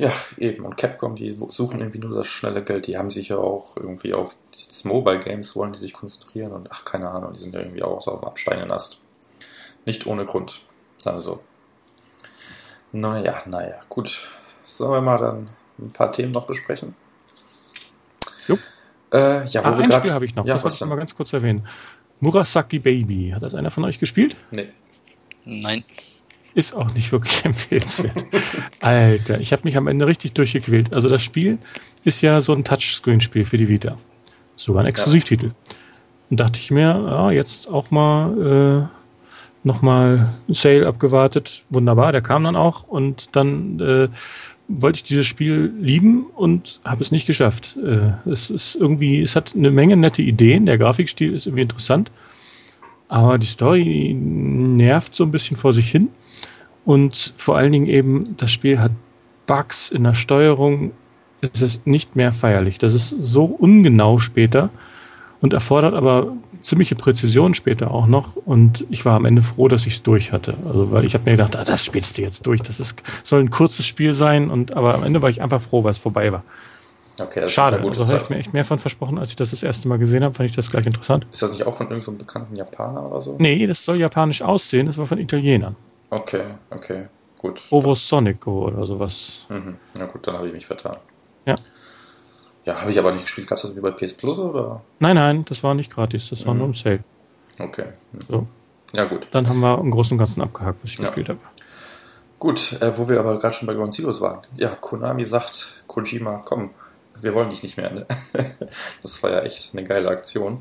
Ja, 0.00 0.12
eben. 0.38 0.64
Und 0.64 0.76
Capcom, 0.76 1.14
die 1.14 1.36
suchen 1.50 1.80
irgendwie 1.80 1.98
nur 1.98 2.16
das 2.16 2.26
schnelle 2.26 2.64
Geld. 2.64 2.86
Die 2.86 2.96
haben 2.96 3.10
sich 3.10 3.28
ja 3.28 3.36
auch 3.36 3.76
irgendwie 3.76 4.14
auf 4.14 4.34
das 4.68 4.84
Mobile 4.84 5.18
Games 5.18 5.56
wollen 5.56 5.72
die 5.72 5.78
sich 5.78 5.92
konzentrieren 5.92 6.52
und 6.52 6.70
ach, 6.70 6.84
keine 6.84 7.10
Ahnung, 7.10 7.32
die 7.32 7.40
sind 7.40 7.54
ja 7.54 7.60
irgendwie 7.60 7.82
auch 7.82 8.00
so 8.00 8.12
auf 8.12 8.20
dem 8.20 8.28
absteigenden 8.28 8.70
Ast. 8.70 9.00
Nicht 9.86 10.06
ohne 10.06 10.24
Grund, 10.24 10.62
sagen 10.98 11.16
wir 11.16 11.22
so. 11.22 11.40
Naja, 12.92 13.42
naja, 13.46 13.80
gut. 13.88 14.28
Sollen 14.64 14.92
wir 14.92 15.00
mal 15.00 15.18
dann 15.18 15.50
ein 15.78 15.92
paar 15.92 16.12
Themen 16.12 16.32
noch 16.32 16.46
besprechen? 16.46 16.94
Jo. 18.46 18.58
Äh, 19.12 19.46
ja, 19.48 19.64
wo 19.64 19.68
ah, 19.68 19.76
ein 19.76 19.92
Spiel 19.92 20.12
habe 20.12 20.24
ich 20.24 20.34
noch, 20.34 20.46
ja, 20.46 20.54
das 20.54 20.64
wollte 20.64 20.76
ich 20.76 20.88
mal 20.88 20.96
ganz 20.96 21.14
kurz 21.14 21.32
erwähnen. 21.32 21.66
Murasaki 22.20 22.78
Baby. 22.78 23.32
Hat 23.34 23.42
das 23.42 23.54
einer 23.54 23.70
von 23.70 23.84
euch 23.84 23.98
gespielt? 23.98 24.36
Nee. 24.50 24.68
Nein. 25.44 25.84
Ist 26.54 26.74
auch 26.74 26.92
nicht 26.94 27.12
wirklich 27.12 27.44
empfehlenswert. 27.44 28.26
Alter, 28.80 29.40
ich 29.40 29.52
habe 29.52 29.62
mich 29.64 29.76
am 29.76 29.86
Ende 29.86 30.06
richtig 30.06 30.32
durchgequält. 30.32 30.92
Also 30.92 31.08
das 31.08 31.22
Spiel 31.22 31.58
ist 32.04 32.22
ja 32.22 32.40
so 32.40 32.52
ein 32.54 32.64
Touchscreen-Spiel 32.64 33.44
für 33.44 33.56
die 33.56 33.68
Vita. 33.68 33.96
Sogar 34.56 34.82
ein 34.82 34.88
Exklusivtitel. 34.88 35.46
Ja. 35.46 35.52
Und 36.30 36.40
dachte 36.40 36.58
ich 36.60 36.70
mir, 36.70 36.82
ja, 36.82 37.30
jetzt 37.30 37.68
auch 37.68 37.90
mal 37.90 38.88
äh, 38.88 39.66
nochmal 39.66 40.34
Sale 40.48 40.86
abgewartet. 40.86 41.64
Wunderbar, 41.70 42.12
der 42.12 42.22
kam 42.22 42.44
dann 42.44 42.56
auch. 42.56 42.84
Und 42.84 43.36
dann 43.36 43.80
äh, 43.80 44.08
wollte 44.68 44.98
ich 44.98 45.02
dieses 45.02 45.26
Spiel 45.26 45.72
lieben 45.80 46.26
und 46.26 46.80
habe 46.84 47.02
es 47.02 47.10
nicht 47.10 47.26
geschafft. 47.26 47.76
Äh, 47.76 48.12
es 48.30 48.50
ist 48.50 48.76
irgendwie, 48.76 49.22
es 49.22 49.36
hat 49.36 49.54
eine 49.56 49.70
Menge 49.70 49.96
nette 49.96 50.22
Ideen. 50.22 50.66
Der 50.66 50.78
Grafikstil 50.78 51.34
ist 51.34 51.46
irgendwie 51.46 51.62
interessant. 51.62 52.12
Aber 53.08 53.38
die 53.38 53.46
Story 53.46 54.14
nervt 54.14 55.14
so 55.14 55.24
ein 55.24 55.32
bisschen 55.32 55.56
vor 55.56 55.72
sich 55.72 55.90
hin. 55.90 56.10
Und 56.84 57.34
vor 57.36 57.56
allen 57.56 57.72
Dingen 57.72 57.86
eben, 57.86 58.36
das 58.36 58.50
Spiel 58.50 58.80
hat 58.80 58.92
Bugs 59.46 59.90
in 59.90 60.04
der 60.04 60.14
Steuerung. 60.14 60.92
Es 61.40 61.62
ist 61.62 61.86
nicht 61.86 62.16
mehr 62.16 62.32
feierlich. 62.32 62.78
Das 62.78 62.94
ist 62.94 63.10
so 63.10 63.44
ungenau 63.44 64.18
später 64.18 64.70
und 65.40 65.52
erfordert 65.52 65.94
aber 65.94 66.32
ziemliche 66.60 66.94
Präzision 66.94 67.54
später 67.54 67.90
auch 67.90 68.06
noch 68.06 68.36
und 68.36 68.86
ich 68.90 69.04
war 69.04 69.16
am 69.16 69.24
Ende 69.24 69.40
froh, 69.42 69.68
dass 69.68 69.86
ich 69.86 69.94
es 69.94 70.02
durch 70.02 70.32
hatte. 70.32 70.54
Also 70.66 70.92
weil 70.92 71.04
ich 71.04 71.14
habe 71.14 71.24
mir 71.24 71.32
gedacht, 71.32 71.56
ah, 71.56 71.64
das 71.64 71.84
spielst 71.84 72.18
du 72.18 72.22
jetzt 72.22 72.46
durch. 72.46 72.60
Das 72.60 72.78
ist, 72.78 73.02
soll 73.24 73.40
ein 73.40 73.50
kurzes 73.50 73.86
Spiel 73.86 74.12
sein 74.12 74.50
und 74.50 74.76
aber 74.76 74.94
am 74.94 75.02
Ende 75.02 75.22
war 75.22 75.30
ich 75.30 75.40
einfach 75.40 75.60
froh, 75.60 75.82
weil 75.82 75.92
es 75.92 75.98
vorbei 75.98 76.32
war. 76.32 76.44
Okay, 77.18 77.40
das 77.40 77.52
Schade, 77.52 77.80
also 77.80 78.06
habe 78.06 78.22
ich 78.22 78.30
mir 78.30 78.36
echt 78.38 78.54
mehr 78.54 78.64
von 78.64 78.78
versprochen, 78.78 79.18
als 79.18 79.30
ich 79.30 79.36
das 79.36 79.50
das 79.50 79.62
erste 79.62 79.88
Mal 79.88 79.98
gesehen 79.98 80.22
habe, 80.22 80.32
fand 80.32 80.48
ich 80.48 80.56
das 80.56 80.70
gleich 80.70 80.86
interessant. 80.86 81.26
Ist 81.30 81.42
das 81.42 81.52
nicht 81.52 81.66
auch 81.66 81.76
von 81.76 81.86
irgendeinem 81.86 82.00
so 82.00 82.12
bekannten 82.12 82.56
Japaner 82.56 83.06
oder 83.10 83.20
so? 83.20 83.36
Nee, 83.38 83.66
das 83.66 83.84
soll 83.84 83.98
japanisch 83.98 84.42
aussehen, 84.42 84.86
das 84.86 84.96
war 84.96 85.06
von 85.06 85.18
Italienern. 85.18 85.76
Okay, 86.10 86.44
okay, 86.70 87.08
gut. 87.38 87.62
Ovo 87.70 87.94
Sonico 87.94 88.66
oder 88.66 88.86
sowas. 88.86 89.46
Mhm. 89.48 89.76
Na 89.98 90.06
gut, 90.06 90.26
dann 90.26 90.36
habe 90.36 90.48
ich 90.48 90.52
mich 90.52 90.66
vertan. 90.66 90.96
Ja. 91.46 91.54
Ja, 92.64 92.80
habe 92.80 92.90
ich 92.90 92.98
aber 92.98 93.12
nicht 93.12 93.24
gespielt. 93.24 93.48
Gab 93.48 93.56
es 93.56 93.62
das 93.62 93.76
wie 93.76 93.80
bei 93.80 93.90
PS 93.92 94.14
Plus 94.14 94.38
oder? 94.38 94.82
Nein, 94.98 95.16
nein, 95.16 95.44
das 95.48 95.62
war 95.62 95.74
nicht 95.74 95.92
gratis, 95.92 96.28
das 96.30 96.44
war 96.46 96.52
Mhm. 96.54 96.58
nur 96.58 96.66
im 96.68 96.74
Sale. 96.74 97.04
Okay. 97.58 97.86
Mhm. 98.12 98.18
So. 98.28 98.46
Ja, 98.92 99.04
gut. 99.04 99.28
Dann 99.30 99.48
haben 99.48 99.60
wir 99.60 99.78
im 99.78 99.90
Großen 99.90 100.14
und 100.14 100.18
Ganzen 100.18 100.42
abgehakt, 100.42 100.80
was 100.82 100.90
ich 100.90 100.98
Ja. 100.98 101.04
gespielt 101.04 101.28
habe. 101.28 101.38
Gut, 102.38 102.72
äh, 102.80 102.96
wo 102.98 103.08
wir 103.08 103.20
aber 103.20 103.38
gerade 103.38 103.54
schon 103.54 103.66
bei 103.66 103.74
Ground 103.74 103.94
Zeroes 103.94 104.20
waren. 104.20 104.40
Ja, 104.56 104.70
Konami 104.70 105.24
sagt, 105.24 105.84
Kojima, 105.86 106.42
komm, 106.44 106.70
wir 107.20 107.34
wollen 107.34 107.50
dich 107.50 107.62
nicht 107.62 107.76
mehr. 107.76 107.90
Ne? 107.90 108.06
Das 109.02 109.22
war 109.22 109.30
ja 109.30 109.40
echt 109.42 109.70
eine 109.74 109.84
geile 109.84 110.08
Aktion. 110.08 110.60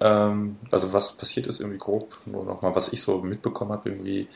Ähm, 0.00 0.56
also 0.70 0.92
was 0.92 1.12
passiert 1.12 1.46
ist 1.46 1.60
irgendwie 1.60 1.78
grob, 1.78 2.16
nur 2.24 2.44
nochmal, 2.44 2.74
was 2.74 2.92
ich 2.92 3.02
so 3.02 3.20
mitbekommen 3.20 3.72
habe, 3.72 3.90
irgendwie, 3.90 4.28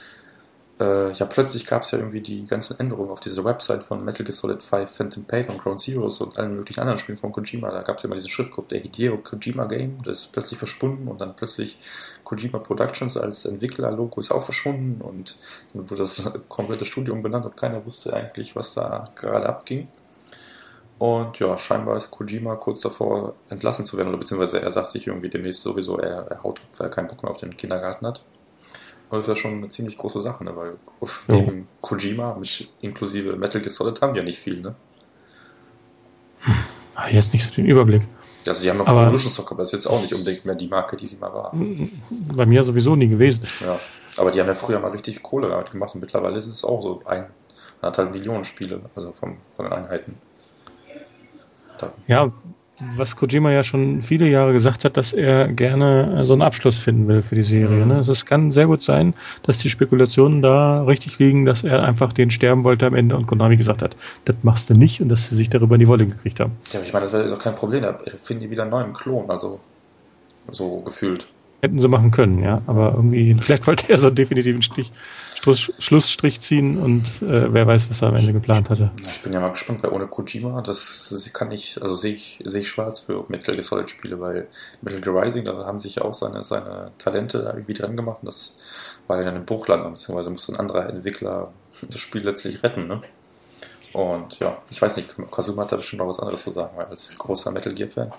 äh, 0.78 1.12
ja 1.12 1.24
plötzlich 1.24 1.66
gab 1.66 1.82
es 1.82 1.92
ja 1.92 1.98
irgendwie 1.98 2.20
die 2.20 2.46
ganzen 2.46 2.78
Änderungen 2.78 3.10
auf 3.10 3.20
dieser 3.20 3.44
Website 3.44 3.82
von 3.82 4.04
Metal 4.04 4.26
Gear 4.26 4.34
Solid 4.34 4.62
5, 4.62 4.90
Phantom 4.90 5.24
Pain 5.24 5.48
und 5.48 5.62
Ground 5.62 5.80
Zeroes 5.80 6.20
und 6.20 6.36
allen 6.36 6.56
möglichen 6.56 6.80
anderen 6.80 6.98
Spielen 6.98 7.16
von 7.16 7.32
Kojima. 7.32 7.70
Da 7.70 7.82
gab 7.82 7.96
es 7.96 8.02
ja 8.02 8.08
immer 8.08 8.16
diesen 8.16 8.30
Schriftgruppe, 8.30 8.68
der 8.68 8.80
Hideo 8.80 9.18
Kojima 9.18 9.64
Game, 9.64 10.02
das 10.02 10.24
ist 10.24 10.32
plötzlich 10.32 10.58
verschwunden 10.58 11.08
und 11.08 11.20
dann 11.20 11.34
plötzlich 11.34 11.78
Kojima 12.24 12.58
Productions 12.58 13.16
als 13.16 13.46
Entwickler-Logo 13.46 14.20
ist 14.20 14.32
auch 14.32 14.42
verschwunden 14.42 15.00
und 15.00 15.38
dann 15.72 15.88
wurde 15.88 16.02
das 16.02 16.30
komplette 16.48 16.84
Studium 16.84 17.22
benannt 17.22 17.46
und 17.46 17.56
keiner 17.56 17.86
wusste 17.86 18.12
eigentlich, 18.12 18.54
was 18.54 18.74
da 18.74 19.04
gerade 19.14 19.48
abging. 19.48 19.88
Und 20.99 21.38
ja, 21.40 21.59
scheinbar 21.59 21.97
ist 21.97 22.11
Kojima 22.11 22.57
kurz 22.57 22.80
davor 22.80 23.34
entlassen 23.49 23.84
zu 23.84 23.97
werden, 23.97 24.09
oder 24.09 24.18
beziehungsweise 24.18 24.61
er 24.61 24.70
sagt 24.70 24.90
sich 24.90 25.07
irgendwie 25.07 25.28
demnächst 25.28 25.62
sowieso, 25.62 25.99
er, 25.99 26.26
er 26.30 26.42
haut, 26.42 26.61
weil 26.78 26.86
er 26.88 26.90
keinen 26.90 27.09
Bock 27.09 27.22
mehr 27.22 27.32
auf 27.32 27.38
den 27.38 27.57
Kindergarten 27.57 28.07
hat. 28.07 28.22
Und 29.11 29.18
das 29.18 29.26
ist 29.26 29.28
ja 29.28 29.36
schon 29.36 29.59
eine 29.59 29.68
ziemlich 29.68 29.99
große 29.99 30.20
Sache, 30.20 30.45
ne? 30.45 30.57
weil 30.57 30.76
neben 31.28 31.68
Kojima 31.80 32.34
mit 32.34 32.68
inklusive 32.80 33.36
Metal 33.36 33.61
Gear 33.61 33.70
Solid 33.70 34.01
haben 34.01 34.14
wir 34.14 34.20
ja 34.22 34.24
nicht 34.24 34.38
viel. 34.38 34.61
Ne? 34.61 34.74
Ah, 36.95 37.09
jetzt 37.09 37.32
nicht 37.32 37.45
so 37.45 37.53
den 37.55 37.66
Überblick. 37.66 38.03
Also 38.47 38.61
sie 38.61 38.70
haben 38.70 38.78
noch 38.78 38.86
Aber- 38.86 39.03
Evolution 39.03 39.32
Soccer, 39.32 39.53
aber 39.53 39.62
das 39.62 39.72
ist 39.72 39.84
jetzt 39.84 39.86
auch 39.86 40.01
nicht 40.01 40.12
unbedingt 40.14 40.45
mehr 40.45 40.55
die 40.55 40.68
Marke, 40.68 40.97
die 40.97 41.07
sie 41.07 41.16
mal 41.16 41.32
war. 41.32 41.53
Bei 42.34 42.47
mir 42.47 42.62
sowieso 42.62 42.95
nie 42.95 43.09
gewesen. 43.09 43.47
Ja, 43.61 43.78
aber 44.18 44.30
die 44.30 44.40
haben 44.40 44.47
ja 44.47 44.55
früher 44.55 44.78
mal 44.80 44.90
richtig 44.90 45.22
Kohle 45.22 45.49
damit 45.49 45.70
gemacht 45.70 45.95
und 45.95 46.01
mittlerweile 46.01 46.38
ist 46.38 46.47
es 46.47 46.64
auch 46.64 46.82
so 46.82 47.01
ein, 47.07 47.26
anderthalb 47.80 48.12
Millionen 48.12 48.45
Spiele, 48.45 48.80
also 48.95 49.12
vom, 49.12 49.38
von 49.55 49.66
den 49.66 49.72
Einheiten. 49.72 50.16
Da, 51.89 52.14
Ja, 52.14 52.30
was 52.99 53.14
Kojima 53.14 53.53
ja 53.53 53.62
schon 53.62 54.03
viele 54.03 54.28
Jahre 54.28 54.53
gesagt 54.53 54.85
hat, 54.85 54.97
dass 54.97 55.12
er 55.12 55.49
gerne 55.49 56.26
so 56.26 56.32
einen 56.32 56.43
Abschluss 56.43 56.78
finden 56.78 57.07
will 57.07 57.22
für 57.22 57.35
die 57.37 57.45
Serie. 57.45 57.85
Mhm. 57.85 57.89
Ne? 57.89 57.97
Also 57.97 58.12
es 58.12 58.26
kann 58.26 58.51
sehr 58.51 58.66
gut 58.66 58.82
sein, 58.82 59.14
dass 59.43 59.59
die 59.59 59.70
Spekulationen 59.70 60.43
da 60.43 60.82
richtig 60.82 61.18
liegen, 61.18 61.45
dass 61.45 61.62
er 61.62 61.85
einfach 61.85 62.12
den 62.12 62.30
sterben 62.30 62.64
wollte 62.64 62.87
am 62.87 62.95
Ende 62.95 63.16
und 63.16 63.26
Konami 63.26 63.57
gesagt 63.57 63.82
hat, 63.82 63.97
das 64.24 64.37
machst 64.43 64.70
du 64.70 64.74
nicht 64.74 65.01
und 65.01 65.09
dass 65.09 65.28
sie 65.28 65.37
sich 65.37 65.51
darüber 65.51 65.76
in 65.76 65.80
die 65.80 65.89
Wolle 65.89 66.07
gekriegt 66.07 66.41
haben. 66.41 66.53
ja, 66.72 66.80
aber 66.80 66.87
ich 66.87 66.93
meine, 66.93 67.05
das 67.05 67.12
wäre 67.12 67.28
doch 67.28 67.39
kein 67.39 67.55
Problem, 67.55 67.82
da 67.82 67.97
finden 68.20 68.43
die 68.43 68.51
wieder 68.51 68.62
einen 68.62 68.72
neuen 68.72 68.93
Klon, 68.93 69.30
also 69.30 69.61
so 70.51 70.78
gefühlt. 70.78 71.26
Hätten 71.64 71.78
sie 71.78 71.88
machen 71.88 72.10
können, 72.10 72.42
ja. 72.42 72.60
Aber 72.66 72.92
irgendwie, 72.92 73.32
vielleicht 73.32 73.66
wollte 73.66 73.88
er 73.88 73.96
so 73.96 74.08
einen 74.08 74.16
definitiven 74.16 74.60
Stich, 74.60 74.92
Schluss, 75.40 75.72
Schlussstrich 75.78 76.38
ziehen 76.38 76.76
und 76.76 77.22
äh, 77.22 77.54
wer 77.54 77.66
weiß, 77.66 77.88
was 77.88 78.02
er 78.02 78.08
am 78.08 78.16
Ende 78.16 78.34
geplant 78.34 78.68
hatte. 78.68 78.90
Ich 79.10 79.22
bin 79.22 79.32
ja 79.32 79.40
mal 79.40 79.48
gespannt, 79.48 79.82
weil 79.82 79.90
ohne 79.90 80.06
Kojima, 80.06 80.60
das, 80.60 81.08
das 81.10 81.32
kann 81.32 81.50
ich, 81.52 81.80
also 81.80 81.96
sehe 81.96 82.12
ich, 82.12 82.38
sehe 82.44 82.60
ich 82.60 82.68
schwarz 82.68 83.00
für 83.00 83.24
Metal 83.28 83.54
Gear 83.54 83.64
Solid 83.64 83.88
Spiele, 83.88 84.20
weil 84.20 84.46
Metal 84.82 85.00
Gear 85.00 85.22
Rising, 85.22 85.46
da 85.46 85.54
haben 85.64 85.80
sich 85.80 86.02
auch 86.02 86.12
seine, 86.12 86.44
seine 86.44 86.90
Talente 86.98 87.38
da 87.38 87.54
irgendwie 87.54 87.72
dran 87.72 87.96
gemacht 87.96 88.18
und 88.20 88.26
das 88.26 88.58
war 89.06 89.16
dann 89.22 89.34
ein 89.34 89.46
Bruchland, 89.46 89.84
beziehungsweise 89.84 90.28
musste 90.28 90.52
ein 90.52 90.60
anderer 90.60 90.90
Entwickler 90.90 91.50
das 91.88 91.98
Spiel 91.98 92.24
letztlich 92.24 92.62
retten, 92.62 92.88
ne? 92.88 93.00
Und 93.94 94.38
ja, 94.38 94.58
ich 94.68 94.82
weiß 94.82 94.96
nicht, 94.96 95.14
Kazuma 95.30 95.62
hat 95.62 95.72
da 95.72 95.76
bestimmt 95.76 96.00
noch 96.00 96.08
was 96.08 96.20
anderes 96.20 96.42
zu 96.42 96.50
sagen, 96.50 96.76
weil 96.76 96.86
als 96.86 97.16
großer 97.16 97.50
Metal 97.52 97.72
Gear 97.72 97.88
Fan. 97.88 98.12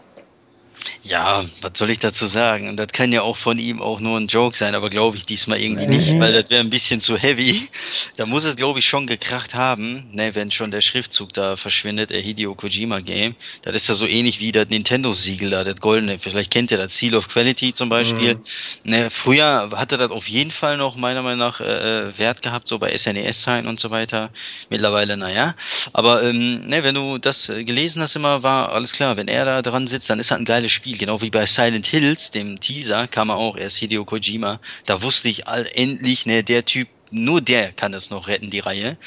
Ja, 1.04 1.46
was 1.62 1.72
soll 1.76 1.92
ich 1.92 2.00
dazu 2.00 2.26
sagen? 2.26 2.68
Und 2.68 2.78
das 2.78 2.88
kann 2.88 3.12
ja 3.12 3.22
auch 3.22 3.38
von 3.38 3.60
ihm 3.60 3.80
auch 3.82 4.00
nur 4.00 4.20
ein 4.20 4.26
Joke 4.28 4.58
sein, 4.58 4.74
aber 4.74 4.90
glaube 4.90 5.18
ich 5.18 5.26
diesmal 5.26 5.60
irgendwie 5.60 5.86
Nee. 5.86 5.98
nicht, 5.98 6.20
weil 6.20 6.34
das 6.34 6.50
wäre 6.50 6.62
ein 6.62 6.70
bisschen 6.72 7.00
zu 7.00 7.16
heavy. 7.16 7.70
Da 8.18 8.26
muss 8.26 8.44
es, 8.44 8.56
glaube 8.56 8.80
ich, 8.80 8.88
schon 8.88 9.06
gekracht 9.06 9.54
haben, 9.54 10.08
ne, 10.12 10.34
wenn 10.34 10.50
schon 10.50 10.72
der 10.72 10.82
Schriftzug 10.82 11.32
da 11.34 11.58
verschwindet, 11.58 12.10
der 12.10 12.22
Hideo 12.22 12.56
Kojima 12.56 13.02
Game. 13.02 13.36
Das 13.62 13.76
ist 13.76 13.88
ja 13.88 13.94
so 13.94 14.08
ähnlich 14.08 14.40
wie 14.40 14.52
das 14.52 14.68
Nintendo-Siegel 14.70 15.52
da, 15.52 15.64
das 15.64 15.76
goldene. 15.80 16.18
Vielleicht 16.20 16.50
kennt 16.50 16.72
ihr 16.72 16.78
das 16.78 16.98
Seal 16.98 17.14
of 17.16 17.30
Quality 17.30 17.74
zum 17.74 17.90
Beispiel. 17.90 18.36
Mhm. 18.36 18.42
Ne, 18.84 19.10
früher 19.12 19.70
hatte 19.76 19.98
das 19.98 20.10
auf 20.10 20.28
jeden 20.28 20.52
Fall 20.52 20.78
noch 20.78 20.96
meiner 20.96 21.22
Meinung 21.22 21.40
nach 21.40 21.60
äh, 21.62 22.10
äh, 22.10 22.18
Wert 22.18 22.42
gehabt, 22.42 22.68
so 22.68 22.80
bei 22.80 22.98
SNES-Zeiten 22.98 23.68
und 23.68 23.80
so 23.80 23.92
weiter. 23.92 24.32
Mittlerweile, 24.72 25.18
naja. 25.18 25.54
Aber 25.94 26.24
ähm, 26.24 26.66
ne, 26.68 26.84
wenn 26.84 26.96
du 26.96 27.20
das 27.20 27.50
äh, 27.50 27.64
gelesen 27.64 28.02
hast 28.02 28.16
immer, 28.16 28.42
war 28.42 28.72
alles 28.72 28.92
klar. 28.94 29.18
Wenn 29.18 29.28
er 29.28 29.46
da 29.46 29.62
dran 29.62 29.86
sitzt, 29.86 30.10
dann 30.10 30.20
ist 30.20 30.32
das 30.32 30.40
ein 30.40 30.46
geiles 30.46 30.65
Spiel. 30.70 30.98
Genau 30.98 31.22
wie 31.22 31.30
bei 31.30 31.46
Silent 31.46 31.86
Hills, 31.86 32.32
dem 32.32 32.60
Teaser, 32.60 33.08
kam 33.08 33.30
er 33.30 33.38
auch 33.38 33.58
erst 33.58 33.78
Hideo 33.78 34.06
Kojima. 34.06 34.60
Da 34.86 35.02
wusste 35.02 35.30
ich 35.30 35.48
all, 35.48 35.68
endlich, 35.74 36.26
ne, 36.26 36.44
der 36.44 36.66
Typ, 36.66 36.88
nur 37.12 37.42
der 37.42 37.72
kann 37.72 37.92
das 37.92 38.10
noch 38.10 38.28
retten, 38.28 38.50
die 38.50 38.60
Reihe. 38.60 38.98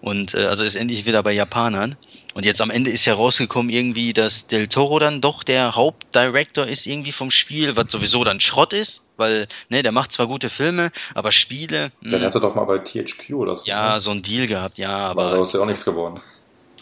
Und 0.00 0.34
äh, 0.34 0.46
also 0.46 0.64
ist 0.64 0.76
endlich 0.76 1.06
wieder 1.06 1.22
bei 1.22 1.32
Japanern. 1.32 1.96
Und 2.34 2.46
jetzt 2.46 2.60
am 2.60 2.70
Ende 2.70 2.90
ist 2.90 3.04
ja 3.04 3.14
rausgekommen 3.14 3.70
irgendwie, 3.70 4.12
dass 4.12 4.46
Del 4.46 4.68
Toro 4.68 4.98
dann 4.98 5.20
doch 5.20 5.42
der 5.42 5.74
Hauptdirektor 5.74 6.66
ist 6.66 6.86
irgendwie 6.86 7.12
vom 7.12 7.30
Spiel, 7.30 7.76
was 7.76 7.90
sowieso 7.90 8.22
dann 8.24 8.40
Schrott 8.40 8.72
ist, 8.72 9.02
weil, 9.16 9.48
ne, 9.68 9.82
der 9.82 9.92
macht 9.92 10.12
zwar 10.12 10.28
gute 10.28 10.48
Filme, 10.48 10.90
aber 11.14 11.32
Spiele, 11.32 11.90
Der 12.00 12.18
mh, 12.20 12.26
hatte 12.26 12.40
doch 12.40 12.54
mal 12.54 12.64
bei 12.64 12.78
THQ 12.78 13.32
oder 13.34 13.56
so. 13.56 13.64
Hm. 13.64 13.68
ja, 13.68 13.94
ne? 13.94 14.00
so 14.00 14.12
ein 14.12 14.22
Deal 14.22 14.46
gehabt, 14.46 14.78
ja, 14.78 14.90
aber 14.90 15.22
aber 15.22 15.30
daraus 15.30 15.48
ist 15.48 15.54
ja 15.54 15.60
auch 15.60 15.66
nichts 15.66 15.84
geworden. 15.84 16.20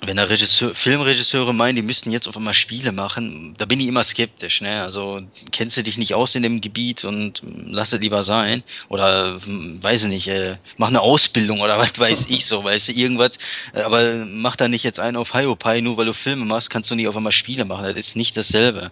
Wenn 0.02 0.16
da 0.16 0.24
Regisseur, 0.24 0.74
Filmregisseure 0.74 1.54
meinen, 1.54 1.76
die 1.76 1.82
müssten 1.82 2.10
jetzt 2.10 2.28
auf 2.28 2.36
einmal 2.36 2.54
Spiele 2.54 2.92
machen, 2.92 3.54
da 3.56 3.64
bin 3.64 3.80
ich 3.80 3.86
immer 3.86 4.04
skeptisch. 4.04 4.60
Ne? 4.60 4.82
Also 4.82 5.22
kennst 5.52 5.76
du 5.76 5.82
dich 5.82 5.96
nicht 5.96 6.14
aus 6.14 6.34
in 6.34 6.42
dem 6.42 6.60
Gebiet 6.60 7.04
und 7.04 7.42
lass 7.66 7.92
es 7.92 8.00
lieber 8.00 8.22
sein. 8.22 8.62
Oder 8.88 9.38
mm, 9.46 9.82
weiß 9.82 10.04
ich 10.04 10.10
nicht, 10.10 10.28
äh, 10.28 10.56
mach 10.76 10.88
eine 10.88 11.00
Ausbildung 11.00 11.60
oder 11.60 11.78
was 11.78 11.98
weiß 11.98 12.26
ich 12.28 12.46
so, 12.46 12.62
weißt 12.62 12.88
du, 12.88 12.92
irgendwas. 12.92 13.32
Aber 13.72 14.26
mach 14.26 14.56
da 14.56 14.68
nicht 14.68 14.84
jetzt 14.84 15.00
einen 15.00 15.16
auf 15.16 15.32
Hiopai, 15.32 15.80
nur 15.80 15.96
weil 15.96 16.06
du 16.06 16.14
Filme 16.14 16.44
machst, 16.44 16.70
kannst 16.70 16.90
du 16.90 16.94
nicht 16.94 17.08
auf 17.08 17.16
einmal 17.16 17.32
Spiele 17.32 17.64
machen. 17.64 17.84
Das 17.84 17.96
ist 17.96 18.16
nicht 18.16 18.36
dasselbe. 18.36 18.90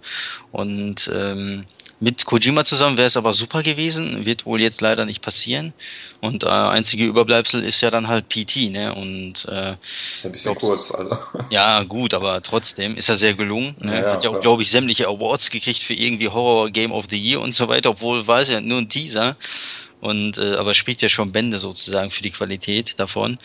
Und 0.53 1.11
ähm, 1.15 1.67
mit 2.01 2.25
Kojima 2.25 2.65
zusammen 2.65 2.97
wäre 2.97 3.07
es 3.07 3.17
aber 3.17 3.33
super 3.33 3.63
gewesen, 3.63 4.27
wird 4.27 4.47
wohl 4.47 4.61
jetzt 4.61 4.81
leider 4.81 5.07
nicht 5.07 5.23
passieren. 5.23 5.73
Und 6.21 6.45
äh, 6.45 6.49
einzige 6.49 7.05
Überbleibsel 7.05 7.63
ist 7.63 7.81
ja 7.81 7.91
dann 7.91 8.09
halt 8.09 8.29
PT, 8.29 8.71
ne? 8.71 8.95
Und 8.95 9.47
äh, 9.49 9.77
ist 9.83 10.25
ja 10.25 10.31
ein 10.31 10.33
bisschen 10.33 10.55
kurz, 10.55 10.91
also. 10.91 11.17
ja, 11.51 11.83
gut, 11.85 12.15
aber 12.15 12.43
trotzdem 12.43 12.97
ist 12.97 13.09
er 13.09 13.17
sehr 13.17 13.35
gelungen. 13.35 13.77
Ne? 13.79 13.95
Ja, 13.95 14.03
ja, 14.03 14.13
Hat 14.13 14.25
ja 14.25 14.31
auch, 14.31 14.41
glaube 14.41 14.63
ich, 14.63 14.71
sämtliche 14.71 15.09
Awards 15.09 15.51
gekriegt 15.51 15.83
für 15.83 15.95
irgendwie 15.95 16.29
Horror 16.29 16.71
Game 16.71 16.93
of 16.93 17.07
the 17.11 17.19
Year 17.19 17.41
und 17.41 17.55
so 17.55 17.69
weiter, 17.69 17.91
obwohl 17.91 18.27
war 18.27 18.41
es 18.41 18.49
ja 18.49 18.61
nur 18.61 18.79
ein 18.79 18.89
Teaser. 18.89 19.37
Und 20.01 20.37
äh, 20.37 20.57
aber 20.57 20.75
spricht 20.75 21.01
ja 21.01 21.09
schon 21.09 21.33
Bände 21.33 21.59
sozusagen 21.59 22.11
für 22.11 22.23
die 22.23 22.31
Qualität 22.31 22.95
davon. 22.99 23.39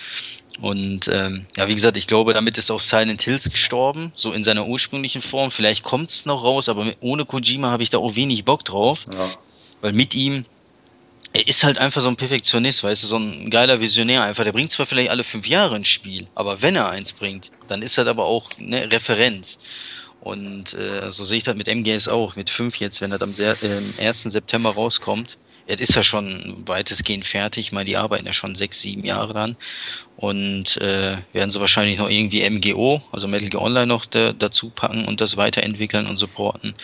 Und 0.61 1.07
ähm, 1.07 1.45
ja, 1.55 1.67
wie 1.67 1.75
gesagt, 1.75 1.95
ich 1.95 2.05
glaube, 2.07 2.33
damit 2.33 2.57
ist 2.57 2.69
auch 2.69 2.81
Silent 2.81 3.21
Hills 3.21 3.49
gestorben, 3.49 4.11
so 4.15 4.33
in 4.33 4.43
seiner 4.43 4.67
ursprünglichen 4.67 5.21
Form. 5.21 5.51
Vielleicht 5.51 5.83
kommt's 5.83 6.25
noch 6.25 6.43
raus, 6.43 6.67
aber 6.67 6.93
ohne 6.99 7.25
Kojima 7.25 7.71
habe 7.71 7.83
ich 7.83 7.89
da 7.89 7.97
auch 7.99 8.15
wenig 8.15 8.43
Bock 8.43 8.65
drauf, 8.65 9.03
Ja. 9.13 9.29
weil 9.81 9.93
mit 9.93 10.13
ihm 10.15 10.45
er 11.31 11.47
ist 11.47 11.63
halt 11.63 11.77
einfach 11.77 12.01
so 12.01 12.07
ein 12.07 12.15
Perfektionist, 12.15 12.83
weißt 12.83 13.03
du, 13.03 13.07
so 13.07 13.17
ein 13.17 13.51
geiler 13.51 13.79
Visionär 13.79 14.23
einfach. 14.23 14.43
Der 14.43 14.51
bringt 14.51 14.71
zwar 14.71 14.87
vielleicht 14.87 15.11
alle 15.11 15.23
fünf 15.23 15.45
Jahre 15.47 15.75
ein 15.75 15.85
Spiel, 15.85 16.25
aber 16.33 16.61
wenn 16.63 16.75
er 16.75 16.89
eins 16.89 17.13
bringt, 17.13 17.51
dann 17.67 17.83
ist 17.83 17.99
das 17.99 18.07
aber 18.07 18.25
auch 18.25 18.49
eine 18.59 18.91
Referenz. 18.91 19.59
Und 20.21 20.73
äh, 20.73 21.11
so 21.11 21.23
sehe 21.23 21.37
ich 21.37 21.43
das 21.43 21.55
mit 21.55 21.67
MGS 21.67 22.07
auch, 22.07 22.35
mit 22.35 22.49
fünf 22.49 22.77
jetzt, 22.77 22.99
wenn 22.99 23.11
das 23.11 23.21
am 23.21 23.31
sehr, 23.31 23.55
äh, 23.99 24.07
1. 24.07 24.23
September 24.23 24.71
rauskommt. 24.71 25.37
Es 25.67 25.79
ist 25.79 25.93
ja 25.95 26.01
schon 26.01 26.63
weitestgehend 26.65 27.27
fertig. 27.27 27.67
Ich 27.67 27.71
meine, 27.71 27.85
die 27.85 27.95
arbeiten 27.95 28.25
ja 28.25 28.33
schon 28.33 28.55
sechs, 28.55 28.81
sieben 28.81 29.05
Jahre 29.05 29.33
dran. 29.33 29.55
Und 30.19 30.75
äh, 30.81 31.15
werden 31.31 31.49
sie 31.49 31.61
wahrscheinlich 31.61 31.97
noch 31.97 32.09
irgendwie 32.09 32.47
MGO, 32.49 33.01
also 33.13 33.29
Metal 33.29 33.47
Gear 33.47 33.63
Online 33.63 33.87
noch 33.87 34.05
da, 34.05 34.33
dazu 34.33 34.69
packen 34.69 35.05
und 35.05 35.21
das 35.21 35.37
weiterentwickeln 35.37 36.07
und 36.07 36.17
supporten. 36.17 36.75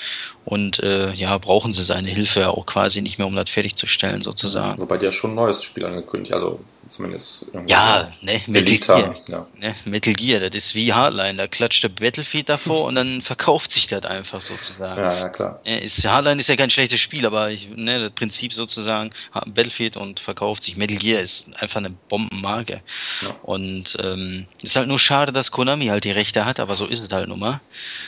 Und 0.46 0.80
äh, 0.80 1.12
ja, 1.12 1.38
brauchen 1.38 1.74
sie 1.74 1.84
seine 1.84 2.08
Hilfe 2.08 2.40
ja 2.40 2.50
auch 2.52 2.66
quasi 2.66 3.02
nicht 3.02 3.18
mehr, 3.18 3.28
um 3.28 3.36
das 3.36 3.50
fertigzustellen, 3.50 4.22
sozusagen. 4.22 4.82
Wobei 4.82 4.98
ja 5.00 5.12
schon 5.12 5.32
ein 5.32 5.36
neues 5.36 5.64
Spiel 5.64 5.84
angekündigt, 5.84 6.34
also 6.34 6.62
zumindest 6.90 7.46
ja, 7.68 8.10
ne, 8.22 8.42
Metal 8.48 8.78
Gear. 8.78 9.16
Ja. 9.28 9.48
Ne, 9.60 9.76
Metal 9.86 10.14
Gear, 10.14 10.40
das 10.42 10.56
ist 10.56 10.76
wie 10.76 10.94
Hardline, 10.94 11.36
da 11.36 11.48
klatscht 11.48 11.84
der 11.84 11.90
Battlefield 11.90 12.50
davor 12.50 12.86
und 12.86 12.96
dann 12.96 13.22
verkauft 13.22 13.72
sich 13.72 13.88
das 13.88 14.04
einfach 14.06 14.42
sozusagen. 14.42 15.02
Ja, 15.02 15.18
ja, 15.18 15.30
klar. 15.30 15.60
Ist, 15.64 16.06
Hardline 16.06 16.40
ist 16.40 16.48
ja 16.48 16.56
kein 16.56 16.70
schlechtes 16.70 17.00
Spiel, 17.00 17.26
aber 17.26 17.52
ich, 17.52 17.68
ne, 17.76 18.00
das 18.00 18.12
Prinzip 18.12 18.54
sozusagen, 18.54 19.12
Battlefield 19.48 19.98
und 19.98 20.20
verkauft 20.20 20.64
sich. 20.64 20.78
Metal 20.78 20.98
Gear 20.98 21.22
ist 21.22 21.48
einfach 21.60 21.78
eine 21.78 21.90
Bombenmarke. 21.90 22.82
Ja. 23.22 23.36
Und 23.44 23.98
ähm, 24.00 24.46
ist 24.62 24.76
halt 24.76 24.88
nur 24.88 25.00
schade, 25.00 25.32
dass 25.32 25.52
Konami 25.52 25.88
halt 25.88 26.04
die 26.04 26.12
Rechte 26.12 26.46
hat, 26.46 26.60
aber 26.60 26.76
so 26.76 26.86
ist 26.86 27.04
es 27.04 27.12
halt 27.12 27.28
nun 27.28 27.40
mal. 27.40 27.62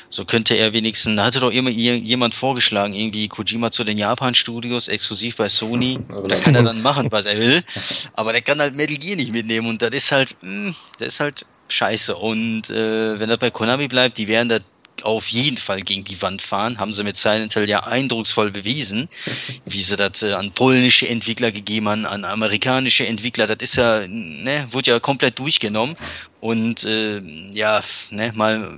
So 0.10 0.26
könnte 0.26 0.56
er 0.56 0.74
wenigstens, 0.74 1.16
da 1.16 1.26
hatte 1.26 1.40
doch 1.40 1.52
immer 1.52 1.70
jemand 1.70 2.36
vorgeschlagen, 2.36 2.94
irgendwie 2.94 3.28
Kojima 3.28 3.72
zu 3.72 3.84
den 3.84 3.98
Japan-Studios, 3.98 4.88
exklusiv 4.88 5.36
bei 5.36 5.50
Sony. 5.50 6.00
da 6.28 6.36
kann 6.36 6.56
er 6.56 6.64
dann 6.64 6.82
machen, 6.82 7.12
was 7.12 7.26
er 7.26 7.38
will. 7.38 7.64
Aber 8.14 8.32
der 8.32 8.42
kann 8.42 8.60
halt 8.60 8.67
Metal 8.72 8.98
Gear 8.98 9.16
nicht 9.16 9.32
mitnehmen 9.32 9.68
und 9.68 9.82
das 9.82 9.92
ist 9.92 10.12
halt, 10.12 10.36
mh, 10.42 10.68
hm, 10.68 10.76
das 11.00 11.08
ist 11.08 11.20
halt 11.20 11.46
scheiße. 11.70 12.16
Und 12.16 12.70
äh, 12.70 13.20
wenn 13.20 13.30
er 13.30 13.38
bei 13.38 13.52
Konami 13.52 13.88
bleibt, 13.88 14.18
die 14.18 14.28
werden 14.28 14.50
da 14.50 14.60
auf 15.04 15.28
jeden 15.28 15.58
Fall 15.58 15.82
gegen 15.82 16.04
die 16.04 16.22
Wand 16.22 16.42
fahren. 16.42 16.80
Haben 16.80 16.94
sie 16.94 17.04
mit 17.04 17.16
Silent 17.16 17.54
Hill 17.54 17.70
ja 17.70 17.84
eindrucksvoll 17.84 18.52
bewiesen, 18.52 19.08
wie 19.66 19.84
sie 19.84 19.96
das 19.96 20.24
äh, 20.24 20.34
an 20.34 20.52
polnische 20.52 21.08
Entwickler 21.08 21.52
gegeben 21.52 21.88
haben, 21.88 22.06
an 22.06 22.26
amerikanische 22.26 23.06
Entwickler. 23.06 23.48
Das 23.48 23.58
ist 23.62 23.76
ja, 23.76 24.08
ne, 24.08 24.68
wurde 24.72 24.92
ja 24.92 25.00
komplett 25.00 25.40
durchgenommen. 25.40 25.96
Und 26.40 26.84
äh, 26.84 27.20
ja, 27.52 27.82
ne, 28.10 28.32
mal 28.36 28.72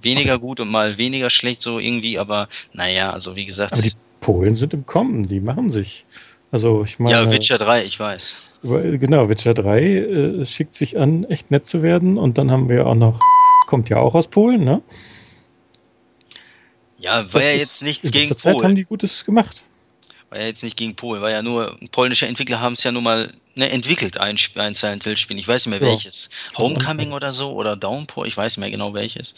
weniger 0.00 0.38
gut 0.38 0.60
und 0.60 0.70
mal 0.70 0.98
weniger 0.98 1.30
schlecht 1.30 1.62
so 1.62 1.78
irgendwie, 1.78 2.18
aber 2.18 2.48
naja, 2.72 3.12
also 3.12 3.36
wie 3.36 3.46
gesagt. 3.46 3.72
Aber 3.72 3.82
die 3.82 3.92
Polen 4.20 4.54
sind 4.54 4.74
im 4.74 4.86
Kommen, 4.86 5.26
die 5.28 5.40
machen 5.40 5.70
sich. 5.70 6.06
Also 6.52 6.84
ich 6.84 6.98
meine. 6.98 7.16
Ja, 7.16 7.30
Witcher 7.30 7.58
3, 7.58 7.84
ich 7.84 7.98
weiß. 7.98 8.34
Genau, 8.62 9.28
Witcher 9.28 9.54
3 9.54 9.80
äh, 9.80 10.44
schickt 10.44 10.74
sich 10.74 10.98
an, 10.98 11.24
echt 11.24 11.50
nett 11.50 11.66
zu 11.66 11.82
werden. 11.82 12.18
Und 12.18 12.36
dann 12.36 12.50
haben 12.50 12.68
wir 12.68 12.86
auch 12.86 12.94
noch, 12.94 13.18
kommt 13.66 13.88
ja 13.88 13.96
auch 13.96 14.14
aus 14.14 14.28
Polen, 14.28 14.64
ne? 14.64 14.82
Ja, 16.98 17.32
war 17.32 17.40
das 17.40 17.50
ja 17.50 17.56
jetzt 17.56 17.82
nichts 17.82 18.04
in 18.04 18.10
gegen 18.10 18.34
Zeit 18.34 18.54
Polen. 18.54 18.64
haben 18.66 18.76
die 18.76 18.84
Gutes 18.84 19.24
gemacht. 19.24 19.62
War 20.28 20.38
ja 20.38 20.46
jetzt 20.46 20.62
nicht 20.62 20.76
gegen 20.76 20.94
Polen, 20.94 21.22
war 21.22 21.30
ja 21.30 21.42
nur, 21.42 21.76
polnische 21.90 22.26
Entwickler 22.26 22.60
haben 22.60 22.74
es 22.74 22.84
ja 22.84 22.92
nun 22.92 23.02
mal 23.02 23.32
ne, 23.54 23.70
entwickelt, 23.70 24.18
ein, 24.18 24.36
ein 24.56 24.74
Silent 24.74 25.04
Hill 25.04 25.16
Spiel. 25.16 25.38
Ich 25.38 25.48
weiß 25.48 25.66
nicht 25.66 25.70
mehr 25.70 25.88
ja. 25.88 25.92
welches. 25.92 26.28
Homecoming 26.56 27.12
oder 27.12 27.32
so 27.32 27.52
oder 27.52 27.76
Downpour, 27.76 28.26
ich 28.26 28.36
weiß 28.36 28.52
nicht 28.52 28.60
mehr 28.60 28.70
genau 28.70 28.92
welches. 28.94 29.34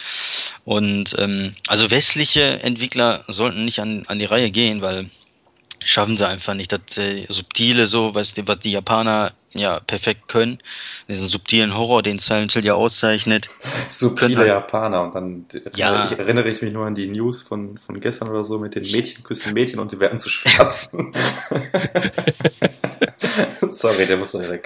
Und 0.65 1.15
ähm, 1.19 1.55
also 1.69 1.91
westliche 1.91 2.61
Entwickler 2.63 3.25
sollten 3.29 3.65
nicht 3.65 3.79
an, 3.79 4.03
an 4.09 4.19
die 4.19 4.25
Reihe 4.25 4.51
gehen, 4.51 4.83
weil 4.83 5.09
schaffen 5.85 6.17
sie 6.17 6.27
einfach 6.27 6.55
nicht. 6.55 6.73
Das 6.73 6.97
äh, 6.97 7.27
Subtile, 7.29 7.87
so, 7.87 8.15
was 8.15 8.35
die, 8.35 8.47
was 8.47 8.59
die 8.59 8.73
Japaner 8.73 9.33
ja 9.55 9.81
perfekt 9.81 10.29
können, 10.29 10.59
diesen 11.09 11.29
subtilen 11.29 11.77
Horror, 11.77 12.03
den 12.03 12.19
Silent 12.19 12.53
Hill 12.53 12.65
ja 12.65 12.75
auszeichnet. 12.75 13.49
Subtile 13.89 14.39
halt, 14.39 14.49
Japaner 14.49 15.03
und 15.03 15.15
dann 15.15 15.45
ja. 15.75 16.09
ich 16.11 16.19
erinnere 16.19 16.49
ich 16.49 16.63
mich 16.63 16.73
nur 16.73 16.87
an 16.87 16.95
die 16.95 17.09
News 17.09 17.43
von, 17.43 17.77
von 17.77 18.01
gestern 18.01 18.29
oder 18.29 18.45
so 18.45 18.59
mit 18.59 18.75
den 18.75 18.91
Mädchen 18.91 19.23
küssen 19.23 19.53
Mädchen 19.53 19.79
und 19.79 19.91
sie 19.91 20.01
werden 20.01 20.21
zu 20.21 20.31
Schwert. 20.31 20.89
Sorry, 23.71 24.07
der 24.07 24.17
muss 24.17 24.35
noch 24.35 24.43
in 24.43 24.49
der. 24.49 24.61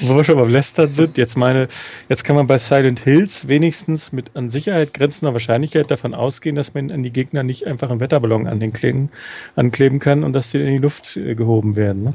Wo 0.00 0.16
wir 0.16 0.24
schon 0.24 0.36
beim 0.36 0.48
Lästern 0.48 0.90
sind, 0.90 1.16
jetzt 1.16 1.36
meine, 1.36 1.68
jetzt 2.08 2.24
kann 2.24 2.36
man 2.36 2.46
bei 2.46 2.58
Silent 2.58 3.00
Hills 3.00 3.48
wenigstens 3.48 4.12
mit 4.12 4.34
an 4.34 4.48
Sicherheit 4.48 4.94
grenzender 4.94 5.32
Wahrscheinlichkeit 5.32 5.90
davon 5.90 6.14
ausgehen, 6.14 6.56
dass 6.56 6.74
man 6.74 6.90
an 6.90 7.02
die 7.02 7.12
Gegner 7.12 7.42
nicht 7.42 7.66
einfach 7.66 7.90
einen 7.90 8.00
Wetterballon 8.00 8.46
an 8.46 8.60
den 8.60 8.72
Klingen 8.72 9.10
ankleben 9.54 9.98
kann 9.98 10.24
und 10.24 10.32
dass 10.32 10.50
sie 10.50 10.60
in 10.60 10.66
die 10.72 10.78
Luft 10.78 11.16
äh, 11.16 11.34
gehoben 11.34 11.76
werden. 11.76 12.02
Ne? 12.04 12.14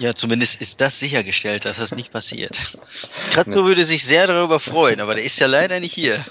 Ja, 0.00 0.14
zumindest 0.14 0.62
ist 0.62 0.80
das 0.80 0.98
sichergestellt, 0.98 1.66
dass 1.66 1.76
das 1.76 1.90
nicht 1.92 2.10
passiert. 2.10 2.58
Kratzo 3.32 3.66
würde 3.66 3.84
sich 3.84 4.02
sehr 4.02 4.26
darüber 4.26 4.58
freuen, 4.58 4.98
aber 4.98 5.14
der 5.14 5.24
ist 5.24 5.38
ja 5.38 5.46
leider 5.46 5.78
nicht 5.78 5.92
hier. 5.92 6.24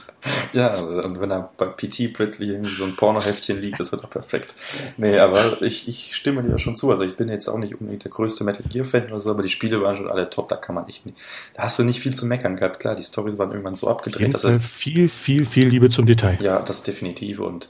Ja, 0.54 0.76
und 0.80 1.22
wenn 1.22 1.30
er 1.30 1.52
bei 1.56 1.68
PT 1.68 2.12
plötzlich 2.12 2.50
irgendwie 2.50 2.72
so 2.72 2.84
ein 2.84 2.96
Pornoheftchen 2.96 3.62
liegt, 3.62 3.80
das 3.80 3.92
wird 3.92 4.04
auch 4.04 4.10
perfekt. 4.10 4.56
Nee, 4.98 5.20
aber 5.20 5.62
ich, 5.62 5.88
ich 5.88 6.16
stimme 6.16 6.42
dir 6.42 6.58
schon 6.58 6.76
zu. 6.76 6.90
Also 6.90 7.04
ich 7.04 7.16
bin 7.16 7.28
jetzt 7.28 7.48
auch 7.48 7.60
nicht 7.60 7.80
unbedingt 7.80 8.06
der 8.06 8.12
größte 8.12 8.44
Metal 8.44 8.66
Gear 8.68 8.86
Fan 8.86 9.06
oder 9.06 9.20
so, 9.20 9.30
aber 9.30 9.44
die 9.44 9.50
Spiele 9.50 9.80
waren 9.84 9.96
schon 9.96 10.10
alle 10.10 10.32
top, 10.32 10.50
da 10.50 10.56
kann 10.56 10.74
man 10.74 10.88
echt 10.88 11.06
nicht. 11.06 11.20
Da 11.54 11.62
hast 11.62 11.78
du 11.78 11.84
nicht 11.84 12.00
viel 12.00 12.16
zu 12.16 12.26
meckern 12.26 12.56
gehabt. 12.56 12.80
Klar, 12.80 12.96
die 12.96 13.04
Storys 13.04 13.38
waren 13.38 13.52
irgendwann 13.52 13.76
so 13.76 13.88
abgedreht. 13.88 14.34
Dass 14.34 14.46
er, 14.46 14.60
viel, 14.60 15.10
viel, 15.10 15.46
viel 15.46 15.68
Liebe 15.68 15.90
zum 15.90 16.08
Detail. 16.08 16.40
Ja, 16.42 16.60
das 16.60 16.82
definitiv. 16.82 17.40
Und 17.40 17.70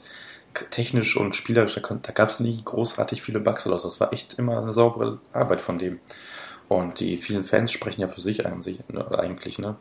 technisch 0.70 1.16
und 1.16 1.34
spielerisch, 1.34 1.74
da, 1.74 1.80
da 1.80 2.12
gab 2.12 2.30
es 2.30 2.40
nie 2.40 2.60
großartig 2.64 3.22
viele 3.22 3.40
Bugs 3.40 3.66
oder 3.66 3.78
so. 3.78 3.88
Das 3.88 4.00
war 4.00 4.12
echt 4.12 4.34
immer 4.34 4.60
eine 4.60 4.72
saubere 4.72 5.20
Arbeit 5.32 5.60
von 5.60 5.78
dem. 5.78 6.00
Und 6.68 7.00
die 7.00 7.16
vielen 7.16 7.44
Fans 7.44 7.72
sprechen 7.72 8.00
ja 8.00 8.08
für 8.08 8.20
sich 8.20 8.46
eigentlich, 8.46 8.88
ne, 8.88 9.18
eigentlich, 9.18 9.58
ne? 9.58 9.76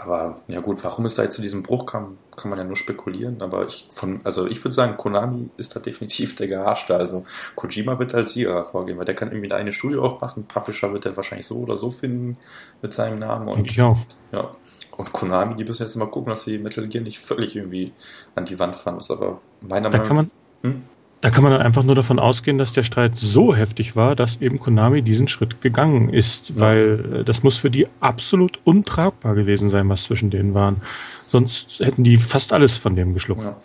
Aber 0.00 0.40
ja 0.46 0.60
gut, 0.60 0.84
warum 0.84 1.06
es 1.06 1.16
da 1.16 1.24
jetzt 1.24 1.34
zu 1.34 1.42
diesem 1.42 1.64
Bruch 1.64 1.84
kam, 1.84 2.18
kann 2.36 2.50
man 2.50 2.58
ja 2.60 2.64
nur 2.64 2.76
spekulieren. 2.76 3.42
Aber 3.42 3.66
ich 3.66 3.88
von, 3.90 4.20
also 4.22 4.46
ich 4.46 4.62
würde 4.62 4.72
sagen, 4.72 4.96
Konami 4.96 5.50
ist 5.56 5.74
da 5.74 5.80
definitiv 5.80 6.36
der 6.36 6.46
Geharschte. 6.46 6.94
Also 6.94 7.24
Kojima 7.56 7.98
wird 7.98 8.14
als 8.14 8.34
Sieger 8.34 8.64
vorgehen, 8.64 8.96
weil 8.96 9.06
der 9.06 9.16
kann 9.16 9.32
irgendwie 9.32 9.50
eine 9.50 9.72
Studio 9.72 10.04
aufmachen. 10.04 10.44
Publisher 10.44 10.92
wird 10.92 11.04
er 11.04 11.16
wahrscheinlich 11.16 11.48
so 11.48 11.56
oder 11.56 11.74
so 11.74 11.90
finden 11.90 12.36
mit 12.80 12.92
seinem 12.92 13.18
Namen. 13.18 13.48
Und, 13.48 13.68
ich 13.68 13.82
auch. 13.82 13.98
Ja, 14.30 14.52
und 14.98 15.12
Konami, 15.12 15.54
die 15.54 15.64
müssen 15.64 15.82
jetzt 15.82 15.96
mal 15.96 16.06
gucken, 16.06 16.30
dass 16.30 16.42
sie 16.42 16.58
Metal 16.58 16.86
Gear 16.86 17.04
nicht 17.04 17.20
völlig 17.20 17.54
irgendwie 17.54 17.92
an 18.34 18.44
die 18.44 18.58
Wand 18.58 18.76
fahren. 18.76 18.98
Das 18.98 19.10
aber 19.10 19.40
meiner 19.60 19.90
da 19.90 19.98
Meinung 19.98 20.16
nach. 20.16 20.68
Hm? 20.68 20.82
Da 21.20 21.30
kann 21.30 21.42
man 21.42 21.52
dann 21.52 21.62
einfach 21.62 21.82
nur 21.82 21.94
davon 21.94 22.18
ausgehen, 22.18 22.58
dass 22.58 22.72
der 22.72 22.82
Streit 22.82 23.16
so 23.16 23.54
heftig 23.54 23.96
war, 23.96 24.14
dass 24.14 24.40
eben 24.40 24.58
Konami 24.58 25.02
diesen 25.02 25.26
Schritt 25.26 25.60
gegangen 25.60 26.10
ist, 26.10 26.50
ja. 26.50 26.60
weil 26.60 27.18
äh, 27.20 27.24
das 27.24 27.42
muss 27.42 27.56
für 27.56 27.70
die 27.70 27.88
absolut 28.00 28.60
untragbar 28.64 29.34
gewesen 29.34 29.68
sein, 29.68 29.88
was 29.88 30.04
zwischen 30.04 30.30
denen 30.30 30.54
waren. 30.54 30.82
Sonst 31.26 31.80
hätten 31.80 32.04
die 32.04 32.16
fast 32.16 32.52
alles 32.52 32.76
von 32.76 32.94
dem 32.94 33.14
geschluckt. 33.14 33.44
Ja. 33.44 33.56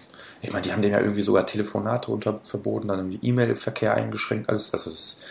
Ich 0.42 0.52
meine, 0.52 0.64
die 0.64 0.72
haben 0.72 0.82
dem 0.82 0.92
ja 0.92 1.00
irgendwie 1.00 1.22
sogar 1.22 1.46
Telefonate 1.46 2.12
unter 2.12 2.40
verboten, 2.44 2.90
dann 2.90 3.00
irgendwie 3.00 3.28
E-Mail-Verkehr 3.28 3.96
eingeschränkt, 3.96 4.50
alles. 4.50 4.74
Also 4.74 4.90
es 4.90 5.00
ist 5.00 5.22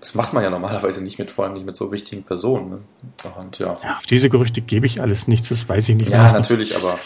das 0.00 0.14
macht 0.14 0.32
man 0.32 0.44
ja 0.44 0.50
normalerweise 0.50 1.02
nicht 1.02 1.18
mit, 1.18 1.30
vor 1.30 1.44
allem 1.44 1.54
nicht 1.54 1.66
mit 1.66 1.76
so 1.76 1.90
wichtigen 1.90 2.22
Personen. 2.22 2.70
Ne? 2.70 2.78
Und 3.36 3.58
ja. 3.58 3.76
ja. 3.82 3.96
Auf 3.96 4.06
diese 4.06 4.30
Gerüchte 4.30 4.60
gebe 4.60 4.86
ich 4.86 5.00
alles 5.00 5.26
nichts, 5.26 5.48
das 5.48 5.68
weiß 5.68 5.88
ich 5.88 5.96
nicht. 5.96 6.10
Ja, 6.10 6.30
natürlich, 6.32 6.70
nicht. 6.70 6.84
aber 6.84 6.96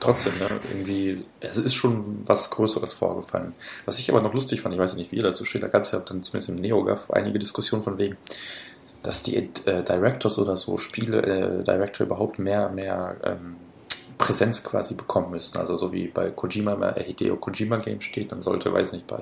trotzdem, 0.00 0.32
ne? 0.38 0.60
irgendwie, 0.72 1.22
es 1.40 1.58
ist 1.58 1.74
schon 1.74 2.22
was 2.26 2.50
Größeres 2.50 2.92
vorgefallen. 2.92 3.54
Was 3.86 4.00
ich 4.00 4.10
aber 4.10 4.20
noch 4.20 4.34
lustig 4.34 4.62
fand, 4.62 4.74
ich 4.74 4.80
weiß 4.80 4.96
nicht, 4.96 5.12
wie 5.12 5.16
ihr 5.16 5.22
dazu 5.22 5.44
steht, 5.44 5.62
da 5.62 5.68
gab 5.68 5.84
es 5.84 5.92
ja 5.92 6.00
dann 6.00 6.24
zumindest 6.24 6.48
im 6.48 6.56
NeoGAF 6.56 7.10
einige 7.12 7.38
Diskussionen 7.38 7.84
von 7.84 7.98
wegen, 7.98 8.16
dass 9.02 9.22
die 9.22 9.36
äh, 9.36 9.84
Directors 9.84 10.38
oder 10.38 10.56
so 10.56 10.76
Spiele, 10.76 11.22
äh, 11.22 11.64
Director 11.64 12.06
überhaupt 12.06 12.38
mehr, 12.38 12.68
mehr 12.70 13.16
ähm, 13.22 13.56
Präsenz 14.20 14.62
quasi 14.62 14.94
bekommen 14.94 15.30
müssen. 15.30 15.56
Also 15.56 15.76
so 15.78 15.92
wie 15.92 16.06
bei 16.06 16.30
Kojima 16.30 16.74
immer 16.74 16.94
Hideo 16.94 17.36
Kojima 17.36 17.78
Game 17.78 18.00
steht, 18.02 18.30
dann 18.32 18.42
sollte, 18.42 18.72
weiß 18.72 18.92
nicht, 18.92 19.06
bei 19.06 19.20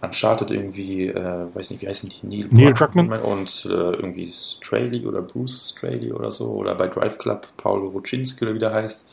Uncharted 0.00 0.50
irgendwie, 0.50 1.08
äh, 1.08 1.46
weiß 1.54 1.70
nicht, 1.70 1.82
wie 1.82 1.88
heißen 1.88 2.08
die, 2.08 2.26
Neil, 2.26 2.48
Neil 2.50 2.72
Druckmann 2.72 3.10
und 3.20 3.66
äh, 3.66 3.68
irgendwie 3.68 4.32
Straley 4.32 5.06
oder 5.06 5.20
Bruce 5.20 5.74
Straley 5.76 6.12
oder 6.12 6.30
so 6.30 6.48
oder 6.52 6.74
bei 6.74 6.88
Drive 6.88 7.18
Club 7.18 7.46
Paolo 7.58 7.92
Wojcinski 7.92 8.44
oder 8.44 8.54
wie 8.54 8.58
der 8.58 8.72
heißt. 8.72 9.08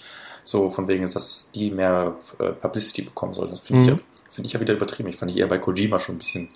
So 0.45 0.69
von 0.71 0.87
wegen, 0.87 1.07
dass 1.11 1.51
die 1.53 1.69
mehr 1.69 2.15
äh, 2.39 2.53
Publicity 2.53 3.03
bekommen 3.03 3.33
sollen. 3.33 3.51
Das 3.51 3.59
finde 3.59 3.81
mhm. 3.81 3.87
ich, 3.87 3.93
ja, 3.93 4.05
find 4.31 4.47
ich 4.47 4.53
ja 4.53 4.59
wieder 4.59 4.73
übertrieben. 4.73 5.09
Ich 5.09 5.17
fand 5.17 5.31
ich 5.31 5.37
eher 5.37 5.47
bei 5.47 5.59
Kojima 5.59 5.99
schon 5.99 6.15
ein 6.15 6.19
bisschen 6.19 6.49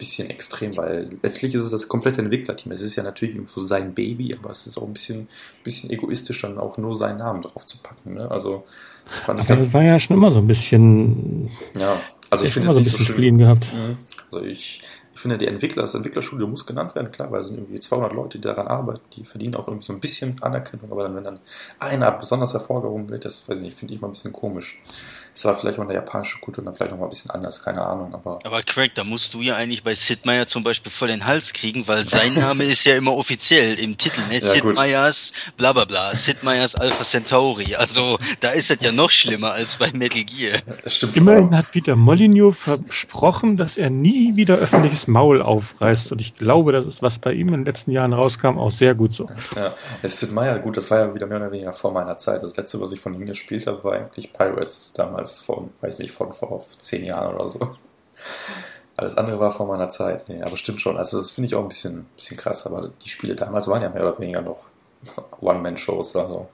bisschen 0.00 0.30
extrem, 0.30 0.76
weil 0.78 1.10
letztlich 1.22 1.54
ist 1.54 1.62
es 1.62 1.70
das 1.70 1.86
komplette 1.86 2.22
Entwicklerteam. 2.22 2.72
Es 2.72 2.80
ist 2.80 2.96
ja 2.96 3.02
natürlich 3.02 3.34
irgendwo 3.34 3.60
sein 3.60 3.92
Baby, 3.92 4.34
aber 4.34 4.50
es 4.50 4.66
ist 4.66 4.78
auch 4.78 4.86
ein 4.86 4.94
bisschen, 4.94 5.28
bisschen 5.62 5.90
egoistisch, 5.90 6.40
dann 6.40 6.58
auch 6.58 6.78
nur 6.78 6.94
seinen 6.96 7.18
Namen 7.18 7.42
drauf 7.42 7.66
zu 7.66 7.76
packen. 7.78 8.14
Ne? 8.14 8.28
Also 8.30 8.64
fand 9.04 9.40
aber 9.40 9.52
ich 9.52 9.66
das 9.66 9.74
war 9.74 9.82
ja 9.82 9.98
schon 9.98 10.16
immer 10.16 10.32
so 10.32 10.38
ein 10.38 10.46
bisschen. 10.46 11.50
Ja, 11.78 12.00
also 12.30 12.46
ich 12.46 12.52
finde 12.52 12.68
es 12.68 12.74
so 12.74 12.80
ein 12.80 12.84
bisschen 12.84 13.04
so 13.04 13.12
Spielen 13.12 13.36
gehabt. 13.36 13.72
Mhm. 13.74 13.98
Also 14.32 14.46
ich, 14.46 14.80
ich 15.12 15.20
finde, 15.20 15.36
die 15.36 15.48
Entwickler, 15.48 15.82
das 15.82 15.94
Entwicklerstudio 15.94 16.46
muss 16.46 16.64
genannt 16.64 16.94
werden, 16.94 17.12
klar, 17.12 17.30
weil 17.30 17.42
es 17.42 17.48
sind 17.48 17.58
irgendwie 17.58 17.78
200 17.78 18.14
Leute, 18.14 18.38
die 18.38 18.48
daran 18.48 18.68
arbeiten, 18.68 19.02
die 19.14 19.26
verdienen 19.26 19.54
auch 19.54 19.68
irgendwie 19.68 19.86
so 19.86 19.92
ein 19.92 20.00
bisschen 20.00 20.40
Anerkennung, 20.40 20.90
aber 20.90 21.02
dann, 21.02 21.14
wenn 21.14 21.24
dann 21.24 21.40
einer 21.78 22.10
besonders 22.12 22.54
hervorgehoben 22.54 23.10
wird, 23.10 23.26
das 23.26 23.36
finde 23.36 23.68
ich 23.68 24.00
mal 24.00 24.08
ein 24.08 24.12
bisschen 24.12 24.32
komisch. 24.32 24.80
Es 25.40 25.46
war 25.46 25.56
vielleicht 25.56 25.78
auch 25.78 25.82
in 25.84 25.88
der 25.88 25.96
japanischen 25.96 26.38
Kultur 26.42 26.62
dann 26.62 26.74
vielleicht 26.74 26.92
noch 26.92 26.98
mal 26.98 27.06
ein 27.06 27.08
bisschen 27.08 27.30
anders, 27.30 27.62
keine 27.62 27.80
Ahnung, 27.80 28.12
aber. 28.12 28.40
Aber 28.44 28.62
Craig, 28.62 28.94
da 28.94 29.04
musst 29.04 29.32
du 29.32 29.40
ja 29.40 29.56
eigentlich 29.56 29.82
bei 29.82 29.94
Sid 29.94 30.26
Meier 30.26 30.46
zum 30.46 30.62
Beispiel 30.62 30.92
voll 30.92 31.08
den 31.08 31.24
Hals 31.24 31.54
kriegen, 31.54 31.88
weil 31.88 32.04
sein 32.04 32.34
Name 32.34 32.64
ist 32.64 32.84
ja 32.84 32.94
immer 32.94 33.16
offiziell 33.16 33.78
im 33.78 33.96
Titel, 33.96 34.20
ne? 34.28 34.34
Ja, 34.34 34.40
Sid 34.42 34.60
gut. 34.60 34.74
Meiers, 34.74 35.32
bla 35.56 35.72
bla 35.72 35.86
bla, 35.86 36.14
Sid 36.14 36.42
Meiers 36.42 36.74
Alpha 36.74 37.04
Centauri. 37.04 37.74
Also, 37.74 38.18
da 38.40 38.50
ist 38.50 38.70
es 38.70 38.82
ja 38.82 38.92
noch 38.92 39.08
schlimmer 39.08 39.52
als 39.52 39.76
bei 39.76 39.90
Metal 39.92 40.22
Gear. 40.24 40.58
Stimmt. 40.84 41.16
Immerhin 41.16 41.56
hat 41.56 41.70
Peter 41.72 41.96
Molyneux 41.96 42.58
versprochen, 42.58 43.56
dass 43.56 43.78
er 43.78 43.88
nie 43.88 44.36
wieder 44.36 44.56
öffentliches 44.56 45.08
Maul 45.08 45.40
aufreißt. 45.40 46.12
Und 46.12 46.20
ich 46.20 46.34
glaube, 46.34 46.72
das 46.72 46.84
ist, 46.84 47.00
was 47.00 47.18
bei 47.18 47.32
ihm 47.32 47.48
in 47.48 47.54
den 47.54 47.64
letzten 47.64 47.92
Jahren 47.92 48.12
rauskam, 48.12 48.58
auch 48.58 48.70
sehr 48.70 48.94
gut 48.94 49.14
so. 49.14 49.26
Ja, 49.56 49.72
Sid 50.06 50.32
Meier, 50.32 50.58
gut, 50.58 50.76
das 50.76 50.90
war 50.90 50.98
ja 50.98 51.14
wieder 51.14 51.26
mehr 51.26 51.38
oder 51.38 51.50
weniger 51.50 51.72
vor 51.72 51.92
meiner 51.92 52.18
Zeit. 52.18 52.42
Das 52.42 52.58
letzte, 52.58 52.78
was 52.78 52.92
ich 52.92 53.00
von 53.00 53.14
ihm 53.14 53.24
gespielt 53.24 53.66
habe, 53.66 53.82
war 53.84 53.94
eigentlich 53.94 54.34
Pirates 54.34 54.92
damals 54.94 55.29
damals, 55.30 55.40
vor, 55.40 55.68
weiß 55.80 55.98
nicht, 56.00 56.12
von 56.12 56.32
vor 56.32 56.60
zehn 56.78 57.04
Jahren 57.04 57.34
oder 57.34 57.48
so. 57.48 57.60
Alles 58.96 59.16
andere 59.16 59.40
war 59.40 59.52
vor 59.52 59.66
meiner 59.66 59.88
Zeit. 59.88 60.28
Nee, 60.28 60.42
aber 60.42 60.56
stimmt 60.56 60.80
schon. 60.80 60.96
Also 60.96 61.18
das 61.18 61.30
finde 61.30 61.46
ich 61.46 61.54
auch 61.54 61.62
ein 61.62 61.68
bisschen, 61.68 62.06
bisschen 62.16 62.36
krass. 62.36 62.66
Aber 62.66 62.90
die 63.02 63.08
Spiele 63.08 63.34
damals 63.34 63.68
waren 63.68 63.82
ja 63.82 63.88
mehr 63.88 64.02
oder 64.02 64.18
weniger 64.18 64.42
noch 64.42 64.66
One-Man-Shows. 65.40 66.16
Also. 66.16 66.48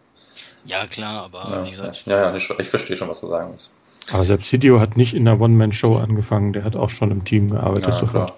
Ja, 0.65 0.87
klar, 0.87 1.25
aber 1.25 1.45
ja, 1.51 1.65
wie 1.67 1.71
gesagt. 1.71 2.05
Ja, 2.07 2.31
ja, 2.31 2.35
ich 2.35 2.69
verstehe 2.69 2.97
schon, 2.97 3.09
was 3.09 3.21
du 3.21 3.29
sagen 3.29 3.51
willst. 3.51 3.75
Aber 4.13 4.25
selbst 4.25 4.49
Hideo 4.51 4.79
hat 4.79 4.97
nicht 4.97 5.15
in 5.15 5.25
der 5.25 5.41
One-Man-Show 5.41 5.97
angefangen. 5.97 6.53
Der 6.53 6.63
hat 6.63 6.77
auch 6.77 6.91
schon 6.91 7.11
im 7.11 7.25
Team 7.25 7.49
gearbeitet 7.51 7.89
Ja, 7.89 7.93
sofort. 7.93 8.11
klar. 8.13 8.35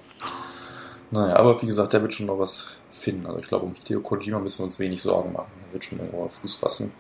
Naja, 1.11 1.37
aber 1.37 1.61
wie 1.61 1.67
gesagt, 1.67 1.93
der 1.93 2.03
wird 2.03 2.15
schon 2.15 2.27
noch 2.27 2.39
was 2.39 2.73
finden. 2.91 3.27
Also 3.27 3.39
ich 3.41 3.47
glaube, 3.49 3.67
um 3.67 3.75
Hideo 3.75 4.01
Kojima 4.01 4.39
müssen 4.39 4.61
wir 4.61 4.65
uns 4.65 4.79
wenig 4.79 5.03
Sorgen 5.03 5.33
machen. 5.33 5.51
Er 5.67 5.73
wird 5.75 5.85
schon 5.85 5.99
irgendwo 5.99 6.25
auf 6.25 6.35
Fuß 6.35 6.57
fassen. 6.57 6.93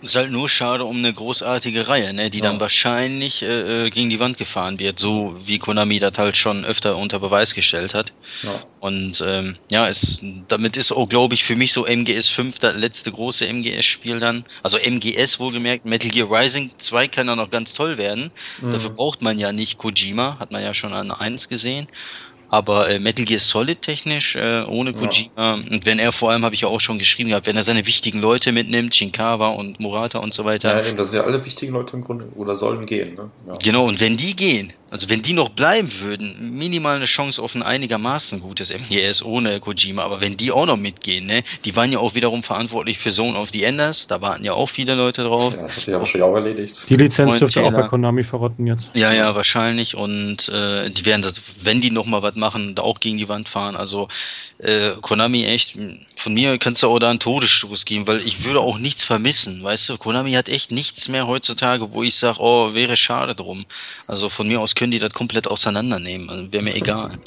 Ist 0.00 0.14
halt 0.14 0.30
nur 0.30 0.48
schade 0.48 0.84
um 0.84 0.98
eine 0.98 1.12
großartige 1.12 1.88
Reihe, 1.88 2.12
ne, 2.12 2.30
die 2.30 2.38
Ja. 2.38 2.44
dann 2.44 2.60
wahrscheinlich 2.60 3.42
äh, 3.42 3.86
äh, 3.86 3.90
gegen 3.90 4.08
die 4.10 4.20
Wand 4.20 4.38
gefahren 4.38 4.78
wird, 4.78 5.00
so 5.00 5.36
wie 5.44 5.58
Konami 5.58 5.98
das 5.98 6.12
halt 6.16 6.36
schon 6.36 6.64
öfter 6.64 6.96
unter 6.96 7.18
Beweis 7.18 7.52
gestellt 7.52 7.94
hat. 7.94 8.12
Ja. 8.44 8.62
Und 8.78 9.20
ähm, 9.26 9.56
ja, 9.72 9.88
es, 9.88 10.20
damit 10.46 10.76
ist 10.76 10.92
auch, 10.92 11.08
glaube 11.08 11.34
ich, 11.34 11.42
für 11.42 11.56
mich 11.56 11.72
so 11.72 11.84
MGS 11.84 12.28
5 12.28 12.60
das 12.60 12.76
letzte 12.76 13.10
große 13.10 13.44
MGS-Spiel 13.52 14.20
dann. 14.20 14.44
Also 14.62 14.78
MGS 14.78 15.40
wohlgemerkt, 15.40 15.84
Metal 15.84 16.10
Gear 16.10 16.30
Rising 16.30 16.70
2 16.78 17.08
kann 17.08 17.26
ja 17.26 17.34
noch 17.34 17.50
ganz 17.50 17.74
toll 17.74 17.98
werden. 17.98 18.30
Mhm. 18.60 18.70
Dafür 18.72 18.90
braucht 18.90 19.20
man 19.20 19.36
ja 19.40 19.50
nicht 19.52 19.78
Kojima, 19.78 20.36
hat 20.38 20.52
man 20.52 20.62
ja 20.62 20.74
schon 20.74 20.92
an 20.92 21.10
1 21.10 21.48
gesehen. 21.48 21.88
Aber 22.50 22.88
äh, 22.88 22.98
Metal 22.98 23.24
Gear 23.24 23.40
Solid 23.40 23.82
technisch, 23.82 24.36
äh, 24.36 24.62
ohne. 24.64 24.92
Kojima, 24.92 25.54
und 25.70 25.84
wenn 25.84 25.98
er 25.98 26.12
vor 26.12 26.30
allem, 26.30 26.44
habe 26.44 26.54
ich 26.54 26.62
ja 26.62 26.68
auch 26.68 26.80
schon 26.80 26.98
geschrieben 26.98 27.30
gehabt, 27.30 27.46
wenn 27.46 27.56
er 27.56 27.64
seine 27.64 27.86
wichtigen 27.86 28.20
Leute 28.20 28.52
mitnimmt, 28.52 28.94
Shinkawa 28.94 29.48
und 29.48 29.80
Murata 29.80 30.18
und 30.18 30.32
so 30.32 30.44
weiter, 30.44 30.82
Ja, 30.82 30.92
das 30.96 31.10
sind 31.10 31.20
ja 31.20 31.24
alle 31.24 31.44
wichtigen 31.44 31.72
Leute 31.72 31.96
im 31.96 32.04
Grunde 32.04 32.26
oder 32.36 32.56
sollen 32.56 32.86
gehen. 32.86 33.14
Ne? 33.14 33.30
Genau, 33.62 33.86
und 33.86 34.00
wenn 34.00 34.16
die 34.16 34.34
gehen, 34.34 34.72
also 34.90 35.08
wenn 35.08 35.22
die 35.22 35.32
noch 35.32 35.50
bleiben 35.50 35.90
würden, 36.00 36.36
minimal 36.56 36.96
eine 36.96 37.04
Chance 37.04 37.42
auf 37.42 37.54
ein 37.54 37.62
einigermaßen 37.62 38.40
gutes 38.40 38.70
MGS 38.70 39.22
ohne 39.22 39.60
Kojima, 39.60 40.02
aber 40.02 40.20
wenn 40.20 40.36
die 40.36 40.50
auch 40.50 40.66
noch 40.66 40.76
mitgehen, 40.76 41.26
ne, 41.26 41.42
die 41.64 41.76
waren 41.76 41.92
ja 41.92 41.98
auch 41.98 42.14
wiederum 42.14 42.42
verantwortlich 42.42 42.98
für 42.98 43.10
Zone 43.10 43.38
of 43.38 43.50
the 43.50 43.64
Enders, 43.64 44.06
da 44.06 44.20
warten 44.20 44.44
ja 44.44 44.52
auch 44.52 44.68
viele 44.68 44.94
Leute 44.94 45.24
drauf. 45.24 45.54
Ja, 45.54 45.62
das 45.62 45.76
hat 45.76 45.84
sich 45.84 45.94
aber 45.94 46.06
schon 46.06 46.22
auch 46.22 46.34
erledigt. 46.34 46.88
Die 46.88 46.96
Lizenz 46.96 47.30
Freund 47.30 47.40
dürfte 47.40 47.60
auch 47.60 47.66
bei 47.66 47.70
Taylor. 47.72 47.88
Konami 47.88 48.22
verrotten 48.22 48.66
jetzt. 48.66 48.94
Ja, 48.94 49.12
ja, 49.12 49.34
wahrscheinlich. 49.34 49.94
Und 49.94 50.48
äh, 50.48 50.90
die 50.90 51.04
werden 51.04 51.22
das, 51.22 51.40
wenn 51.62 51.80
die 51.80 51.90
noch 51.90 52.06
mal 52.06 52.22
was 52.22 52.34
machen, 52.36 52.74
da 52.74 52.82
auch 52.82 53.00
gegen 53.00 53.18
die 53.18 53.28
Wand 53.28 53.48
fahren. 53.48 53.76
Also 53.76 54.08
äh, 54.58 54.92
Konami 55.00 55.44
echt, 55.44 55.76
m, 55.76 56.00
von 56.16 56.34
mir 56.34 56.58
kannst 56.58 56.82
du 56.82 56.88
auch 56.88 56.98
da 56.98 57.10
einen 57.10 57.20
Todesstoß 57.20 57.84
geben, 57.84 58.06
weil 58.06 58.18
ich 58.26 58.44
würde 58.44 58.60
auch 58.60 58.78
nichts 58.78 59.04
vermissen. 59.04 59.62
Weißt 59.62 59.88
du, 59.88 59.98
Konami 59.98 60.32
hat 60.32 60.48
echt 60.48 60.72
nichts 60.72 61.08
mehr 61.08 61.26
heutzutage, 61.26 61.92
wo 61.92 62.02
ich 62.02 62.16
sage, 62.16 62.40
oh, 62.40 62.74
wäre 62.74 62.96
schade 62.96 63.34
drum. 63.34 63.66
Also 64.06 64.28
von 64.28 64.48
mir 64.48 64.60
aus 64.60 64.74
können 64.78 64.92
die 64.92 64.98
das 64.98 65.12
komplett 65.12 65.46
auseinandernehmen. 65.46 66.30
Also, 66.30 66.52
Wäre 66.52 66.62
mir 66.62 66.74
egal. 66.74 67.10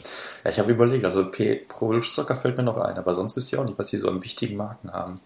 Ja, 0.43 0.49
ich 0.49 0.58
habe 0.58 0.72
überlegt, 0.72 1.06
also 1.06 1.30
P 1.30 1.54
Pro 1.68 2.02
Soccer 2.02 2.36
fällt 2.36 2.58
mir 2.58 2.64
noch 2.64 2.78
ein, 2.78 2.97
aber 2.97 3.14
sonst 3.14 3.36
wisst 3.36 3.52
ihr 3.54 3.60
auch 3.62 3.66
nicht, 3.66 3.78
was 3.78 3.88
die 3.91 3.97
so 3.97 4.10
an 4.10 4.24
wichtigen 4.24 4.56
Marken 4.58 4.91
haben. 4.91 5.20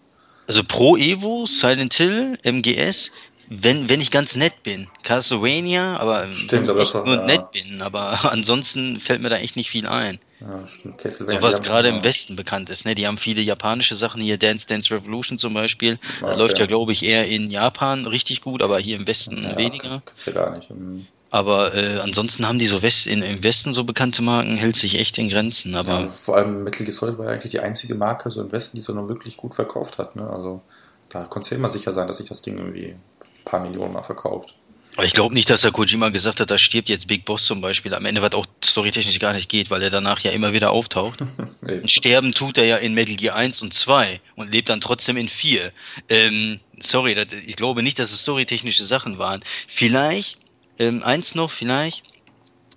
Also 0.46 0.62
Pro 0.68 0.98
Evo, 0.98 1.46
Silent 1.46 1.94
Hill, 1.94 2.38
MGS, 2.44 3.12
wenn, 3.50 3.88
wenn 3.88 4.02
ich 4.02 4.12
ganz 4.12 4.36
nett 4.36 4.62
bin. 4.64 4.88
Castlevania, 5.04 5.98
aber 5.98 6.32
Stimmt, 6.34 6.68
wenn 6.68 6.78
ich 6.78 6.94
war- 6.94 7.06
nur 7.06 7.16
ja. 7.16 7.26
nett 7.26 7.52
bin. 7.52 7.82
Aber 7.82 8.20
ansonsten 8.32 9.00
fällt 9.00 9.22
mir 9.22 9.30
da 9.30 9.38
echt 9.38 9.56
nicht 9.56 9.70
viel 9.70 9.88
ein. 9.88 10.20
Ja, 10.42 10.68
stimmt. 10.68 11.02
So 11.02 11.26
was 11.42 11.62
gerade 11.64 11.88
im 11.88 12.04
Westen 12.04 12.36
bekannt 12.36 12.70
ist. 12.70 12.84
Ne? 12.86 12.94
Die 12.94 13.08
haben 13.08 13.18
viele 13.18 13.42
japanische 13.42 13.96
Sachen 13.96 14.22
hier, 14.22 14.38
Dance 14.38 14.68
Dance 14.68 14.94
Revolution 14.94 15.38
zum 15.38 15.54
Beispiel. 15.54 15.98
Da 16.20 16.28
Okay. 16.32 16.40
läuft 16.40 16.60
ja, 16.60 16.66
glaube 16.66 16.92
ich, 16.92 17.04
eher 17.04 17.26
in 17.28 17.50
Japan 17.52 18.06
richtig 18.06 18.42
gut, 18.42 18.62
aber 18.62 18.78
hier 18.80 18.98
im 18.98 19.08
Westen 19.08 19.42
Ja, 19.42 19.56
weniger. 19.56 20.02
Kannst 20.06 20.28
ja 20.28 20.34
gar 20.34 20.54
nicht. 20.56 20.70
Hm. 20.70 21.08
Aber 21.36 21.76
äh, 21.76 22.00
ansonsten 22.00 22.48
haben 22.48 22.60
die 22.60 22.68
so 22.68 22.82
West 22.82 23.08
in, 23.08 23.22
im 23.22 23.44
Westen 23.44 23.74
so 23.74 23.84
bekannte 23.84 24.22
Marken, 24.22 24.56
hält 24.56 24.78
sich 24.78 24.98
echt 24.98 25.18
in 25.18 25.28
Grenzen. 25.28 25.76
Aber 25.76 26.00
Ja, 26.00 26.08
vor 26.08 26.38
allem 26.38 26.64
Metal 26.64 26.86
Gear 26.86 26.94
Solid 26.94 27.18
war 27.18 27.26
ja 27.26 27.32
eigentlich 27.34 27.52
die 27.52 27.60
einzige 27.60 27.94
Marke 27.94 28.30
so 28.30 28.40
im 28.40 28.54
Westen, 28.54 28.78
die 28.78 28.82
so 28.82 28.94
noch 28.94 29.10
wirklich 29.10 29.36
gut 29.36 29.54
verkauft 29.54 29.98
hat. 29.98 30.16
Ne? 30.16 30.26
Also 30.30 30.62
da 31.10 31.26
konnte 31.26 31.52
ja 31.52 31.58
immer 31.58 31.70
sicher 31.70 31.92
sein, 31.92 32.08
dass 32.08 32.20
sich 32.20 32.30
das 32.30 32.42
Ding 32.42 32.58
irgendwie 32.58 32.92
ein 32.92 33.00
paar 33.44 33.60
Millionen 33.60 33.92
mal 33.92 34.02
verkauft. 34.02 34.56
Aber 34.96 35.06
ich 35.06 35.12
glaube 35.12 35.34
nicht, 35.34 35.50
dass 35.50 35.64
der 35.64 35.74
Kojima 35.74 36.08
gesagt 36.08 36.40
hat, 36.40 36.50
da 36.50 36.58
stirbt 36.58 36.88
jetzt 36.88 37.08
Big 37.08 37.26
Boss 37.26 37.44
zum 37.44 37.60
Beispiel. 37.60 37.94
Am 37.94 38.06
Ende, 38.06 38.22
was 38.22 38.32
auch 38.32 38.46
storytechnisch 38.64 39.20
gar 39.20 39.34
nicht 39.34 39.50
geht, 39.50 39.70
weil 39.70 39.82
er 39.84 39.90
danach 39.90 40.22
ja 40.22 40.32
immer 40.32 40.54
wieder 40.54 40.72
auftaucht. 40.72 41.20
Und 41.62 41.92
sterben 41.92 42.34
tut 42.34 42.58
er 42.58 42.64
ja 42.64 42.78
in 42.78 42.94
Metal 42.94 43.18
Gear 43.18 43.36
1 43.36 43.62
und 43.62 43.74
2 43.74 44.22
und 44.36 44.54
lebt 44.54 44.70
dann 44.70 44.80
trotzdem 44.80 45.18
in 45.18 45.28
4. 45.28 45.74
Ähm, 46.08 46.62
sorry, 46.82 47.14
das, 47.14 47.28
ich 47.46 47.58
glaube 47.58 47.84
nicht, 47.84 48.00
dass 48.00 48.14
es 48.14 48.22
storytechnische 48.22 48.86
Sachen 48.86 49.18
waren. 49.18 49.44
Vielleicht, 49.68 50.38
ähm, 50.80 51.04
eins 51.04 51.36
noch, 51.36 51.52
vielleicht, 51.52 52.04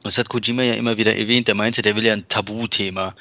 das 0.05 0.17
hat 0.17 0.29
Kojima 0.29 0.63
ja 0.63 0.75
immer 0.75 0.97
wieder 0.97 1.17
erwähnt, 1.17 1.49
der 1.49 1.55
meinte, 1.57 1.83
der 1.83 1.97
will 1.97 2.05
ja 2.05 2.13
ein 2.13 2.29
Tabuthema 2.29 3.15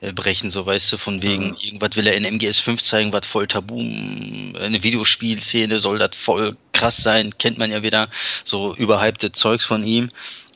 äh, 0.00 0.12
brechen, 0.12 0.48
so 0.50 0.64
weißt 0.64 0.92
du, 0.92 0.98
von 0.98 1.22
wegen, 1.22 1.48
Mhm. 1.50 1.56
irgendwas 1.60 1.94
will 1.94 2.06
er 2.06 2.16
in 2.16 2.24
MGS 2.24 2.58
5 2.58 2.82
zeigen, 2.82 3.12
was 3.12 3.26
voll 3.26 3.46
Tabu, 3.46 3.78
eine 3.78 4.82
Videospielszene 4.82 5.78
soll 5.78 5.98
das 5.98 6.16
voll 6.16 6.56
krass 6.72 6.96
sein, 6.96 7.36
kennt 7.38 7.58
man 7.58 7.70
ja 7.70 7.82
wieder, 7.82 8.08
so 8.44 8.74
überhypte 8.74 9.30
Zeugs 9.32 9.64
von 9.66 9.84
ihm. 9.84 10.08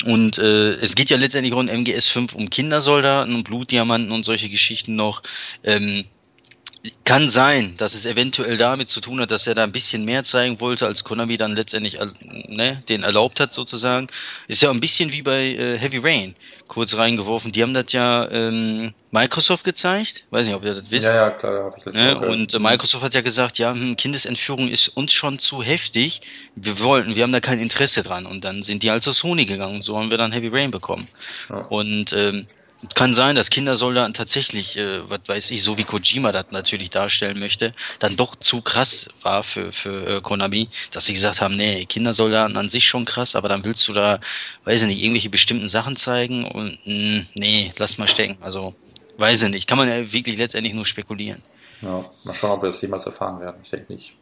Und 0.04 0.38
äh, 0.38 0.70
es 0.72 0.94
geht 0.94 1.10
ja 1.10 1.18
letztendlich 1.18 1.54
rund 1.54 1.70
MGS 1.70 2.08
5 2.08 2.34
um 2.34 2.50
Kindersoldaten 2.50 3.34
und 3.34 3.44
Blutdiamanten 3.44 4.12
und 4.12 4.24
solche 4.24 4.48
Geschichten 4.48 4.96
noch. 4.96 5.22
Ähm, 5.62 6.04
kann 7.04 7.28
sein, 7.28 7.74
dass 7.76 7.94
es 7.94 8.04
eventuell 8.04 8.56
damit 8.56 8.88
zu 8.88 9.00
tun 9.00 9.20
hat, 9.20 9.30
dass 9.30 9.46
er 9.46 9.54
da 9.54 9.62
ein 9.62 9.72
bisschen 9.72 10.04
mehr 10.04 10.24
zeigen 10.24 10.60
wollte, 10.60 10.86
als 10.86 11.04
Konami 11.04 11.36
dann 11.36 11.54
letztendlich 11.54 12.00
äh, 12.00 12.06
ne, 12.48 12.82
den 12.88 13.02
erlaubt 13.02 13.40
hat 13.40 13.52
sozusagen. 13.52 14.08
Ist 14.48 14.62
ja 14.62 14.70
ein 14.70 14.80
bisschen 14.80 15.12
wie 15.12 15.22
bei 15.22 15.54
äh, 15.54 15.78
Heavy 15.78 15.98
Rain, 15.98 16.34
kurz 16.68 16.96
reingeworfen. 16.96 17.52
Die 17.52 17.62
haben 17.62 17.74
das 17.74 17.92
ja 17.92 18.30
ähm, 18.30 18.92
Microsoft 19.10 19.64
gezeigt. 19.64 20.24
Weiß 20.30 20.46
nicht, 20.46 20.54
ob 20.54 20.64
ihr 20.64 20.74
das 20.74 20.90
wisst. 20.90 21.06
Ja, 21.06 21.14
ja, 21.14 21.30
klar, 21.30 21.64
habe 21.64 21.76
ich 21.78 21.84
letztes 21.84 22.02
Ne? 22.02 22.18
Und 22.18 22.54
äh, 22.54 22.58
Microsoft 22.58 23.04
hat 23.04 23.14
ja 23.14 23.20
gesagt, 23.20 23.58
ja, 23.58 23.72
hm, 23.72 23.96
Kindesentführung 23.96 24.68
ist 24.68 24.88
uns 24.88 25.12
schon 25.12 25.38
zu 25.38 25.62
heftig. 25.62 26.20
Wir 26.54 26.80
wollten, 26.80 27.14
wir 27.14 27.22
haben 27.22 27.32
da 27.32 27.40
kein 27.40 27.60
Interesse 27.60 28.02
dran. 28.02 28.26
Und 28.26 28.44
dann 28.44 28.62
sind 28.62 28.82
die 28.82 28.90
also 28.90 29.12
Sony 29.12 29.46
gegangen 29.46 29.76
und 29.76 29.82
so 29.82 29.96
haben 29.98 30.10
wir 30.10 30.18
dann 30.18 30.32
Heavy 30.32 30.48
Rain 30.48 30.70
bekommen. 30.70 31.08
Ja. 31.50 31.58
Und 31.58 32.12
ähm, 32.12 32.46
kann 32.94 33.14
sein, 33.14 33.36
dass 33.36 33.50
Kindersoldaten 33.50 34.14
tatsächlich, 34.14 34.76
äh, 34.76 35.08
was 35.08 35.20
weiß 35.26 35.50
ich, 35.50 35.62
so 35.62 35.78
wie 35.78 35.84
Kojima 35.84 36.32
das 36.32 36.46
natürlich 36.50 36.90
darstellen 36.90 37.38
möchte, 37.38 37.74
dann 37.98 38.16
doch 38.16 38.36
zu 38.36 38.60
krass 38.60 39.08
war 39.22 39.42
für, 39.42 39.72
für 39.72 40.16
äh, 40.16 40.20
Konami, 40.20 40.68
dass 40.90 41.06
sie 41.06 41.14
gesagt 41.14 41.40
haben, 41.40 41.56
nee, 41.56 41.86
Kindersoldaten 41.86 42.56
an 42.56 42.68
sich 42.68 42.86
schon 42.86 43.04
krass, 43.04 43.34
aber 43.34 43.48
dann 43.48 43.64
willst 43.64 43.86
du 43.88 43.92
da, 43.92 44.20
weiß 44.64 44.82
ich 44.82 44.88
nicht, 44.88 45.02
irgendwelche 45.02 45.30
bestimmten 45.30 45.68
Sachen 45.68 45.96
zeigen 45.96 46.44
und 46.44 46.78
mh, 46.84 47.26
nee, 47.34 47.72
lass 47.76 47.98
mal 47.98 48.08
stecken. 48.08 48.36
Also, 48.40 48.74
weiß 49.18 49.42
ich 49.42 49.48
nicht. 49.48 49.66
Kann 49.66 49.78
man 49.78 49.88
ja 49.88 50.12
wirklich 50.12 50.36
letztendlich 50.36 50.74
nur 50.74 50.86
spekulieren. 50.86 51.42
Ja, 51.80 52.10
mal 52.24 52.32
schauen, 52.32 52.52
ob 52.52 52.62
wir 52.62 52.70
das 52.70 52.80
jemals 52.80 53.06
erfahren 53.06 53.40
werden. 53.40 53.56
Ich 53.62 53.70
denke 53.70 53.92
nicht. 53.92 54.14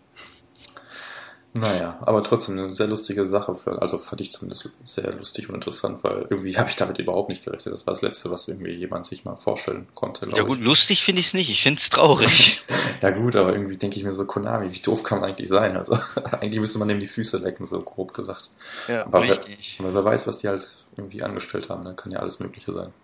Naja, 1.57 1.99
aber 2.01 2.25
trotzdem 2.25 2.59
eine 2.59 2.75
sehr 2.75 2.89
lustige 2.89 3.25
Sache. 3.25 3.55
Für, 3.55 3.81
also 3.81 3.97
fand 3.99 4.21
ich 4.21 4.33
zumindest 4.33 4.71
sehr 4.85 5.13
lustig 5.13 5.49
und 5.49 5.55
interessant, 5.55 6.03
weil 6.03 6.27
irgendwie 6.29 6.57
habe 6.59 6.69
ich 6.69 6.75
damit 6.75 6.99
überhaupt 6.99 7.29
nicht 7.29 7.45
gerechnet. 7.45 7.73
Das 7.73 7.87
war 7.87 7.95
das 7.95 8.03
Letzte, 8.03 8.29
was 8.33 8.49
irgendwie 8.49 8.73
jemand 8.73 9.07
sich 9.07 9.25
mal 9.25 9.37
vorstellen 9.37 9.87
konnte. 9.95 10.29
Ja 10.35 10.43
gut, 10.43 10.59
Ich. 10.59 10.65
lustig 10.65 11.05
finde 11.05 11.21
ich 11.21 11.29
es 11.29 11.35
nicht. 11.35 11.51
Ich 11.51 11.63
finde 11.63 11.79
es 11.81 11.89
traurig. 11.91 12.61
Ja 13.03 13.11
gut, 13.11 13.37
aber 13.37 13.53
irgendwie 13.53 13.77
denke 13.77 13.99
ich 13.99 14.05
mir 14.05 14.15
so, 14.15 14.25
Konami, 14.25 14.73
wie 14.73 14.79
doof 14.79 15.03
kann 15.03 15.21
man 15.21 15.29
eigentlich 15.29 15.49
sein? 15.49 15.77
Also 15.77 15.99
eigentlich 16.41 16.59
müsste 16.61 16.79
man 16.79 16.89
dem 16.89 17.01
die 17.01 17.07
Füße 17.07 17.37
lecken, 17.37 17.67
so 17.67 17.81
grob 17.81 18.15
gesagt. 18.15 18.49
ja, 18.89 19.05
Aber 19.05 19.21
wer, 19.23 19.31
richtig. 19.31 19.77
aber 19.79 19.93
wer 19.93 20.05
weiß, 20.05 20.27
was 20.27 20.39
die 20.39 20.49
halt 20.49 20.75
irgendwie 20.97 21.23
angestellt 21.23 21.69
haben. 21.69 21.85
Da 21.85 21.93
kann 21.93 22.13
ja 22.13 22.21
alles 22.21 22.41
Mögliche 22.41 22.73
sein. 22.73 22.95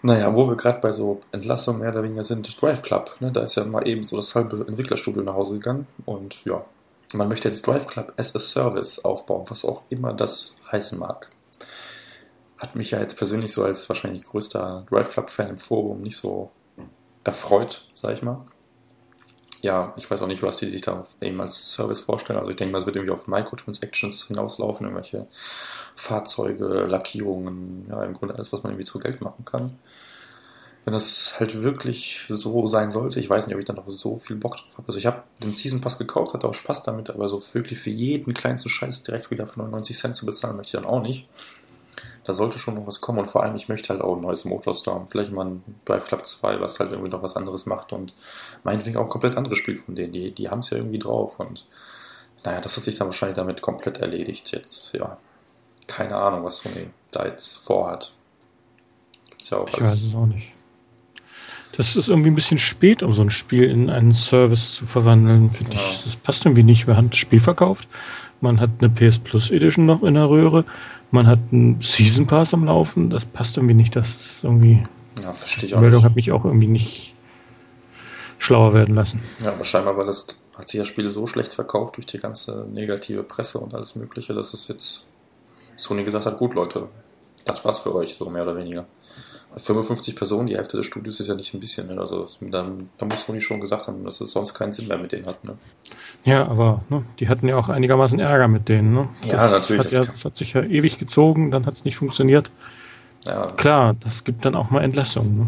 Naja, 0.00 0.34
wo 0.34 0.48
wir 0.48 0.56
gerade 0.56 0.80
bei 0.80 0.92
so 0.92 1.20
Entlassungen 1.32 1.80
mehr 1.80 1.90
oder 1.90 2.02
weniger 2.02 2.22
sind, 2.22 2.60
Drive 2.62 2.80
Club. 2.82 3.14
Ne? 3.20 3.30
Da 3.32 3.42
ist 3.42 3.56
ja 3.56 3.64
mal 3.64 3.86
eben 3.86 4.04
so 4.04 4.16
das 4.16 4.34
halbe 4.34 4.64
Entwicklerstudio 4.66 5.22
nach 5.22 5.34
Hause 5.34 5.54
gegangen. 5.54 5.86
Und 6.06 6.42
ja, 6.44 6.64
man 7.14 7.28
möchte 7.28 7.48
jetzt 7.48 7.66
Drive 7.66 7.86
Club 7.86 8.12
as 8.16 8.34
a 8.34 8.38
Service 8.38 9.04
aufbauen, 9.04 9.46
was 9.48 9.64
auch 9.64 9.82
immer 9.88 10.12
das 10.12 10.56
heißen 10.70 10.98
mag. 10.98 11.30
Hat 12.58 12.74
mich 12.74 12.90
ja 12.90 13.00
jetzt 13.00 13.16
persönlich 13.16 13.52
so 13.52 13.64
als 13.64 13.88
wahrscheinlich 13.88 14.24
größter 14.24 14.86
Drive 14.90 15.10
Club-Fan 15.12 15.50
im 15.50 15.58
Forum 15.58 16.02
nicht 16.02 16.16
so 16.16 16.50
erfreut, 17.24 17.86
sag 17.94 18.14
ich 18.14 18.22
mal. 18.22 18.46
Ja, 19.60 19.92
ich 19.96 20.08
weiß 20.08 20.22
auch 20.22 20.28
nicht, 20.28 20.42
was 20.42 20.58
die 20.58 20.70
sich 20.70 20.82
da 20.82 21.04
eben 21.20 21.40
als 21.40 21.72
Service 21.72 22.00
vorstellen. 22.00 22.38
Also 22.38 22.50
ich 22.50 22.56
denke 22.56 22.72
mal, 22.72 22.78
es 22.78 22.86
wird 22.86 22.94
irgendwie 22.94 23.12
auf 23.12 23.26
Microtransactions 23.26 24.26
hinauslaufen, 24.26 24.86
irgendwelche 24.86 25.26
Fahrzeuge, 25.96 26.86
Lackierungen, 26.86 27.86
ja, 27.88 28.04
im 28.04 28.12
Grunde 28.12 28.34
alles, 28.36 28.52
was 28.52 28.62
man 28.62 28.72
irgendwie 28.72 28.86
zu 28.86 29.00
Geld 29.00 29.20
machen 29.20 29.44
kann. 29.44 29.78
Wenn 30.84 30.94
das 30.94 31.38
halt 31.38 31.62
wirklich 31.62 32.24
so 32.28 32.66
sein 32.66 32.90
sollte, 32.90 33.20
ich 33.20 33.28
weiß 33.28 33.46
nicht, 33.46 33.54
ob 33.54 33.60
ich 33.60 33.66
dann 33.66 33.76
noch 33.76 33.88
so 33.88 34.16
viel 34.16 34.36
Bock 34.36 34.56
drauf 34.56 34.78
habe. 34.78 34.88
Also 34.88 34.98
ich 34.98 35.06
habe 35.06 35.22
den 35.42 35.52
Season 35.52 35.80
Pass 35.80 35.98
gekauft, 35.98 36.32
hatte 36.32 36.48
auch 36.48 36.54
Spaß 36.54 36.82
damit, 36.84 37.10
aber 37.10 37.28
so 37.28 37.42
wirklich 37.52 37.78
für 37.78 37.90
jeden 37.90 38.32
kleinsten 38.32 38.70
Scheiß 38.70 39.02
direkt 39.02 39.30
wieder 39.30 39.46
für 39.46 39.58
99 39.58 39.98
Cent 39.98 40.16
zu 40.16 40.24
bezahlen, 40.24 40.56
möchte 40.56 40.76
ich 40.76 40.82
dann 40.82 40.90
auch 40.90 41.02
nicht. 41.02 41.28
Da 42.24 42.34
sollte 42.34 42.58
schon 42.58 42.74
noch 42.74 42.86
was 42.86 43.00
kommen 43.00 43.18
und 43.18 43.26
vor 43.26 43.42
allem, 43.42 43.56
ich 43.56 43.68
möchte 43.68 43.88
halt 43.88 44.02
auch 44.02 44.14
ein 44.14 44.20
neues 44.20 44.44
Motorstorm. 44.44 45.08
Vielleicht 45.08 45.32
mal 45.32 45.46
ein 45.46 45.64
Drive 45.84 46.04
Club 46.04 46.26
2, 46.26 46.60
was 46.60 46.78
halt 46.78 46.90
irgendwie 46.90 47.10
noch 47.10 47.22
was 47.22 47.36
anderes 47.36 47.64
macht 47.64 47.92
und 47.92 48.14
meinetwegen 48.64 48.98
auch 48.98 49.04
ein 49.04 49.08
komplett 49.08 49.36
anderes 49.36 49.58
Spiel 49.58 49.78
von 49.78 49.94
denen. 49.94 50.12
Die, 50.12 50.30
die 50.34 50.50
haben 50.50 50.60
es 50.60 50.70
ja 50.70 50.76
irgendwie 50.76 50.98
drauf 50.98 51.40
und 51.40 51.66
naja, 52.44 52.60
das 52.60 52.76
hat 52.76 52.84
sich 52.84 52.96
dann 52.96 53.08
wahrscheinlich 53.08 53.36
damit 53.36 53.62
komplett 53.62 53.98
erledigt. 53.98 54.52
Jetzt, 54.52 54.92
ja, 54.92 55.16
keine 55.86 56.16
Ahnung, 56.16 56.44
was 56.44 56.58
Sony 56.58 56.90
da 57.10 57.24
jetzt 57.24 57.56
vorhat. 57.58 58.12
Gibt's 59.30 59.50
ja 59.50 59.58
auch 59.58 59.68
ich 59.68 59.80
weiß 59.80 60.02
es 60.02 60.14
auch 60.14 60.26
nicht. 60.26 60.52
Das 61.78 61.94
ist 61.94 62.08
irgendwie 62.08 62.30
ein 62.30 62.34
bisschen 62.34 62.58
spät, 62.58 63.04
um 63.04 63.12
so 63.12 63.22
ein 63.22 63.30
Spiel 63.30 63.62
in 63.62 63.88
einen 63.88 64.12
Service 64.12 64.74
zu 64.74 64.84
verwandeln, 64.84 65.48
finde 65.48 65.74
ja. 65.74 65.78
ich. 65.80 66.02
Das 66.02 66.16
passt 66.16 66.44
irgendwie 66.44 66.64
nicht. 66.64 66.88
Wir 66.88 66.96
haben 66.96 67.08
das 67.08 67.20
Spiel 67.20 67.38
verkauft. 67.38 67.88
Man 68.40 68.58
hat 68.58 68.70
eine 68.80 68.90
PS 68.90 69.20
Plus 69.20 69.52
Edition 69.52 69.86
noch 69.86 70.02
in 70.02 70.14
der 70.14 70.28
Röhre. 70.28 70.64
Man 71.12 71.28
hat 71.28 71.38
einen 71.52 71.80
Season 71.80 72.26
Pass 72.26 72.52
am 72.52 72.64
Laufen. 72.64 73.10
Das 73.10 73.24
passt 73.24 73.58
irgendwie 73.58 73.76
nicht. 73.76 73.94
Das 73.94 74.16
ist 74.16 74.42
irgendwie. 74.42 74.82
Ja, 75.22 75.32
verstehe 75.32 75.66
ich 75.66 75.74
auch. 75.74 75.78
Die 75.78 75.82
Meldung 75.82 76.02
hat 76.02 76.16
mich 76.16 76.32
auch 76.32 76.44
irgendwie 76.44 76.66
nicht 76.66 77.14
schlauer 78.38 78.74
werden 78.74 78.96
lassen. 78.96 79.22
Ja, 79.44 79.52
aber 79.52 79.64
scheinbar, 79.64 79.96
weil 79.96 80.06
das 80.06 80.26
hat 80.56 80.68
sich 80.68 80.80
das 80.80 80.88
Spiel 80.88 81.08
so 81.10 81.28
schlecht 81.28 81.52
verkauft 81.52 81.96
durch 81.96 82.06
die 82.06 82.18
ganze 82.18 82.66
negative 82.72 83.22
Presse 83.22 83.58
und 83.58 83.72
alles 83.72 83.94
Mögliche, 83.94 84.34
dass 84.34 84.52
es 84.52 84.66
jetzt 84.66 85.06
Sony 85.76 86.02
gesagt 86.02 86.26
hat: 86.26 86.38
gut, 86.38 86.54
Leute, 86.54 86.88
das 87.44 87.64
war's 87.64 87.78
für 87.78 87.94
euch, 87.94 88.16
so 88.16 88.28
mehr 88.28 88.42
oder 88.42 88.56
weniger. 88.56 88.84
55 89.58 90.16
Personen, 90.16 90.46
die 90.46 90.56
Hälfte 90.56 90.76
des 90.76 90.86
Studios 90.86 91.20
ist 91.20 91.28
ja 91.28 91.34
nicht 91.34 91.54
ein 91.54 91.60
bisschen. 91.60 91.88
Ne? 91.88 92.00
Also 92.00 92.26
da, 92.40 92.66
da 92.98 93.06
muss 93.06 93.24
Sony 93.24 93.40
schon 93.40 93.60
gesagt 93.60 93.86
haben, 93.86 94.04
dass 94.04 94.20
es 94.20 94.32
sonst 94.32 94.54
keinen 94.54 94.72
Sinn 94.72 94.88
mehr 94.88 94.98
mit 94.98 95.12
denen 95.12 95.26
hat. 95.26 95.44
Ne? 95.44 95.56
Ja, 96.24 96.46
aber 96.46 96.82
ne, 96.88 97.04
die 97.20 97.28
hatten 97.28 97.48
ja 97.48 97.56
auch 97.56 97.68
einigermaßen 97.68 98.18
Ärger 98.18 98.48
mit 98.48 98.68
denen. 98.68 98.94
Ne? 98.94 99.08
Ja, 99.24 99.32
das 99.32 99.52
natürlich. 99.52 99.84
Hat 99.86 99.92
ja, 99.92 100.00
das 100.00 100.24
hat 100.24 100.36
sich 100.36 100.52
ja 100.52 100.62
ewig 100.62 100.98
gezogen, 100.98 101.50
dann 101.50 101.66
hat 101.66 101.74
es 101.74 101.84
nicht 101.84 101.96
funktioniert. 101.96 102.50
Ja. 103.24 103.46
Klar, 103.52 103.94
das 104.00 104.24
gibt 104.24 104.44
dann 104.44 104.54
auch 104.54 104.70
mal 104.70 104.82
Entlassungen. 104.82 105.38
Ne? 105.38 105.46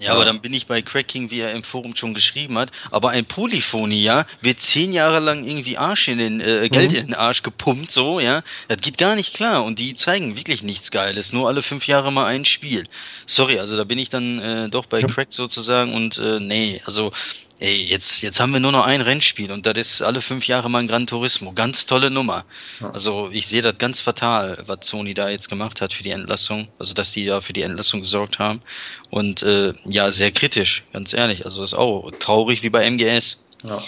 Ja, 0.00 0.12
aber 0.12 0.24
dann 0.24 0.40
bin 0.40 0.52
ich 0.52 0.66
bei 0.66 0.80
Cracking, 0.80 1.30
wie 1.30 1.40
er 1.40 1.52
im 1.52 1.62
Forum 1.62 1.96
schon 1.96 2.14
geschrieben 2.14 2.56
hat. 2.56 2.70
Aber 2.90 3.10
ein 3.10 3.24
Polyphonie, 3.24 4.02
ja, 4.02 4.26
wird 4.40 4.60
zehn 4.60 4.92
Jahre 4.92 5.18
lang 5.18 5.44
irgendwie 5.44 5.76
Arsch 5.76 6.08
in 6.08 6.18
den, 6.18 6.40
äh, 6.40 6.68
Geld 6.68 6.92
mhm. 6.92 6.96
in 6.96 7.06
den 7.06 7.14
Arsch 7.14 7.42
gepumpt, 7.42 7.90
so, 7.90 8.20
ja. 8.20 8.42
Das 8.68 8.78
geht 8.78 8.98
gar 8.98 9.16
nicht 9.16 9.34
klar. 9.34 9.64
Und 9.64 9.78
die 9.78 9.94
zeigen 9.94 10.36
wirklich 10.36 10.62
nichts 10.62 10.90
Geiles. 10.90 11.32
Nur 11.32 11.48
alle 11.48 11.62
fünf 11.62 11.86
Jahre 11.86 12.12
mal 12.12 12.26
ein 12.26 12.44
Spiel. 12.44 12.84
Sorry, 13.26 13.58
also 13.58 13.76
da 13.76 13.84
bin 13.84 13.98
ich 13.98 14.08
dann 14.08 14.38
äh, 14.38 14.68
doch 14.68 14.86
bei 14.86 15.00
ja. 15.00 15.08
Crack 15.08 15.28
sozusagen 15.30 15.94
und 15.94 16.18
äh, 16.18 16.38
nee, 16.40 16.80
also 16.84 17.12
ey, 17.60 17.84
jetzt, 17.84 18.22
jetzt 18.22 18.40
haben 18.40 18.52
wir 18.52 18.60
nur 18.60 18.72
noch 18.72 18.86
ein 18.86 19.00
Rennspiel 19.00 19.50
und 19.50 19.66
das 19.66 19.76
ist 19.76 20.02
alle 20.02 20.20
fünf 20.22 20.46
Jahre 20.46 20.70
mal 20.70 20.78
ein 20.78 20.88
Gran 20.88 21.06
Turismo. 21.06 21.52
Ganz 21.52 21.86
tolle 21.86 22.10
Nummer. 22.10 22.44
Ja. 22.80 22.90
Also 22.90 23.28
ich 23.32 23.46
sehe 23.46 23.62
das 23.62 23.78
ganz 23.78 24.00
fatal, 24.00 24.62
was 24.66 24.86
Sony 24.86 25.14
da 25.14 25.28
jetzt 25.28 25.48
gemacht 25.48 25.80
hat 25.80 25.92
für 25.92 26.02
die 26.02 26.10
Entlassung. 26.10 26.68
Also 26.78 26.94
dass 26.94 27.12
die 27.12 27.26
da 27.26 27.40
für 27.40 27.52
die 27.52 27.62
Entlassung 27.62 28.00
gesorgt 28.00 28.38
haben. 28.38 28.62
Und 29.10 29.42
äh, 29.42 29.72
ja, 29.84 30.12
sehr 30.12 30.30
kritisch, 30.30 30.84
ganz 30.92 31.12
ehrlich. 31.12 31.44
Also 31.44 31.62
ist 31.62 31.74
auch 31.74 32.10
traurig 32.18 32.62
wie 32.62 32.70
bei 32.70 32.88
MGS. 32.88 33.42
Ja. 33.64 33.78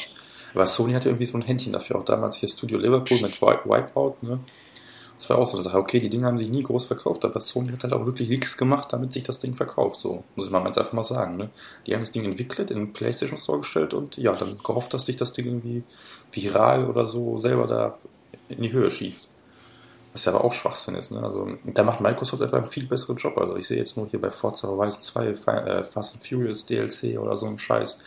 Aber 0.54 0.66
Sony 0.66 0.94
hatte 0.94 1.08
irgendwie 1.08 1.26
so 1.26 1.38
ein 1.38 1.42
Händchen 1.42 1.72
dafür. 1.72 1.96
Auch 1.96 2.04
damals 2.04 2.36
hier 2.38 2.48
Studio 2.48 2.78
Liverpool 2.78 3.20
mit 3.20 3.40
Wipeout, 3.40 4.16
ne? 4.22 4.40
Das 5.20 5.28
war 5.28 5.36
auch 5.36 5.44
so 5.44 5.58
eine 5.58 5.64
Sache, 5.64 5.76
okay, 5.76 6.00
die 6.00 6.08
Dinge 6.08 6.24
haben 6.24 6.38
sich 6.38 6.48
nie 6.48 6.62
groß 6.62 6.86
verkauft, 6.86 7.26
aber 7.26 7.40
Sony 7.40 7.68
hat 7.68 7.82
halt 7.82 7.92
auch 7.92 8.06
wirklich 8.06 8.30
nichts 8.30 8.56
gemacht, 8.56 8.90
damit 8.90 9.12
sich 9.12 9.22
das 9.22 9.38
Ding 9.38 9.54
verkauft. 9.54 10.00
So, 10.00 10.24
muss 10.34 10.46
ich 10.46 10.52
mal 10.52 10.64
ganz 10.64 10.78
einfach 10.78 10.94
mal 10.94 11.04
sagen. 11.04 11.36
Ne? 11.36 11.50
Die 11.86 11.92
haben 11.92 12.00
das 12.00 12.10
Ding 12.10 12.24
entwickelt, 12.24 12.70
in 12.70 12.78
den 12.78 12.92
PlayStation 12.94 13.36
Store 13.36 13.58
gestellt 13.58 13.92
und 13.92 14.16
ja, 14.16 14.32
dann 14.32 14.56
gehofft, 14.64 14.94
dass 14.94 15.04
sich 15.04 15.16
das 15.16 15.34
Ding 15.34 15.44
irgendwie 15.44 15.82
viral 16.32 16.88
oder 16.88 17.04
so 17.04 17.38
selber 17.38 17.66
da 17.66 17.98
in 18.48 18.62
die 18.62 18.72
Höhe 18.72 18.90
schießt. 18.90 19.30
Was 20.14 20.24
ja 20.24 20.32
aber 20.32 20.42
auch 20.42 20.54
Schwachsinn 20.54 20.94
ist. 20.94 21.10
Ne? 21.10 21.22
Also, 21.22 21.48
da 21.64 21.82
macht 21.82 22.00
Microsoft 22.00 22.42
einfach 22.42 22.56
einen 22.56 22.66
viel 22.66 22.86
besseren 22.86 23.16
Job. 23.16 23.36
Also, 23.36 23.56
ich 23.56 23.66
sehe 23.66 23.76
jetzt 23.76 23.98
nur 23.98 24.08
hier 24.08 24.22
bei 24.22 24.30
Forza 24.30 24.68
Horizon 24.68 25.02
2 25.02 25.26
äh, 25.26 25.84
Fast 25.84 26.14
and 26.14 26.26
Furious 26.26 26.64
DLC 26.64 27.18
oder 27.18 27.36
so 27.36 27.44
ein 27.44 27.58
Scheiß. 27.58 28.00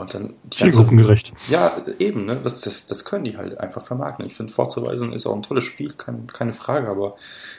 Und 0.00 0.14
dann 0.14 0.34
Zielgruppengerecht. 0.50 1.32
Ja, 1.48 1.72
eben, 1.98 2.24
ne? 2.24 2.40
Das, 2.42 2.62
das, 2.62 2.86
das 2.86 3.04
können 3.04 3.24
die 3.24 3.36
halt 3.36 3.60
einfach 3.60 3.82
vermarkten. 3.82 4.24
Ich 4.26 4.34
finde, 4.34 4.52
Forza 4.52 4.80
Horizon 4.80 5.12
ist 5.12 5.26
auch 5.26 5.34
ein 5.34 5.42
tolles 5.42 5.64
Spiel, 5.64 5.92
kein, 5.92 6.26
keine 6.26 6.54
Frage, 6.54 6.88
aber 6.88 7.16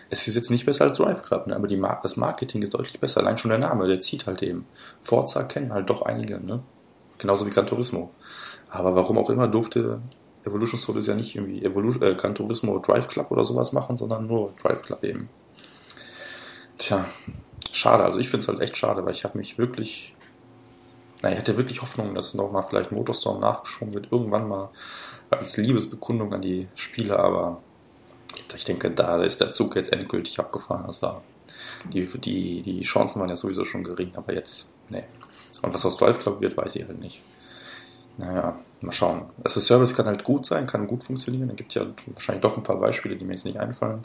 es 0.09 0.27
ist 0.27 0.35
jetzt 0.35 0.49
nicht 0.49 0.65
besser 0.65 0.85
als 0.85 0.97
Drive 0.97 1.21
Club, 1.21 1.47
ne? 1.47 1.55
Aber 1.55 1.67
die 1.67 1.77
Mar 1.77 1.99
das 2.01 2.17
Marketing 2.17 2.61
ist 2.61 2.73
deutlich 2.73 2.99
besser. 2.99 3.21
Allein 3.21 3.37
schon 3.37 3.49
der 3.49 3.59
Name, 3.59 3.87
der 3.87 3.99
zieht 3.99 4.25
halt 4.25 4.41
eben. 4.41 4.65
Forza 5.01 5.43
kennen 5.43 5.71
halt 5.71 5.89
doch 5.89 6.01
einige, 6.01 6.39
ne? 6.39 6.61
Genauso 7.17 7.45
wie 7.45 7.51
Gran 7.51 7.67
Turismo. 7.67 8.11
Aber 8.69 8.95
warum 8.95 9.17
auch 9.19 9.29
immer 9.29 9.47
durfte 9.47 10.01
Evolution 10.43 10.79
Studios 10.79 11.07
ja 11.07 11.13
nicht 11.13 11.35
irgendwie 11.35 11.63
Evolution, 11.63 12.01
äh, 12.03 12.15
Gran 12.15 12.33
Turismo 12.33 12.79
Drive 12.79 13.07
Club 13.07 13.29
oder 13.29 13.45
sowas 13.45 13.73
machen, 13.73 13.97
sondern 13.97 14.25
nur 14.25 14.53
Drive 14.61 14.81
Club 14.81 15.03
eben. 15.03 15.29
Tja, 16.77 17.05
schade. 17.71 18.03
Also 18.03 18.17
ich 18.17 18.29
finde 18.29 18.43
es 18.43 18.47
halt 18.47 18.59
echt 18.59 18.75
schade, 18.75 19.05
weil 19.05 19.13
ich 19.13 19.23
habe 19.23 19.37
mich 19.37 19.59
wirklich 19.59 20.15
na, 21.21 21.31
ich 21.31 21.37
hatte 21.37 21.57
wirklich 21.57 21.81
Hoffnung, 21.81 22.15
dass 22.15 22.33
nochmal 22.33 22.63
vielleicht 22.63 22.91
Motorstorm 22.91 23.39
nachgeschoben 23.39 23.93
wird, 23.93 24.11
irgendwann 24.11 24.47
mal 24.47 24.69
als 25.29 25.57
Liebesbekundung 25.57 26.33
an 26.33 26.41
die 26.41 26.67
Spieler, 26.75 27.19
aber 27.19 27.61
ich 28.55 28.65
denke, 28.65 28.91
da 28.91 29.21
ist 29.21 29.39
der 29.39 29.51
Zug 29.51 29.75
jetzt 29.75 29.93
endgültig 29.93 30.39
abgefahren. 30.39 30.85
Also 30.85 31.21
die, 31.91 32.05
die, 32.05 32.61
die 32.61 32.81
Chancen 32.81 33.19
waren 33.19 33.29
ja 33.29 33.35
sowieso 33.35 33.65
schon 33.65 33.83
gering, 33.83 34.11
aber 34.15 34.33
jetzt, 34.33 34.71
nee. 34.89 35.03
Und 35.61 35.73
was 35.73 35.85
aus 35.85 35.97
Drive 35.97 36.19
Club 36.19 36.41
wird, 36.41 36.57
weiß 36.57 36.75
ich 36.75 36.87
halt 36.87 36.99
nicht. 36.99 37.21
Naja, 38.17 38.59
mal 38.81 38.91
schauen. 38.91 39.23
Das 39.43 39.53
Service 39.53 39.95
kann 39.95 40.05
halt 40.05 40.23
gut 40.23 40.45
sein, 40.45 40.67
kann 40.67 40.87
gut 40.87 41.03
funktionieren. 41.03 41.47
Da 41.47 41.53
gibt 41.53 41.73
ja 41.73 41.85
wahrscheinlich 42.07 42.41
doch 42.41 42.57
ein 42.57 42.63
paar 42.63 42.79
Beispiele, 42.79 43.15
die 43.15 43.25
mir 43.25 43.33
jetzt 43.33 43.45
nicht 43.45 43.59
einfallen, 43.59 44.03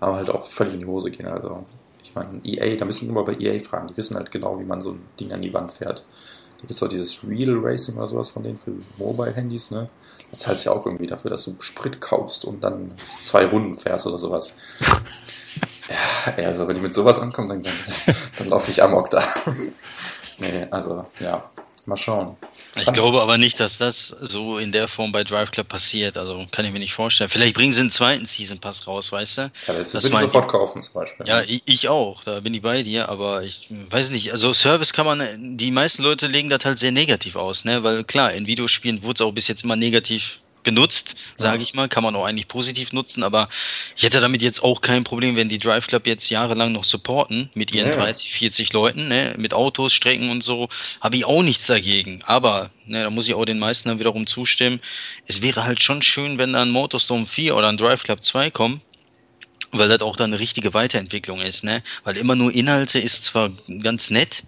aber 0.00 0.16
halt 0.16 0.30
auch 0.30 0.42
völlig 0.42 0.74
in 0.74 0.80
die 0.80 0.86
Hose 0.86 1.10
gehen. 1.10 1.28
Also, 1.28 1.64
ich 2.02 2.14
meine, 2.14 2.40
EA, 2.44 2.76
da 2.76 2.84
müssen 2.84 3.02
wir 3.02 3.10
immer 3.10 3.24
bei 3.24 3.34
EA 3.38 3.60
fragen. 3.60 3.88
Die 3.88 3.96
wissen 3.96 4.16
halt 4.16 4.30
genau, 4.30 4.58
wie 4.58 4.64
man 4.64 4.80
so 4.80 4.92
ein 4.92 5.02
Ding 5.20 5.32
an 5.32 5.42
die 5.42 5.54
Wand 5.54 5.72
fährt. 5.72 6.04
Gibt 6.64 6.78
es 6.78 6.82
auch 6.82 6.88
dieses 6.88 7.22
Real 7.28 7.58
Racing 7.60 7.98
oder 7.98 8.08
sowas 8.08 8.30
von 8.30 8.42
denen 8.42 8.56
für 8.56 8.72
Mobile-Handys, 8.96 9.70
ne? 9.70 9.90
Das 10.30 10.40
zahlst 10.40 10.64
ja 10.64 10.72
auch 10.72 10.86
irgendwie 10.86 11.06
dafür, 11.06 11.30
dass 11.30 11.44
du 11.44 11.56
Sprit 11.58 12.00
kaufst 12.00 12.46
und 12.46 12.64
dann 12.64 12.92
zwei 13.20 13.44
Runden 13.44 13.76
fährst 13.76 14.06
oder 14.06 14.16
sowas. 14.16 14.54
ja, 16.38 16.46
also 16.46 16.66
wenn 16.66 16.76
die 16.76 16.80
mit 16.80 16.94
sowas 16.94 17.18
ankommen, 17.18 17.48
dann, 17.48 17.62
dann, 17.62 18.16
dann 18.38 18.48
laufe 18.48 18.70
ich 18.70 18.82
amok 18.82 19.10
da. 19.10 19.22
nee, 20.38 20.66
also, 20.70 21.04
ja. 21.20 21.50
Mal 21.84 21.96
schauen. 21.98 22.34
Ich 22.76 22.92
glaube 22.92 23.22
aber 23.22 23.38
nicht, 23.38 23.60
dass 23.60 23.78
das 23.78 24.08
so 24.20 24.58
in 24.58 24.72
der 24.72 24.88
Form 24.88 25.12
bei 25.12 25.24
Drive 25.24 25.50
Club 25.50 25.68
passiert. 25.68 26.16
Also 26.16 26.46
kann 26.50 26.64
ich 26.64 26.72
mir 26.72 26.78
nicht 26.78 26.94
vorstellen. 26.94 27.30
Vielleicht 27.30 27.54
bringen 27.54 27.72
sie 27.72 27.80
einen 27.80 27.90
zweiten 27.90 28.26
Season 28.26 28.58
Pass 28.58 28.86
raus, 28.86 29.12
weißt 29.12 29.38
du? 29.38 29.42
Ja, 29.42 29.74
das, 29.74 29.92
das 29.92 30.04
würde 30.04 30.16
ich 30.16 30.22
sofort 30.22 30.48
kaufen 30.48 30.82
zum 30.82 30.94
Beispiel. 30.94 31.26
Ja, 31.26 31.42
ich, 31.42 31.62
ich, 31.66 31.88
auch. 31.88 32.24
Da 32.24 32.40
bin 32.40 32.54
ich 32.54 32.62
bei 32.62 32.82
dir. 32.82 33.08
Aber 33.08 33.42
ich 33.42 33.68
weiß 33.70 34.10
nicht. 34.10 34.32
Also 34.32 34.52
Service 34.52 34.92
kann 34.92 35.06
man, 35.06 35.56
die 35.56 35.70
meisten 35.70 36.02
Leute 36.02 36.26
legen 36.26 36.48
das 36.48 36.64
halt 36.64 36.78
sehr 36.78 36.92
negativ 36.92 37.36
aus, 37.36 37.64
ne? 37.64 37.82
Weil 37.84 38.04
klar, 38.04 38.32
in 38.32 38.46
Videospielen 38.46 39.02
wurde 39.02 39.14
es 39.14 39.20
auch 39.20 39.32
bis 39.32 39.48
jetzt 39.48 39.64
immer 39.64 39.76
negativ 39.76 40.40
genutzt, 40.64 41.14
sage 41.36 41.62
ich 41.62 41.74
mal. 41.74 41.88
Kann 41.88 42.02
man 42.02 42.16
auch 42.16 42.24
eigentlich 42.24 42.48
positiv 42.48 42.92
nutzen, 42.92 43.22
aber 43.22 43.48
ich 43.96 44.02
hätte 44.02 44.20
damit 44.20 44.42
jetzt 44.42 44.62
auch 44.62 44.80
kein 44.80 45.04
Problem, 45.04 45.36
wenn 45.36 45.48
die 45.48 45.58
Drive 45.58 45.86
Club 45.86 46.06
jetzt 46.06 46.28
jahrelang 46.30 46.72
noch 46.72 46.84
supporten 46.84 47.50
mit 47.54 47.74
ihren 47.74 47.90
ja. 47.90 47.96
30, 47.96 48.32
40 48.32 48.72
Leuten, 48.72 49.08
ne, 49.08 49.34
mit 49.38 49.54
Autos, 49.54 49.92
Strecken 49.92 50.30
und 50.30 50.42
so, 50.42 50.68
habe 51.00 51.16
ich 51.16 51.24
auch 51.24 51.42
nichts 51.42 51.66
dagegen. 51.66 52.22
Aber, 52.24 52.70
ne, 52.86 53.02
da 53.02 53.10
muss 53.10 53.28
ich 53.28 53.34
auch 53.34 53.44
den 53.44 53.58
meisten 53.58 53.88
dann 53.88 53.98
wiederum 53.98 54.26
zustimmen. 54.26 54.80
Es 55.26 55.42
wäre 55.42 55.64
halt 55.64 55.82
schon 55.82 56.02
schön, 56.02 56.38
wenn 56.38 56.52
da 56.52 56.62
ein 56.62 56.70
Motorstorm 56.70 57.26
4 57.26 57.56
oder 57.56 57.68
ein 57.68 57.76
Drive 57.76 58.02
Club 58.02 58.24
2 58.24 58.50
kommt, 58.50 58.80
weil 59.72 59.88
das 59.88 60.00
auch 60.00 60.16
dann 60.16 60.32
eine 60.32 60.40
richtige 60.40 60.74
Weiterentwicklung 60.74 61.40
ist, 61.40 61.64
ne? 61.64 61.82
Weil 62.04 62.16
immer 62.16 62.36
nur 62.36 62.52
Inhalte 62.52 62.98
ist 62.98 63.24
zwar 63.24 63.50
ganz 63.82 64.10
nett, 64.10 64.44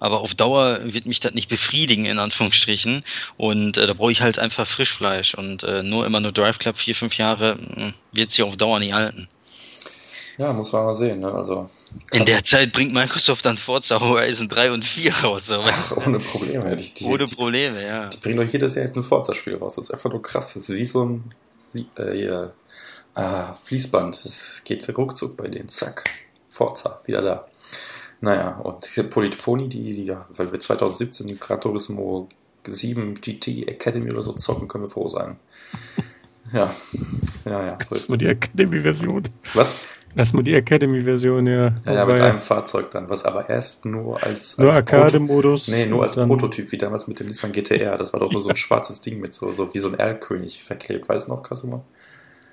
aber 0.00 0.20
auf 0.20 0.34
Dauer 0.34 0.80
wird 0.84 1.06
mich 1.06 1.20
das 1.20 1.34
nicht 1.34 1.48
befriedigen, 1.48 2.06
in 2.06 2.18
Anführungsstrichen. 2.18 3.04
Und 3.36 3.76
äh, 3.76 3.86
da 3.86 3.94
brauche 3.94 4.12
ich 4.12 4.20
halt 4.20 4.38
einfach 4.38 4.66
Frischfleisch. 4.66 5.34
Und 5.34 5.62
äh, 5.62 5.82
nur 5.82 6.06
immer 6.06 6.20
nur 6.20 6.32
Drive 6.32 6.58
Club 6.58 6.78
vier, 6.78 6.94
fünf 6.94 7.16
Jahre 7.16 7.58
hm, 7.74 7.94
wird 8.12 8.32
sie 8.32 8.42
auf 8.42 8.56
Dauer 8.56 8.78
nicht 8.78 8.92
halten. 8.92 9.28
Ja, 10.38 10.52
muss 10.52 10.72
man 10.72 10.84
mal 10.84 10.94
sehen. 10.94 11.18
Ne? 11.18 11.32
Also, 11.32 11.68
In 12.12 12.24
der 12.24 12.44
Zeit 12.44 12.72
bringt 12.72 12.94
Microsoft 12.94 13.44
dann 13.44 13.56
Forza 13.56 14.00
Horizon 14.00 14.48
3 14.48 14.70
und 14.70 14.84
4 14.84 15.12
raus. 15.24 15.46
So, 15.46 15.60
Ach, 15.60 16.06
ohne 16.06 16.20
Probleme. 16.20 16.76
Die, 16.76 16.94
die, 16.94 17.04
ohne 17.06 17.24
Probleme, 17.24 17.84
ja. 17.84 18.06
Die 18.06 18.18
bringen 18.18 18.36
doch 18.36 18.52
jedes 18.52 18.76
Jahr 18.76 18.84
jetzt 18.84 18.96
ein 18.96 19.02
Forza-Spiel 19.02 19.56
raus. 19.56 19.74
Das 19.74 19.86
ist 19.86 19.90
einfach 19.90 20.10
nur 20.10 20.22
krass. 20.22 20.54
Das 20.54 20.68
ist 20.68 20.76
wie 20.76 20.84
so 20.84 21.04
ein 21.04 21.34
äh, 21.96 22.12
hier, 22.12 22.52
ah, 23.14 23.54
Fließband. 23.54 24.24
Es 24.24 24.62
geht 24.64 24.88
ruckzuck 24.96 25.36
bei 25.36 25.48
denen. 25.48 25.68
Zack. 25.68 26.04
Forza, 26.48 27.00
wieder 27.04 27.20
da. 27.20 27.48
Naja, 28.20 28.58
und 28.58 29.10
Polyphony, 29.10 29.68
die, 29.68 29.94
die 29.94 30.04
ja, 30.04 30.26
weil 30.30 30.50
wir 30.50 30.58
2017 30.58 31.26
die 31.26 31.38
Gran 31.38 31.60
Turismo 31.60 32.28
7 32.66 33.14
GT 33.14 33.68
Academy 33.68 34.10
oder 34.10 34.22
so 34.22 34.32
zocken, 34.32 34.68
können 34.68 34.84
wir 34.84 34.90
froh 34.90 35.08
sein. 35.08 35.36
Ja, 36.50 36.74
ja, 37.44 37.66
ja. 37.66 37.78
So 37.78 37.88
Lass 37.90 38.08
mal 38.08 38.16
die 38.16 38.26
Academy-Version. 38.26 39.22
Was? 39.52 39.86
Lass 40.14 40.32
mal 40.32 40.42
die 40.42 40.54
Academy-Version, 40.54 41.46
ja. 41.46 41.74
Ja, 41.84 41.92
ja, 41.92 42.06
mit 42.06 42.20
einem 42.20 42.38
Fahrzeug 42.38 42.90
dann, 42.90 43.10
was 43.10 43.24
aber 43.24 43.50
erst 43.50 43.84
nur 43.84 44.22
als. 44.22 44.56
Nur 44.56 44.72
Arcade-Modus. 44.72 45.68
Nee, 45.68 45.84
nur 45.84 46.02
als 46.02 46.14
Prototyp, 46.14 46.72
wie 46.72 46.78
damals 46.78 47.06
mit 47.06 47.20
dem 47.20 47.26
Nissan 47.26 47.52
GTR. 47.52 47.98
Das 47.98 48.12
war 48.12 48.20
doch 48.20 48.32
nur 48.32 48.40
so 48.40 48.48
ein 48.48 48.56
schwarzes 48.64 49.02
Ding 49.02 49.20
mit 49.20 49.34
so, 49.34 49.52
so 49.52 49.74
wie 49.74 49.78
so 49.78 49.88
ein 49.88 49.94
Erlkönig 49.94 50.64
verklebt. 50.64 51.08
Weißt 51.08 51.28
du 51.28 51.32
noch, 51.32 51.42
Kasuma? 51.42 51.84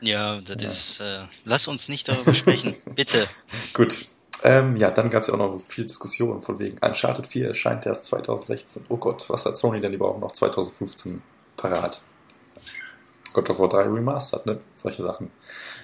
Ja, 0.01 0.41
das 0.41 0.61
ja. 0.61 0.67
ist. 0.67 0.99
Äh, 0.99 1.27
lass 1.45 1.67
uns 1.67 1.87
nicht 1.87 2.09
darüber 2.09 2.33
sprechen, 2.33 2.75
bitte. 2.95 3.27
Gut, 3.73 4.05
ähm, 4.43 4.75
ja, 4.75 4.91
dann 4.91 5.09
gab 5.09 5.21
es 5.21 5.27
ja 5.27 5.33
auch 5.33 5.37
noch 5.39 5.61
viel 5.61 5.85
Diskussion 5.85 6.41
von 6.41 6.59
wegen 6.59 6.77
Uncharted 6.79 7.27
4 7.27 7.49
erscheint 7.49 7.85
erst 7.85 8.05
2016. 8.05 8.83
Oh 8.89 8.97
Gott, 8.97 9.29
was 9.29 9.45
hat 9.45 9.57
Sony 9.57 9.79
denn 9.81 9.93
überhaupt 9.93 10.19
noch 10.19 10.31
2015 10.31 11.21
parat? 11.57 12.01
God 13.33 13.49
of 13.49 13.59
War 13.59 13.69
3 13.69 13.83
Remastered, 13.83 14.45
ne? 14.45 14.59
Solche 14.73 15.01
Sachen. 15.01 15.29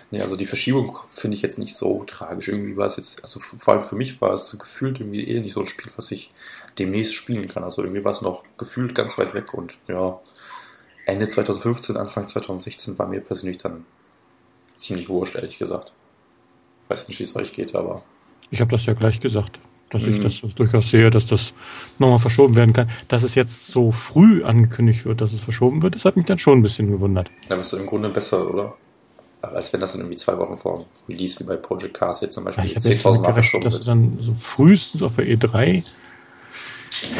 Nee, 0.09 0.21
also 0.21 0.37
die 0.37 0.45
Verschiebung 0.45 0.97
finde 1.09 1.35
ich 1.35 1.41
jetzt 1.41 1.59
nicht 1.59 1.75
so 1.75 2.03
tragisch. 2.05 2.47
Irgendwie 2.47 2.77
war 2.77 2.87
es 2.87 2.97
jetzt, 2.97 3.23
also 3.23 3.39
vor 3.39 3.73
allem 3.73 3.83
für 3.83 3.95
mich 3.95 4.21
war 4.21 4.33
es 4.33 4.57
gefühlt 4.57 4.99
irgendwie 4.99 5.27
eh 5.27 5.39
nicht 5.41 5.53
so 5.53 5.61
ein 5.61 5.67
Spiel, 5.67 5.91
was 5.95 6.11
ich 6.11 6.33
demnächst 6.79 7.13
spielen 7.13 7.47
kann. 7.47 7.63
Also 7.63 7.81
irgendwie 7.81 8.03
war 8.05 8.11
es 8.11 8.21
noch 8.21 8.43
gefühlt 8.57 8.95
ganz 8.95 9.17
weit 9.17 9.33
weg 9.33 9.53
und 9.53 9.77
ja, 9.87 10.19
Ende 11.05 11.27
2015, 11.27 11.97
Anfang 11.97 12.25
2016 12.25 12.97
war 12.99 13.07
mir 13.07 13.21
persönlich 13.21 13.57
dann 13.57 13.85
ziemlich 14.75 15.09
wurscht, 15.09 15.35
ehrlich 15.35 15.57
gesagt. 15.57 15.93
Weiß 16.87 17.07
nicht, 17.07 17.19
wie 17.19 17.23
es 17.23 17.35
euch 17.35 17.53
geht, 17.53 17.75
aber. 17.75 18.01
Ich 18.51 18.61
habe 18.61 18.69
das 18.69 18.85
ja 18.85 18.93
gleich 18.93 19.19
gesagt, 19.19 19.59
dass 19.89 20.03
mhm. 20.03 20.15
ich 20.15 20.19
das 20.19 20.41
durchaus 20.55 20.89
sehe, 20.89 21.09
dass 21.09 21.27
das 21.27 21.53
nochmal 21.99 22.19
verschoben 22.19 22.55
werden 22.55 22.73
kann. 22.73 22.89
Dass 23.07 23.23
es 23.23 23.35
jetzt 23.35 23.67
so 23.67 23.91
früh 23.91 24.43
angekündigt 24.43 25.05
wird, 25.05 25.21
dass 25.21 25.33
es 25.33 25.39
verschoben 25.39 25.81
wird, 25.81 25.95
das 25.95 26.05
hat 26.05 26.17
mich 26.17 26.25
dann 26.25 26.37
schon 26.37 26.59
ein 26.59 26.61
bisschen 26.61 26.91
gewundert. 26.91 27.31
Da 27.49 27.55
bist 27.55 27.73
du 27.73 27.77
im 27.77 27.85
Grunde 27.85 28.09
besser, 28.09 28.49
oder? 28.49 28.75
Als 29.41 29.73
wenn 29.73 29.79
das 29.79 29.93
dann 29.93 30.01
irgendwie 30.01 30.17
zwei 30.17 30.37
Wochen 30.37 30.57
vor 30.57 30.85
Release 31.09 31.39
wie 31.39 31.45
bei 31.45 31.55
Project 31.55 31.95
Cars 31.95 32.21
jetzt 32.21 32.35
zum 32.35 32.43
Beispiel 32.43 32.65
ja, 32.65 32.77
10.000 32.77 33.21
Mal 33.21 33.33
verschoben 33.33 33.63
dass 33.63 33.73
wird. 33.73 33.81
Dass 33.81 33.87
dann 33.87 34.17
so 34.21 34.33
frühestens 34.33 35.01
auf 35.01 35.15
der 35.15 35.25
E3 35.25 35.83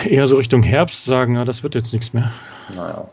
eher 0.05 0.27
so 0.27 0.35
Richtung 0.35 0.61
Herbst 0.61 1.05
sagen, 1.05 1.35
ja, 1.35 1.45
das 1.45 1.63
wird 1.63 1.73
jetzt 1.75 1.93
nichts 1.93 2.13
mehr. 2.13 2.31
Naja. 2.75 3.09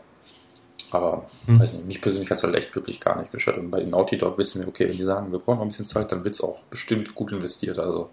Aber 0.91 1.29
hm. 1.45 1.59
weiß 1.59 1.73
nicht, 1.73 1.85
mich 1.85 2.01
persönlich 2.01 2.29
hat 2.29 2.37
es 2.37 2.43
halt 2.43 2.55
echt 2.55 2.75
wirklich 2.75 2.99
gar 2.99 3.19
nicht 3.19 3.31
gestört. 3.31 3.57
Und 3.57 3.71
bei 3.71 3.83
Naughty 3.83 4.17
Dog 4.17 4.37
wissen 4.37 4.61
wir, 4.61 4.67
okay, 4.67 4.89
wenn 4.89 4.97
die 4.97 5.03
sagen, 5.03 5.31
wir 5.31 5.39
brauchen 5.39 5.57
noch 5.57 5.63
ein 5.63 5.67
bisschen 5.67 5.85
Zeit, 5.85 6.11
dann 6.11 6.23
wird 6.23 6.35
es 6.35 6.41
auch 6.41 6.63
bestimmt 6.63 7.13
gut 7.15 7.31
investiert. 7.31 7.79
Also 7.79 8.09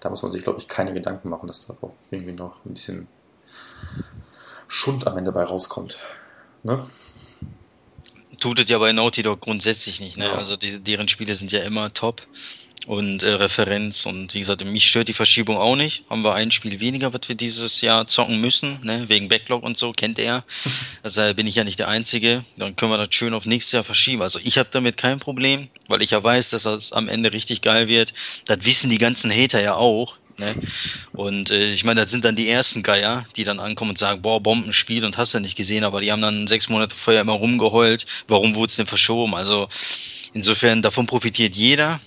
da 0.00 0.10
muss 0.10 0.22
man 0.22 0.32
sich, 0.32 0.42
glaube 0.42 0.58
ich, 0.58 0.68
keine 0.68 0.94
Gedanken 0.94 1.28
machen, 1.28 1.46
dass 1.46 1.66
da 1.66 1.74
auch 1.80 1.92
irgendwie 2.10 2.32
noch 2.32 2.64
ein 2.64 2.74
bisschen 2.74 3.08
Schund 4.66 5.06
am 5.06 5.16
Ende 5.18 5.32
bei 5.32 5.44
rauskommt. 5.44 5.98
Ne? 6.62 6.86
Tut 8.40 8.58
es 8.58 8.68
ja 8.68 8.78
bei 8.78 8.92
Naughty 8.92 9.22
Dog 9.22 9.40
grundsätzlich 9.40 10.00
nicht. 10.00 10.16
Ne? 10.16 10.26
Ja. 10.26 10.34
Also 10.34 10.56
die, 10.56 10.78
deren 10.80 11.08
Spiele 11.08 11.34
sind 11.34 11.52
ja 11.52 11.60
immer 11.60 11.92
top 11.92 12.22
und 12.86 13.22
äh, 13.22 13.30
Referenz. 13.30 14.06
Und 14.06 14.34
wie 14.34 14.40
gesagt, 14.40 14.64
mich 14.64 14.86
stört 14.86 15.08
die 15.08 15.14
Verschiebung 15.14 15.56
auch 15.56 15.76
nicht. 15.76 16.04
Haben 16.10 16.22
wir 16.22 16.34
ein 16.34 16.50
Spiel 16.50 16.80
weniger, 16.80 17.12
was 17.12 17.28
wir 17.28 17.34
dieses 17.34 17.80
Jahr 17.80 18.06
zocken 18.06 18.40
müssen, 18.40 18.78
ne? 18.82 19.08
wegen 19.08 19.28
Backlog 19.28 19.62
und 19.62 19.76
so, 19.76 19.92
kennt 19.92 20.18
er. 20.18 20.44
Also 21.02 21.34
bin 21.34 21.46
ich 21.46 21.54
ja 21.54 21.64
nicht 21.64 21.78
der 21.78 21.88
Einzige. 21.88 22.44
Dann 22.56 22.76
können 22.76 22.90
wir 22.90 22.98
das 22.98 23.14
schön 23.14 23.34
auf 23.34 23.44
nächstes 23.44 23.72
Jahr 23.72 23.84
verschieben. 23.84 24.22
Also 24.22 24.38
ich 24.42 24.56
habe 24.58 24.68
damit 24.72 24.96
kein 24.96 25.20
Problem, 25.20 25.68
weil 25.86 26.02
ich 26.02 26.10
ja 26.10 26.22
weiß, 26.22 26.50
dass 26.50 26.62
das 26.62 26.92
am 26.92 27.08
Ende 27.08 27.32
richtig 27.32 27.60
geil 27.60 27.88
wird. 27.88 28.14
Das 28.46 28.64
wissen 28.64 28.90
die 28.90 28.98
ganzen 28.98 29.30
Hater 29.30 29.60
ja 29.60 29.74
auch. 29.74 30.16
Ne? 30.38 30.54
Und 31.12 31.50
äh, 31.50 31.70
ich 31.70 31.84
meine, 31.84 32.00
das 32.00 32.10
sind 32.10 32.24
dann 32.24 32.36
die 32.36 32.48
ersten 32.48 32.82
Geier, 32.82 33.26
die 33.36 33.44
dann 33.44 33.60
ankommen 33.60 33.90
und 33.90 33.98
sagen, 33.98 34.22
boah, 34.22 34.42
Bombenspiel 34.42 35.04
und 35.04 35.16
hast 35.16 35.34
du 35.34 35.40
nicht 35.40 35.56
gesehen, 35.56 35.84
aber 35.84 36.00
die 36.00 36.10
haben 36.10 36.22
dann 36.22 36.46
sechs 36.46 36.68
Monate 36.68 36.94
vorher 36.94 37.22
immer 37.22 37.34
rumgeheult, 37.34 38.06
warum 38.28 38.54
wurde 38.54 38.70
es 38.70 38.76
denn 38.76 38.86
verschoben? 38.86 39.34
Also 39.34 39.68
insofern, 40.32 40.82
davon 40.82 41.06
profitiert 41.06 41.54
jeder. 41.54 42.00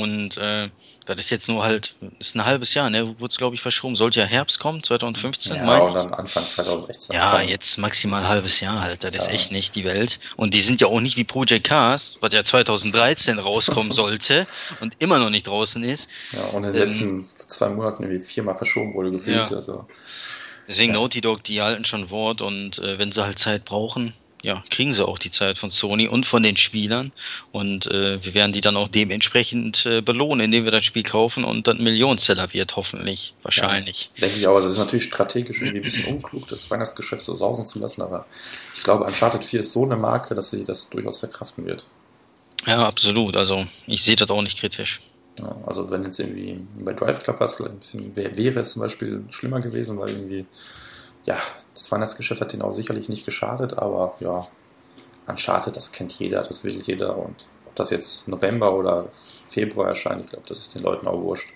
Und 0.00 0.36
äh, 0.36 0.68
das 1.08 1.18
ist 1.20 1.30
jetzt 1.30 1.48
nur 1.48 1.64
halt, 1.64 1.94
ist 2.18 2.34
ein 2.36 2.44
halbes 2.44 2.74
Jahr, 2.74 2.90
ne? 2.90 3.18
Wurde 3.18 3.30
es, 3.30 3.38
glaube 3.38 3.54
ich, 3.54 3.62
verschoben. 3.62 3.96
Sollte 3.96 4.20
ja 4.20 4.26
Herbst 4.26 4.58
kommen, 4.58 4.82
2015, 4.82 5.56
ja, 5.56 5.64
Mai. 5.64 5.80
und 5.80 5.94
dann 5.94 6.12
Anfang 6.12 6.46
2016. 6.46 7.16
Ja, 7.16 7.40
jetzt 7.40 7.78
maximal 7.78 8.22
ein 8.22 8.28
halbes 8.28 8.60
Jahr 8.60 8.82
halt. 8.82 9.04
Das 9.04 9.14
ja. 9.14 9.22
ist 9.22 9.30
echt 9.30 9.50
nicht 9.50 9.74
die 9.74 9.84
Welt. 9.84 10.20
Und 10.36 10.52
die 10.52 10.60
sind 10.60 10.80
ja 10.82 10.88
auch 10.88 11.00
nicht 11.00 11.16
wie 11.16 11.24
Project 11.24 11.64
Cars, 11.64 12.18
was 12.20 12.34
ja 12.34 12.44
2013 12.44 13.38
rauskommen 13.38 13.92
sollte 13.92 14.46
und 14.80 14.94
immer 14.98 15.18
noch 15.18 15.30
nicht 15.30 15.46
draußen 15.46 15.82
ist. 15.82 16.10
Ja, 16.32 16.42
und 16.48 16.64
in 16.64 16.72
den 16.74 16.82
ähm, 16.82 16.88
letzten 16.88 17.28
zwei 17.48 17.70
Monaten 17.70 18.02
irgendwie 18.02 18.22
viermal 18.22 18.54
verschoben 18.54 18.92
wurde 18.92 19.10
gefühlt. 19.10 19.50
Ja. 19.50 19.56
Also. 19.56 19.86
Deswegen 20.68 20.92
ja. 20.92 21.00
Naughty 21.00 21.22
Dog, 21.22 21.42
die 21.44 21.62
halten 21.62 21.86
schon 21.86 22.10
Wort 22.10 22.42
und 22.42 22.78
äh, 22.80 22.98
wenn 22.98 23.12
sie 23.12 23.24
halt 23.24 23.38
Zeit 23.38 23.64
brauchen, 23.64 24.12
ja, 24.42 24.62
kriegen 24.70 24.94
sie 24.94 25.06
auch 25.06 25.18
die 25.18 25.30
Zeit 25.30 25.58
von 25.58 25.70
Sony 25.70 26.06
und 26.06 26.26
von 26.26 26.42
den 26.42 26.56
Spielern. 26.56 27.12
Und 27.50 27.86
äh, 27.86 28.22
wir 28.24 28.34
werden 28.34 28.52
die 28.52 28.60
dann 28.60 28.76
auch 28.76 28.88
dementsprechend 28.88 29.84
äh, 29.86 30.00
belohnen, 30.00 30.44
indem 30.44 30.64
wir 30.64 30.70
das 30.70 30.84
Spiel 30.84 31.02
kaufen 31.02 31.44
und 31.44 31.66
dann 31.66 31.82
Millionenseller 31.82 32.52
wird, 32.52 32.76
hoffentlich. 32.76 33.34
Wahrscheinlich. 33.42 34.10
Ja, 34.16 34.22
denke 34.22 34.38
ich 34.38 34.46
auch. 34.46 34.54
Also 34.54 34.68
es 34.68 34.74
ist 34.74 34.78
natürlich 34.78 35.04
strategisch 35.04 35.60
irgendwie 35.60 35.78
ein 35.78 35.82
bisschen 35.82 36.14
unklug, 36.14 36.48
das 36.48 36.70
Weihnachtsgeschäft 36.70 37.22
so 37.22 37.34
sausen 37.34 37.66
zu 37.66 37.78
lassen, 37.78 38.02
aber 38.02 38.26
ich 38.74 38.82
glaube, 38.82 39.04
Uncharted 39.04 39.44
4 39.44 39.60
ist 39.60 39.72
so 39.72 39.84
eine 39.84 39.96
Marke, 39.96 40.34
dass 40.34 40.50
sie 40.50 40.64
das 40.64 40.88
durchaus 40.88 41.18
verkraften 41.18 41.66
wird. 41.66 41.86
Ja, 42.66 42.86
absolut. 42.86 43.36
Also 43.36 43.66
ich 43.86 44.02
sehe 44.02 44.16
das 44.16 44.30
auch 44.30 44.42
nicht 44.42 44.58
kritisch. 44.58 45.00
Ja, 45.38 45.56
also 45.66 45.90
wenn 45.90 46.04
jetzt 46.04 46.18
irgendwie 46.18 46.60
bei 46.80 46.92
Drive 46.92 47.22
Club 47.22 47.40
war 47.40 47.46
es 47.46 47.54
vielleicht 47.54 47.74
ein 47.74 47.78
bisschen, 47.78 48.16
wäre 48.16 48.60
es 48.60 48.72
zum 48.72 48.82
Beispiel 48.82 49.24
schlimmer 49.30 49.60
gewesen, 49.60 49.98
weil 49.98 50.10
irgendwie 50.10 50.46
ja, 51.28 51.36
das 51.74 51.92
Weihnachtsgeschäft 51.92 52.40
hat 52.40 52.52
denen 52.52 52.62
auch 52.62 52.72
sicherlich 52.72 53.08
nicht 53.08 53.26
geschadet, 53.26 53.78
aber 53.78 54.14
ja, 54.20 54.46
Uncharted, 55.26 55.76
das 55.76 55.92
kennt 55.92 56.12
jeder, 56.18 56.42
das 56.42 56.64
will 56.64 56.80
jeder 56.80 57.16
und 57.18 57.46
ob 57.66 57.76
das 57.76 57.90
jetzt 57.90 58.28
November 58.28 58.72
oder 58.74 59.08
Februar 59.10 59.88
erscheint, 59.88 60.24
ich 60.24 60.30
glaube, 60.30 60.46
das 60.48 60.58
ist 60.58 60.74
den 60.74 60.82
Leuten 60.82 61.06
auch 61.06 61.20
wurscht. 61.20 61.52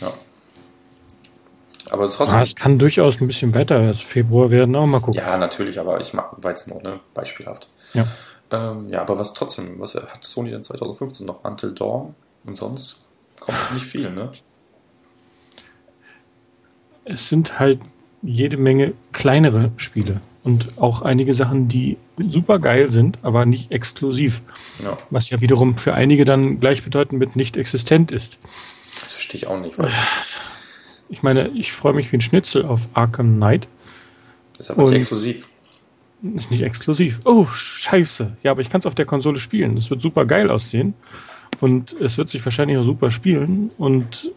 Ja. 0.00 0.12
Aber 1.90 2.04
es, 2.04 2.14
trotzdem, 2.14 2.38
ah, 2.38 2.42
es 2.42 2.54
kann 2.54 2.78
durchaus 2.78 3.20
ein 3.20 3.26
bisschen 3.26 3.52
Wetter 3.54 3.76
als 3.76 4.00
Februar 4.00 4.50
werden, 4.50 4.76
aber 4.76 4.86
mal 4.86 5.00
gucken. 5.00 5.20
Ja, 5.20 5.36
natürlich, 5.36 5.80
aber 5.80 6.00
ich 6.00 6.14
mag 6.14 6.36
nur, 6.68 6.82
ne, 6.82 7.00
beispielhaft. 7.12 7.68
Ja. 7.94 8.06
Ähm, 8.52 8.88
ja, 8.88 9.00
aber 9.00 9.18
was 9.18 9.34
trotzdem, 9.34 9.80
was 9.80 9.96
hat 9.96 10.22
Sony 10.22 10.52
denn 10.52 10.62
2015 10.62 11.26
noch? 11.26 11.42
Until 11.42 11.72
Dawn 11.72 12.14
und 12.44 12.56
sonst 12.56 13.08
kommt 13.40 13.58
nicht 13.74 13.84
viel, 13.84 14.08
ne? 14.10 14.32
Es 17.04 17.28
sind 17.28 17.58
halt 17.58 17.80
jede 18.22 18.56
Menge 18.56 18.94
kleinere 19.12 19.72
Spiele 19.76 20.20
und 20.44 20.78
auch 20.78 21.02
einige 21.02 21.34
Sachen, 21.34 21.68
die 21.68 21.98
super 22.18 22.58
geil 22.58 22.88
sind, 22.88 23.18
aber 23.22 23.46
nicht 23.46 23.70
exklusiv. 23.70 24.42
Ja. 24.82 24.96
Was 25.10 25.30
ja 25.30 25.40
wiederum 25.40 25.76
für 25.76 25.94
einige 25.94 26.24
dann 26.24 26.60
gleichbedeutend 26.60 27.18
mit 27.18 27.36
nicht 27.36 27.56
existent 27.56 28.12
ist. 28.12 28.38
Das 29.00 29.12
verstehe 29.12 29.38
ich 29.38 29.46
auch 29.46 29.60
nicht. 29.60 29.76
ich 31.08 31.22
meine, 31.22 31.48
ich 31.54 31.72
freue 31.72 31.94
mich 31.94 32.10
wie 32.12 32.16
ein 32.16 32.20
Schnitzel 32.20 32.64
auf 32.64 32.88
Arkham 32.94 33.36
Knight. 33.36 33.68
Das 34.56 34.66
ist 34.66 34.70
aber 34.70 34.88
nicht 34.88 34.98
exklusiv. 34.98 35.48
Ist 36.34 36.52
nicht 36.52 36.62
exklusiv. 36.62 37.20
Oh, 37.24 37.46
scheiße. 37.46 38.36
Ja, 38.44 38.52
aber 38.52 38.60
ich 38.60 38.70
kann 38.70 38.78
es 38.78 38.86
auf 38.86 38.94
der 38.94 39.06
Konsole 39.06 39.40
spielen. 39.40 39.74
Das 39.74 39.90
wird 39.90 40.00
super 40.00 40.24
geil 40.24 40.50
aussehen. 40.50 40.94
Und 41.60 41.96
es 42.00 42.16
wird 42.16 42.28
sich 42.28 42.44
wahrscheinlich 42.44 42.78
auch 42.78 42.84
super 42.84 43.10
spielen. 43.10 43.72
Und 43.76 44.32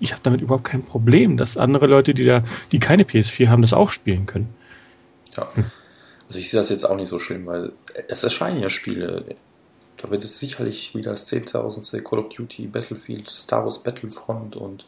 ich 0.00 0.12
habe 0.12 0.22
damit 0.22 0.40
überhaupt 0.40 0.64
kein 0.64 0.84
Problem, 0.84 1.36
dass 1.36 1.56
andere 1.56 1.86
Leute, 1.86 2.14
die 2.14 2.24
da, 2.24 2.42
die 2.72 2.78
keine 2.78 3.04
PS4 3.04 3.48
haben, 3.48 3.62
das 3.62 3.72
auch 3.72 3.90
spielen 3.90 4.26
können. 4.26 4.48
Ja. 5.36 5.48
Also 6.26 6.38
ich 6.38 6.50
sehe 6.50 6.60
das 6.60 6.70
jetzt 6.70 6.84
auch 6.84 6.96
nicht 6.96 7.08
so 7.08 7.18
schlimm, 7.18 7.46
weil 7.46 7.72
es 8.08 8.24
erscheinen 8.24 8.60
ja 8.62 8.68
Spiele. 8.68 9.24
Da 9.96 10.10
wird 10.10 10.24
es 10.24 10.38
sicherlich 10.38 10.94
wieder 10.94 11.10
das 11.10 11.30
10.000. 11.30 12.00
Call 12.02 12.18
of 12.18 12.28
Duty, 12.30 12.68
Battlefield, 12.68 13.28
Star 13.28 13.64
Wars 13.64 13.80
Battlefront 13.80 14.56
und 14.56 14.86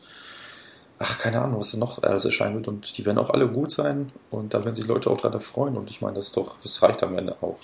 ach, 0.98 1.18
keine 1.18 1.40
Ahnung, 1.42 1.58
was 1.58 1.74
noch 1.74 2.02
alles 2.02 2.24
erscheinen 2.24 2.54
wird. 2.54 2.68
Und 2.68 2.96
die 2.96 3.04
werden 3.04 3.18
auch 3.18 3.30
alle 3.30 3.48
gut 3.48 3.70
sein 3.70 4.10
und 4.30 4.54
da 4.54 4.64
werden 4.64 4.76
sich 4.76 4.86
Leute 4.86 5.10
auch 5.10 5.20
dran 5.20 5.32
erfreuen. 5.32 5.76
Und 5.76 5.90
ich 5.90 6.00
meine, 6.00 6.14
das 6.14 6.32
doch, 6.32 6.56
das 6.62 6.80
reicht 6.80 7.02
am 7.02 7.18
Ende 7.18 7.36
auch. 7.42 7.58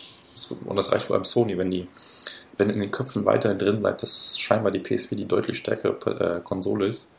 Und 0.67 0.77
das 0.77 0.93
reicht 0.93 1.07
vor 1.07 1.17
allem 1.17 1.25
Sony, 1.25 1.57
wenn 1.57 1.71
die 1.71 1.89
wenn 2.59 2.71
in 2.71 2.81
den 2.81 2.91
Köpfen 2.91 3.25
weiterhin 3.25 3.59
drin 3.59 3.81
bleibt, 3.81 4.03
dass 4.03 4.39
scheinbar 4.39 4.73
die 4.73 4.81
PS4 4.81 5.15
die 5.15 5.27
deutlich 5.27 5.59
stärkere 5.59 6.39
äh, 6.39 6.41
Konsole 6.41 6.87
ist. 6.87 7.13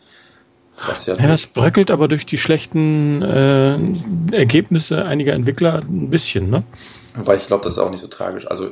Was 0.87 1.05
ja, 1.07 1.15
ja 1.15 1.27
das 1.27 1.47
bröckelt 1.47 1.91
aber 1.91 2.07
durch 2.07 2.25
die 2.25 2.37
schlechten 2.37 3.21
äh, 3.21 3.77
Ergebnisse 4.31 5.05
einiger 5.05 5.33
Entwickler 5.33 5.81
ein 5.81 6.09
bisschen, 6.09 6.49
ne? 6.49 6.63
Wobei 7.15 7.35
ich 7.35 7.47
glaube, 7.47 7.63
das 7.63 7.73
ist 7.73 7.79
auch 7.79 7.89
nicht 7.89 8.01
so 8.01 8.07
tragisch. 8.07 8.49
Also, 8.49 8.69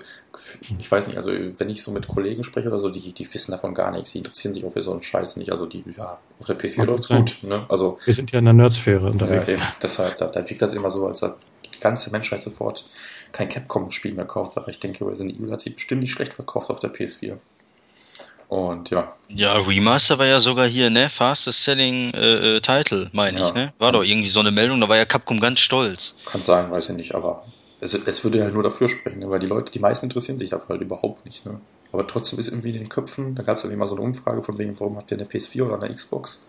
ich 0.77 0.89
weiß 0.89 1.07
nicht, 1.07 1.17
also 1.17 1.31
wenn 1.31 1.69
ich 1.69 1.83
so 1.83 1.91
mit 1.91 2.07
Kollegen 2.07 2.43
spreche 2.43 2.67
oder 2.67 2.77
so, 2.77 2.89
die, 2.89 3.11
die 3.11 3.33
wissen 3.33 3.51
davon 3.51 3.73
gar 3.73 3.91
nichts, 3.91 4.11
die 4.11 4.19
interessieren 4.19 4.53
sich 4.53 4.63
auch 4.63 4.71
für 4.71 4.83
so 4.83 4.91
einen 4.91 5.01
Scheiß 5.01 5.37
nicht. 5.37 5.51
Also 5.51 5.65
die, 5.65 5.83
ja, 5.97 6.19
auf 6.39 6.45
der 6.45 6.57
PS4 6.57 6.85
läuft 6.85 7.03
es 7.03 7.09
gut. 7.09 7.37
Ne? 7.41 7.65
Also, 7.67 7.97
Wir 8.05 8.13
sind 8.13 8.31
ja 8.31 8.39
in 8.39 8.45
der 8.45 8.53
Nerdsphäre 8.53 9.07
unterwegs. 9.09 9.47
Ja, 9.47 9.53
eben, 9.55 9.63
deshalb, 9.81 10.17
da, 10.17 10.27
da 10.27 10.47
wirkt 10.47 10.61
das 10.61 10.73
immer 10.73 10.91
so, 10.91 11.07
als 11.07 11.23
ob 11.23 11.37
die 11.75 11.79
ganze 11.79 12.11
Menschheit 12.11 12.41
sofort 12.41 12.85
kein 13.31 13.49
Capcom-Spiel 13.49 14.13
mehr 14.13 14.25
kauft. 14.25 14.57
Aber 14.57 14.69
ich 14.69 14.79
denke, 14.79 15.05
Resident 15.05 15.39
Evil 15.39 15.51
hat 15.51 15.61
sich 15.61 15.75
bestimmt 15.75 16.01
nicht 16.01 16.11
schlecht 16.11 16.33
verkauft 16.33 16.69
auf 16.69 16.79
der 16.79 16.93
PS4. 16.93 17.37
Und 18.49 18.89
ja. 18.91 19.13
Ja, 19.27 19.57
Remaster 19.57 20.17
war 20.19 20.25
ja 20.25 20.39
sogar 20.39 20.67
hier, 20.67 20.89
ne? 20.89 21.09
Fastest 21.09 21.63
Selling 21.63 22.13
äh, 22.13 22.57
äh, 22.57 22.61
Title, 22.61 23.09
meine 23.11 23.39
ja. 23.39 23.47
ich, 23.47 23.53
ne? 23.53 23.73
War 23.77 23.91
doch 23.91 24.03
irgendwie 24.03 24.29
so 24.29 24.39
eine 24.39 24.51
Meldung, 24.51 24.79
da 24.79 24.87
war 24.87 24.95
ja 24.95 25.05
Capcom 25.05 25.39
ganz 25.39 25.59
stolz. 25.59 26.15
Kann 26.25 26.41
sagen, 26.41 26.71
weiß 26.71 26.89
ich 26.89 26.95
nicht, 26.95 27.13
aber 27.13 27.43
es, 27.81 27.93
es 27.93 28.23
würde 28.23 28.41
halt 28.41 28.53
nur 28.53 28.63
dafür 28.63 28.87
sprechen, 28.87 29.19
ne? 29.19 29.29
weil 29.29 29.39
die 29.39 29.47
Leute, 29.47 29.71
die 29.71 29.79
meisten 29.79 30.05
interessieren 30.05 30.37
sich 30.37 30.49
dafür 30.49 30.69
halt 30.69 30.81
überhaupt 30.81 31.25
nicht, 31.25 31.45
ne? 31.45 31.59
Aber 31.91 32.05
trotzdem 32.05 32.39
ist 32.39 32.49
irgendwie 32.49 32.69
in 32.69 32.75
den 32.75 32.89
Köpfen, 32.89 33.35
da 33.35 33.43
gab 33.43 33.57
es 33.57 33.63
ja 33.63 33.69
immer 33.69 33.87
so 33.87 33.95
eine 33.95 34.03
Umfrage 34.03 34.43
von 34.43 34.57
wegen, 34.57 34.77
warum 34.79 34.97
habt 34.97 35.11
ihr 35.11 35.17
eine 35.17 35.27
PS4 35.27 35.63
oder 35.63 35.81
eine 35.81 35.93
Xbox? 35.93 36.45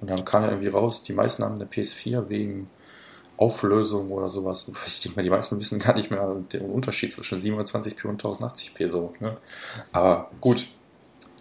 Und 0.00 0.10
dann 0.10 0.24
kam 0.24 0.42
ja 0.42 0.50
irgendwie 0.50 0.70
raus, 0.70 1.04
die 1.04 1.12
meisten 1.12 1.44
haben 1.44 1.54
eine 1.54 1.66
PS4 1.66 2.28
wegen 2.28 2.68
Auflösung 3.36 4.10
oder 4.10 4.28
sowas. 4.28 4.70
Ich 4.86 5.00
denke 5.00 5.16
mal, 5.16 5.22
die 5.22 5.30
meisten 5.30 5.58
wissen 5.58 5.78
gar 5.78 5.96
nicht 5.96 6.10
mehr 6.10 6.34
den 6.52 6.62
Unterschied 6.62 7.12
zwischen 7.12 7.40
720p 7.40 8.06
und 8.06 8.22
1080p 8.22 8.88
so. 8.88 9.14
Ne? 9.20 9.36
Aber 9.92 10.30
gut, 10.40 10.66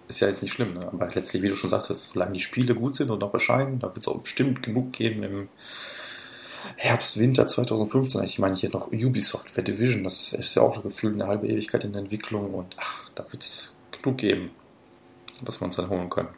ist 0.07 0.19
ja 0.19 0.27
jetzt 0.27 0.41
nicht 0.41 0.51
schlimm. 0.51 0.73
Ne? 0.73 0.87
Aber 0.87 1.07
letztlich, 1.13 1.41
wie 1.41 1.49
du 1.49 1.55
schon 1.55 1.69
sagtest, 1.69 2.13
solange 2.13 2.33
die 2.33 2.39
Spiele 2.39 2.75
gut 2.75 2.95
sind 2.95 3.09
und 3.09 3.21
noch 3.21 3.33
erscheinen, 3.33 3.79
da 3.79 3.87
wird 3.87 3.99
es 3.99 4.07
auch 4.07 4.19
bestimmt 4.19 4.63
genug 4.63 4.93
geben 4.93 5.23
im 5.23 5.49
Herbst, 6.75 7.19
Winter 7.19 7.47
2015. 7.47 8.23
Ich 8.23 8.39
meine 8.39 8.55
hier 8.55 8.69
noch 8.69 8.91
Ubisoft 8.91 9.51
für 9.51 9.63
Division. 9.63 10.03
Das 10.03 10.33
ist 10.33 10.55
ja 10.55 10.61
auch 10.61 10.81
gefühlt 10.83 11.15
eine 11.15 11.27
halbe 11.27 11.47
Ewigkeit 11.47 11.83
in 11.83 11.93
der 11.93 12.01
Entwicklung 12.01 12.53
und 12.53 12.75
ach, 12.79 13.09
da 13.15 13.25
wird 13.31 13.43
es 13.43 13.73
genug 13.91 14.17
geben, 14.17 14.51
was 15.41 15.61
wir 15.61 15.65
uns 15.65 15.75
dann 15.75 15.89
holen 15.89 16.09
können. 16.09 16.29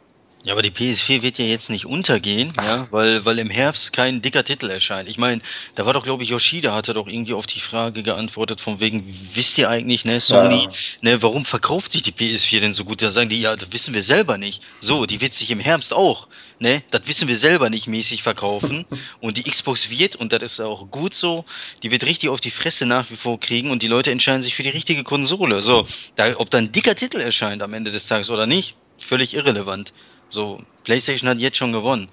Ja, 0.44 0.52
aber 0.52 0.60
die 0.60 0.70
PS4 0.70 1.22
wird 1.22 1.38
ja 1.38 1.46
jetzt 1.46 1.70
nicht 1.70 1.86
untergehen, 1.86 2.52
ja, 2.58 2.86
weil, 2.90 3.24
weil 3.24 3.38
im 3.38 3.48
Herbst 3.48 3.94
kein 3.94 4.20
dicker 4.20 4.44
Titel 4.44 4.68
erscheint. 4.68 5.08
Ich 5.08 5.16
meine, 5.16 5.40
da 5.74 5.86
war 5.86 5.94
doch, 5.94 6.02
glaube 6.02 6.22
ich, 6.22 6.28
Yoshida 6.28 6.74
hatte 6.74 6.92
doch 6.92 7.06
irgendwie 7.06 7.32
auf 7.32 7.46
die 7.46 7.60
Frage 7.60 8.02
geantwortet, 8.02 8.60
von 8.60 8.78
wegen, 8.78 9.04
wisst 9.32 9.56
ihr 9.56 9.70
eigentlich, 9.70 10.04
ne, 10.04 10.20
Sony, 10.20 10.64
ja. 10.64 10.68
ne, 11.00 11.22
warum 11.22 11.46
verkauft 11.46 11.92
sich 11.92 12.02
die 12.02 12.12
PS4 12.12 12.60
denn 12.60 12.72
so 12.74 12.84
gut? 12.84 13.00
Da 13.00 13.10
sagen 13.10 13.30
die, 13.30 13.40
ja, 13.40 13.56
das 13.56 13.72
wissen 13.72 13.94
wir 13.94 14.02
selber 14.02 14.36
nicht. 14.36 14.62
So, 14.82 15.06
die 15.06 15.22
wird 15.22 15.32
sich 15.32 15.50
im 15.50 15.60
Herbst 15.60 15.94
auch, 15.94 16.28
ne, 16.58 16.82
das 16.90 17.06
wissen 17.06 17.26
wir 17.26 17.36
selber 17.36 17.70
nicht 17.70 17.86
mäßig 17.86 18.22
verkaufen. 18.22 18.84
und 19.20 19.38
die 19.38 19.50
Xbox 19.50 19.88
wird, 19.88 20.14
und 20.14 20.34
das 20.34 20.42
ist 20.42 20.60
auch 20.60 20.90
gut 20.90 21.14
so, 21.14 21.46
die 21.82 21.90
wird 21.90 22.04
richtig 22.04 22.28
auf 22.28 22.42
die 22.42 22.50
Fresse 22.50 22.84
nach 22.84 23.10
wie 23.10 23.16
vor 23.16 23.40
kriegen 23.40 23.70
und 23.70 23.82
die 23.82 23.88
Leute 23.88 24.10
entscheiden 24.10 24.42
sich 24.42 24.54
für 24.54 24.62
die 24.62 24.68
richtige 24.68 25.04
Konsole. 25.04 25.62
So, 25.62 25.86
da, 26.16 26.36
ob 26.36 26.50
da 26.50 26.58
ein 26.58 26.70
dicker 26.70 26.94
Titel 26.94 27.18
erscheint 27.18 27.62
am 27.62 27.72
Ende 27.72 27.90
des 27.90 28.06
Tages 28.06 28.28
oder 28.28 28.46
nicht, 28.46 28.76
völlig 28.98 29.32
irrelevant. 29.32 29.94
So, 30.34 30.60
PlayStation 30.84 31.30
hat 31.30 31.38
jetzt 31.38 31.56
schon 31.56 31.72
gewonnen. 31.72 32.08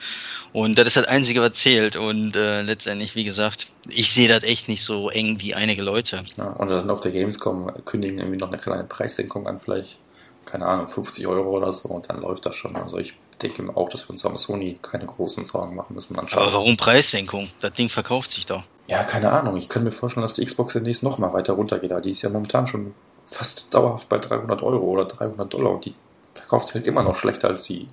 Und 0.54 0.78
das 0.78 0.88
ist 0.88 0.98
das 0.98 1.06
Einzige, 1.06 1.42
was 1.42 1.54
zählt. 1.54 1.96
Und 1.96 2.36
äh, 2.36 2.62
letztendlich, 2.62 3.16
wie 3.16 3.24
gesagt, 3.24 3.68
ich 3.90 4.14
sehe 4.14 4.28
das 4.28 4.44
echt 4.44 4.68
nicht 4.68 4.84
so 4.84 5.10
eng 5.10 5.42
wie 5.42 5.56
einige 5.56 5.82
Leute. 5.82 6.24
Ja, 6.38 6.46
und 6.52 6.70
dann 6.70 6.90
auf 6.90 7.00
der 7.00 7.12
Gamescom 7.12 7.72
kündigen 7.86 8.20
irgendwie 8.20 8.38
noch 8.38 8.50
eine 8.50 8.58
kleine 8.58 8.84
Preissenkung 8.84 9.48
an, 9.48 9.60
vielleicht, 9.60 9.98
keine 10.46 10.66
Ahnung, 10.66 10.88
50 10.88 11.26
Euro 11.28 11.50
oder 11.58 11.72
so, 11.74 11.90
und 11.90 12.10
dann 12.10 12.22
läuft 12.22 12.46
das 12.46 12.56
schon. 12.56 12.76
Also 12.76 12.98
ich 12.98 13.16
denke 13.42 13.76
auch, 13.76 13.90
dass 13.90 14.08
wir 14.08 14.12
uns 14.12 14.26
am 14.26 14.38
Sony 14.38 14.78
keine 14.82 15.06
großen 15.06 15.46
Sorgen 15.46 15.76
machen 15.76 15.96
müssen. 15.96 16.18
Anschauen. 16.18 16.44
Aber 16.44 16.54
warum 16.54 16.78
Preissenkung? 16.78 17.50
Das 17.60 17.74
Ding 17.74 17.90
verkauft 17.90 18.32
sich 18.32 18.46
doch. 18.46 18.64
Ja, 18.88 19.04
keine 19.04 19.32
Ahnung. 19.32 19.56
Ich 19.58 19.70
kann 19.70 19.84
mir 19.84 19.92
vorstellen, 19.92 20.24
dass 20.24 20.34
die 20.34 20.46
Xbox 20.46 20.74
demnächst 20.74 21.02
noch 21.02 21.18
mal 21.18 21.34
weiter 21.34 21.54
runtergeht. 21.54 21.92
Die 22.04 22.12
ist 22.12 22.22
ja 22.22 22.30
momentan 22.30 22.68
schon 22.68 22.94
fast 23.26 23.74
dauerhaft 23.74 24.10
bei 24.10 24.18
300 24.18 24.62
Euro 24.62 24.86
oder 24.86 25.06
300 25.06 25.52
Dollar 25.54 25.72
und 25.72 25.86
die 25.86 25.96
verkauft 26.34 26.68
sich 26.68 26.76
halt 26.76 26.88
immer 26.88 27.04
noch 27.04 27.16
schlechter 27.16 27.48
als 27.48 27.64
die 27.64 27.88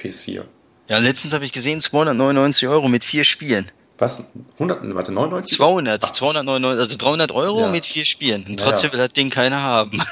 PS4. 0.00 0.44
Ja, 0.88 0.98
letztens 0.98 1.32
habe 1.34 1.44
ich 1.44 1.52
gesehen, 1.52 1.80
299 1.80 2.66
Euro 2.68 2.88
mit 2.88 3.04
vier 3.04 3.24
Spielen. 3.24 3.70
Was? 3.98 4.32
100, 4.54 4.94
warte, 4.94 5.12
99? 5.12 5.58
200, 5.58 6.02
Ach. 6.02 6.10
299, 6.10 6.82
also 6.82 6.96
300 6.96 7.32
Euro 7.32 7.60
ja. 7.60 7.68
mit 7.68 7.84
vier 7.84 8.04
Spielen. 8.04 8.44
Und 8.48 8.58
trotzdem 8.58 8.88
ja, 8.88 8.92
will 8.94 9.00
das 9.00 9.12
Ding 9.12 9.30
keiner 9.30 9.62
haben. 9.62 10.02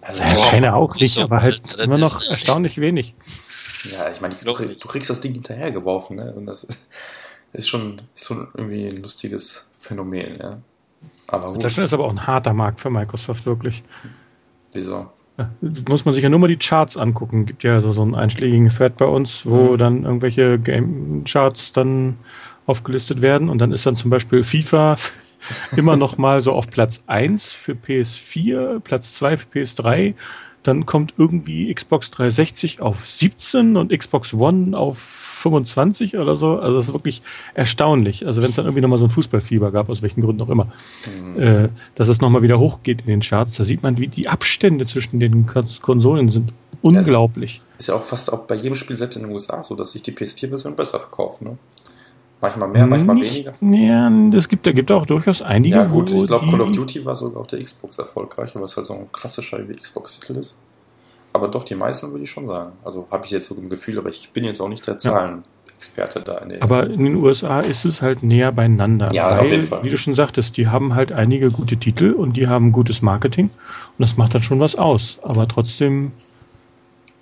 Also, 0.00 0.22
ja, 0.22 0.50
keiner 0.50 0.76
auch 0.76 0.94
nicht, 0.94 1.14
so 1.14 1.22
aber 1.22 1.42
halt 1.42 1.74
immer 1.80 1.98
noch 1.98 2.22
erstaunlich 2.30 2.80
wenig. 2.80 3.16
Ja, 3.90 4.08
ich 4.08 4.20
meine, 4.20 4.36
du, 4.36 4.54
du, 4.54 4.88
kriegst 4.88 5.10
das 5.10 5.20
Ding 5.20 5.32
hinterhergeworfen, 5.32 6.16
ne? 6.16 6.32
Und 6.32 6.46
das 6.46 6.64
ist 7.52 7.68
schon, 7.68 8.00
ist 8.14 8.26
schon 8.26 8.46
irgendwie 8.54 8.86
ein 8.86 9.02
lustiges 9.02 9.72
Phänomen, 9.76 10.38
ja. 10.38 10.58
Aber 11.26 11.52
gut. 11.52 11.64
Das 11.64 11.76
ist 11.76 11.92
aber 11.92 12.04
auch 12.04 12.10
ein 12.10 12.24
harter 12.24 12.52
Markt 12.52 12.80
für 12.80 12.90
Microsoft, 12.90 13.46
wirklich. 13.46 13.82
Wieso? 14.72 15.10
Muss 15.88 16.04
man 16.04 16.14
sich 16.14 16.22
ja 16.22 16.28
nur 16.28 16.38
mal 16.38 16.48
die 16.48 16.56
Charts 16.56 16.96
angucken. 16.96 17.46
Gibt 17.46 17.62
ja 17.62 17.80
so, 17.80 17.92
so 17.92 18.02
einen 18.02 18.14
einschlägigen 18.14 18.68
Thread 18.68 18.96
bei 18.96 19.04
uns, 19.04 19.44
wo 19.44 19.72
mhm. 19.72 19.78
dann 19.78 20.04
irgendwelche 20.04 20.58
Game-Charts 20.58 21.72
dann 21.72 22.16
aufgelistet 22.64 23.22
werden 23.22 23.48
und 23.48 23.58
dann 23.58 23.72
ist 23.72 23.86
dann 23.86 23.94
zum 23.94 24.10
Beispiel 24.10 24.42
FIFA 24.42 24.96
immer 25.76 25.96
noch 25.96 26.18
mal 26.18 26.40
so 26.40 26.52
auf 26.52 26.68
Platz 26.68 27.02
1 27.06 27.52
für 27.52 27.72
PS4, 27.72 28.80
Platz 28.80 29.14
2 29.14 29.36
für 29.36 29.46
PS3 29.54 30.14
dann 30.66 30.86
kommt 30.86 31.14
irgendwie 31.16 31.72
Xbox 31.72 32.10
360 32.10 32.80
auf 32.80 33.08
17 33.08 33.76
und 33.76 33.96
Xbox 33.96 34.34
One 34.34 34.76
auf 34.76 34.98
25 34.98 36.16
oder 36.16 36.34
so. 36.36 36.58
Also 36.58 36.78
es 36.78 36.88
ist 36.88 36.92
wirklich 36.92 37.22
erstaunlich. 37.54 38.26
Also 38.26 38.42
wenn 38.42 38.50
es 38.50 38.56
dann 38.56 38.64
irgendwie 38.64 38.80
nochmal 38.80 38.98
so 38.98 39.04
ein 39.04 39.10
Fußballfieber 39.10 39.70
gab, 39.70 39.88
aus 39.88 40.02
welchen 40.02 40.22
Gründen 40.22 40.42
auch 40.42 40.48
immer, 40.48 40.68
mhm. 41.34 41.40
äh, 41.40 41.68
dass 41.94 42.08
es 42.08 42.20
nochmal 42.20 42.42
wieder 42.42 42.58
hochgeht 42.58 43.02
in 43.02 43.06
den 43.06 43.20
Charts, 43.20 43.56
da 43.56 43.64
sieht 43.64 43.82
man, 43.82 43.98
wie 43.98 44.08
die 44.08 44.28
Abstände 44.28 44.84
zwischen 44.84 45.20
den 45.20 45.46
Konsolen 45.46 46.28
sind. 46.28 46.52
Unglaublich. 46.82 47.60
Also 47.60 47.78
ist 47.78 47.88
ja 47.88 47.94
auch 47.94 48.04
fast 48.04 48.32
auch 48.32 48.40
bei 48.40 48.54
jedem 48.54 48.74
Spiel, 48.74 48.96
selbst 48.96 49.16
in 49.16 49.24
den 49.24 49.32
USA, 49.32 49.62
so, 49.62 49.74
dass 49.74 49.92
sich 49.92 50.02
die 50.02 50.12
PS4-Version 50.12 50.76
besser 50.76 51.00
verkauft. 51.00 51.42
Ne? 51.42 51.58
Manchmal 52.40 52.68
mehr, 52.68 52.86
manchmal 52.86 53.16
Nicht, 53.16 53.46
weniger. 53.62 54.10
Ja, 54.30 54.36
es 54.36 54.48
gibt, 54.48 54.66
da 54.66 54.72
gibt 54.72 54.92
auch 54.92 55.06
durchaus 55.06 55.40
einige. 55.40 55.76
Ja, 55.76 55.86
gut, 55.86 56.10
ich 56.10 56.26
glaube, 56.26 56.46
Call 56.46 56.60
of 56.60 56.72
Duty 56.72 57.04
war 57.04 57.16
sogar 57.16 57.40
auf 57.40 57.46
der 57.46 57.62
Xbox 57.62 57.98
erfolgreich, 57.98 58.52
was 58.54 58.76
halt 58.76 58.86
so 58.86 58.92
ein 58.92 59.10
klassischer 59.10 59.58
Xbox-Titel 59.58 60.36
ist. 60.36 60.58
Aber 61.32 61.48
doch, 61.48 61.64
die 61.64 61.74
meisten 61.74 62.10
würde 62.10 62.24
ich 62.24 62.30
schon 62.30 62.46
sagen. 62.46 62.72
Also 62.84 63.08
habe 63.10 63.24
ich 63.24 63.30
jetzt 63.30 63.46
so 63.46 63.54
ein 63.54 63.68
Gefühl, 63.68 63.98
aber 63.98 64.10
ich 64.10 64.30
bin 64.32 64.44
jetzt 64.44 64.60
auch 64.60 64.68
nicht 64.68 64.86
der 64.86 64.98
Zahlenexperte 64.98 66.20
da. 66.20 66.32
In 66.38 66.60
aber 66.62 66.88
in 66.88 67.04
den 67.04 67.16
USA 67.16 67.60
ist 67.60 67.86
es 67.86 68.02
halt 68.02 68.22
näher 68.22 68.52
beieinander. 68.52 69.12
Ja, 69.12 69.30
weil, 69.30 69.40
auf 69.40 69.50
jeden 69.50 69.62
Fall. 69.62 69.84
wie 69.84 69.88
du 69.88 69.96
schon 69.96 70.14
sagtest, 70.14 70.56
die 70.58 70.68
haben 70.68 70.94
halt 70.94 71.12
einige 71.12 71.50
gute 71.50 71.78
Titel 71.78 72.12
und 72.12 72.36
die 72.36 72.48
haben 72.48 72.70
gutes 72.70 73.00
Marketing 73.00 73.46
und 73.46 73.98
das 73.98 74.16
macht 74.18 74.34
dann 74.34 74.42
schon 74.42 74.60
was 74.60 74.76
aus. 74.76 75.18
Aber 75.22 75.48
trotzdem 75.48 76.12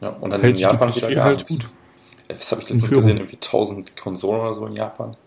ja, 0.01 0.11
und 0.20 0.31
dann 0.31 0.41
hält 0.41 0.57
in 0.57 0.62
Japan 0.62 0.91
die 0.91 1.09
wieder 1.09 1.24
halt 1.24 1.47
gut. 1.47 1.66
Das 2.28 2.51
habe 2.52 2.62
ich 2.62 2.70
letztens 2.70 2.90
gesehen, 2.90 3.18
irgendwie 3.18 3.36
1000 3.36 3.96
Konsolen 3.96 4.40
oder 4.40 4.55
so 4.55 4.66
in 4.66 4.74
Japan. 4.74 5.16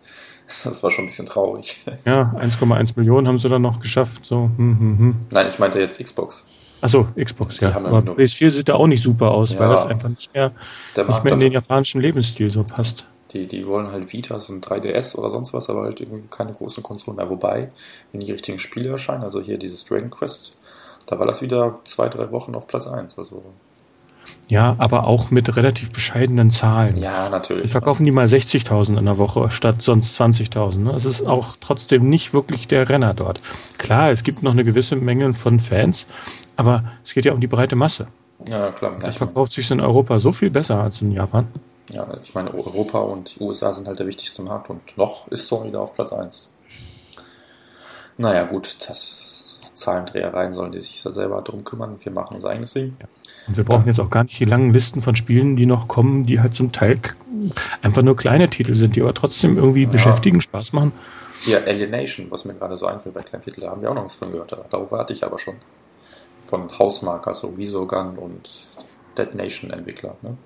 Das 0.64 0.82
war 0.82 0.92
schon 0.92 1.04
ein 1.04 1.08
bisschen 1.08 1.26
traurig. 1.26 1.76
Ja, 2.06 2.34
1,1 2.40 2.94
Millionen 2.96 3.28
haben 3.28 3.38
sie 3.38 3.50
dann 3.50 3.62
noch 3.62 3.82
geschafft. 3.82 4.26
So. 4.26 4.50
Hm, 4.56 4.80
hm, 4.80 4.98
hm. 4.98 5.16
Nein, 5.30 5.48
ich 5.50 5.60
meinte 5.60 5.78
jetzt 5.78 6.02
Xbox. 6.02 6.46
Achso, 6.80 7.08
Xbox, 7.22 7.60
ja. 7.60 7.76
Aber 7.76 8.00
PS4 8.00 8.52
sieht 8.52 8.70
da 8.70 8.76
auch 8.76 8.88
nicht 8.88 9.04
super 9.04 9.32
aus, 9.32 9.54
ja, 9.54 9.60
weil 9.60 9.70
das 9.70 9.86
einfach 9.86 10.10
nicht 10.10 10.34
mehr, 10.34 10.54
nicht 10.96 11.24
mehr 11.24 11.34
in 11.34 11.40
den 11.40 11.52
japanischen 11.52 12.02
Lebensstil 12.02 12.50
so 12.52 12.64
passt. 12.64 13.08
Die, 13.32 13.48
die 13.48 13.68
wollen 13.68 13.92
halt 13.92 14.14
Vitas 14.14 14.50
und 14.50 14.66
3DS 14.66 15.18
oder 15.18 15.30
sonst 15.30 15.54
was, 15.54 15.70
aber 15.70 15.82
halt 15.82 16.00
irgendwie 16.00 16.28
keine 16.30 16.54
großen 16.54 16.82
Konsolen 16.84 17.18
mehr. 17.18 17.30
Wobei, 17.30 17.72
wenn 18.12 18.22
die 18.22 18.32
richtigen 18.32 18.60
Spiele 18.60 18.90
erscheinen, 18.90 19.24
also 19.24 19.42
hier 19.42 19.58
dieses 19.58 19.84
Dragon 19.84 20.10
Quest, 20.10 20.60
da 21.08 21.20
war 21.20 21.26
das 21.26 21.42
wieder 21.42 21.80
zwei, 21.84 22.08
drei 22.10 22.32
Wochen 22.32 22.56
auf 22.56 22.68
Platz 22.68 22.88
1. 22.88 23.18
Also 23.18 23.44
ja, 24.50 24.76
aber 24.78 25.08
auch 25.08 25.30
mit 25.30 25.56
relativ 25.58 25.92
bescheidenen 25.92 26.52
Zahlen. 26.52 26.96
Ja, 26.98 27.30
natürlich. 27.30 27.66
Wir 27.66 27.72
verkaufen 27.72 28.06
die 28.06 28.12
mal 28.12 28.26
60.000 28.26 28.98
in 28.98 29.06
der 29.06 29.18
Woche 29.18 29.52
statt 29.52 29.82
sonst 29.82 30.20
20.000. 30.20 30.80
Ne? 30.80 30.92
Es 30.92 31.06
ist 31.06 31.28
auch 31.28 31.58
trotzdem 31.60 32.10
nicht 32.10 32.34
wirklich 32.34 32.68
der 32.68 32.88
Renner 32.88 33.14
dort. 33.14 33.42
Klar, 33.78 34.12
es 34.12 34.24
gibt 34.24 34.44
noch 34.44 34.54
eine 34.54 34.64
gewisse 34.64 34.96
Menge 34.96 35.34
von 35.34 35.60
Fans, 35.60 36.08
aber 36.56 36.84
es 37.04 37.14
geht 37.14 37.26
ja 37.26 37.34
um 37.34 37.42
die 37.42 37.48
breite 37.48 37.76
Masse. 37.76 38.08
Ja, 38.48 38.72
klar. 38.72 38.96
Das 39.02 39.18
verkauft 39.18 39.52
sich 39.52 39.70
in 39.72 39.82
Europa 39.82 40.20
so 40.20 40.32
viel 40.32 40.50
besser 40.50 40.82
als 40.82 41.02
in 41.02 41.12
Japan. 41.12 41.48
Ja, 41.90 42.08
ich 42.24 42.34
meine, 42.34 42.54
Europa 42.54 43.00
und 43.00 43.36
die 43.36 43.44
USA 43.44 43.74
sind 43.74 43.88
halt 43.88 44.00
der 44.00 44.08
wichtigste 44.08 44.42
Markt 44.42 44.70
und 44.70 44.98
noch 44.98 45.28
ist 45.30 45.48
Sony 45.48 45.72
da 45.72 45.80
auf 45.80 45.94
Platz 45.94 46.14
1. 46.14 46.50
Naja, 48.18 48.44
gut, 48.44 48.78
das 48.88 49.58
Zahlendrehereien 49.74 50.54
sollen 50.54 50.72
die 50.72 50.80
sich 50.80 51.02
da 51.04 51.12
selber 51.12 51.42
drum 51.42 51.64
kümmern. 51.64 51.98
Wir 52.02 52.12
machen 52.12 52.36
unser 52.36 52.50
eigenes 52.50 52.74
Ding. 52.74 52.98
Ja. 53.00 53.08
Und 53.48 53.56
wir 53.56 53.64
brauchen 53.64 53.86
jetzt 53.86 54.00
auch 54.00 54.10
gar 54.10 54.24
nicht 54.24 54.40
die 54.40 54.46
langen 54.46 54.74
Listen 54.74 55.02
von 55.02 55.16
Spielen, 55.16 55.56
die 55.56 55.66
noch 55.66 55.88
kommen, 55.88 56.24
die 56.24 56.42
halt 56.42 56.54
zum 56.54 56.72
Teil 56.72 57.00
einfach 57.82 58.02
nur 58.02 58.16
kleine 58.16 58.50
Titel 58.50 58.76
sind, 58.76 58.96
die 58.96 59.02
aber 59.02 59.14
trotzdem 59.14 59.58
irgendwie 59.58 59.84
ja. 59.84 59.90
beschäftigen, 59.90 60.42
Spaß 60.42 60.74
machen. 60.74 60.92
Ja, 61.46 61.60
Alienation, 61.60 62.30
was 62.30 62.46
mir 62.46 62.56
gerade 62.56 62.76
so 62.76 62.88
einfällt 62.88 63.16
bei 63.16 63.22
kleinen 63.22 63.44
Titeln, 63.44 63.64
da 63.64 63.72
haben 63.72 63.82
wir 63.82 63.92
auch 63.92 63.96
noch 63.96 64.04
nichts 64.04 64.18
von 64.18 64.32
gehört. 64.32 64.52
Darauf 64.52 64.92
warte 64.92 65.14
ich 65.14 65.24
aber 65.24 65.38
schon. 65.38 65.56
Von 66.42 66.70
Hausmarker, 66.78 67.34
so 67.34 67.48
also 67.48 67.58
Visogun 67.58 68.18
und 68.18 68.68
Dead 69.18 69.34
Nation 69.36 69.70
Entwickler. 69.70 70.16
Ne? 70.22 70.38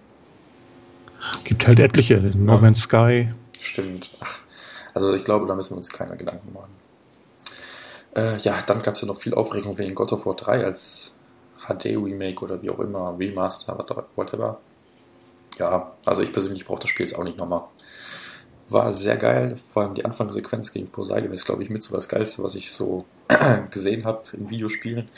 Gibt 1.43 1.67
halt 1.67 1.79
etliche. 1.79 2.17
No 2.35 2.55
ja. 2.55 2.61
Man's 2.61 2.81
Sky. 2.81 3.29
Stimmt. 3.59 4.09
Ach, 4.19 4.39
also 4.93 5.13
ich 5.13 5.23
glaube, 5.23 5.47
da 5.47 5.55
müssen 5.55 5.71
wir 5.71 5.77
uns 5.77 5.89
keine 5.89 6.17
Gedanken 6.17 6.53
machen. 6.53 6.71
Äh, 8.15 8.37
ja, 8.39 8.59
dann 8.65 8.81
gab 8.81 8.95
es 8.95 9.01
ja 9.01 9.07
noch 9.07 9.19
viel 9.19 9.33
Aufregung 9.33 9.77
wegen 9.77 9.95
God 9.95 10.11
of 10.11 10.25
War 10.25 10.35
3 10.35 10.65
als 10.65 11.15
HD-Remake 11.73 12.43
oder 12.43 12.61
wie 12.61 12.69
auch 12.69 12.79
immer, 12.79 13.15
Remaster, 13.17 13.77
whatever. 14.15 14.59
Ja, 15.59 15.91
also 16.05 16.21
ich 16.21 16.31
persönlich 16.31 16.65
brauche 16.65 16.81
das 16.81 16.89
Spiel 16.89 17.05
jetzt 17.05 17.17
auch 17.17 17.23
nicht 17.23 17.37
nochmal. 17.37 17.63
War 18.69 18.93
sehr 18.93 19.17
geil, 19.17 19.57
vor 19.57 19.83
allem 19.83 19.95
die 19.95 20.05
Anfangssequenz 20.05 20.71
gegen 20.71 20.87
Poseidon 20.87 21.33
ist, 21.33 21.45
glaube 21.45 21.61
ich, 21.61 21.69
mit 21.69 21.83
so 21.83 21.93
das 21.93 22.07
Geilste, 22.07 22.41
was 22.43 22.55
ich 22.55 22.71
so 22.71 23.05
gesehen 23.69 24.05
habe 24.05 24.23
in 24.33 24.49
Videospielen. 24.49 25.09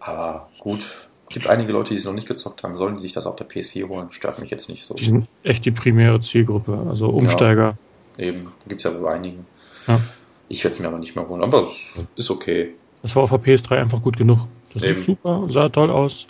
Aber 0.00 0.48
gut, 0.58 1.08
gibt 1.32 1.46
einige 1.48 1.72
Leute, 1.72 1.90
die 1.90 1.96
es 1.96 2.04
noch 2.04 2.12
nicht 2.12 2.28
gezockt 2.28 2.62
haben, 2.62 2.76
sollen 2.76 2.96
die 2.96 3.02
sich 3.02 3.12
das 3.12 3.26
auf 3.26 3.36
der 3.36 3.48
PS4 3.48 3.88
holen. 3.88 4.12
Stört 4.12 4.40
mich 4.40 4.50
jetzt 4.50 4.68
nicht 4.68 4.84
so. 4.84 4.94
Die 4.94 5.04
sind 5.04 5.26
echt 5.42 5.64
die 5.64 5.70
primäre 5.70 6.20
Zielgruppe, 6.20 6.86
also 6.88 7.08
Umsteiger. 7.08 7.76
Ja, 8.16 8.24
eben, 8.24 8.52
gibt 8.68 8.84
es 8.84 8.90
ja 8.90 8.98
wohl 8.98 9.08
einigen. 9.08 9.46
Ja. 9.86 10.00
Ich 10.48 10.62
werde 10.62 10.74
es 10.74 10.80
mir 10.80 10.88
aber 10.88 10.98
nicht 10.98 11.16
mehr 11.16 11.28
holen, 11.28 11.42
aber 11.42 11.66
es 11.66 11.90
ist 12.16 12.30
okay. 12.30 12.74
Das 13.02 13.16
war 13.16 13.24
auf 13.24 13.30
der 13.30 13.40
PS3 13.40 13.78
einfach 13.78 14.00
gut 14.00 14.16
genug. 14.16 14.38
Das 14.74 14.82
Eben. 14.82 15.02
super, 15.02 15.46
sah 15.48 15.68
toll 15.68 15.90
aus. 15.90 16.26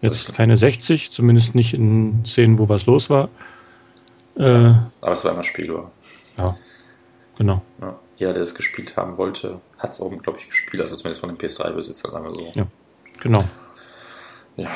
Jetzt 0.00 0.34
keine 0.34 0.56
60, 0.56 1.10
zumindest 1.12 1.54
nicht 1.54 1.74
in 1.74 2.24
Szenen, 2.24 2.58
wo 2.58 2.68
was 2.68 2.86
los 2.86 3.08
war. 3.08 3.28
Äh, 4.36 4.42
Aber 4.42 5.12
es 5.12 5.24
war 5.24 5.32
immer 5.32 5.42
spielbar. 5.42 5.92
Ja, 6.36 6.56
genau. 7.38 7.62
Ja. 7.80 7.98
Jeder, 8.16 8.32
der 8.34 8.42
es 8.42 8.54
gespielt 8.54 8.96
haben 8.96 9.16
wollte, 9.16 9.60
hat 9.78 9.92
es 9.92 10.00
auch, 10.00 10.10
glaube 10.22 10.38
ich, 10.38 10.48
gespielt, 10.48 10.82
also 10.82 10.96
zumindest 10.96 11.20
von 11.20 11.34
den 11.34 11.38
PS3-Besitzern, 11.38 12.10
sagen 12.12 12.24
wir 12.24 12.32
so. 12.32 12.50
Ja, 12.54 12.66
genau. 13.20 13.44
Ja. 14.56 14.70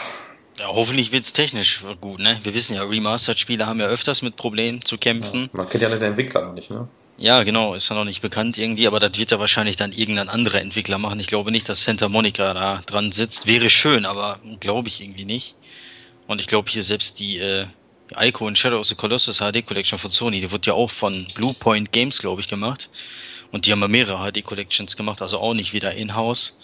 Ja, 0.58 0.68
hoffentlich 0.68 1.12
wird 1.12 1.24
es 1.24 1.32
technisch 1.34 1.84
gut, 2.00 2.18
ne? 2.18 2.40
Wir 2.42 2.54
wissen 2.54 2.74
ja, 2.74 2.82
Remastered-Spiele 2.82 3.66
haben 3.66 3.78
ja 3.78 3.86
öfters 3.86 4.22
mit 4.22 4.36
Problemen 4.36 4.82
zu 4.82 4.96
kämpfen. 4.96 5.42
Ja, 5.42 5.48
man 5.52 5.68
kennt 5.68 5.82
ja 5.82 5.90
den 5.90 6.00
Entwickler 6.00 6.46
noch 6.46 6.54
nicht, 6.54 6.70
ne? 6.70 6.88
Ja, 7.18 7.44
genau, 7.44 7.74
ist 7.74 7.88
ja 7.88 7.94
noch 7.94 8.04
nicht 8.04 8.20
bekannt 8.20 8.58
irgendwie, 8.58 8.86
aber 8.86 9.00
das 9.00 9.16
wird 9.16 9.30
ja 9.30 9.38
wahrscheinlich 9.38 9.76
dann 9.76 9.92
irgendein 9.92 10.28
anderer 10.28 10.60
Entwickler 10.60 10.98
machen. 10.98 11.18
Ich 11.18 11.28
glaube 11.28 11.50
nicht, 11.50 11.66
dass 11.66 11.82
Santa 11.82 12.10
Monica 12.10 12.52
da 12.52 12.82
dran 12.84 13.10
sitzt. 13.10 13.46
Wäre 13.46 13.70
schön, 13.70 14.04
aber 14.04 14.38
glaube 14.60 14.88
ich 14.88 15.00
irgendwie 15.00 15.24
nicht. 15.24 15.54
Und 16.26 16.42
ich 16.42 16.46
glaube 16.46 16.70
hier 16.70 16.82
selbst 16.82 17.18
die 17.18 17.38
äh, 17.38 17.66
Ico 18.18 18.46
und 18.46 18.58
Shadow 18.58 18.80
of 18.80 18.86
the 18.86 18.94
Colossus 18.94 19.38
HD 19.38 19.64
Collection 19.64 19.98
von 19.98 20.10
Sony, 20.10 20.42
die 20.42 20.50
wird 20.50 20.66
ja 20.66 20.74
auch 20.74 20.90
von 20.90 21.26
Bluepoint 21.34 21.90
Games, 21.90 22.18
glaube 22.18 22.42
ich, 22.42 22.48
gemacht. 22.48 22.90
Und 23.50 23.64
die 23.64 23.72
haben 23.72 23.80
ja 23.80 23.88
mehrere 23.88 24.30
HD 24.30 24.44
Collections 24.44 24.94
gemacht, 24.94 25.22
also 25.22 25.38
auch 25.38 25.54
nicht 25.54 25.72
wieder 25.72 25.92
in-house. 25.92 26.54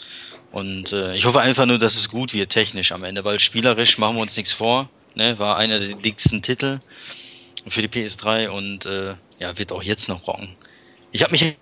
Und 0.50 0.92
äh, 0.92 1.16
ich 1.16 1.24
hoffe 1.24 1.40
einfach 1.40 1.64
nur, 1.64 1.78
dass 1.78 1.96
es 1.96 2.10
gut 2.10 2.34
wird, 2.34 2.50
technisch 2.50 2.92
am 2.92 3.04
Ende, 3.04 3.24
weil 3.24 3.40
spielerisch 3.40 3.96
machen 3.96 4.16
wir 4.16 4.22
uns 4.22 4.36
nichts 4.36 4.52
vor. 4.52 4.90
Ne? 5.14 5.38
War 5.38 5.56
einer 5.56 5.78
der 5.78 5.96
dicksten 5.96 6.42
Titel 6.42 6.80
für 7.68 7.82
die 7.82 7.88
PS3 7.88 8.48
und 8.48 8.86
äh, 8.86 9.14
ja, 9.38 9.56
wird 9.58 9.72
auch 9.72 9.82
jetzt 9.82 10.08
noch 10.08 10.26
rocken. 10.26 10.56
Ich 11.10 11.22
habe 11.22 11.32
mich. 11.32 11.56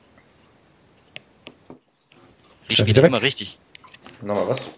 Ich 2.68 2.76
spiele 2.76 3.02
immer 3.02 3.22
richtig. 3.22 3.58
Nochmal 4.22 4.48
was? 4.48 4.74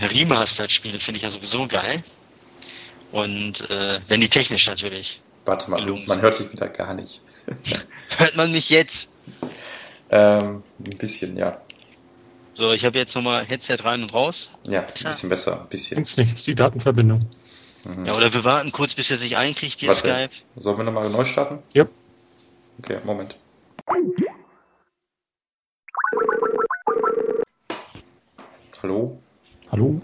Remastered-Spiele 0.00 0.98
finde 0.98 1.18
ich 1.18 1.22
ja 1.22 1.30
sowieso 1.30 1.66
geil. 1.66 2.02
Und 3.12 3.68
äh, 3.70 4.00
wenn 4.08 4.20
die 4.20 4.28
technisch 4.28 4.66
natürlich. 4.66 5.20
Warte 5.44 5.70
mal, 5.70 5.84
man 5.84 6.06
sind. 6.06 6.22
hört 6.22 6.38
dich 6.38 6.52
wieder 6.52 6.68
gar 6.68 6.94
nicht. 6.94 7.22
hört 8.18 8.36
man 8.36 8.52
mich 8.52 8.70
jetzt? 8.70 9.08
Ähm, 10.10 10.62
ein 10.78 10.98
bisschen, 10.98 11.36
ja. 11.36 11.60
So, 12.54 12.72
ich 12.72 12.84
habe 12.84 12.98
jetzt 12.98 13.14
nochmal 13.14 13.44
Headset 13.44 13.78
rein 13.82 14.02
und 14.02 14.12
raus. 14.12 14.50
Ja, 14.68 14.80
ein 14.80 14.92
bisschen 14.92 15.28
besser, 15.28 15.60
ein 15.62 15.68
bisschen. 15.68 16.02
Ist 16.02 16.18
nicht, 16.18 16.34
ist 16.34 16.46
die 16.46 16.54
Datenverbindung. 16.54 17.20
Mhm. 17.84 18.06
Ja, 18.06 18.14
oder 18.14 18.32
wir 18.32 18.44
warten 18.44 18.72
kurz, 18.72 18.94
bis 18.94 19.10
er 19.10 19.16
sich 19.16 19.36
einkriegt, 19.36 19.80
hier 19.80 19.92
Skype. 19.94 20.30
Sollen 20.56 20.78
wir 20.78 20.84
nochmal 20.84 21.08
neu 21.08 21.24
starten? 21.24 21.62
Ja. 21.72 21.86
Okay, 22.78 22.98
Moment. 23.04 23.36
Hallo? 28.82 29.18
Hallo? 29.70 30.00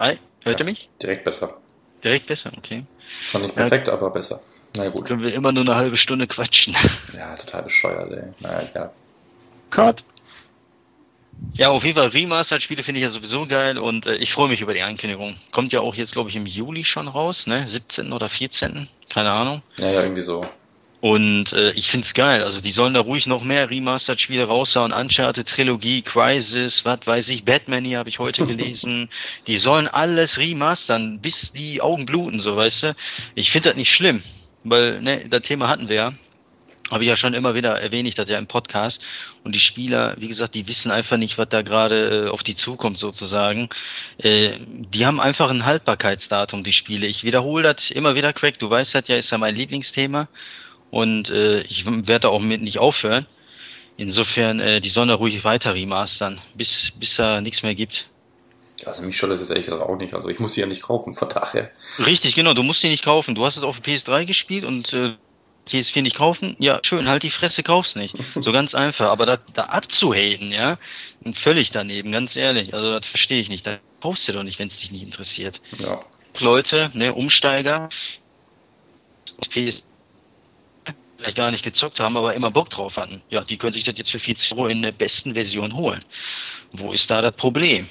Hi, 0.00 0.18
hört 0.44 0.58
ja, 0.58 0.58
ihr 0.58 0.64
mich? 0.64 0.88
Direkt 1.00 1.24
besser. 1.24 1.56
Direkt 2.02 2.26
besser, 2.26 2.52
okay. 2.56 2.84
Das 3.20 3.32
war 3.34 3.40
nicht 3.40 3.54
perfekt, 3.54 3.88
ja. 3.88 3.94
aber 3.94 4.10
besser. 4.10 4.40
Na 4.76 4.84
ja, 4.84 4.90
gut. 4.90 5.06
Können 5.06 5.22
wir 5.22 5.32
immer 5.32 5.52
nur 5.52 5.62
eine 5.62 5.76
halbe 5.76 5.96
Stunde 5.96 6.26
quatschen. 6.26 6.76
Ja, 7.16 7.34
total 7.36 7.62
bescheuert, 7.62 8.12
ey. 8.12 8.32
Naja, 8.40 8.68
ja. 8.74 8.90
Cut. 9.70 10.04
Ja, 11.54 11.70
auf 11.70 11.84
jeden 11.84 11.96
Fall 11.96 12.08
Remastered-Spiele 12.08 12.82
finde 12.82 13.00
ich 13.00 13.04
ja 13.04 13.10
sowieso 13.10 13.46
geil 13.46 13.78
und 13.78 14.06
äh, 14.06 14.16
ich 14.16 14.32
freue 14.32 14.48
mich 14.48 14.60
über 14.60 14.74
die 14.74 14.82
Ankündigung. 14.82 15.36
Kommt 15.50 15.72
ja 15.72 15.80
auch 15.80 15.94
jetzt, 15.94 16.12
glaube 16.12 16.30
ich, 16.30 16.36
im 16.36 16.46
Juli 16.46 16.84
schon 16.84 17.08
raus, 17.08 17.46
ne? 17.46 17.66
17. 17.66 18.12
oder 18.12 18.28
14. 18.28 18.88
Keine 19.08 19.30
Ahnung. 19.30 19.62
Ja, 19.80 19.90
ja, 19.90 20.02
irgendwie 20.02 20.22
so. 20.22 20.44
Und 21.00 21.52
äh, 21.52 21.70
ich 21.72 21.90
find's 21.90 22.12
geil. 22.14 22.42
Also 22.42 22.60
die 22.60 22.72
sollen 22.72 22.94
da 22.94 23.00
ruhig 23.00 23.26
noch 23.26 23.44
mehr 23.44 23.70
Remastered-Spiele 23.70 24.44
raushauen. 24.44 24.92
Uncharted, 24.92 25.48
Trilogie, 25.48 26.02
Crisis, 26.02 26.84
was 26.84 27.00
weiß 27.04 27.28
ich, 27.28 27.44
Batman 27.44 27.84
hier 27.84 27.98
habe 27.98 28.08
ich 28.08 28.18
heute 28.18 28.46
gelesen. 28.46 29.08
die 29.46 29.58
sollen 29.58 29.86
alles 29.86 30.38
remastern, 30.38 31.20
bis 31.20 31.52
die 31.52 31.80
Augen 31.80 32.04
bluten, 32.04 32.40
so 32.40 32.56
weißt 32.56 32.82
du. 32.82 32.96
Ich 33.36 33.52
finde 33.52 33.68
das 33.68 33.76
nicht 33.76 33.92
schlimm, 33.92 34.22
weil 34.64 35.00
ne, 35.00 35.26
das 35.28 35.42
Thema 35.42 35.68
hatten 35.68 35.88
wir 35.88 35.96
ja 35.96 36.12
habe 36.90 37.04
ich 37.04 37.08
ja 37.08 37.16
schon 37.16 37.34
immer 37.34 37.54
wieder 37.54 37.80
erwähnt, 37.80 38.18
das 38.18 38.28
ja 38.28 38.38
im 38.38 38.46
Podcast. 38.46 39.02
Und 39.44 39.54
die 39.54 39.60
Spieler, 39.60 40.14
wie 40.18 40.28
gesagt, 40.28 40.54
die 40.54 40.66
wissen 40.68 40.90
einfach 40.90 41.16
nicht, 41.16 41.38
was 41.38 41.48
da 41.48 41.62
gerade 41.62 42.26
äh, 42.26 42.28
auf 42.30 42.42
die 42.42 42.54
zukommt 42.54 42.98
sozusagen. 42.98 43.68
Äh, 44.18 44.58
die 44.68 45.06
haben 45.06 45.20
einfach 45.20 45.50
ein 45.50 45.64
Haltbarkeitsdatum, 45.64 46.64
die 46.64 46.72
Spiele. 46.72 47.06
Ich 47.06 47.24
wiederhole 47.24 47.62
das 47.62 47.90
immer 47.90 48.14
wieder, 48.14 48.32
Craig. 48.32 48.58
Du 48.58 48.70
weißt 48.70 48.94
das 48.94 49.08
ja, 49.08 49.16
ist 49.16 49.30
ja 49.30 49.38
mein 49.38 49.54
Lieblingsthema. 49.54 50.28
Und 50.90 51.30
äh, 51.30 51.62
ich 51.62 51.84
werde 51.86 52.30
auch 52.30 52.40
mit 52.40 52.62
nicht 52.62 52.78
aufhören. 52.78 53.26
Insofern, 53.96 54.60
äh, 54.60 54.80
die 54.80 54.90
sollen 54.90 55.08
da 55.08 55.16
ruhig 55.16 55.44
weiter 55.44 55.74
remastern, 55.74 56.40
bis, 56.54 56.92
bis 56.98 57.16
da 57.16 57.40
nichts 57.40 57.62
mehr 57.62 57.74
gibt. 57.74 58.06
Also 58.86 59.02
mich 59.02 59.18
soll 59.18 59.30
das 59.30 59.40
jetzt 59.40 59.50
ehrlich 59.50 59.64
gesagt 59.64 59.82
auch 59.82 59.96
nicht. 59.96 60.14
Also 60.14 60.28
ich 60.28 60.38
muss 60.38 60.52
die 60.52 60.60
ja 60.60 60.66
nicht 60.66 60.82
kaufen, 60.82 61.14
von 61.14 61.28
daher. 61.28 61.70
Richtig, 61.98 62.34
genau, 62.34 62.54
du 62.54 62.62
musst 62.62 62.82
die 62.82 62.88
nicht 62.88 63.04
kaufen. 63.04 63.34
Du 63.34 63.44
hast 63.44 63.56
es 63.56 63.64
auf 63.64 63.80
PS3 63.80 64.24
gespielt 64.24 64.64
und 64.64 64.92
äh, 64.92 65.14
PS4 65.68 66.02
nicht 66.02 66.16
kaufen, 66.16 66.56
ja, 66.58 66.80
schön, 66.82 67.08
halt 67.08 67.22
die 67.22 67.30
Fresse, 67.30 67.62
kauf's 67.62 67.94
nicht. 67.94 68.14
So 68.40 68.52
ganz 68.52 68.74
einfach. 68.74 69.10
Aber 69.10 69.26
da, 69.26 69.38
da 69.54 69.64
abzuhaten, 69.64 70.52
ja, 70.52 70.78
völlig 71.34 71.70
daneben, 71.70 72.12
ganz 72.12 72.36
ehrlich. 72.36 72.72
Also 72.72 72.98
das 72.98 73.06
verstehe 73.06 73.40
ich 73.40 73.48
nicht. 73.48 73.66
Da 73.66 73.78
kaufst 74.00 74.28
du 74.28 74.32
doch 74.32 74.42
nicht, 74.42 74.58
wenn 74.58 74.68
es 74.68 74.78
dich 74.78 74.92
nicht 74.92 75.02
interessiert. 75.02 75.60
Ja. 75.78 76.00
Leute, 76.40 76.90
ne, 76.94 77.12
Umsteiger, 77.12 77.88
PS 79.50 79.82
vielleicht 81.18 81.36
gar 81.36 81.50
nicht 81.50 81.64
gezockt 81.64 82.00
haben, 82.00 82.16
aber 82.16 82.34
immer 82.34 82.50
Bock 82.50 82.70
drauf 82.70 82.96
hatten. 82.96 83.22
Ja, 83.28 83.42
die 83.42 83.56
können 83.56 83.72
sich 83.72 83.84
das 83.84 83.98
jetzt 83.98 84.10
für 84.10 84.20
40 84.20 84.52
Euro 84.52 84.68
in 84.68 84.82
der 84.82 84.92
besten 84.92 85.34
Version 85.34 85.74
holen. 85.74 86.04
Wo 86.72 86.92
ist 86.92 87.10
da 87.10 87.20
das 87.20 87.32
Problem? 87.32 87.88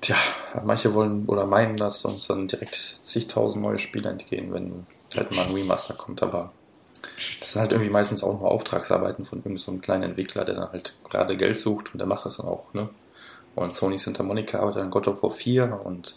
Tja, 0.00 0.16
manche 0.64 0.94
wollen 0.94 1.26
oder 1.26 1.46
meinen, 1.46 1.76
dass 1.76 2.04
uns 2.04 2.26
dann 2.26 2.48
direkt 2.48 2.74
zigtausend 2.74 3.62
neue 3.62 3.78
Spiele 3.78 4.10
entgehen, 4.10 4.52
wenn 4.52 4.86
halt 5.20 5.30
mal 5.30 5.46
ein 5.46 5.54
Remaster 5.54 5.94
kommt, 5.94 6.22
aber 6.22 6.52
das 7.40 7.52
sind 7.52 7.62
halt 7.62 7.72
irgendwie 7.72 7.90
meistens 7.90 8.22
auch 8.22 8.38
nur 8.38 8.50
Auftragsarbeiten 8.50 9.24
von 9.24 9.38
irgendeinem 9.38 9.58
so 9.58 9.72
kleinen 9.78 10.04
Entwickler, 10.04 10.44
der 10.44 10.54
dann 10.54 10.70
halt 10.70 10.94
gerade 11.08 11.36
Geld 11.36 11.58
sucht 11.58 11.92
und 11.92 11.98
der 11.98 12.06
macht 12.06 12.24
das 12.24 12.36
dann 12.36 12.46
auch, 12.46 12.72
ne? 12.74 12.88
Und 13.54 13.74
Sony 13.74 13.98
Santa 13.98 14.22
Monica 14.22 14.60
arbeitet 14.60 14.82
an 14.82 14.90
God 14.90 15.08
of 15.08 15.22
War 15.22 15.30
4 15.30 15.80
und 15.84 16.16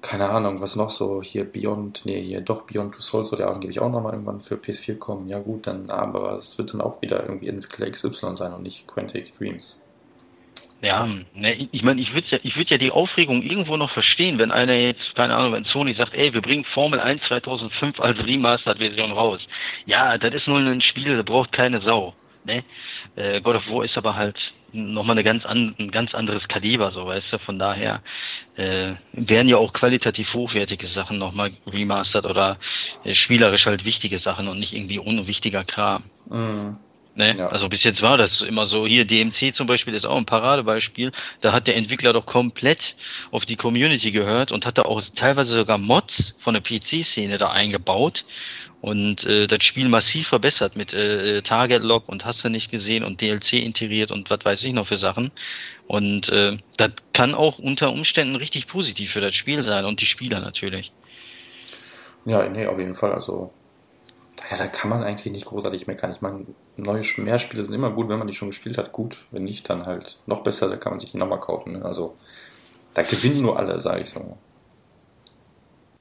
keine 0.00 0.30
Ahnung, 0.30 0.60
was 0.60 0.74
noch 0.74 0.90
so 0.90 1.22
hier 1.22 1.44
Beyond, 1.44 2.02
nee, 2.04 2.20
hier 2.20 2.40
doch 2.40 2.62
Beyond 2.62 2.94
Two 2.94 3.00
Souls 3.00 3.28
soll 3.28 3.38
ja 3.38 3.48
angeblich 3.48 3.78
auch 3.78 3.90
nochmal 3.90 4.14
irgendwann 4.14 4.40
für 4.40 4.56
PS4 4.56 4.98
kommen. 4.98 5.28
Ja 5.28 5.38
gut, 5.38 5.68
dann, 5.68 5.90
aber 5.90 6.36
es 6.36 6.58
wird 6.58 6.74
dann 6.74 6.80
auch 6.80 7.00
wieder 7.00 7.22
irgendwie 7.22 7.48
Entwickler 7.48 7.88
XY 7.88 8.36
sein 8.36 8.52
und 8.52 8.62
nicht 8.62 8.88
Quantic 8.88 9.32
Dreams. 9.38 9.80
Ja, 10.82 11.08
ne, 11.34 11.68
ich 11.70 11.82
meine, 11.84 12.00
ich 12.00 12.12
würde 12.12 12.26
ja, 12.30 12.38
ich 12.42 12.56
würde 12.56 12.70
ja 12.70 12.78
die 12.78 12.90
Aufregung 12.90 13.40
irgendwo 13.42 13.76
noch 13.76 13.92
verstehen, 13.92 14.38
wenn 14.38 14.50
einer 14.50 14.74
jetzt, 14.74 15.14
keine 15.14 15.36
Ahnung, 15.36 15.52
wenn 15.52 15.64
Sony 15.64 15.94
sagt, 15.94 16.12
ey, 16.12 16.34
wir 16.34 16.42
bringen 16.42 16.64
Formel 16.64 16.98
1 16.98 17.22
2005 17.28 18.00
als 18.00 18.18
Remastered-Version 18.18 19.12
raus. 19.12 19.46
Ja, 19.86 20.18
das 20.18 20.34
ist 20.34 20.48
nur 20.48 20.58
ein 20.58 20.80
Spiel, 20.80 21.16
da 21.16 21.22
braucht 21.22 21.52
keine 21.52 21.80
Sau. 21.82 22.14
Ne? 22.44 22.64
Äh, 23.14 23.40
God 23.40 23.56
of 23.56 23.68
War 23.68 23.84
ist 23.84 23.96
aber 23.96 24.16
halt 24.16 24.36
nochmal 24.72 25.14
eine 25.14 25.22
ganz 25.22 25.46
an, 25.46 25.76
ein 25.78 25.92
ganz 25.92 26.14
anderes 26.14 26.48
Kaliber, 26.48 26.90
so 26.90 27.04
weißt 27.04 27.32
du. 27.32 27.38
Von 27.38 27.60
daher 27.60 28.02
äh, 28.56 28.94
werden 29.12 29.48
ja 29.48 29.58
auch 29.58 29.72
qualitativ 29.72 30.34
hochwertige 30.34 30.88
Sachen 30.88 31.18
nochmal 31.18 31.52
remastered 31.66 32.26
oder 32.26 32.58
äh, 33.04 33.14
spielerisch 33.14 33.66
halt 33.66 33.84
wichtige 33.84 34.18
Sachen 34.18 34.48
und 34.48 34.58
nicht 34.58 34.72
irgendwie 34.72 34.98
unwichtiger 34.98 35.62
Kram. 35.62 36.02
Mhm. 36.28 36.76
Ne? 37.14 37.30
Ja. 37.36 37.48
Also 37.48 37.68
bis 37.68 37.84
jetzt 37.84 38.02
war 38.02 38.16
das 38.16 38.40
immer 38.40 38.66
so. 38.66 38.86
Hier 38.86 39.04
DMC 39.04 39.54
zum 39.54 39.66
Beispiel 39.66 39.94
ist 39.94 40.06
auch 40.06 40.16
ein 40.16 40.24
Paradebeispiel. 40.24 41.12
Da 41.40 41.52
hat 41.52 41.66
der 41.66 41.76
Entwickler 41.76 42.12
doch 42.12 42.26
komplett 42.26 42.96
auf 43.30 43.44
die 43.44 43.56
Community 43.56 44.10
gehört 44.12 44.52
und 44.52 44.64
hat 44.64 44.78
da 44.78 44.82
auch 44.82 45.00
teilweise 45.14 45.56
sogar 45.56 45.78
Mods 45.78 46.34
von 46.38 46.54
der 46.54 46.62
PC-Szene 46.62 47.38
da 47.38 47.50
eingebaut 47.50 48.24
und 48.80 49.24
äh, 49.26 49.46
das 49.46 49.62
Spiel 49.62 49.88
massiv 49.88 50.28
verbessert 50.28 50.74
mit 50.74 50.92
äh, 50.92 51.40
Target 51.42 51.82
Log 51.82 52.08
und 52.08 52.24
hast 52.24 52.44
du 52.44 52.48
nicht 52.48 52.70
gesehen 52.70 53.04
und 53.04 53.20
DLC 53.20 53.54
integriert 53.54 54.10
und 54.10 54.28
was 54.28 54.44
weiß 54.44 54.64
ich 54.64 54.72
noch 54.72 54.88
für 54.88 54.96
Sachen. 54.96 55.30
Und 55.86 56.30
äh, 56.30 56.56
das 56.78 56.90
kann 57.12 57.34
auch 57.34 57.58
unter 57.58 57.92
Umständen 57.92 58.36
richtig 58.36 58.66
positiv 58.66 59.12
für 59.12 59.20
das 59.20 59.34
Spiel 59.36 59.62
sein 59.62 59.84
und 59.84 60.00
die 60.00 60.06
Spieler 60.06 60.40
natürlich. 60.40 60.92
Ja, 62.24 62.48
nee, 62.48 62.66
auf 62.66 62.78
jeden 62.78 62.94
Fall. 62.94 63.12
Also 63.12 63.52
ja, 64.50 64.56
da 64.56 64.66
kann 64.66 64.90
man 64.90 65.02
eigentlich 65.02 65.32
nicht 65.32 65.46
großartig 65.46 65.86
meckern. 65.86 66.12
Ich 66.12 66.20
meine, 66.20 66.46
neue 66.76 67.02
mehr 67.18 67.38
Spiele 67.38 67.64
sind 67.64 67.74
immer 67.74 67.92
gut, 67.92 68.08
wenn 68.08 68.18
man 68.18 68.26
die 68.26 68.34
schon 68.34 68.48
gespielt 68.48 68.78
hat, 68.78 68.92
gut. 68.92 69.24
Wenn 69.30 69.44
nicht, 69.44 69.68
dann 69.68 69.86
halt 69.86 70.18
noch 70.26 70.42
besser, 70.42 70.68
da 70.68 70.76
kann 70.76 70.92
man 70.92 71.00
sich 71.00 71.12
die 71.12 71.18
nochmal 71.18 71.40
kaufen. 71.40 71.72
Ne? 71.72 71.84
Also 71.84 72.16
da 72.94 73.02
gewinnen 73.02 73.42
nur 73.42 73.58
alle, 73.58 73.78
sage 73.78 74.02
ich 74.02 74.10
so. 74.10 74.36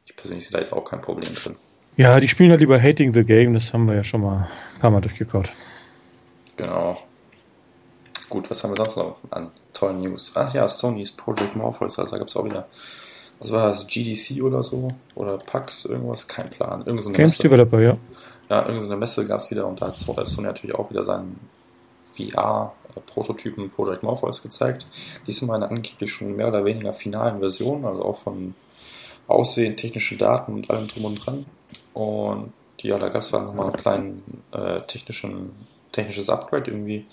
Ich 0.05 0.15
persönlich 0.15 0.45
sehe 0.45 0.53
da 0.53 0.59
jetzt 0.59 0.73
auch 0.73 0.84
kein 0.84 1.01
Problem 1.01 1.34
drin. 1.35 1.55
Ja, 1.97 2.19
die 2.19 2.27
spielen 2.27 2.51
halt 2.51 2.61
lieber 2.61 2.81
Hating 2.81 3.13
the 3.13 3.23
Game, 3.23 3.53
das 3.53 3.73
haben 3.73 3.88
wir 3.88 3.95
ja 3.95 4.03
schon 4.03 4.22
mal 4.22 4.49
ein 4.73 4.80
paar 4.80 4.91
Mal 4.91 5.01
durchgekaut. 5.01 5.49
Genau. 6.57 6.97
Gut, 8.30 8.49
was 8.49 8.63
haben 8.63 8.72
wir 8.72 8.77
sonst 8.77 8.95
noch 8.95 9.18
an 9.30 9.51
tollen 9.73 10.01
News? 10.01 10.31
Ach 10.35 10.53
ja, 10.53 10.68
Sony's 10.68 11.11
Project 11.11 11.55
Morpheus, 11.55 11.99
also 11.99 12.11
da 12.11 12.18
gab 12.18 12.27
es 12.27 12.35
auch 12.35 12.45
wieder 12.45 12.68
was 13.41 13.51
war 13.51 13.68
das, 13.69 13.88
GDC 13.88 14.43
oder 14.43 14.61
so? 14.61 14.88
Oder 15.15 15.38
PAX, 15.38 15.85
irgendwas, 15.85 16.27
kein 16.27 16.47
Plan. 16.49 16.84
Irgend 16.85 17.01
so 17.01 17.09
eine 17.09 17.18
Games 17.18 17.39
Developer, 17.39 17.81
ja. 17.81 17.97
Ja, 18.49 18.68
irgendeine 18.68 18.97
Messe 18.97 19.26
gab 19.26 19.39
es 19.39 19.49
wieder 19.49 19.65
und 19.65 19.81
da 19.81 19.88
hat 19.88 19.97
Sony 19.97 20.43
natürlich 20.43 20.76
auch 20.76 20.91
wieder 20.91 21.03
seinen 21.03 21.39
VR-Prototypen 22.15 23.72
Project 23.72 24.03
Morpheus 24.03 24.43
gezeigt. 24.43 24.85
Diesmal 25.26 25.55
eine 25.55 25.72
angeblich 25.72 26.11
schon 26.11 26.35
mehr 26.35 26.49
oder 26.49 26.63
weniger 26.65 26.93
finalen 26.93 27.39
Version, 27.39 27.84
also 27.84 28.05
auch 28.05 28.18
von 28.18 28.53
Aussehen, 29.27 29.76
technischen 29.76 30.19
Daten 30.19 30.53
und 30.53 30.69
allem 30.69 30.88
drum 30.88 31.05
und 31.05 31.26
dran. 31.26 31.45
Und 31.93 32.53
ja, 32.81 32.99
da 32.99 33.09
gab 33.09 33.23
es 33.23 33.31
dann 33.31 33.45
nochmal 33.45 33.68
einen 33.68 33.76
kleinen 33.76 34.43
äh, 34.51 34.81
technischen, 34.81 35.51
technisches 35.91 36.30
Upgrade 36.30 36.69
irgendwie. 36.69 37.05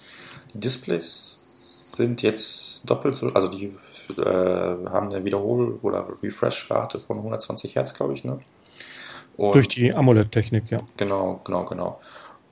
Die 0.53 0.61
Displays 0.61 1.47
sind 1.95 2.21
jetzt 2.21 2.89
doppelt 2.89 3.17
so, 3.17 3.29
also 3.29 3.49
die 3.49 3.73
äh, 4.17 4.89
haben 4.89 5.11
eine 5.11 5.25
Wiederhol- 5.25 5.79
oder 5.83 6.07
Refresh-Rate 6.23 7.01
von 7.01 7.19
120 7.19 7.75
Hertz, 7.75 7.95
glaube 7.95 8.15
ich, 8.15 8.25
ne? 8.25 8.41
Und 9.37 9.55
Durch 9.55 9.69
die 9.69 9.95
AMOLED-Technik, 9.95 10.71
ja. 10.71 10.79
Genau, 10.97 11.41
genau, 11.45 11.65
genau. 11.65 12.01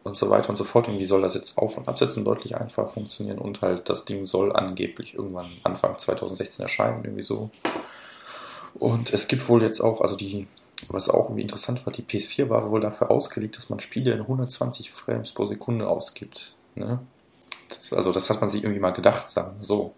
Und 0.04 0.16
so 0.16 0.30
weiter 0.30 0.50
und 0.50 0.56
so 0.56 0.62
fort. 0.62 0.86
Irgendwie 0.86 1.04
soll 1.04 1.20
das 1.20 1.34
jetzt 1.34 1.58
Auf- 1.58 1.76
und 1.76 1.88
Absetzen 1.88 2.24
deutlich 2.24 2.56
einfacher 2.56 2.88
funktionieren 2.88 3.38
und 3.38 3.60
halt 3.60 3.88
das 3.88 4.04
Ding 4.04 4.24
soll 4.24 4.54
angeblich 4.54 5.14
irgendwann 5.14 5.50
Anfang 5.64 5.98
2016 5.98 6.62
erscheinen, 6.62 7.04
irgendwie 7.04 7.24
so. 7.24 7.50
Und 8.78 9.12
es 9.12 9.26
gibt 9.26 9.48
wohl 9.48 9.62
jetzt 9.62 9.80
auch, 9.80 10.00
also 10.00 10.16
die, 10.16 10.46
was 10.88 11.08
auch 11.08 11.24
irgendwie 11.24 11.42
interessant 11.42 11.84
war, 11.86 11.92
die 11.92 12.02
PS4 12.02 12.48
war 12.50 12.70
wohl 12.70 12.80
dafür 12.80 13.10
ausgelegt, 13.10 13.56
dass 13.56 13.68
man 13.68 13.80
Spiele 13.80 14.12
in 14.12 14.20
120 14.20 14.92
Frames 14.92 15.32
pro 15.32 15.44
Sekunde 15.44 15.88
ausgibt. 15.88 16.54
Ne? 16.76 17.00
Das, 17.68 17.92
also 17.92 18.12
das 18.12 18.30
hat 18.30 18.40
man 18.40 18.50
sich 18.50 18.62
irgendwie 18.62 18.80
mal 18.80 18.92
gedacht, 18.92 19.28
sagen 19.28 19.56
wir 19.58 19.64
so. 19.64 19.92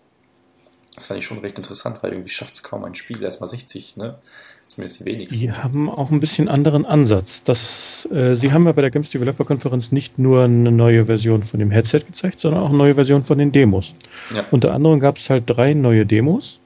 Das 0.99 1.07
fand 1.07 1.21
ich 1.21 1.27
schon 1.27 1.39
recht 1.39 1.57
interessant, 1.57 1.99
weil 2.03 2.11
irgendwie 2.11 2.29
schafft 2.29 2.55
es 2.55 2.65
kaum 2.65 2.83
ein 2.83 2.97
Spiel, 2.97 3.23
erstmal 3.23 3.49
60, 3.49 3.97
ne? 3.97 4.19
Zumindest 4.67 4.99
die 4.99 5.05
wenigsten. 5.05 5.39
Die 5.39 5.53
haben 5.53 5.89
auch 5.89 6.11
ein 6.11 6.19
bisschen 6.19 6.49
anderen 6.49 6.85
Ansatz. 6.85 7.45
Das, 7.45 8.07
äh, 8.13 8.35
sie 8.35 8.53
haben 8.53 8.67
ja 8.67 8.73
bei 8.73 8.83
der 8.83 8.91
Games 8.91 9.09
Developer 9.09 9.45
Konferenz 9.45 9.93
nicht 9.93 10.19
nur 10.19 10.43
eine 10.43 10.73
neue 10.73 11.07
Version 11.07 11.45
von 11.45 11.61
dem 11.61 11.71
Headset 11.71 12.01
gezeigt, 12.01 12.41
sondern 12.41 12.63
auch 12.65 12.71
eine 12.71 12.79
neue 12.79 12.97
Version 12.97 13.23
von 13.23 13.39
den 13.39 13.53
Demos. 13.53 13.95
Ja. 14.35 14.45
Unter 14.51 14.75
anderem 14.75 14.99
gab 14.99 15.19
es 15.19 15.31
halt 15.31 15.45
drei 15.47 15.73
neue 15.73 16.05
Demos. 16.05 16.59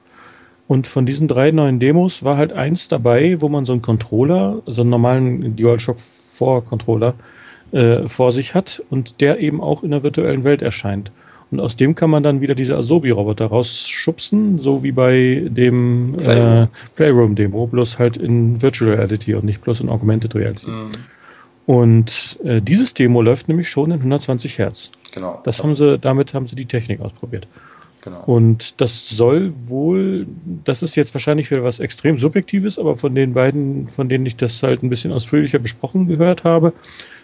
Und 0.67 0.87
von 0.87 1.05
diesen 1.05 1.27
drei 1.27 1.51
neuen 1.51 1.79
Demos 1.79 2.23
war 2.23 2.35
halt 2.35 2.53
eins 2.53 2.87
dabei, 2.87 3.39
wo 3.39 3.49
man 3.49 3.65
so 3.65 3.73
einen 3.73 3.83
Controller, 3.83 4.63
so 4.65 4.81
einen 4.81 4.89
normalen 4.89 5.55
DualShock 5.55 5.99
4 5.99 6.61
Controller 6.61 7.13
äh, 7.71 8.07
vor 8.07 8.31
sich 8.31 8.55
hat 8.55 8.81
und 8.89 9.21
der 9.21 9.39
eben 9.39 9.61
auch 9.61 9.83
in 9.83 9.91
der 9.91 10.01
virtuellen 10.01 10.43
Welt 10.43 10.63
erscheint. 10.63 11.11
Und 11.53 11.59
aus 11.59 11.77
dem 11.77 11.93
kann 11.93 12.09
man 12.09 12.23
dann 12.23 12.41
wieder 12.41 12.55
diese 12.55 12.75
Asobi-Roboter 12.75 13.45
rausschubsen, 13.45 14.57
so 14.57 14.81
wie 14.81 14.91
bei 14.91 15.45
dem 15.47 16.15
Playroom. 16.17 16.63
Äh, 16.63 16.67
Playroom-Demo, 16.95 17.67
bloß 17.67 17.99
halt 17.99 18.17
in 18.17 18.59
Virtual 18.59 18.89
Reality 18.89 19.35
und 19.35 19.45
nicht 19.45 19.61
bloß 19.61 19.81
in 19.81 19.89
Augmented 19.89 20.33
Reality. 20.33 20.67
Mhm. 20.67 20.91
Und 21.67 22.39
äh, 22.43 22.59
dieses 22.59 22.95
Demo 22.95 23.21
läuft 23.21 23.49
nämlich 23.49 23.69
schon 23.69 23.91
in 23.91 23.99
120 23.99 24.57
Hertz. 24.57 24.89
Genau. 25.13 25.41
Das 25.43 25.61
haben 25.61 25.75
sie, 25.75 25.99
damit 25.99 26.33
haben 26.33 26.47
sie 26.47 26.55
die 26.55 26.65
Technik 26.65 27.01
ausprobiert. 27.01 27.47
Genau. 28.01 28.23
Und 28.25 28.81
das 28.81 29.09
soll 29.09 29.53
wohl, 29.69 30.25
das 30.65 30.81
ist 30.81 30.95
jetzt 30.95 31.13
wahrscheinlich 31.13 31.51
wieder 31.51 31.63
was 31.63 31.79
extrem 31.79 32.17
Subjektives, 32.17 32.79
aber 32.79 32.97
von 32.97 33.13
den 33.13 33.33
beiden, 33.33 33.87
von 33.89 34.09
denen 34.09 34.25
ich 34.25 34.37
das 34.37 34.63
halt 34.63 34.81
ein 34.81 34.89
bisschen 34.89 35.11
ausführlicher 35.11 35.59
besprochen 35.59 36.07
gehört 36.07 36.45
habe, 36.45 36.73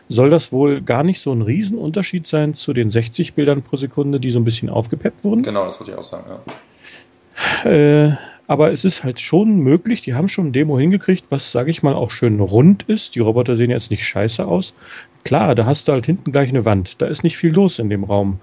soll 0.10 0.30
das 0.30 0.52
wohl 0.52 0.82
gar 0.82 1.04
nicht 1.04 1.22
so 1.22 1.32
ein 1.32 1.42
Riesenunterschied 1.44 2.28
sein 2.28 2.56
zu 2.56 2.74
den 2.74 2.90
60 2.90 3.36
Bildern 3.36 3.62
pro 3.62 3.78
Sekunde, 3.78 4.20
die 4.20 4.32
so 4.32 4.40
ein 4.40 4.44
bisschen 4.44 4.70
aufgepeppt 4.70 5.24
wurden. 5.24 5.44
Genau, 5.44 5.66
das 5.66 5.80
würde 5.80 5.92
ich 5.92 5.98
auch 5.98 6.04
sagen, 6.04 6.26
ja. 6.28 7.70
Äh, 7.72 8.18
aber 8.48 8.74
es 8.74 8.84
ist 8.84 9.04
halt 9.04 9.20
schon 9.20 9.60
möglich, 9.60 10.02
die 10.02 10.16
haben 10.16 10.28
schon 10.28 10.48
ein 10.48 10.54
Demo 10.54 10.80
hingekriegt, 10.80 11.28
was, 11.30 11.52
sage 11.52 11.70
ich 11.70 11.84
mal, 11.84 11.94
auch 11.94 12.10
schön 12.10 12.40
rund 12.40 12.84
ist. 12.84 13.14
Die 13.14 13.20
Roboter 13.20 13.56
sehen 13.56 13.70
jetzt 13.70 13.92
nicht 13.92 14.04
scheiße 14.04 14.46
aus. 14.46 14.74
Klar, 15.24 15.54
da 15.54 15.68
hast 15.68 15.88
du 15.88 15.92
halt 15.92 16.08
hinten 16.08 16.32
gleich 16.32 16.50
eine 16.50 16.66
Wand. 16.66 17.00
Da 17.02 17.06
ist 17.06 17.24
nicht 17.24 17.38
viel 17.38 17.54
los 17.54 17.78
in 17.78 17.90
dem 17.90 18.04
Raum. 18.04 18.40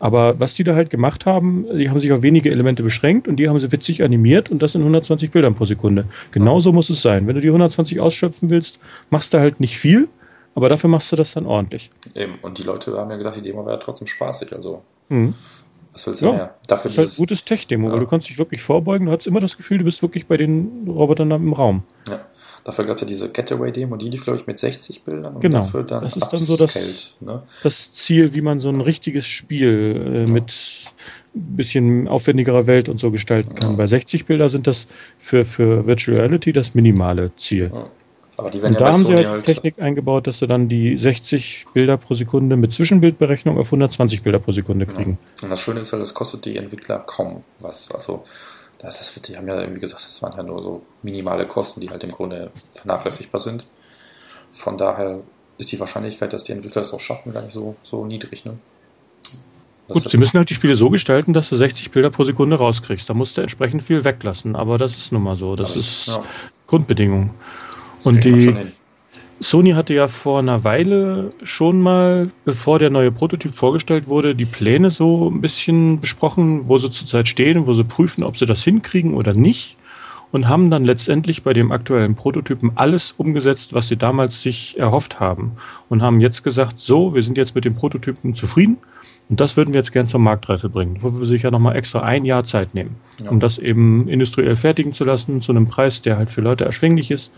Aber 0.00 0.38
was 0.38 0.54
die 0.54 0.64
da 0.64 0.74
halt 0.74 0.90
gemacht 0.90 1.24
haben, 1.24 1.66
die 1.76 1.88
haben 1.88 1.98
sich 1.98 2.12
auf 2.12 2.22
wenige 2.22 2.50
Elemente 2.50 2.82
beschränkt 2.82 3.26
und 3.26 3.36
die 3.36 3.48
haben 3.48 3.58
sie 3.58 3.72
witzig 3.72 4.04
animiert 4.04 4.50
und 4.50 4.62
das 4.62 4.74
in 4.74 4.82
120 4.82 5.30
Bildern 5.30 5.54
pro 5.54 5.64
Sekunde. 5.64 6.04
Genauso 6.30 6.72
muss 6.72 6.90
es 6.90 7.00
sein. 7.00 7.26
Wenn 7.26 7.34
du 7.34 7.40
die 7.40 7.48
120 7.48 7.98
ausschöpfen 8.00 8.50
willst, 8.50 8.78
machst 9.10 9.32
du 9.32 9.38
halt 9.38 9.60
nicht 9.60 9.78
viel, 9.78 10.08
aber 10.58 10.68
dafür 10.68 10.90
machst 10.90 11.12
du 11.12 11.16
das 11.16 11.32
dann 11.32 11.46
ordentlich. 11.46 11.88
Eben, 12.14 12.34
und 12.42 12.58
die 12.58 12.64
Leute 12.64 12.96
haben 12.98 13.10
ja 13.10 13.16
gesagt, 13.16 13.36
die 13.36 13.42
Demo 13.42 13.64
wäre 13.64 13.78
trotzdem 13.78 14.06
spaßig, 14.06 14.52
also. 14.52 14.82
Mhm. 15.08 15.34
Was 15.92 16.06
willst 16.06 16.20
du 16.20 16.26
ja, 16.26 16.32
mehr? 16.32 16.54
Dafür 16.66 16.88
das 16.88 16.92
ist 16.92 16.98
halt 16.98 17.10
ein 17.10 17.16
gutes 17.16 17.44
Tech-Demo, 17.44 17.86
ja. 17.86 17.92
weil 17.92 18.00
du 18.00 18.06
kannst 18.06 18.28
dich 18.28 18.38
wirklich 18.38 18.60
vorbeugen, 18.60 19.06
du 19.06 19.12
hast 19.12 19.26
immer 19.26 19.40
das 19.40 19.56
Gefühl, 19.56 19.78
du 19.78 19.84
bist 19.84 20.02
wirklich 20.02 20.26
bei 20.26 20.36
den 20.36 20.88
Robotern 20.88 21.30
im 21.30 21.52
Raum. 21.52 21.84
Ja. 22.08 22.20
Dafür 22.64 22.84
gab 22.84 22.96
es 22.96 23.02
ja 23.02 23.08
diese 23.08 23.30
Getaway-Demo, 23.30 23.96
die 23.96 24.10
lief, 24.10 24.24
glaube 24.24 24.38
ich, 24.38 24.46
mit 24.46 24.58
60 24.58 25.02
Bildern. 25.02 25.40
genau. 25.40 25.66
Dann 25.72 26.02
das 26.02 26.16
ist 26.16 26.28
dann 26.28 26.40
so 26.40 26.56
das, 26.56 27.14
ne? 27.20 27.42
das 27.62 27.92
Ziel, 27.92 28.34
wie 28.34 28.42
man 28.42 28.60
so 28.60 28.68
ein 28.68 28.80
richtiges 28.80 29.26
Spiel 29.26 30.26
äh, 30.26 30.30
mit 30.30 30.92
ein 31.34 31.52
bisschen 31.54 32.08
aufwendigerer 32.08 32.66
Welt 32.66 32.88
und 32.88 32.98
so 33.00 33.10
gestalten 33.10 33.54
kann. 33.54 33.76
Bei 33.76 33.86
60 33.86 34.26
Bilder 34.26 34.48
sind 34.48 34.66
das 34.66 34.88
für, 35.18 35.44
für 35.44 35.86
Virtual 35.86 36.18
Reality 36.18 36.52
das 36.52 36.74
minimale 36.74 37.34
Ziel. 37.36 37.70
Aber 38.38 38.50
die 38.50 38.62
werden 38.62 38.74
und 38.74 38.80
ja 38.80 38.86
da 38.86 38.92
haben 38.92 39.04
sie 39.04 39.14
halt, 39.14 39.28
halt 39.28 39.44
Technik 39.44 39.80
eingebaut, 39.80 40.28
dass 40.28 40.38
sie 40.38 40.46
dann 40.46 40.68
die 40.68 40.96
60 40.96 41.66
Bilder 41.74 41.96
pro 41.96 42.14
Sekunde 42.14 42.56
mit 42.56 42.72
Zwischenbildberechnung 42.72 43.58
auf 43.58 43.66
120 43.66 44.22
Bilder 44.22 44.38
pro 44.38 44.52
Sekunde 44.52 44.86
kriegen. 44.86 45.18
Ja. 45.38 45.44
Und 45.44 45.50
das 45.50 45.60
Schöne 45.60 45.80
ist 45.80 45.92
halt, 45.92 46.02
das 46.02 46.14
kostet 46.14 46.44
die 46.44 46.56
Entwickler 46.56 47.00
kaum 47.00 47.42
was. 47.58 47.90
Also 47.90 48.24
das, 48.78 48.98
das, 48.98 49.20
die 49.22 49.36
haben 49.36 49.48
ja 49.48 49.60
irgendwie 49.60 49.80
gesagt, 49.80 50.04
das 50.04 50.22
waren 50.22 50.36
ja 50.36 50.44
nur 50.44 50.62
so 50.62 50.82
minimale 51.02 51.46
Kosten, 51.46 51.80
die 51.80 51.90
halt 51.90 52.04
im 52.04 52.12
Grunde 52.12 52.52
vernachlässigbar 52.74 53.40
sind. 53.40 53.66
Von 54.52 54.78
daher 54.78 55.20
ist 55.58 55.72
die 55.72 55.80
Wahrscheinlichkeit, 55.80 56.32
dass 56.32 56.44
die 56.44 56.52
Entwickler 56.52 56.82
es 56.82 56.92
auch 56.92 57.00
schaffen, 57.00 57.32
gar 57.32 57.42
nicht 57.42 57.52
so, 57.54 57.74
so 57.82 58.06
niedrig. 58.06 58.44
Ne? 58.44 58.56
Gut, 59.88 60.08
sie 60.08 60.16
müssen 60.16 60.38
halt 60.38 60.48
die 60.48 60.54
Spiele 60.54 60.76
so 60.76 60.90
gestalten, 60.90 61.32
dass 61.32 61.48
du 61.48 61.56
60 61.56 61.90
Bilder 61.90 62.10
pro 62.10 62.22
Sekunde 62.22 62.56
rauskriegst. 62.56 63.10
Da 63.10 63.14
musst 63.14 63.36
du 63.36 63.40
entsprechend 63.40 63.82
viel 63.82 64.04
weglassen, 64.04 64.54
aber 64.54 64.78
das 64.78 64.96
ist 64.96 65.10
nun 65.10 65.24
mal 65.24 65.36
so. 65.36 65.56
Das 65.56 65.74
ist 65.74 66.06
ja. 66.06 66.22
Grundbedingung. 66.68 67.34
Und 68.04 68.24
die 68.24 68.54
Sony 69.40 69.72
hatte 69.72 69.94
ja 69.94 70.08
vor 70.08 70.40
einer 70.40 70.64
Weile 70.64 71.30
schon 71.42 71.80
mal, 71.80 72.30
bevor 72.44 72.78
der 72.78 72.90
neue 72.90 73.12
Prototyp 73.12 73.52
vorgestellt 73.52 74.08
wurde, 74.08 74.34
die 74.34 74.44
Pläne 74.44 74.90
so 74.90 75.30
ein 75.30 75.40
bisschen 75.40 76.00
besprochen, 76.00 76.66
wo 76.66 76.78
sie 76.78 76.90
zurzeit 76.90 77.28
stehen, 77.28 77.66
wo 77.66 77.74
sie 77.74 77.84
prüfen, 77.84 78.24
ob 78.24 78.36
sie 78.36 78.46
das 78.46 78.64
hinkriegen 78.64 79.14
oder 79.14 79.34
nicht. 79.34 79.76
Und 80.30 80.46
haben 80.46 80.70
dann 80.70 80.84
letztendlich 80.84 81.42
bei 81.42 81.54
dem 81.54 81.72
aktuellen 81.72 82.14
Prototypen 82.14 82.72
alles 82.74 83.12
umgesetzt, 83.12 83.72
was 83.72 83.88
sie 83.88 83.96
damals 83.96 84.42
sich 84.42 84.78
erhofft 84.78 85.20
haben. 85.20 85.52
Und 85.88 86.02
haben 86.02 86.20
jetzt 86.20 86.44
gesagt, 86.44 86.76
so, 86.78 87.14
wir 87.14 87.22
sind 87.22 87.38
jetzt 87.38 87.54
mit 87.54 87.64
dem 87.64 87.74
Prototypen 87.74 88.34
zufrieden. 88.34 88.76
Und 89.30 89.40
das 89.40 89.56
würden 89.56 89.72
wir 89.72 89.80
jetzt 89.80 89.92
gern 89.92 90.06
zur 90.06 90.20
Marktreife 90.20 90.68
bringen, 90.68 90.98
wo 91.00 91.18
wir 91.18 91.24
sich 91.24 91.44
ja 91.44 91.50
nochmal 91.50 91.76
extra 91.76 92.00
ein 92.00 92.26
Jahr 92.26 92.44
Zeit 92.44 92.74
nehmen, 92.74 92.96
ja. 93.24 93.30
um 93.30 93.40
das 93.40 93.56
eben 93.56 94.06
industriell 94.06 94.56
fertigen 94.56 94.92
zu 94.92 95.04
lassen, 95.04 95.40
zu 95.40 95.52
einem 95.52 95.66
Preis, 95.66 96.02
der 96.02 96.18
halt 96.18 96.30
für 96.30 96.42
Leute 96.42 96.66
erschwinglich 96.66 97.10
ist 97.10 97.32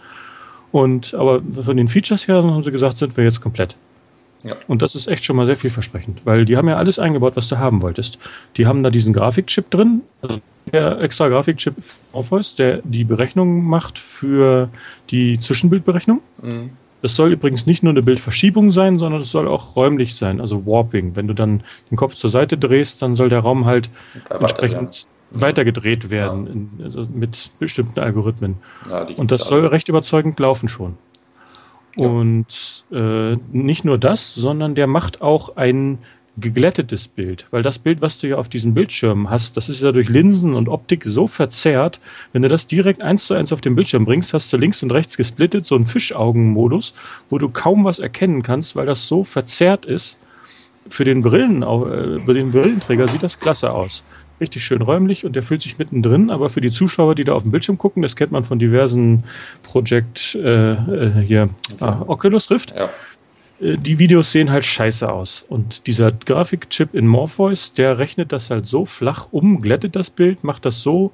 und 0.73 1.15
aber 1.15 1.43
von 1.43 1.77
den 1.77 1.89
Features 1.89 2.29
her 2.29 2.37
haben 2.37 2.63
sie 2.63 2.71
gesagt, 2.71 2.99
sind 2.99 3.17
wir 3.17 3.25
jetzt 3.25 3.41
komplett. 3.41 3.77
Ja. 4.43 4.57
Und 4.69 4.81
das 4.81 4.95
ist 4.95 5.07
echt 5.07 5.25
schon 5.25 5.37
mal 5.37 5.47
sehr 5.47 5.57
vielversprechend, 5.57 6.25
weil 6.25 6.45
die 6.45 6.57
haben 6.57 6.69
ja 6.69 6.77
alles 6.77 6.99
eingebaut, 6.99 7.37
was 7.37 7.49
du 7.49 7.59
haben 7.59 7.83
wolltest. 7.83 8.19
Die 8.57 8.67
haben 8.67 8.83
da 8.83 8.89
diesen 8.89 9.13
Grafikchip 9.13 9.71
drin, 9.71 10.03
also 10.23 10.39
der 10.73 11.01
extra 11.01 11.29
Grafikchip 11.29 11.75
Morpheus, 12.13 12.55
der 12.55 12.81
die 12.85 13.05
Berechnung 13.05 13.65
macht 13.65 13.99
für 13.99 14.71
die 15.11 15.39
Zwischenbildberechnung. 15.39 16.23
Mhm. 16.43 16.71
Das 17.03 17.17
soll 17.17 17.33
übrigens 17.33 17.67
nicht 17.67 17.83
nur 17.83 17.93
eine 17.93 18.03
Bildverschiebung 18.03 18.71
sein, 18.71 18.99
sondern 18.99 19.23
es 19.23 19.31
soll 19.31 19.49
auch 19.49 19.77
räumlich 19.77 20.15
sein, 20.15 20.41
also 20.41 20.67
Warping. 20.67 21.17
Wenn 21.17 21.27
du 21.27 21.35
dann 21.35 21.63
den 21.91 21.97
Kopf 21.97 22.15
zur 22.15 22.29
Seite 22.29 22.59
drehst, 22.59 23.01
dann 23.03 23.15
soll 23.15 23.31
der 23.31 23.41
Raum 23.41 23.65
halt 23.65 23.91
entsprechend 24.29 25.09
weitergedreht 25.31 26.11
werden 26.11 26.47
ja. 26.47 26.53
in, 26.53 26.85
also 26.85 27.07
mit 27.13 27.51
bestimmten 27.59 28.01
Algorithmen. 28.01 28.57
Ja, 28.91 29.07
und 29.17 29.31
das 29.31 29.43
soll 29.43 29.67
recht 29.67 29.89
überzeugend 29.89 30.39
laufen 30.41 30.69
schon. 30.69 30.97
Ja. 31.97 32.07
Und 32.07 32.85
äh, 32.93 33.35
nicht 33.53 33.85
nur 33.85 33.99
das, 33.99 34.35
sondern 34.35 34.75
der 34.75 34.87
macht 34.87 35.23
auch 35.23 35.57
ein 35.57 35.99
geglättetes 36.37 37.09
Bild, 37.09 37.47
weil 37.51 37.63
das 37.63 37.79
Bild, 37.79 38.01
was 38.01 38.19
du 38.19 38.29
ja 38.29 38.37
auf 38.37 38.49
diesen 38.49 38.73
Bildschirmen 38.73 39.29
hast, 39.29 39.57
das 39.57 39.69
ist 39.69 39.83
ja 39.83 39.93
durch 39.93 40.09
Linsen 40.09 40.55
und 40.55 40.69
Optik 40.69 41.05
so 41.05 41.27
verzerrt, 41.27 42.01
wenn 42.33 42.43
du 42.43 42.49
das 42.49 42.67
direkt 42.67 43.03
eins 43.03 43.27
zu 43.27 43.35
eins 43.35 43.53
auf 43.53 43.61
den 43.61 43.75
Bildschirm 43.75 44.05
bringst, 44.05 44.33
hast 44.33 44.53
du 44.53 44.57
links 44.57 44.83
und 44.83 44.93
rechts 44.93 45.17
gesplittet, 45.17 45.67
so 45.67 45.75
einen 45.75 45.87
Fischaugenmodus, 45.87 46.95
wo 47.29 47.39
du 47.39 47.51
kaum 47.51 47.85
was 47.85 47.99
erkennen 47.99 48.43
kannst, 48.43 48.77
weil 48.77 48.87
das 48.87 49.07
so 49.07 49.25
verzerrt 49.25 49.87
ist. 49.87 50.19
Für 50.89 51.05
den 51.05 51.21
Brillen, 51.23 51.63
äh, 51.63 52.21
für 52.21 52.33
den 52.33 52.53
Brillenträger 52.53 53.07
sieht 53.07 53.23
das 53.23 53.39
klasse 53.39 53.73
aus 53.73 54.03
richtig 54.41 54.65
schön 54.65 54.83
räumlich 54.83 55.25
und 55.25 55.37
der 55.37 55.43
fühlt 55.43 55.63
sich 55.63 55.79
mittendrin, 55.79 56.31
aber 56.31 56.49
für 56.49 56.61
die 56.61 56.71
Zuschauer, 56.71 57.15
die 57.15 57.25
da 57.25 57.35
auf 57.35 57.43
dem 57.43 57.53
Bildschirm 57.53 57.79
gucken, 57.79 58.03
das 58.03 58.17
kennt 58.17 58.33
man 58.33 58.45
von 58.45 58.59
diversen 58.59 59.25
Project 59.63 60.35
äh, 60.35 60.73
äh 60.73 61.23
hier 61.23 61.51
ah, 61.81 62.03
Oculus 62.07 62.51
Rift. 62.51 62.75
Ja. 62.77 62.91
Äh, 63.61 63.77
die 63.77 63.99
Videos 63.99 64.33
sehen 64.33 64.51
halt 64.51 64.65
scheiße 64.65 65.11
aus. 65.11 65.45
Und 65.49 65.87
dieser 65.87 66.13
Grafikchip 66.13 66.95
in 66.95 67.07
Morpheus, 67.07 67.75
der 67.75 67.99
rechnet 67.99 68.33
das 68.33 68.51
halt 68.51 68.67
so 68.67 68.85
flach 68.85 69.29
um, 69.31 69.61
glättet 69.61 69.97
das 69.97 70.11
Bild, 70.11 70.45
macht 70.45 70.65
das 70.65 70.83
so, 70.83 71.13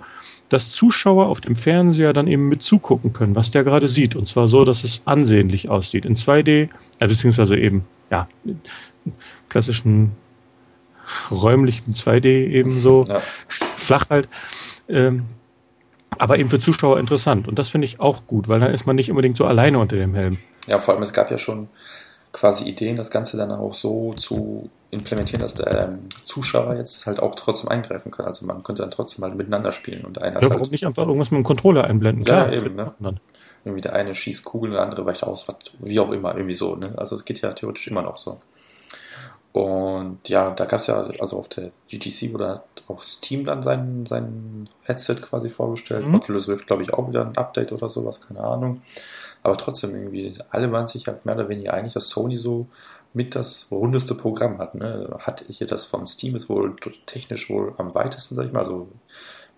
dass 0.48 0.70
Zuschauer 0.70 1.26
auf 1.26 1.40
dem 1.40 1.56
Fernseher 1.56 2.12
dann 2.12 2.28
eben 2.28 2.48
mit 2.48 2.62
zugucken 2.62 3.12
können, 3.12 3.34
was 3.34 3.50
der 3.50 3.64
gerade 3.64 3.88
sieht. 3.88 4.14
Und 4.14 4.28
zwar 4.28 4.48
so, 4.48 4.64
dass 4.64 4.84
es 4.84 5.02
ansehnlich 5.04 5.68
aussieht. 5.68 6.06
In 6.06 6.14
2D, 6.14 6.68
äh, 7.00 7.08
beziehungsweise 7.08 7.58
eben, 7.58 7.84
ja, 8.10 8.28
klassischen 9.48 10.12
räumlichen 11.30 11.92
2D 11.92 12.26
eben 12.26 12.80
so 12.80 13.04
ja. 13.08 13.18
flach 13.18 14.10
halt. 14.10 14.28
Ähm, 14.88 15.26
aber 16.18 16.38
eben 16.38 16.48
für 16.48 16.60
Zuschauer 16.60 16.98
interessant. 16.98 17.46
Und 17.46 17.58
das 17.58 17.68
finde 17.68 17.86
ich 17.86 18.00
auch 18.00 18.26
gut, 18.26 18.48
weil 18.48 18.60
dann 18.60 18.72
ist 18.72 18.86
man 18.86 18.96
nicht 18.96 19.10
unbedingt 19.10 19.36
so 19.36 19.44
alleine 19.44 19.78
unter 19.78 19.96
dem 19.96 20.14
Helm. 20.14 20.38
Ja, 20.66 20.78
vor 20.78 20.94
allem 20.94 21.02
es 21.02 21.12
gab 21.12 21.30
ja 21.30 21.38
schon 21.38 21.68
quasi 22.32 22.64
Ideen, 22.64 22.96
das 22.96 23.10
Ganze 23.10 23.36
dann 23.36 23.50
auch 23.50 23.74
so 23.74 24.12
zu 24.14 24.70
implementieren, 24.90 25.40
dass 25.40 25.54
der 25.54 25.88
ähm, 25.88 26.08
Zuschauer 26.24 26.76
jetzt 26.76 27.06
halt 27.06 27.20
auch 27.20 27.34
trotzdem 27.34 27.68
eingreifen 27.68 28.10
kann. 28.10 28.26
Also 28.26 28.46
man 28.46 28.62
könnte 28.62 28.82
dann 28.82 28.90
trotzdem 28.90 29.22
mal 29.22 29.34
miteinander 29.34 29.72
spielen 29.72 30.04
und 30.04 30.22
einer. 30.22 30.40
Ja, 30.40 30.48
warum 30.48 30.62
halt, 30.62 30.72
nicht 30.72 30.86
einfach 30.86 31.06
irgendwas 31.06 31.30
mit 31.30 31.38
dem 31.38 31.44
Controller 31.44 31.84
einblenden? 31.84 32.24
Klar, 32.24 32.52
ja, 32.52 32.62
eben, 32.62 32.76
ne? 32.76 32.94
Irgendwie 33.64 33.80
der 33.80 33.94
eine 33.94 34.14
schießt 34.14 34.44
Kugeln, 34.44 34.72
der 34.72 34.82
andere 34.82 35.04
weicht 35.06 35.24
aus, 35.24 35.46
wie 35.80 35.98
auch 35.98 36.12
immer, 36.12 36.34
irgendwie 36.36 36.54
so, 36.54 36.76
ne? 36.76 36.92
Also 36.96 37.16
es 37.16 37.24
geht 37.24 37.40
ja 37.40 37.52
theoretisch 37.52 37.88
immer 37.88 38.02
noch 38.02 38.18
so. 38.18 38.38
Und 39.56 40.28
ja, 40.28 40.50
da 40.50 40.66
gab 40.66 40.80
es 40.80 40.86
ja, 40.86 40.96
also 41.18 41.38
auf 41.38 41.48
der 41.48 41.70
GTC 41.88 42.34
wurde 42.34 42.62
auch 42.88 43.02
Steam 43.02 43.42
dann 43.42 43.62
sein, 43.62 44.04
sein 44.04 44.68
Headset 44.82 45.14
quasi 45.14 45.48
vorgestellt. 45.48 46.06
Mhm. 46.06 46.16
Oculus 46.16 46.46
Rift, 46.46 46.66
glaube 46.66 46.82
ich, 46.82 46.92
auch 46.92 47.08
wieder 47.08 47.24
ein 47.24 47.34
Update 47.38 47.72
oder 47.72 47.88
sowas, 47.88 48.20
keine 48.20 48.40
Ahnung. 48.40 48.82
Aber 49.42 49.56
trotzdem 49.56 49.94
irgendwie, 49.94 50.36
alle 50.50 50.70
waren 50.72 50.88
sich 50.88 51.06
ja 51.06 51.14
mehr 51.24 51.36
oder 51.36 51.48
weniger 51.48 51.72
einig, 51.72 51.94
dass 51.94 52.10
Sony 52.10 52.36
so 52.36 52.66
mit 53.14 53.34
das 53.34 53.68
rundeste 53.70 54.14
Programm 54.14 54.58
hat. 54.58 54.74
Ne? 54.74 55.08
Hat 55.20 55.42
hier 55.48 55.66
das 55.66 55.86
von 55.86 56.06
Steam 56.06 56.36
ist 56.36 56.50
wohl 56.50 56.76
technisch 57.06 57.48
wohl 57.48 57.72
am 57.78 57.94
weitesten, 57.94 58.34
sag 58.34 58.44
ich 58.44 58.52
mal. 58.52 58.58
Also 58.58 58.88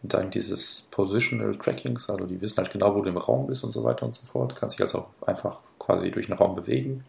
dank 0.04 0.30
dieses 0.30 0.86
Positional 0.92 1.58
Trackings, 1.58 2.08
also 2.08 2.24
die 2.24 2.40
wissen 2.40 2.58
halt 2.58 2.70
genau, 2.70 2.94
wo 2.94 3.02
du 3.02 3.08
im 3.08 3.16
Raum 3.16 3.48
bist 3.48 3.64
und 3.64 3.72
so 3.72 3.82
weiter 3.82 4.06
und 4.06 4.14
so 4.14 4.24
fort. 4.24 4.54
Kannst 4.54 4.78
dich 4.78 4.86
also 4.86 4.98
auch 4.98 5.26
einfach 5.26 5.58
quasi 5.80 6.12
durch 6.12 6.26
den 6.26 6.36
Raum 6.36 6.54
bewegen. 6.54 7.04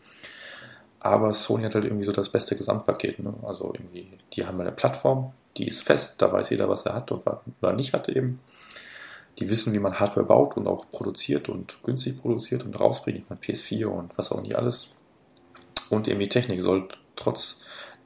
Aber 1.00 1.34
Sony 1.34 1.64
hat 1.64 1.76
halt 1.76 1.86
irgendwie 1.86 2.04
so 2.04 2.12
das 2.12 2.30
beste 2.30 2.56
Gesamtpaket. 2.56 3.20
Ne? 3.20 3.34
Also 3.44 3.74
irgendwie, 3.74 4.12
die 4.34 4.46
haben 4.46 4.60
eine 4.60 4.72
Plattform, 4.72 5.34
die 5.58 5.68
ist 5.68 5.82
fest, 5.82 6.16
da 6.18 6.32
weiß 6.32 6.50
jeder, 6.50 6.70
was 6.70 6.84
er 6.84 6.94
hat 6.94 7.12
und 7.12 7.24
was 7.26 7.76
nicht 7.76 7.94
hat 7.94 8.10
eben. 8.10 8.40
Die 9.40 9.50
wissen, 9.50 9.72
wie 9.74 9.80
man 9.80 10.00
Hardware 10.00 10.26
baut 10.26 10.58
und 10.58 10.68
auch 10.68 10.86
produziert 10.92 11.48
und 11.48 11.82
günstig 11.84 12.22
produziert 12.22 12.66
und 12.66 12.78
rausbringt. 12.78 13.20
Ich 13.20 13.30
meine, 13.30 13.40
PS4 13.40 13.86
und 13.86 14.18
was 14.18 14.32
auch 14.32 14.42
nicht 14.42 14.56
alles. 14.56 14.96
Und 15.90 16.08
eben 16.08 16.20
die 16.20 16.28
Technik 16.28 16.62
soll 16.62 16.90
trotz 17.16 17.62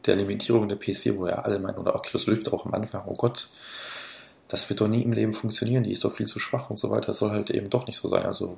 der 0.06 0.16
Limitierung 0.16 0.68
der 0.68 0.80
PS4, 0.80 1.18
wo 1.18 1.28
ja 1.28 1.36
alle 1.36 1.60
meinen, 1.60 1.78
oder 1.78 1.96
Oculus 1.96 2.28
Rift 2.28 2.52
auch 2.54 2.66
am 2.66 2.74
Anfang, 2.74 3.04
oh 3.08 3.14
Gott, 3.14 3.50
das 4.48 4.70
wird 4.70 4.82
doch 4.82 4.88
nie 4.88 5.02
im 5.02 5.14
Leben 5.14 5.34
funktionieren, 5.34 5.84
die 5.84 5.92
ist 5.92 6.04
doch 6.04 6.14
viel 6.14 6.28
zu 6.28 6.40
schwach 6.40 6.70
und 6.70 6.78
so 6.78 6.92
weiter. 6.92 7.08
Das 7.08 7.18
soll 7.18 7.32
halt 7.32 7.50
eben 7.50 7.70
doch 7.70 7.88
nicht 7.88 7.98
so 7.98 8.08
sein. 8.08 8.26
Also 8.26 8.58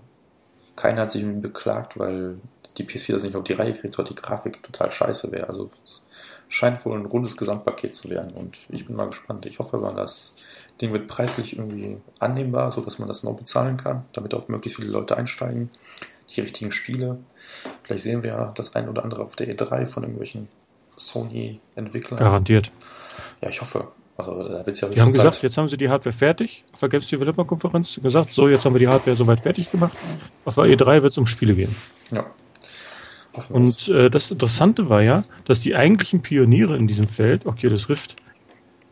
keiner 0.75 1.03
hat 1.03 1.11
sich 1.11 1.23
beklagt, 1.25 1.97
weil 1.97 2.39
die 2.77 2.83
PS4 2.83 3.13
das 3.13 3.23
nicht 3.23 3.35
auf 3.35 3.43
die 3.43 3.53
Reihe 3.53 3.73
kriegt, 3.73 3.97
weil 3.97 4.05
die 4.05 4.15
Grafik 4.15 4.61
total 4.63 4.91
scheiße 4.91 5.31
wäre. 5.31 5.47
Also 5.47 5.69
es 5.85 6.01
scheint 6.49 6.85
wohl 6.85 6.97
ein 6.97 7.05
rundes 7.05 7.37
Gesamtpaket 7.37 7.95
zu 7.95 8.09
werden 8.09 8.31
und 8.31 8.59
ich 8.69 8.85
bin 8.87 8.95
mal 8.95 9.07
gespannt. 9.07 9.45
Ich 9.45 9.59
hoffe 9.59 9.77
mal, 9.77 9.95
das 9.95 10.35
Ding 10.81 10.91
wird 10.91 11.07
preislich 11.07 11.57
irgendwie 11.57 11.97
annehmbar, 12.19 12.71
sodass 12.71 12.99
man 12.99 13.07
das 13.07 13.23
noch 13.23 13.35
bezahlen 13.35 13.77
kann, 13.77 14.05
damit 14.13 14.33
auch 14.33 14.47
möglichst 14.47 14.79
viele 14.79 14.91
Leute 14.91 15.17
einsteigen. 15.17 15.69
Die 16.35 16.41
richtigen 16.41 16.71
Spiele. 16.71 17.19
Vielleicht 17.83 18.03
sehen 18.03 18.23
wir 18.23 18.31
ja 18.31 18.51
das 18.55 18.75
ein 18.75 18.89
oder 18.89 19.03
andere 19.03 19.21
auf 19.21 19.35
der 19.35 19.47
E3 19.47 19.85
von 19.85 20.03
irgendwelchen 20.03 20.49
Sony-Entwicklern. 20.97 22.17
Garantiert. 22.17 22.71
Ja, 23.41 23.49
ich 23.49 23.61
hoffe. 23.61 23.89
Also, 24.17 24.47
da 24.47 24.65
wird's 24.65 24.81
ja 24.81 24.87
die 24.87 24.99
haben 25.01 25.13
Zeit. 25.13 25.21
gesagt, 25.21 25.43
jetzt 25.43 25.57
haben 25.57 25.67
sie 25.67 25.77
die 25.77 25.89
Hardware 25.89 26.15
fertig. 26.15 26.63
Auf 26.73 26.79
der 26.79 26.89
Games 26.89 27.07
Developer 27.09 27.45
Konferenz 27.45 27.99
gesagt, 28.01 28.31
so, 28.31 28.47
jetzt 28.47 28.65
haben 28.65 28.73
wir 28.73 28.79
die 28.79 28.87
Hardware 28.87 29.15
soweit 29.15 29.41
fertig 29.41 29.69
gemacht. 29.69 29.95
Auf 30.45 30.55
der 30.55 30.63
E3 30.63 31.03
wird 31.03 31.11
es 31.11 31.17
um 31.17 31.27
Spiele 31.27 31.53
gehen. 31.53 31.75
Ja. 32.11 32.25
Und 33.49 33.89
äh, 33.89 34.09
das 34.09 34.31
Interessante 34.31 34.89
war 34.89 35.01
ja, 35.01 35.23
dass 35.45 35.61
die 35.61 35.75
eigentlichen 35.75 36.21
Pioniere 36.21 36.77
in 36.77 36.87
diesem 36.87 37.07
Feld, 37.07 37.45
Oculus 37.45 37.89
Rift, 37.89 38.15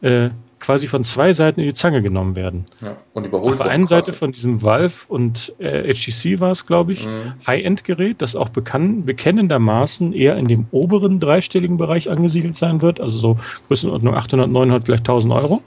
äh, 0.01 0.29
quasi 0.63 0.87
von 0.87 1.03
zwei 1.03 1.33
Seiten 1.33 1.59
in 1.59 1.67
die 1.67 1.73
Zange 1.73 2.01
genommen 2.01 2.37
werden. 2.37 2.65
Ja, 2.81 2.95
und 3.11 3.25
überholt 3.25 3.53
Auf 3.55 3.61
der 3.61 3.71
einen 3.71 3.85
Seite 3.85 4.13
von 4.13 4.31
diesem 4.31 4.63
Valve 4.63 4.95
und 5.09 5.53
äh, 5.59 5.93
HTC 5.93 6.39
war 6.39 6.51
es, 6.51 6.65
glaube 6.65 6.93
ich, 6.93 7.05
mhm. 7.05 7.33
High-End-Gerät, 7.45 8.21
das 8.21 8.37
auch 8.37 8.47
bekann 8.47 9.03
bekennendermaßen 9.03 10.13
eher 10.13 10.37
in 10.37 10.47
dem 10.47 10.67
oberen 10.71 11.19
dreistelligen 11.19 11.75
Bereich 11.75 12.09
angesiedelt 12.09 12.55
sein 12.55 12.81
wird, 12.81 13.01
also 13.01 13.19
so 13.19 13.37
Größenordnung 13.67 14.15
800, 14.15 14.49
900, 14.49 14.85
vielleicht 14.85 15.01
1000 15.01 15.33
Euro. 15.33 15.61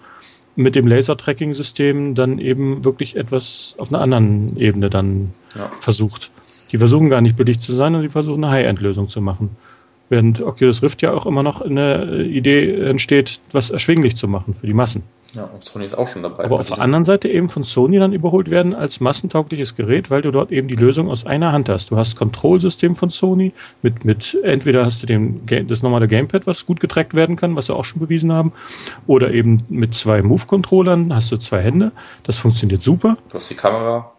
Mit 0.58 0.74
dem 0.74 0.86
Laser-Tracking-System 0.86 2.14
dann 2.14 2.38
eben 2.38 2.82
wirklich 2.82 3.16
etwas 3.16 3.74
auf 3.76 3.92
einer 3.92 4.00
anderen 4.00 4.56
Ebene 4.56 4.88
dann 4.88 5.34
ja. 5.54 5.70
versucht. 5.76 6.30
Die 6.72 6.78
versuchen 6.78 7.10
gar 7.10 7.20
nicht 7.20 7.36
billig 7.36 7.60
zu 7.60 7.72
sein 7.72 7.94
und 7.94 8.02
die 8.02 8.08
versuchen 8.08 8.44
eine 8.44 8.52
High-End-Lösung 8.52 9.08
zu 9.08 9.20
machen. 9.20 9.56
Während 10.08 10.40
Oculus 10.40 10.82
Rift 10.82 11.02
ja 11.02 11.12
auch 11.12 11.26
immer 11.26 11.42
noch 11.42 11.60
eine 11.60 12.22
Idee 12.22 12.80
entsteht, 12.82 13.40
was 13.52 13.70
erschwinglich 13.70 14.16
zu 14.16 14.28
machen 14.28 14.54
für 14.54 14.66
die 14.66 14.72
Massen. 14.72 15.02
Ja, 15.36 15.44
und 15.52 15.64
Sony 15.64 15.84
ist 15.84 15.98
auch 15.98 16.06
schon 16.06 16.22
dabei. 16.22 16.44
Aber 16.44 16.60
auf 16.60 16.68
der 16.68 16.80
anderen 16.80 17.04
Seite 17.04 17.28
eben 17.28 17.48
von 17.48 17.62
Sony 17.62 17.98
dann 17.98 18.12
überholt 18.12 18.50
werden 18.50 18.74
als 18.74 19.00
massentaugliches 19.00 19.74
Gerät, 19.74 20.10
weil 20.10 20.22
du 20.22 20.30
dort 20.30 20.50
eben 20.50 20.68
die 20.68 20.76
Lösung 20.76 21.10
aus 21.10 21.26
einer 21.26 21.52
Hand 21.52 21.68
hast. 21.68 21.90
Du 21.90 21.96
hast 21.96 22.16
Kontrollsystem 22.16 22.94
von 22.94 23.10
Sony 23.10 23.52
mit, 23.82 24.04
mit 24.04 24.38
entweder 24.44 24.86
hast 24.86 25.02
du 25.02 25.06
den, 25.06 25.44
das 25.66 25.82
normale 25.82 26.08
Gamepad, 26.08 26.46
was 26.46 26.64
gut 26.64 26.80
getrackt 26.80 27.14
werden 27.14 27.36
kann, 27.36 27.54
was 27.56 27.66
sie 27.66 27.74
auch 27.74 27.84
schon 27.84 28.00
bewiesen 28.00 28.32
haben, 28.32 28.52
oder 29.06 29.32
eben 29.32 29.62
mit 29.68 29.94
zwei 29.94 30.22
Move-Controllern 30.22 31.14
hast 31.14 31.30
du 31.32 31.36
zwei 31.36 31.60
Hände. 31.60 31.92
Das 32.22 32.38
funktioniert 32.38 32.80
super. 32.80 33.18
Du 33.28 33.38
hast 33.38 33.50
die 33.50 33.54
Kamera. 33.54 34.12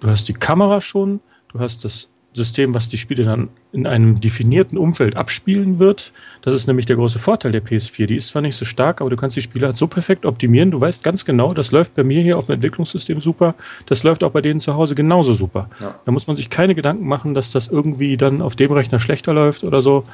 Du 0.00 0.08
hast 0.08 0.28
die 0.28 0.34
Kamera 0.34 0.80
schon. 0.80 1.20
Du 1.52 1.60
hast 1.60 1.84
das 1.84 2.08
System, 2.34 2.74
was 2.74 2.88
die 2.88 2.98
Spiele 2.98 3.24
dann 3.24 3.48
in 3.72 3.86
einem 3.86 4.20
definierten 4.20 4.78
Umfeld 4.78 5.16
abspielen 5.16 5.78
wird. 5.78 6.12
Das 6.42 6.54
ist 6.54 6.66
nämlich 6.66 6.86
der 6.86 6.96
große 6.96 7.18
Vorteil 7.18 7.52
der 7.52 7.64
PS4. 7.64 8.06
Die 8.06 8.16
ist 8.16 8.28
zwar 8.28 8.42
nicht 8.42 8.56
so 8.56 8.64
stark, 8.64 9.00
aber 9.00 9.10
du 9.10 9.16
kannst 9.16 9.36
die 9.36 9.42
Spiele 9.42 9.66
halt 9.66 9.76
so 9.76 9.86
perfekt 9.86 10.24
optimieren. 10.24 10.70
Du 10.70 10.80
weißt 10.80 11.02
ganz 11.02 11.24
genau, 11.24 11.52
das 11.52 11.72
läuft 11.72 11.94
bei 11.94 12.04
mir 12.04 12.22
hier 12.22 12.38
auf 12.38 12.46
dem 12.46 12.54
Entwicklungssystem 12.54 13.20
super. 13.20 13.54
Das 13.86 14.02
läuft 14.02 14.24
auch 14.24 14.30
bei 14.30 14.40
denen 14.40 14.60
zu 14.60 14.74
Hause 14.74 14.94
genauso 14.94 15.34
super. 15.34 15.68
Ja. 15.80 15.98
Da 16.04 16.12
muss 16.12 16.26
man 16.26 16.36
sich 16.36 16.48
keine 16.48 16.74
Gedanken 16.74 17.06
machen, 17.06 17.34
dass 17.34 17.50
das 17.50 17.68
irgendwie 17.68 18.16
dann 18.16 18.40
auf 18.40 18.56
dem 18.56 18.72
Rechner 18.72 19.00
schlechter 19.00 19.34
läuft 19.34 19.64
oder 19.64 19.82
so. 19.82 20.04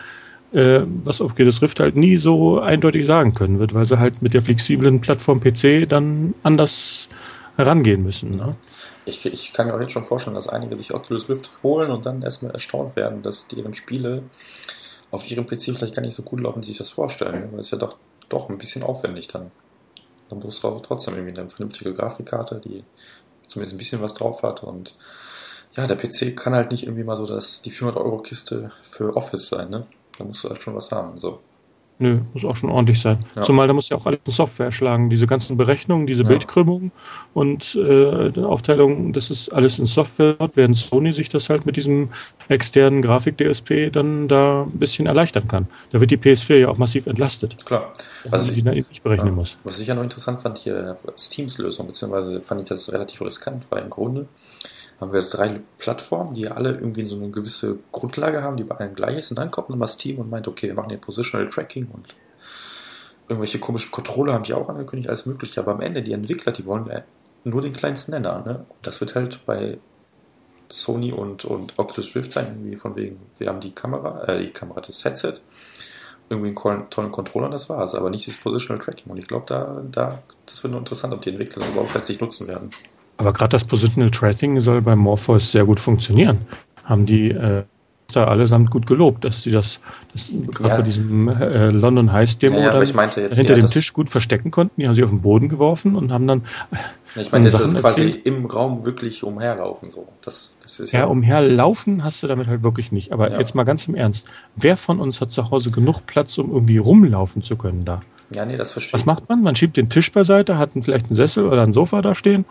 Äh, 0.53 0.83
was 1.03 1.21
auf 1.21 1.35
das 1.35 1.63
Rift 1.63 1.81
halt 1.81 1.97
nie 1.97 2.17
so 2.17 2.61
eindeutig 2.61 3.05
sagen 3.07 3.35
können 3.35 3.59
wird, 3.59 3.75
weil 3.75 3.85
sie 3.85 3.99
halt 3.99 4.23
mit 4.23 4.35
der 4.35 4.43
flexiblen 4.43 5.01
Plattform 5.01 5.41
PC 5.41 5.89
dann 5.89 6.33
anders 6.45 7.09
herangehen 7.57 8.05
müssen. 8.05 8.31
Ne? 8.31 8.55
Ich, 9.05 9.27
ich 9.27 9.53
kann 9.53 9.67
mir 9.67 9.75
auch 9.75 9.81
jetzt 9.81 9.93
schon 9.93 10.05
vorstellen, 10.05 10.35
dass 10.35 10.49
einige 10.49 10.77
sich 10.77 10.95
Oculus 10.95 11.29
Rift 11.29 11.51
holen 11.63 11.91
und 11.91 12.07
dann 12.07 12.23
erstmal 12.23 12.53
erstaunt 12.53 12.97
werden, 12.97 13.23
dass 13.23 13.49
deren 13.49 13.75
Spiele 13.75 14.23
auf 15.11 15.31
ihrem 15.31 15.47
PC 15.47 15.75
vielleicht 15.75 15.95
gar 15.95 16.03
nicht 16.03 16.15
so 16.15 16.23
gut 16.23 16.41
laufen, 16.41 16.61
wie 16.61 16.67
sie 16.67 16.73
sich 16.73 16.79
das 16.79 16.91
vorstellen. 16.91 17.53
Weil 17.53 17.61
es 17.61 17.71
ja 17.71 17.79
doch, 17.79 17.97
doch 18.29 18.49
ein 18.49 18.59
bisschen 18.59 18.83
aufwendig 18.83 19.29
dann. 19.29 19.51
Dann 20.29 20.41
brauchst 20.41 20.63
du 20.63 20.69
auch 20.69 20.81
trotzdem 20.81 21.15
irgendwie 21.15 21.39
eine 21.39 21.49
vernünftige 21.49 21.93
Grafikkarte, 21.93 22.61
die 22.65 22.85
zumindest 23.47 23.75
ein 23.75 23.79
bisschen 23.79 24.03
was 24.03 24.15
drauf 24.15 24.43
hat 24.43 24.63
und 24.63 24.97
ja, 25.77 25.87
der 25.87 25.97
PC 25.97 26.37
kann 26.37 26.55
halt 26.55 26.71
nicht 26.71 26.85
irgendwie 26.85 27.05
mal 27.05 27.17
so 27.17 27.27
das, 27.27 27.61
die 27.63 27.73
400-Euro-Kiste 27.73 28.71
für 28.83 29.17
Office 29.17 29.49
sein, 29.49 29.71
ne? 29.71 29.87
Da 30.19 30.25
musst 30.25 30.45
du 30.45 30.49
halt 30.49 30.63
schon 30.63 30.77
was 30.77 30.93
haben, 30.93 31.19
so. 31.19 31.41
Nö, 31.99 32.21
muss 32.33 32.45
auch 32.45 32.57
schon 32.57 32.71
ordentlich 32.71 33.01
sein. 33.01 33.19
Ja. 33.37 33.43
Zumal 33.43 33.69
da 33.69 33.73
muss 33.73 33.89
ja 33.89 33.97
auch 33.97 34.07
alles 34.07 34.19
in 34.27 34.33
Software 34.33 34.73
schlagen. 34.73 35.11
Diese 35.11 35.27
ganzen 35.27 35.57
Berechnungen, 35.57 36.09
diese 36.09 36.23
ja. 36.25 36.29
Bildkrümmung 36.29 36.91
und 37.35 37.77
äh, 37.77 38.41
Aufteilung, 38.41 39.13
das 39.13 39.31
ist 39.31 39.51
alles 39.51 39.79
in 39.79 39.87
Software, 39.87 40.37
während 40.55 40.77
Sony 40.77 41.13
sich 41.13 41.29
das 41.29 41.49
halt 41.51 41.67
mit 41.67 41.77
diesem 41.77 42.11
externen 42.49 43.01
Grafik-DSP 43.01 43.93
dann 43.93 44.27
da 44.27 44.63
ein 44.63 44.79
bisschen 44.79 45.07
erleichtern 45.07 45.47
kann. 45.47 45.69
Da 45.93 46.01
wird 46.01 46.11
die 46.11 46.19
PS4 46.19 46.57
ja 46.57 46.69
auch 46.69 46.79
massiv 46.79 47.07
entlastet. 47.07 47.65
Klar. 47.65 47.93
Was 48.25 48.49
ich, 48.49 48.55
die 48.55 48.63
dann 48.63 48.75
eben 48.75 48.89
nicht 48.89 49.05
berechnen 49.05 49.29
ja. 49.29 49.35
muss. 49.35 49.59
Was 49.63 49.79
ich 49.79 49.87
ja 49.87 49.95
noch 49.95 50.03
interessant 50.03 50.41
fand, 50.41 50.59
hier 50.59 50.97
Steams 51.17 51.59
Lösung, 51.59 51.87
beziehungsweise 51.87 52.41
fand 52.41 52.63
ich 52.63 52.69
das 52.69 52.93
relativ 52.93 53.21
riskant, 53.21 53.67
weil 53.71 53.83
im 53.83 53.91
Grunde 53.91 54.27
haben 55.01 55.13
wir 55.13 55.21
jetzt 55.21 55.31
drei 55.31 55.61
Plattformen, 55.79 56.35
die 56.35 56.49
alle 56.49 56.71
irgendwie 56.71 57.07
so 57.07 57.17
eine 57.17 57.31
gewisse 57.31 57.79
Grundlage 57.93 58.43
haben, 58.43 58.57
die 58.57 58.65
bei 58.65 58.77
allen 58.77 58.95
gleich 58.95 59.19
ist. 59.19 59.31
Und 59.31 59.39
dann 59.39 59.51
kommt 59.51 59.71
nochmal 59.71 59.89
Steam 59.89 60.19
und 60.19 60.31
meint, 60.31 60.49
okay, 60.49 60.69
wir 60.69 60.75
machen 60.75 60.91
hier 60.91 60.99
Positional 60.99 61.49
Tracking 61.49 61.89
und 61.93 62.15
irgendwelche 63.29 63.59
komischen 63.59 63.91
Controller 63.91 64.35
haben 64.35 64.45
die 64.45 64.55
auch 64.55 64.69
angekündigt, 64.69 65.09
alles 65.09 65.27
mögliche. 65.27 65.61
Aber 65.61 65.73
am 65.73 65.81
Ende, 65.81 66.03
die 66.03 66.13
Entwickler, 66.13 66.53
die 66.53 66.67
wollen 66.67 66.91
nur 67.45 67.63
den 67.63 67.73
kleinsten 67.73 68.13
Nenner. 68.13 68.43
Ne? 68.45 68.65
Und 68.69 68.87
das 68.87 69.01
wird 69.01 69.15
halt 69.15 69.45
bei 69.47 69.79
Sony 70.69 71.13
und, 71.13 71.45
und 71.45 71.79
Oculus 71.79 72.15
Rift 72.15 72.33
sein, 72.33 72.47
irgendwie 72.47 72.77
von 72.77 72.97
wegen, 72.97 73.19
wir 73.39 73.49
haben 73.49 73.61
die 73.61 73.73
Kamera, 73.73 74.25
äh, 74.25 74.45
die 74.45 74.51
Kamera, 74.51 74.81
das 74.81 75.05
Headset, 75.05 75.35
irgendwie 76.31 76.57
einen 76.69 76.89
tollen 76.91 77.13
Controller, 77.13 77.51
das 77.51 77.69
war's, 77.69 77.95
aber 77.95 78.11
nicht 78.11 78.27
das 78.27 78.37
Positional 78.37 78.83
Tracking. 78.83 79.13
Und 79.13 79.19
ich 79.19 79.27
glaube, 79.27 79.45
da, 79.47 79.83
da, 79.91 80.23
das 80.47 80.63
wird 80.63 80.71
nur 80.71 80.81
interessant, 80.81 81.13
ob 81.13 81.21
die 81.21 81.31
Entwickler 81.31 81.61
das 81.61 81.69
überhaupt 81.69 81.95
letztlich 81.95 82.21
nutzen 82.21 82.49
werden. 82.49 82.71
Aber 83.17 83.33
gerade 83.33 83.51
das 83.51 83.65
Positional 83.65 84.11
Tracking 84.11 84.61
soll 84.61 84.83
bei 84.83 84.97
Morpheus 84.97 85.53
sehr 85.53 85.65
gut 85.65 85.81
funktionieren. 85.81 86.39
Haben 86.85 87.07
die 87.07 87.31
äh, 87.31 87.65
da 88.13 88.25
allesamt 88.25 88.71
gut 88.71 88.87
gelobt, 88.87 89.25
dass 89.25 89.43
sie 89.43 89.51
das, 89.51 89.81
das 90.13 90.31
gerade 90.51 90.69
ja. 90.69 90.77
bei 90.77 90.83
diesem 90.83 91.29
äh, 91.29 91.69
London 91.71 92.13
Heist 92.13 92.43
Demo 92.43 92.59
ja, 92.59 92.83
ja, 92.83 93.29
hinter 93.33 93.55
dem 93.55 93.67
Tisch 93.67 93.93
gut 93.93 94.11
verstecken 94.11 94.51
konnten. 94.51 94.81
Die 94.81 94.87
haben 94.87 94.95
sie 94.95 95.05
auf 95.05 95.11
den 95.11 95.23
Boden 95.23 95.49
geworfen 95.49 95.97
und 95.97 96.13
haben 96.13 96.27
dann. 96.27 96.43
ich 97.17 97.33
meine, 97.33 97.47
jetzt 97.47 97.59
ist 97.59 97.77
quasi 97.79 98.11
im 98.25 98.47
Raum 98.47 98.85
wirklich 98.85 99.25
umherlaufen 99.25 99.91
so. 99.91 100.09
Das, 100.23 100.57
das 100.63 100.81
ist 100.81 100.93
ja, 100.93 101.01
ja 101.01 101.05
umherlaufen 101.07 102.05
hast 102.05 102.23
du 102.23 102.27
damit 102.27 102.47
halt 102.47 102.63
wirklich 102.63 102.93
nicht. 102.93 103.13
Aber 103.13 103.37
jetzt 103.37 103.55
mal 103.55 103.65
ganz 103.65 103.89
im 103.89 103.95
Ernst: 103.95 104.29
Wer 104.57 104.77
von 104.77 105.01
uns 105.01 105.21
hat 105.21 105.33
zu 105.33 105.51
Hause 105.51 105.71
genug 105.71 106.07
Platz, 106.07 106.39
um 106.39 106.53
irgendwie 106.53 106.79
rumlaufen 106.79 107.43
zu 107.43 107.57
können 107.57 107.85
da? 107.85 108.03
Ja, 108.31 108.45
nee, 108.47 108.57
das 108.57 108.71
verstehe 108.73 108.95
Was 108.95 109.05
macht 109.07 109.29
man? 109.29 109.43
Man 109.43 109.55
schiebt 109.55 109.77
den 109.77 109.91
Tisch 109.91 110.11
beiseite, 110.11 110.57
hat 110.59 110.73
vielleicht 110.73 111.07
einen 111.07 111.15
Sessel 111.15 111.47
oder 111.47 111.63
ein 111.63 111.73
Sofa 111.73 112.01
da 112.03 112.15
stehen 112.15 112.45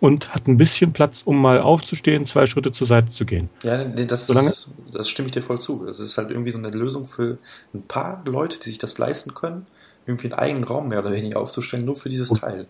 und 0.00 0.34
hat 0.34 0.48
ein 0.48 0.56
bisschen 0.56 0.92
Platz, 0.92 1.22
um 1.24 1.40
mal 1.40 1.60
aufzustehen, 1.60 2.26
zwei 2.26 2.46
Schritte 2.46 2.72
zur 2.72 2.86
Seite 2.86 3.10
zu 3.10 3.24
gehen. 3.26 3.48
Ja, 3.62 3.84
nee, 3.84 4.06
das, 4.06 4.26
Solange- 4.26 4.48
das, 4.48 4.70
das 4.92 5.08
stimme 5.08 5.26
ich 5.26 5.32
dir 5.32 5.42
voll 5.42 5.60
zu. 5.60 5.86
Es 5.86 6.00
ist 6.00 6.16
halt 6.18 6.30
irgendwie 6.30 6.50
so 6.50 6.58
eine 6.58 6.70
Lösung 6.70 7.06
für 7.06 7.38
ein 7.74 7.82
paar 7.82 8.22
Leute, 8.26 8.58
die 8.58 8.70
sich 8.70 8.78
das 8.78 8.96
leisten 8.98 9.34
können, 9.34 9.66
irgendwie 10.06 10.28
einen 10.32 10.38
eigenen 10.40 10.64
Raum 10.64 10.88
mehr 10.88 11.00
oder 11.00 11.12
weniger 11.12 11.40
aufzustellen, 11.40 11.84
nur 11.84 11.96
für 11.96 12.08
dieses 12.08 12.30
Und- 12.30 12.40
Teil. 12.40 12.66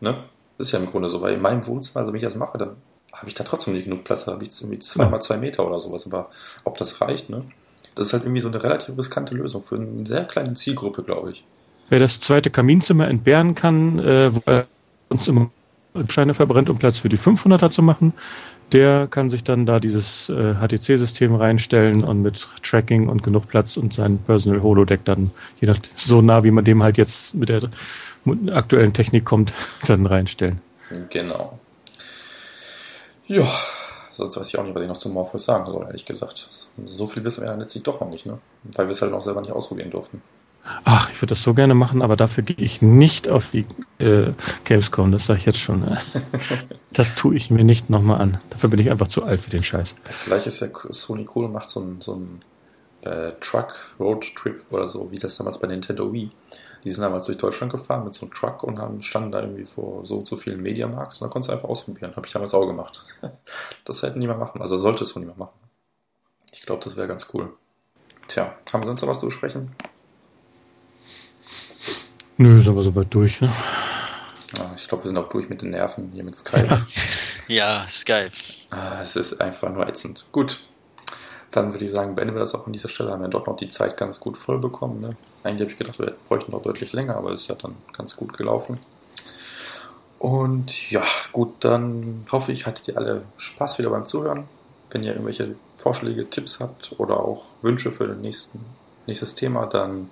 Ne? 0.00 0.24
Das 0.58 0.68
ist 0.68 0.72
ja 0.72 0.78
im 0.78 0.86
Grunde 0.86 1.08
so, 1.08 1.20
weil 1.22 1.34
in 1.34 1.40
meinem 1.40 1.66
Wohnzimmer, 1.66 2.00
also 2.00 2.12
wenn 2.12 2.18
ich 2.18 2.24
das 2.24 2.36
mache, 2.36 2.58
dann 2.58 2.76
habe 3.12 3.28
ich 3.28 3.34
da 3.34 3.44
trotzdem 3.44 3.72
nicht 3.72 3.84
genug 3.84 4.04
Platz, 4.04 4.26
da 4.26 4.32
habe 4.32 4.44
ich 4.44 4.50
irgendwie 4.60 4.78
zwei 4.78 5.04
Ja. 5.04 5.08
mal 5.10 5.20
zwei 5.22 5.38
Meter 5.38 5.66
oder 5.66 5.80
sowas. 5.80 6.04
Aber 6.06 6.28
ob 6.64 6.76
das 6.76 7.00
reicht, 7.00 7.30
ne? 7.30 7.42
Das 7.94 8.08
ist 8.08 8.12
halt 8.12 8.24
irgendwie 8.24 8.42
so 8.42 8.48
eine 8.48 8.62
relativ 8.62 8.96
riskante 8.98 9.34
Lösung 9.34 9.62
für 9.62 9.76
eine 9.76 10.04
sehr 10.06 10.24
kleine 10.26 10.52
Zielgruppe, 10.52 11.02
glaube 11.02 11.30
ich. 11.30 11.44
Wer 11.88 12.00
das 12.00 12.20
zweite 12.20 12.50
Kaminzimmer 12.50 13.08
entbehren 13.08 13.54
kann, 13.54 13.98
äh, 13.98 14.34
wo 14.34 14.42
er 14.46 14.66
sonst 15.10 15.28
immer 15.28 15.50
Scheine 16.08 16.34
verbrennt, 16.34 16.68
um 16.68 16.76
Platz 16.76 16.98
für 16.98 17.08
die 17.08 17.18
500er 17.18 17.70
zu 17.70 17.82
machen, 17.82 18.12
der 18.72 19.06
kann 19.06 19.30
sich 19.30 19.44
dann 19.44 19.64
da 19.64 19.78
dieses 19.78 20.28
äh, 20.28 20.54
HTC-System 20.54 21.34
reinstellen 21.34 22.02
und 22.02 22.22
mit 22.22 22.48
Tracking 22.62 23.08
und 23.08 23.22
genug 23.22 23.46
Platz 23.48 23.76
und 23.76 23.94
sein 23.94 24.18
Personal 24.18 24.62
Holodeck 24.62 25.04
dann, 25.04 25.30
je 25.60 25.68
nach 25.68 25.78
so 25.94 26.20
nah 26.20 26.42
wie 26.42 26.50
man 26.50 26.64
dem 26.64 26.82
halt 26.82 26.98
jetzt 26.98 27.34
mit 27.34 27.48
der 27.48 27.62
aktuellen 28.52 28.92
Technik 28.92 29.24
kommt, 29.24 29.52
dann 29.86 30.06
reinstellen. 30.06 30.60
Genau. 31.10 31.58
Ja, 33.28 33.44
sonst 34.12 34.36
weiß 34.36 34.48
ich 34.48 34.58
auch 34.58 34.64
nicht, 34.64 34.74
was 34.74 34.82
ich 34.82 34.88
noch 34.88 34.96
zum 34.96 35.12
Morpheus 35.12 35.44
sagen 35.44 35.70
soll, 35.70 35.86
ehrlich 35.86 36.04
gesagt. 36.04 36.48
So 36.84 37.06
viel 37.06 37.24
wissen 37.24 37.42
wir 37.42 37.50
ja 37.50 37.56
letztlich 37.56 37.82
doch 37.82 38.00
noch 38.00 38.10
nicht, 38.10 38.26
ne? 38.26 38.38
Weil 38.64 38.86
wir 38.86 38.92
es 38.92 39.02
halt 39.02 39.12
noch 39.12 39.22
selber 39.22 39.40
nicht 39.40 39.52
ausprobieren 39.52 39.90
durften. 39.90 40.22
Ach, 40.84 41.10
ich 41.10 41.20
würde 41.22 41.34
das 41.34 41.42
so 41.42 41.54
gerne 41.54 41.74
machen, 41.74 42.02
aber 42.02 42.16
dafür 42.16 42.42
gehe 42.44 42.64
ich 42.64 42.82
nicht 42.82 43.28
auf 43.28 43.50
die 43.52 43.66
äh, 43.98 44.32
Gamescom, 44.64 45.12
das 45.12 45.26
sage 45.26 45.38
ich 45.38 45.46
jetzt 45.46 45.60
schon. 45.60 45.84
äh. 45.84 45.96
Das 46.92 47.14
tue 47.14 47.36
ich 47.36 47.50
mir 47.50 47.62
nicht 47.62 47.90
nochmal 47.90 48.20
an. 48.22 48.38
Dafür 48.50 48.70
bin 48.70 48.80
ich 48.80 48.90
einfach 48.90 49.08
zu 49.08 49.22
alt 49.22 49.42
für 49.42 49.50
den 49.50 49.62
Scheiß. 49.62 49.96
Vielleicht 50.04 50.46
ist 50.46 50.60
ja 50.60 50.68
Sony 50.90 51.28
cool 51.34 51.44
und 51.44 51.52
macht 51.52 51.68
so 51.68 51.80
einen 51.80 52.00
so 52.00 52.14
einen, 52.14 52.42
äh, 53.02 53.32
Truck-Road-Trip 53.40 54.64
oder 54.70 54.88
so, 54.88 55.10
wie 55.10 55.18
das 55.18 55.36
damals 55.36 55.58
bei 55.58 55.68
Nintendo 55.68 56.12
Wii. 56.12 56.30
Die 56.84 56.90
sind 56.90 57.02
damals 57.02 57.26
durch 57.26 57.38
Deutschland 57.38 57.72
gefahren 57.72 58.04
mit 58.04 58.14
so 58.14 58.26
einem 58.26 58.32
Truck 58.32 58.62
und 58.62 58.78
haben, 58.78 59.02
standen 59.02 59.32
da 59.32 59.40
irgendwie 59.40 59.64
vor 59.64 60.06
so 60.06 60.18
und 60.18 60.28
so 60.28 60.36
vielen 60.36 60.62
Mediamarks 60.62 61.20
und 61.20 61.26
da 61.26 61.32
konntest 61.32 61.50
du 61.50 61.54
einfach 61.54 61.68
ausprobieren. 61.68 62.14
Habe 62.14 62.26
ich 62.26 62.32
damals 62.32 62.54
auch 62.54 62.66
gemacht. 62.66 63.04
Das 63.84 64.02
hätten 64.02 64.20
die 64.20 64.26
mal 64.26 64.36
machen. 64.36 64.60
Also 64.60 64.76
sollte 64.76 65.04
es 65.04 65.10
Sony 65.10 65.26
mal 65.26 65.36
machen. 65.36 65.58
Ich 66.52 66.62
glaube, 66.62 66.82
das 66.82 66.96
wäre 66.96 67.06
ganz 67.06 67.28
cool. 67.34 67.52
Tja, 68.26 68.54
haben 68.72 68.82
wir 68.82 68.86
sonst 68.86 69.02
noch 69.02 69.08
was 69.08 69.20
zu 69.20 69.26
besprechen? 69.26 69.70
Nö, 72.38 72.60
sind 72.60 72.76
wir 72.76 72.82
soweit 72.82 73.12
durch. 73.14 73.40
Ne? 73.40 73.50
Ja, 74.56 74.72
ich 74.76 74.86
glaube, 74.86 75.04
wir 75.04 75.08
sind 75.08 75.18
auch 75.18 75.28
durch 75.28 75.48
mit 75.48 75.62
den 75.62 75.70
Nerven 75.70 76.10
hier 76.12 76.24
mit 76.24 76.36
Skype. 76.36 76.86
Ja, 77.48 77.86
Skype. 77.88 78.32
Ah, 78.70 79.00
es 79.02 79.16
ist 79.16 79.40
einfach 79.40 79.70
nur 79.70 79.86
ätzend. 79.88 80.26
Gut, 80.32 80.60
dann 81.50 81.72
würde 81.72 81.84
ich 81.84 81.90
sagen, 81.90 82.14
beenden 82.14 82.34
wir 82.34 82.40
das 82.40 82.54
auch 82.54 82.66
an 82.66 82.72
dieser 82.72 82.88
Stelle. 82.88 83.12
Haben 83.12 83.22
wir 83.22 83.28
doch 83.28 83.46
noch 83.46 83.56
die 83.56 83.68
Zeit 83.68 83.96
ganz 83.96 84.20
gut 84.20 84.36
voll 84.36 84.58
bekommen. 84.58 85.00
Ne? 85.00 85.10
Eigentlich 85.44 85.62
habe 85.62 85.70
ich 85.70 85.78
gedacht, 85.78 85.98
wir 85.98 86.12
bräuchten 86.28 86.52
noch 86.52 86.62
deutlich 86.62 86.92
länger, 86.92 87.16
aber 87.16 87.30
es 87.30 87.42
ist 87.42 87.48
ja 87.48 87.54
dann 87.54 87.76
ganz 87.92 88.16
gut 88.16 88.36
gelaufen. 88.36 88.78
Und 90.18 90.90
ja, 90.90 91.04
gut, 91.32 91.54
dann 91.60 92.26
hoffe 92.30 92.52
ich, 92.52 92.66
hattet 92.66 92.88
ihr 92.88 92.96
alle 92.96 93.22
Spaß 93.36 93.78
wieder 93.78 93.90
beim 93.90 94.06
Zuhören. 94.06 94.44
Wenn 94.90 95.02
ihr 95.02 95.12
irgendwelche 95.12 95.54
Vorschläge, 95.76 96.28
Tipps 96.28 96.60
habt 96.60 96.92
oder 96.98 97.20
auch 97.20 97.44
Wünsche 97.62 97.92
für 97.92 98.06
das 98.08 98.18
nächsten, 98.18 98.60
nächstes 99.06 99.34
Thema, 99.34 99.66
dann 99.66 100.08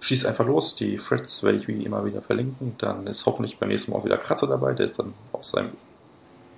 schießt 0.00 0.26
einfach 0.26 0.46
los. 0.46 0.74
Die 0.74 0.96
Threads 0.96 1.42
werde 1.42 1.58
ich 1.58 1.68
wie 1.68 1.84
immer 1.84 2.04
wieder 2.04 2.22
verlinken. 2.22 2.74
Dann 2.78 3.06
ist 3.06 3.26
hoffentlich 3.26 3.58
beim 3.58 3.68
nächsten 3.68 3.92
Mal 3.92 3.98
auch 3.98 4.04
wieder 4.04 4.18
Kratzer 4.18 4.46
dabei. 4.46 4.72
Der 4.72 4.86
ist 4.86 4.98
dann 4.98 5.12
aus 5.32 5.50
seinem 5.50 5.70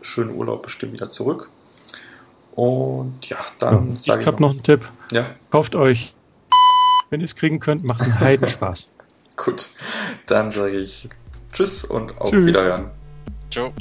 schönen 0.01 0.35
Urlaub 0.35 0.63
bestimmt 0.63 0.93
wieder 0.93 1.11
zurück. 1.11 1.49
Und 2.55 3.29
ja, 3.29 3.39
dann 3.59 3.97
ich 3.97 4.07
sage 4.07 4.27
habe 4.27 4.43
noch 4.43 4.51
einen 4.51 4.63
Tipp. 4.63 4.91
Ja, 5.11 5.25
Kauft 5.51 5.75
euch, 5.75 6.15
wenn 7.11 7.21
ihr 7.21 7.25
es 7.25 7.35
kriegen 7.35 7.61
könnt, 7.61 7.85
macht 7.85 8.03
einen 8.03 8.21
Heidenspaß. 8.21 8.89
gut. 9.37 9.71
Dann 10.27 10.51
sage 10.51 10.79
ich 10.79 11.09
Tschüss 11.53 11.85
und 11.85 12.21
auf 12.21 12.31
Tschüss. 12.31 12.47
Wiederhören. 12.47 12.91
Ciao. 13.51 13.73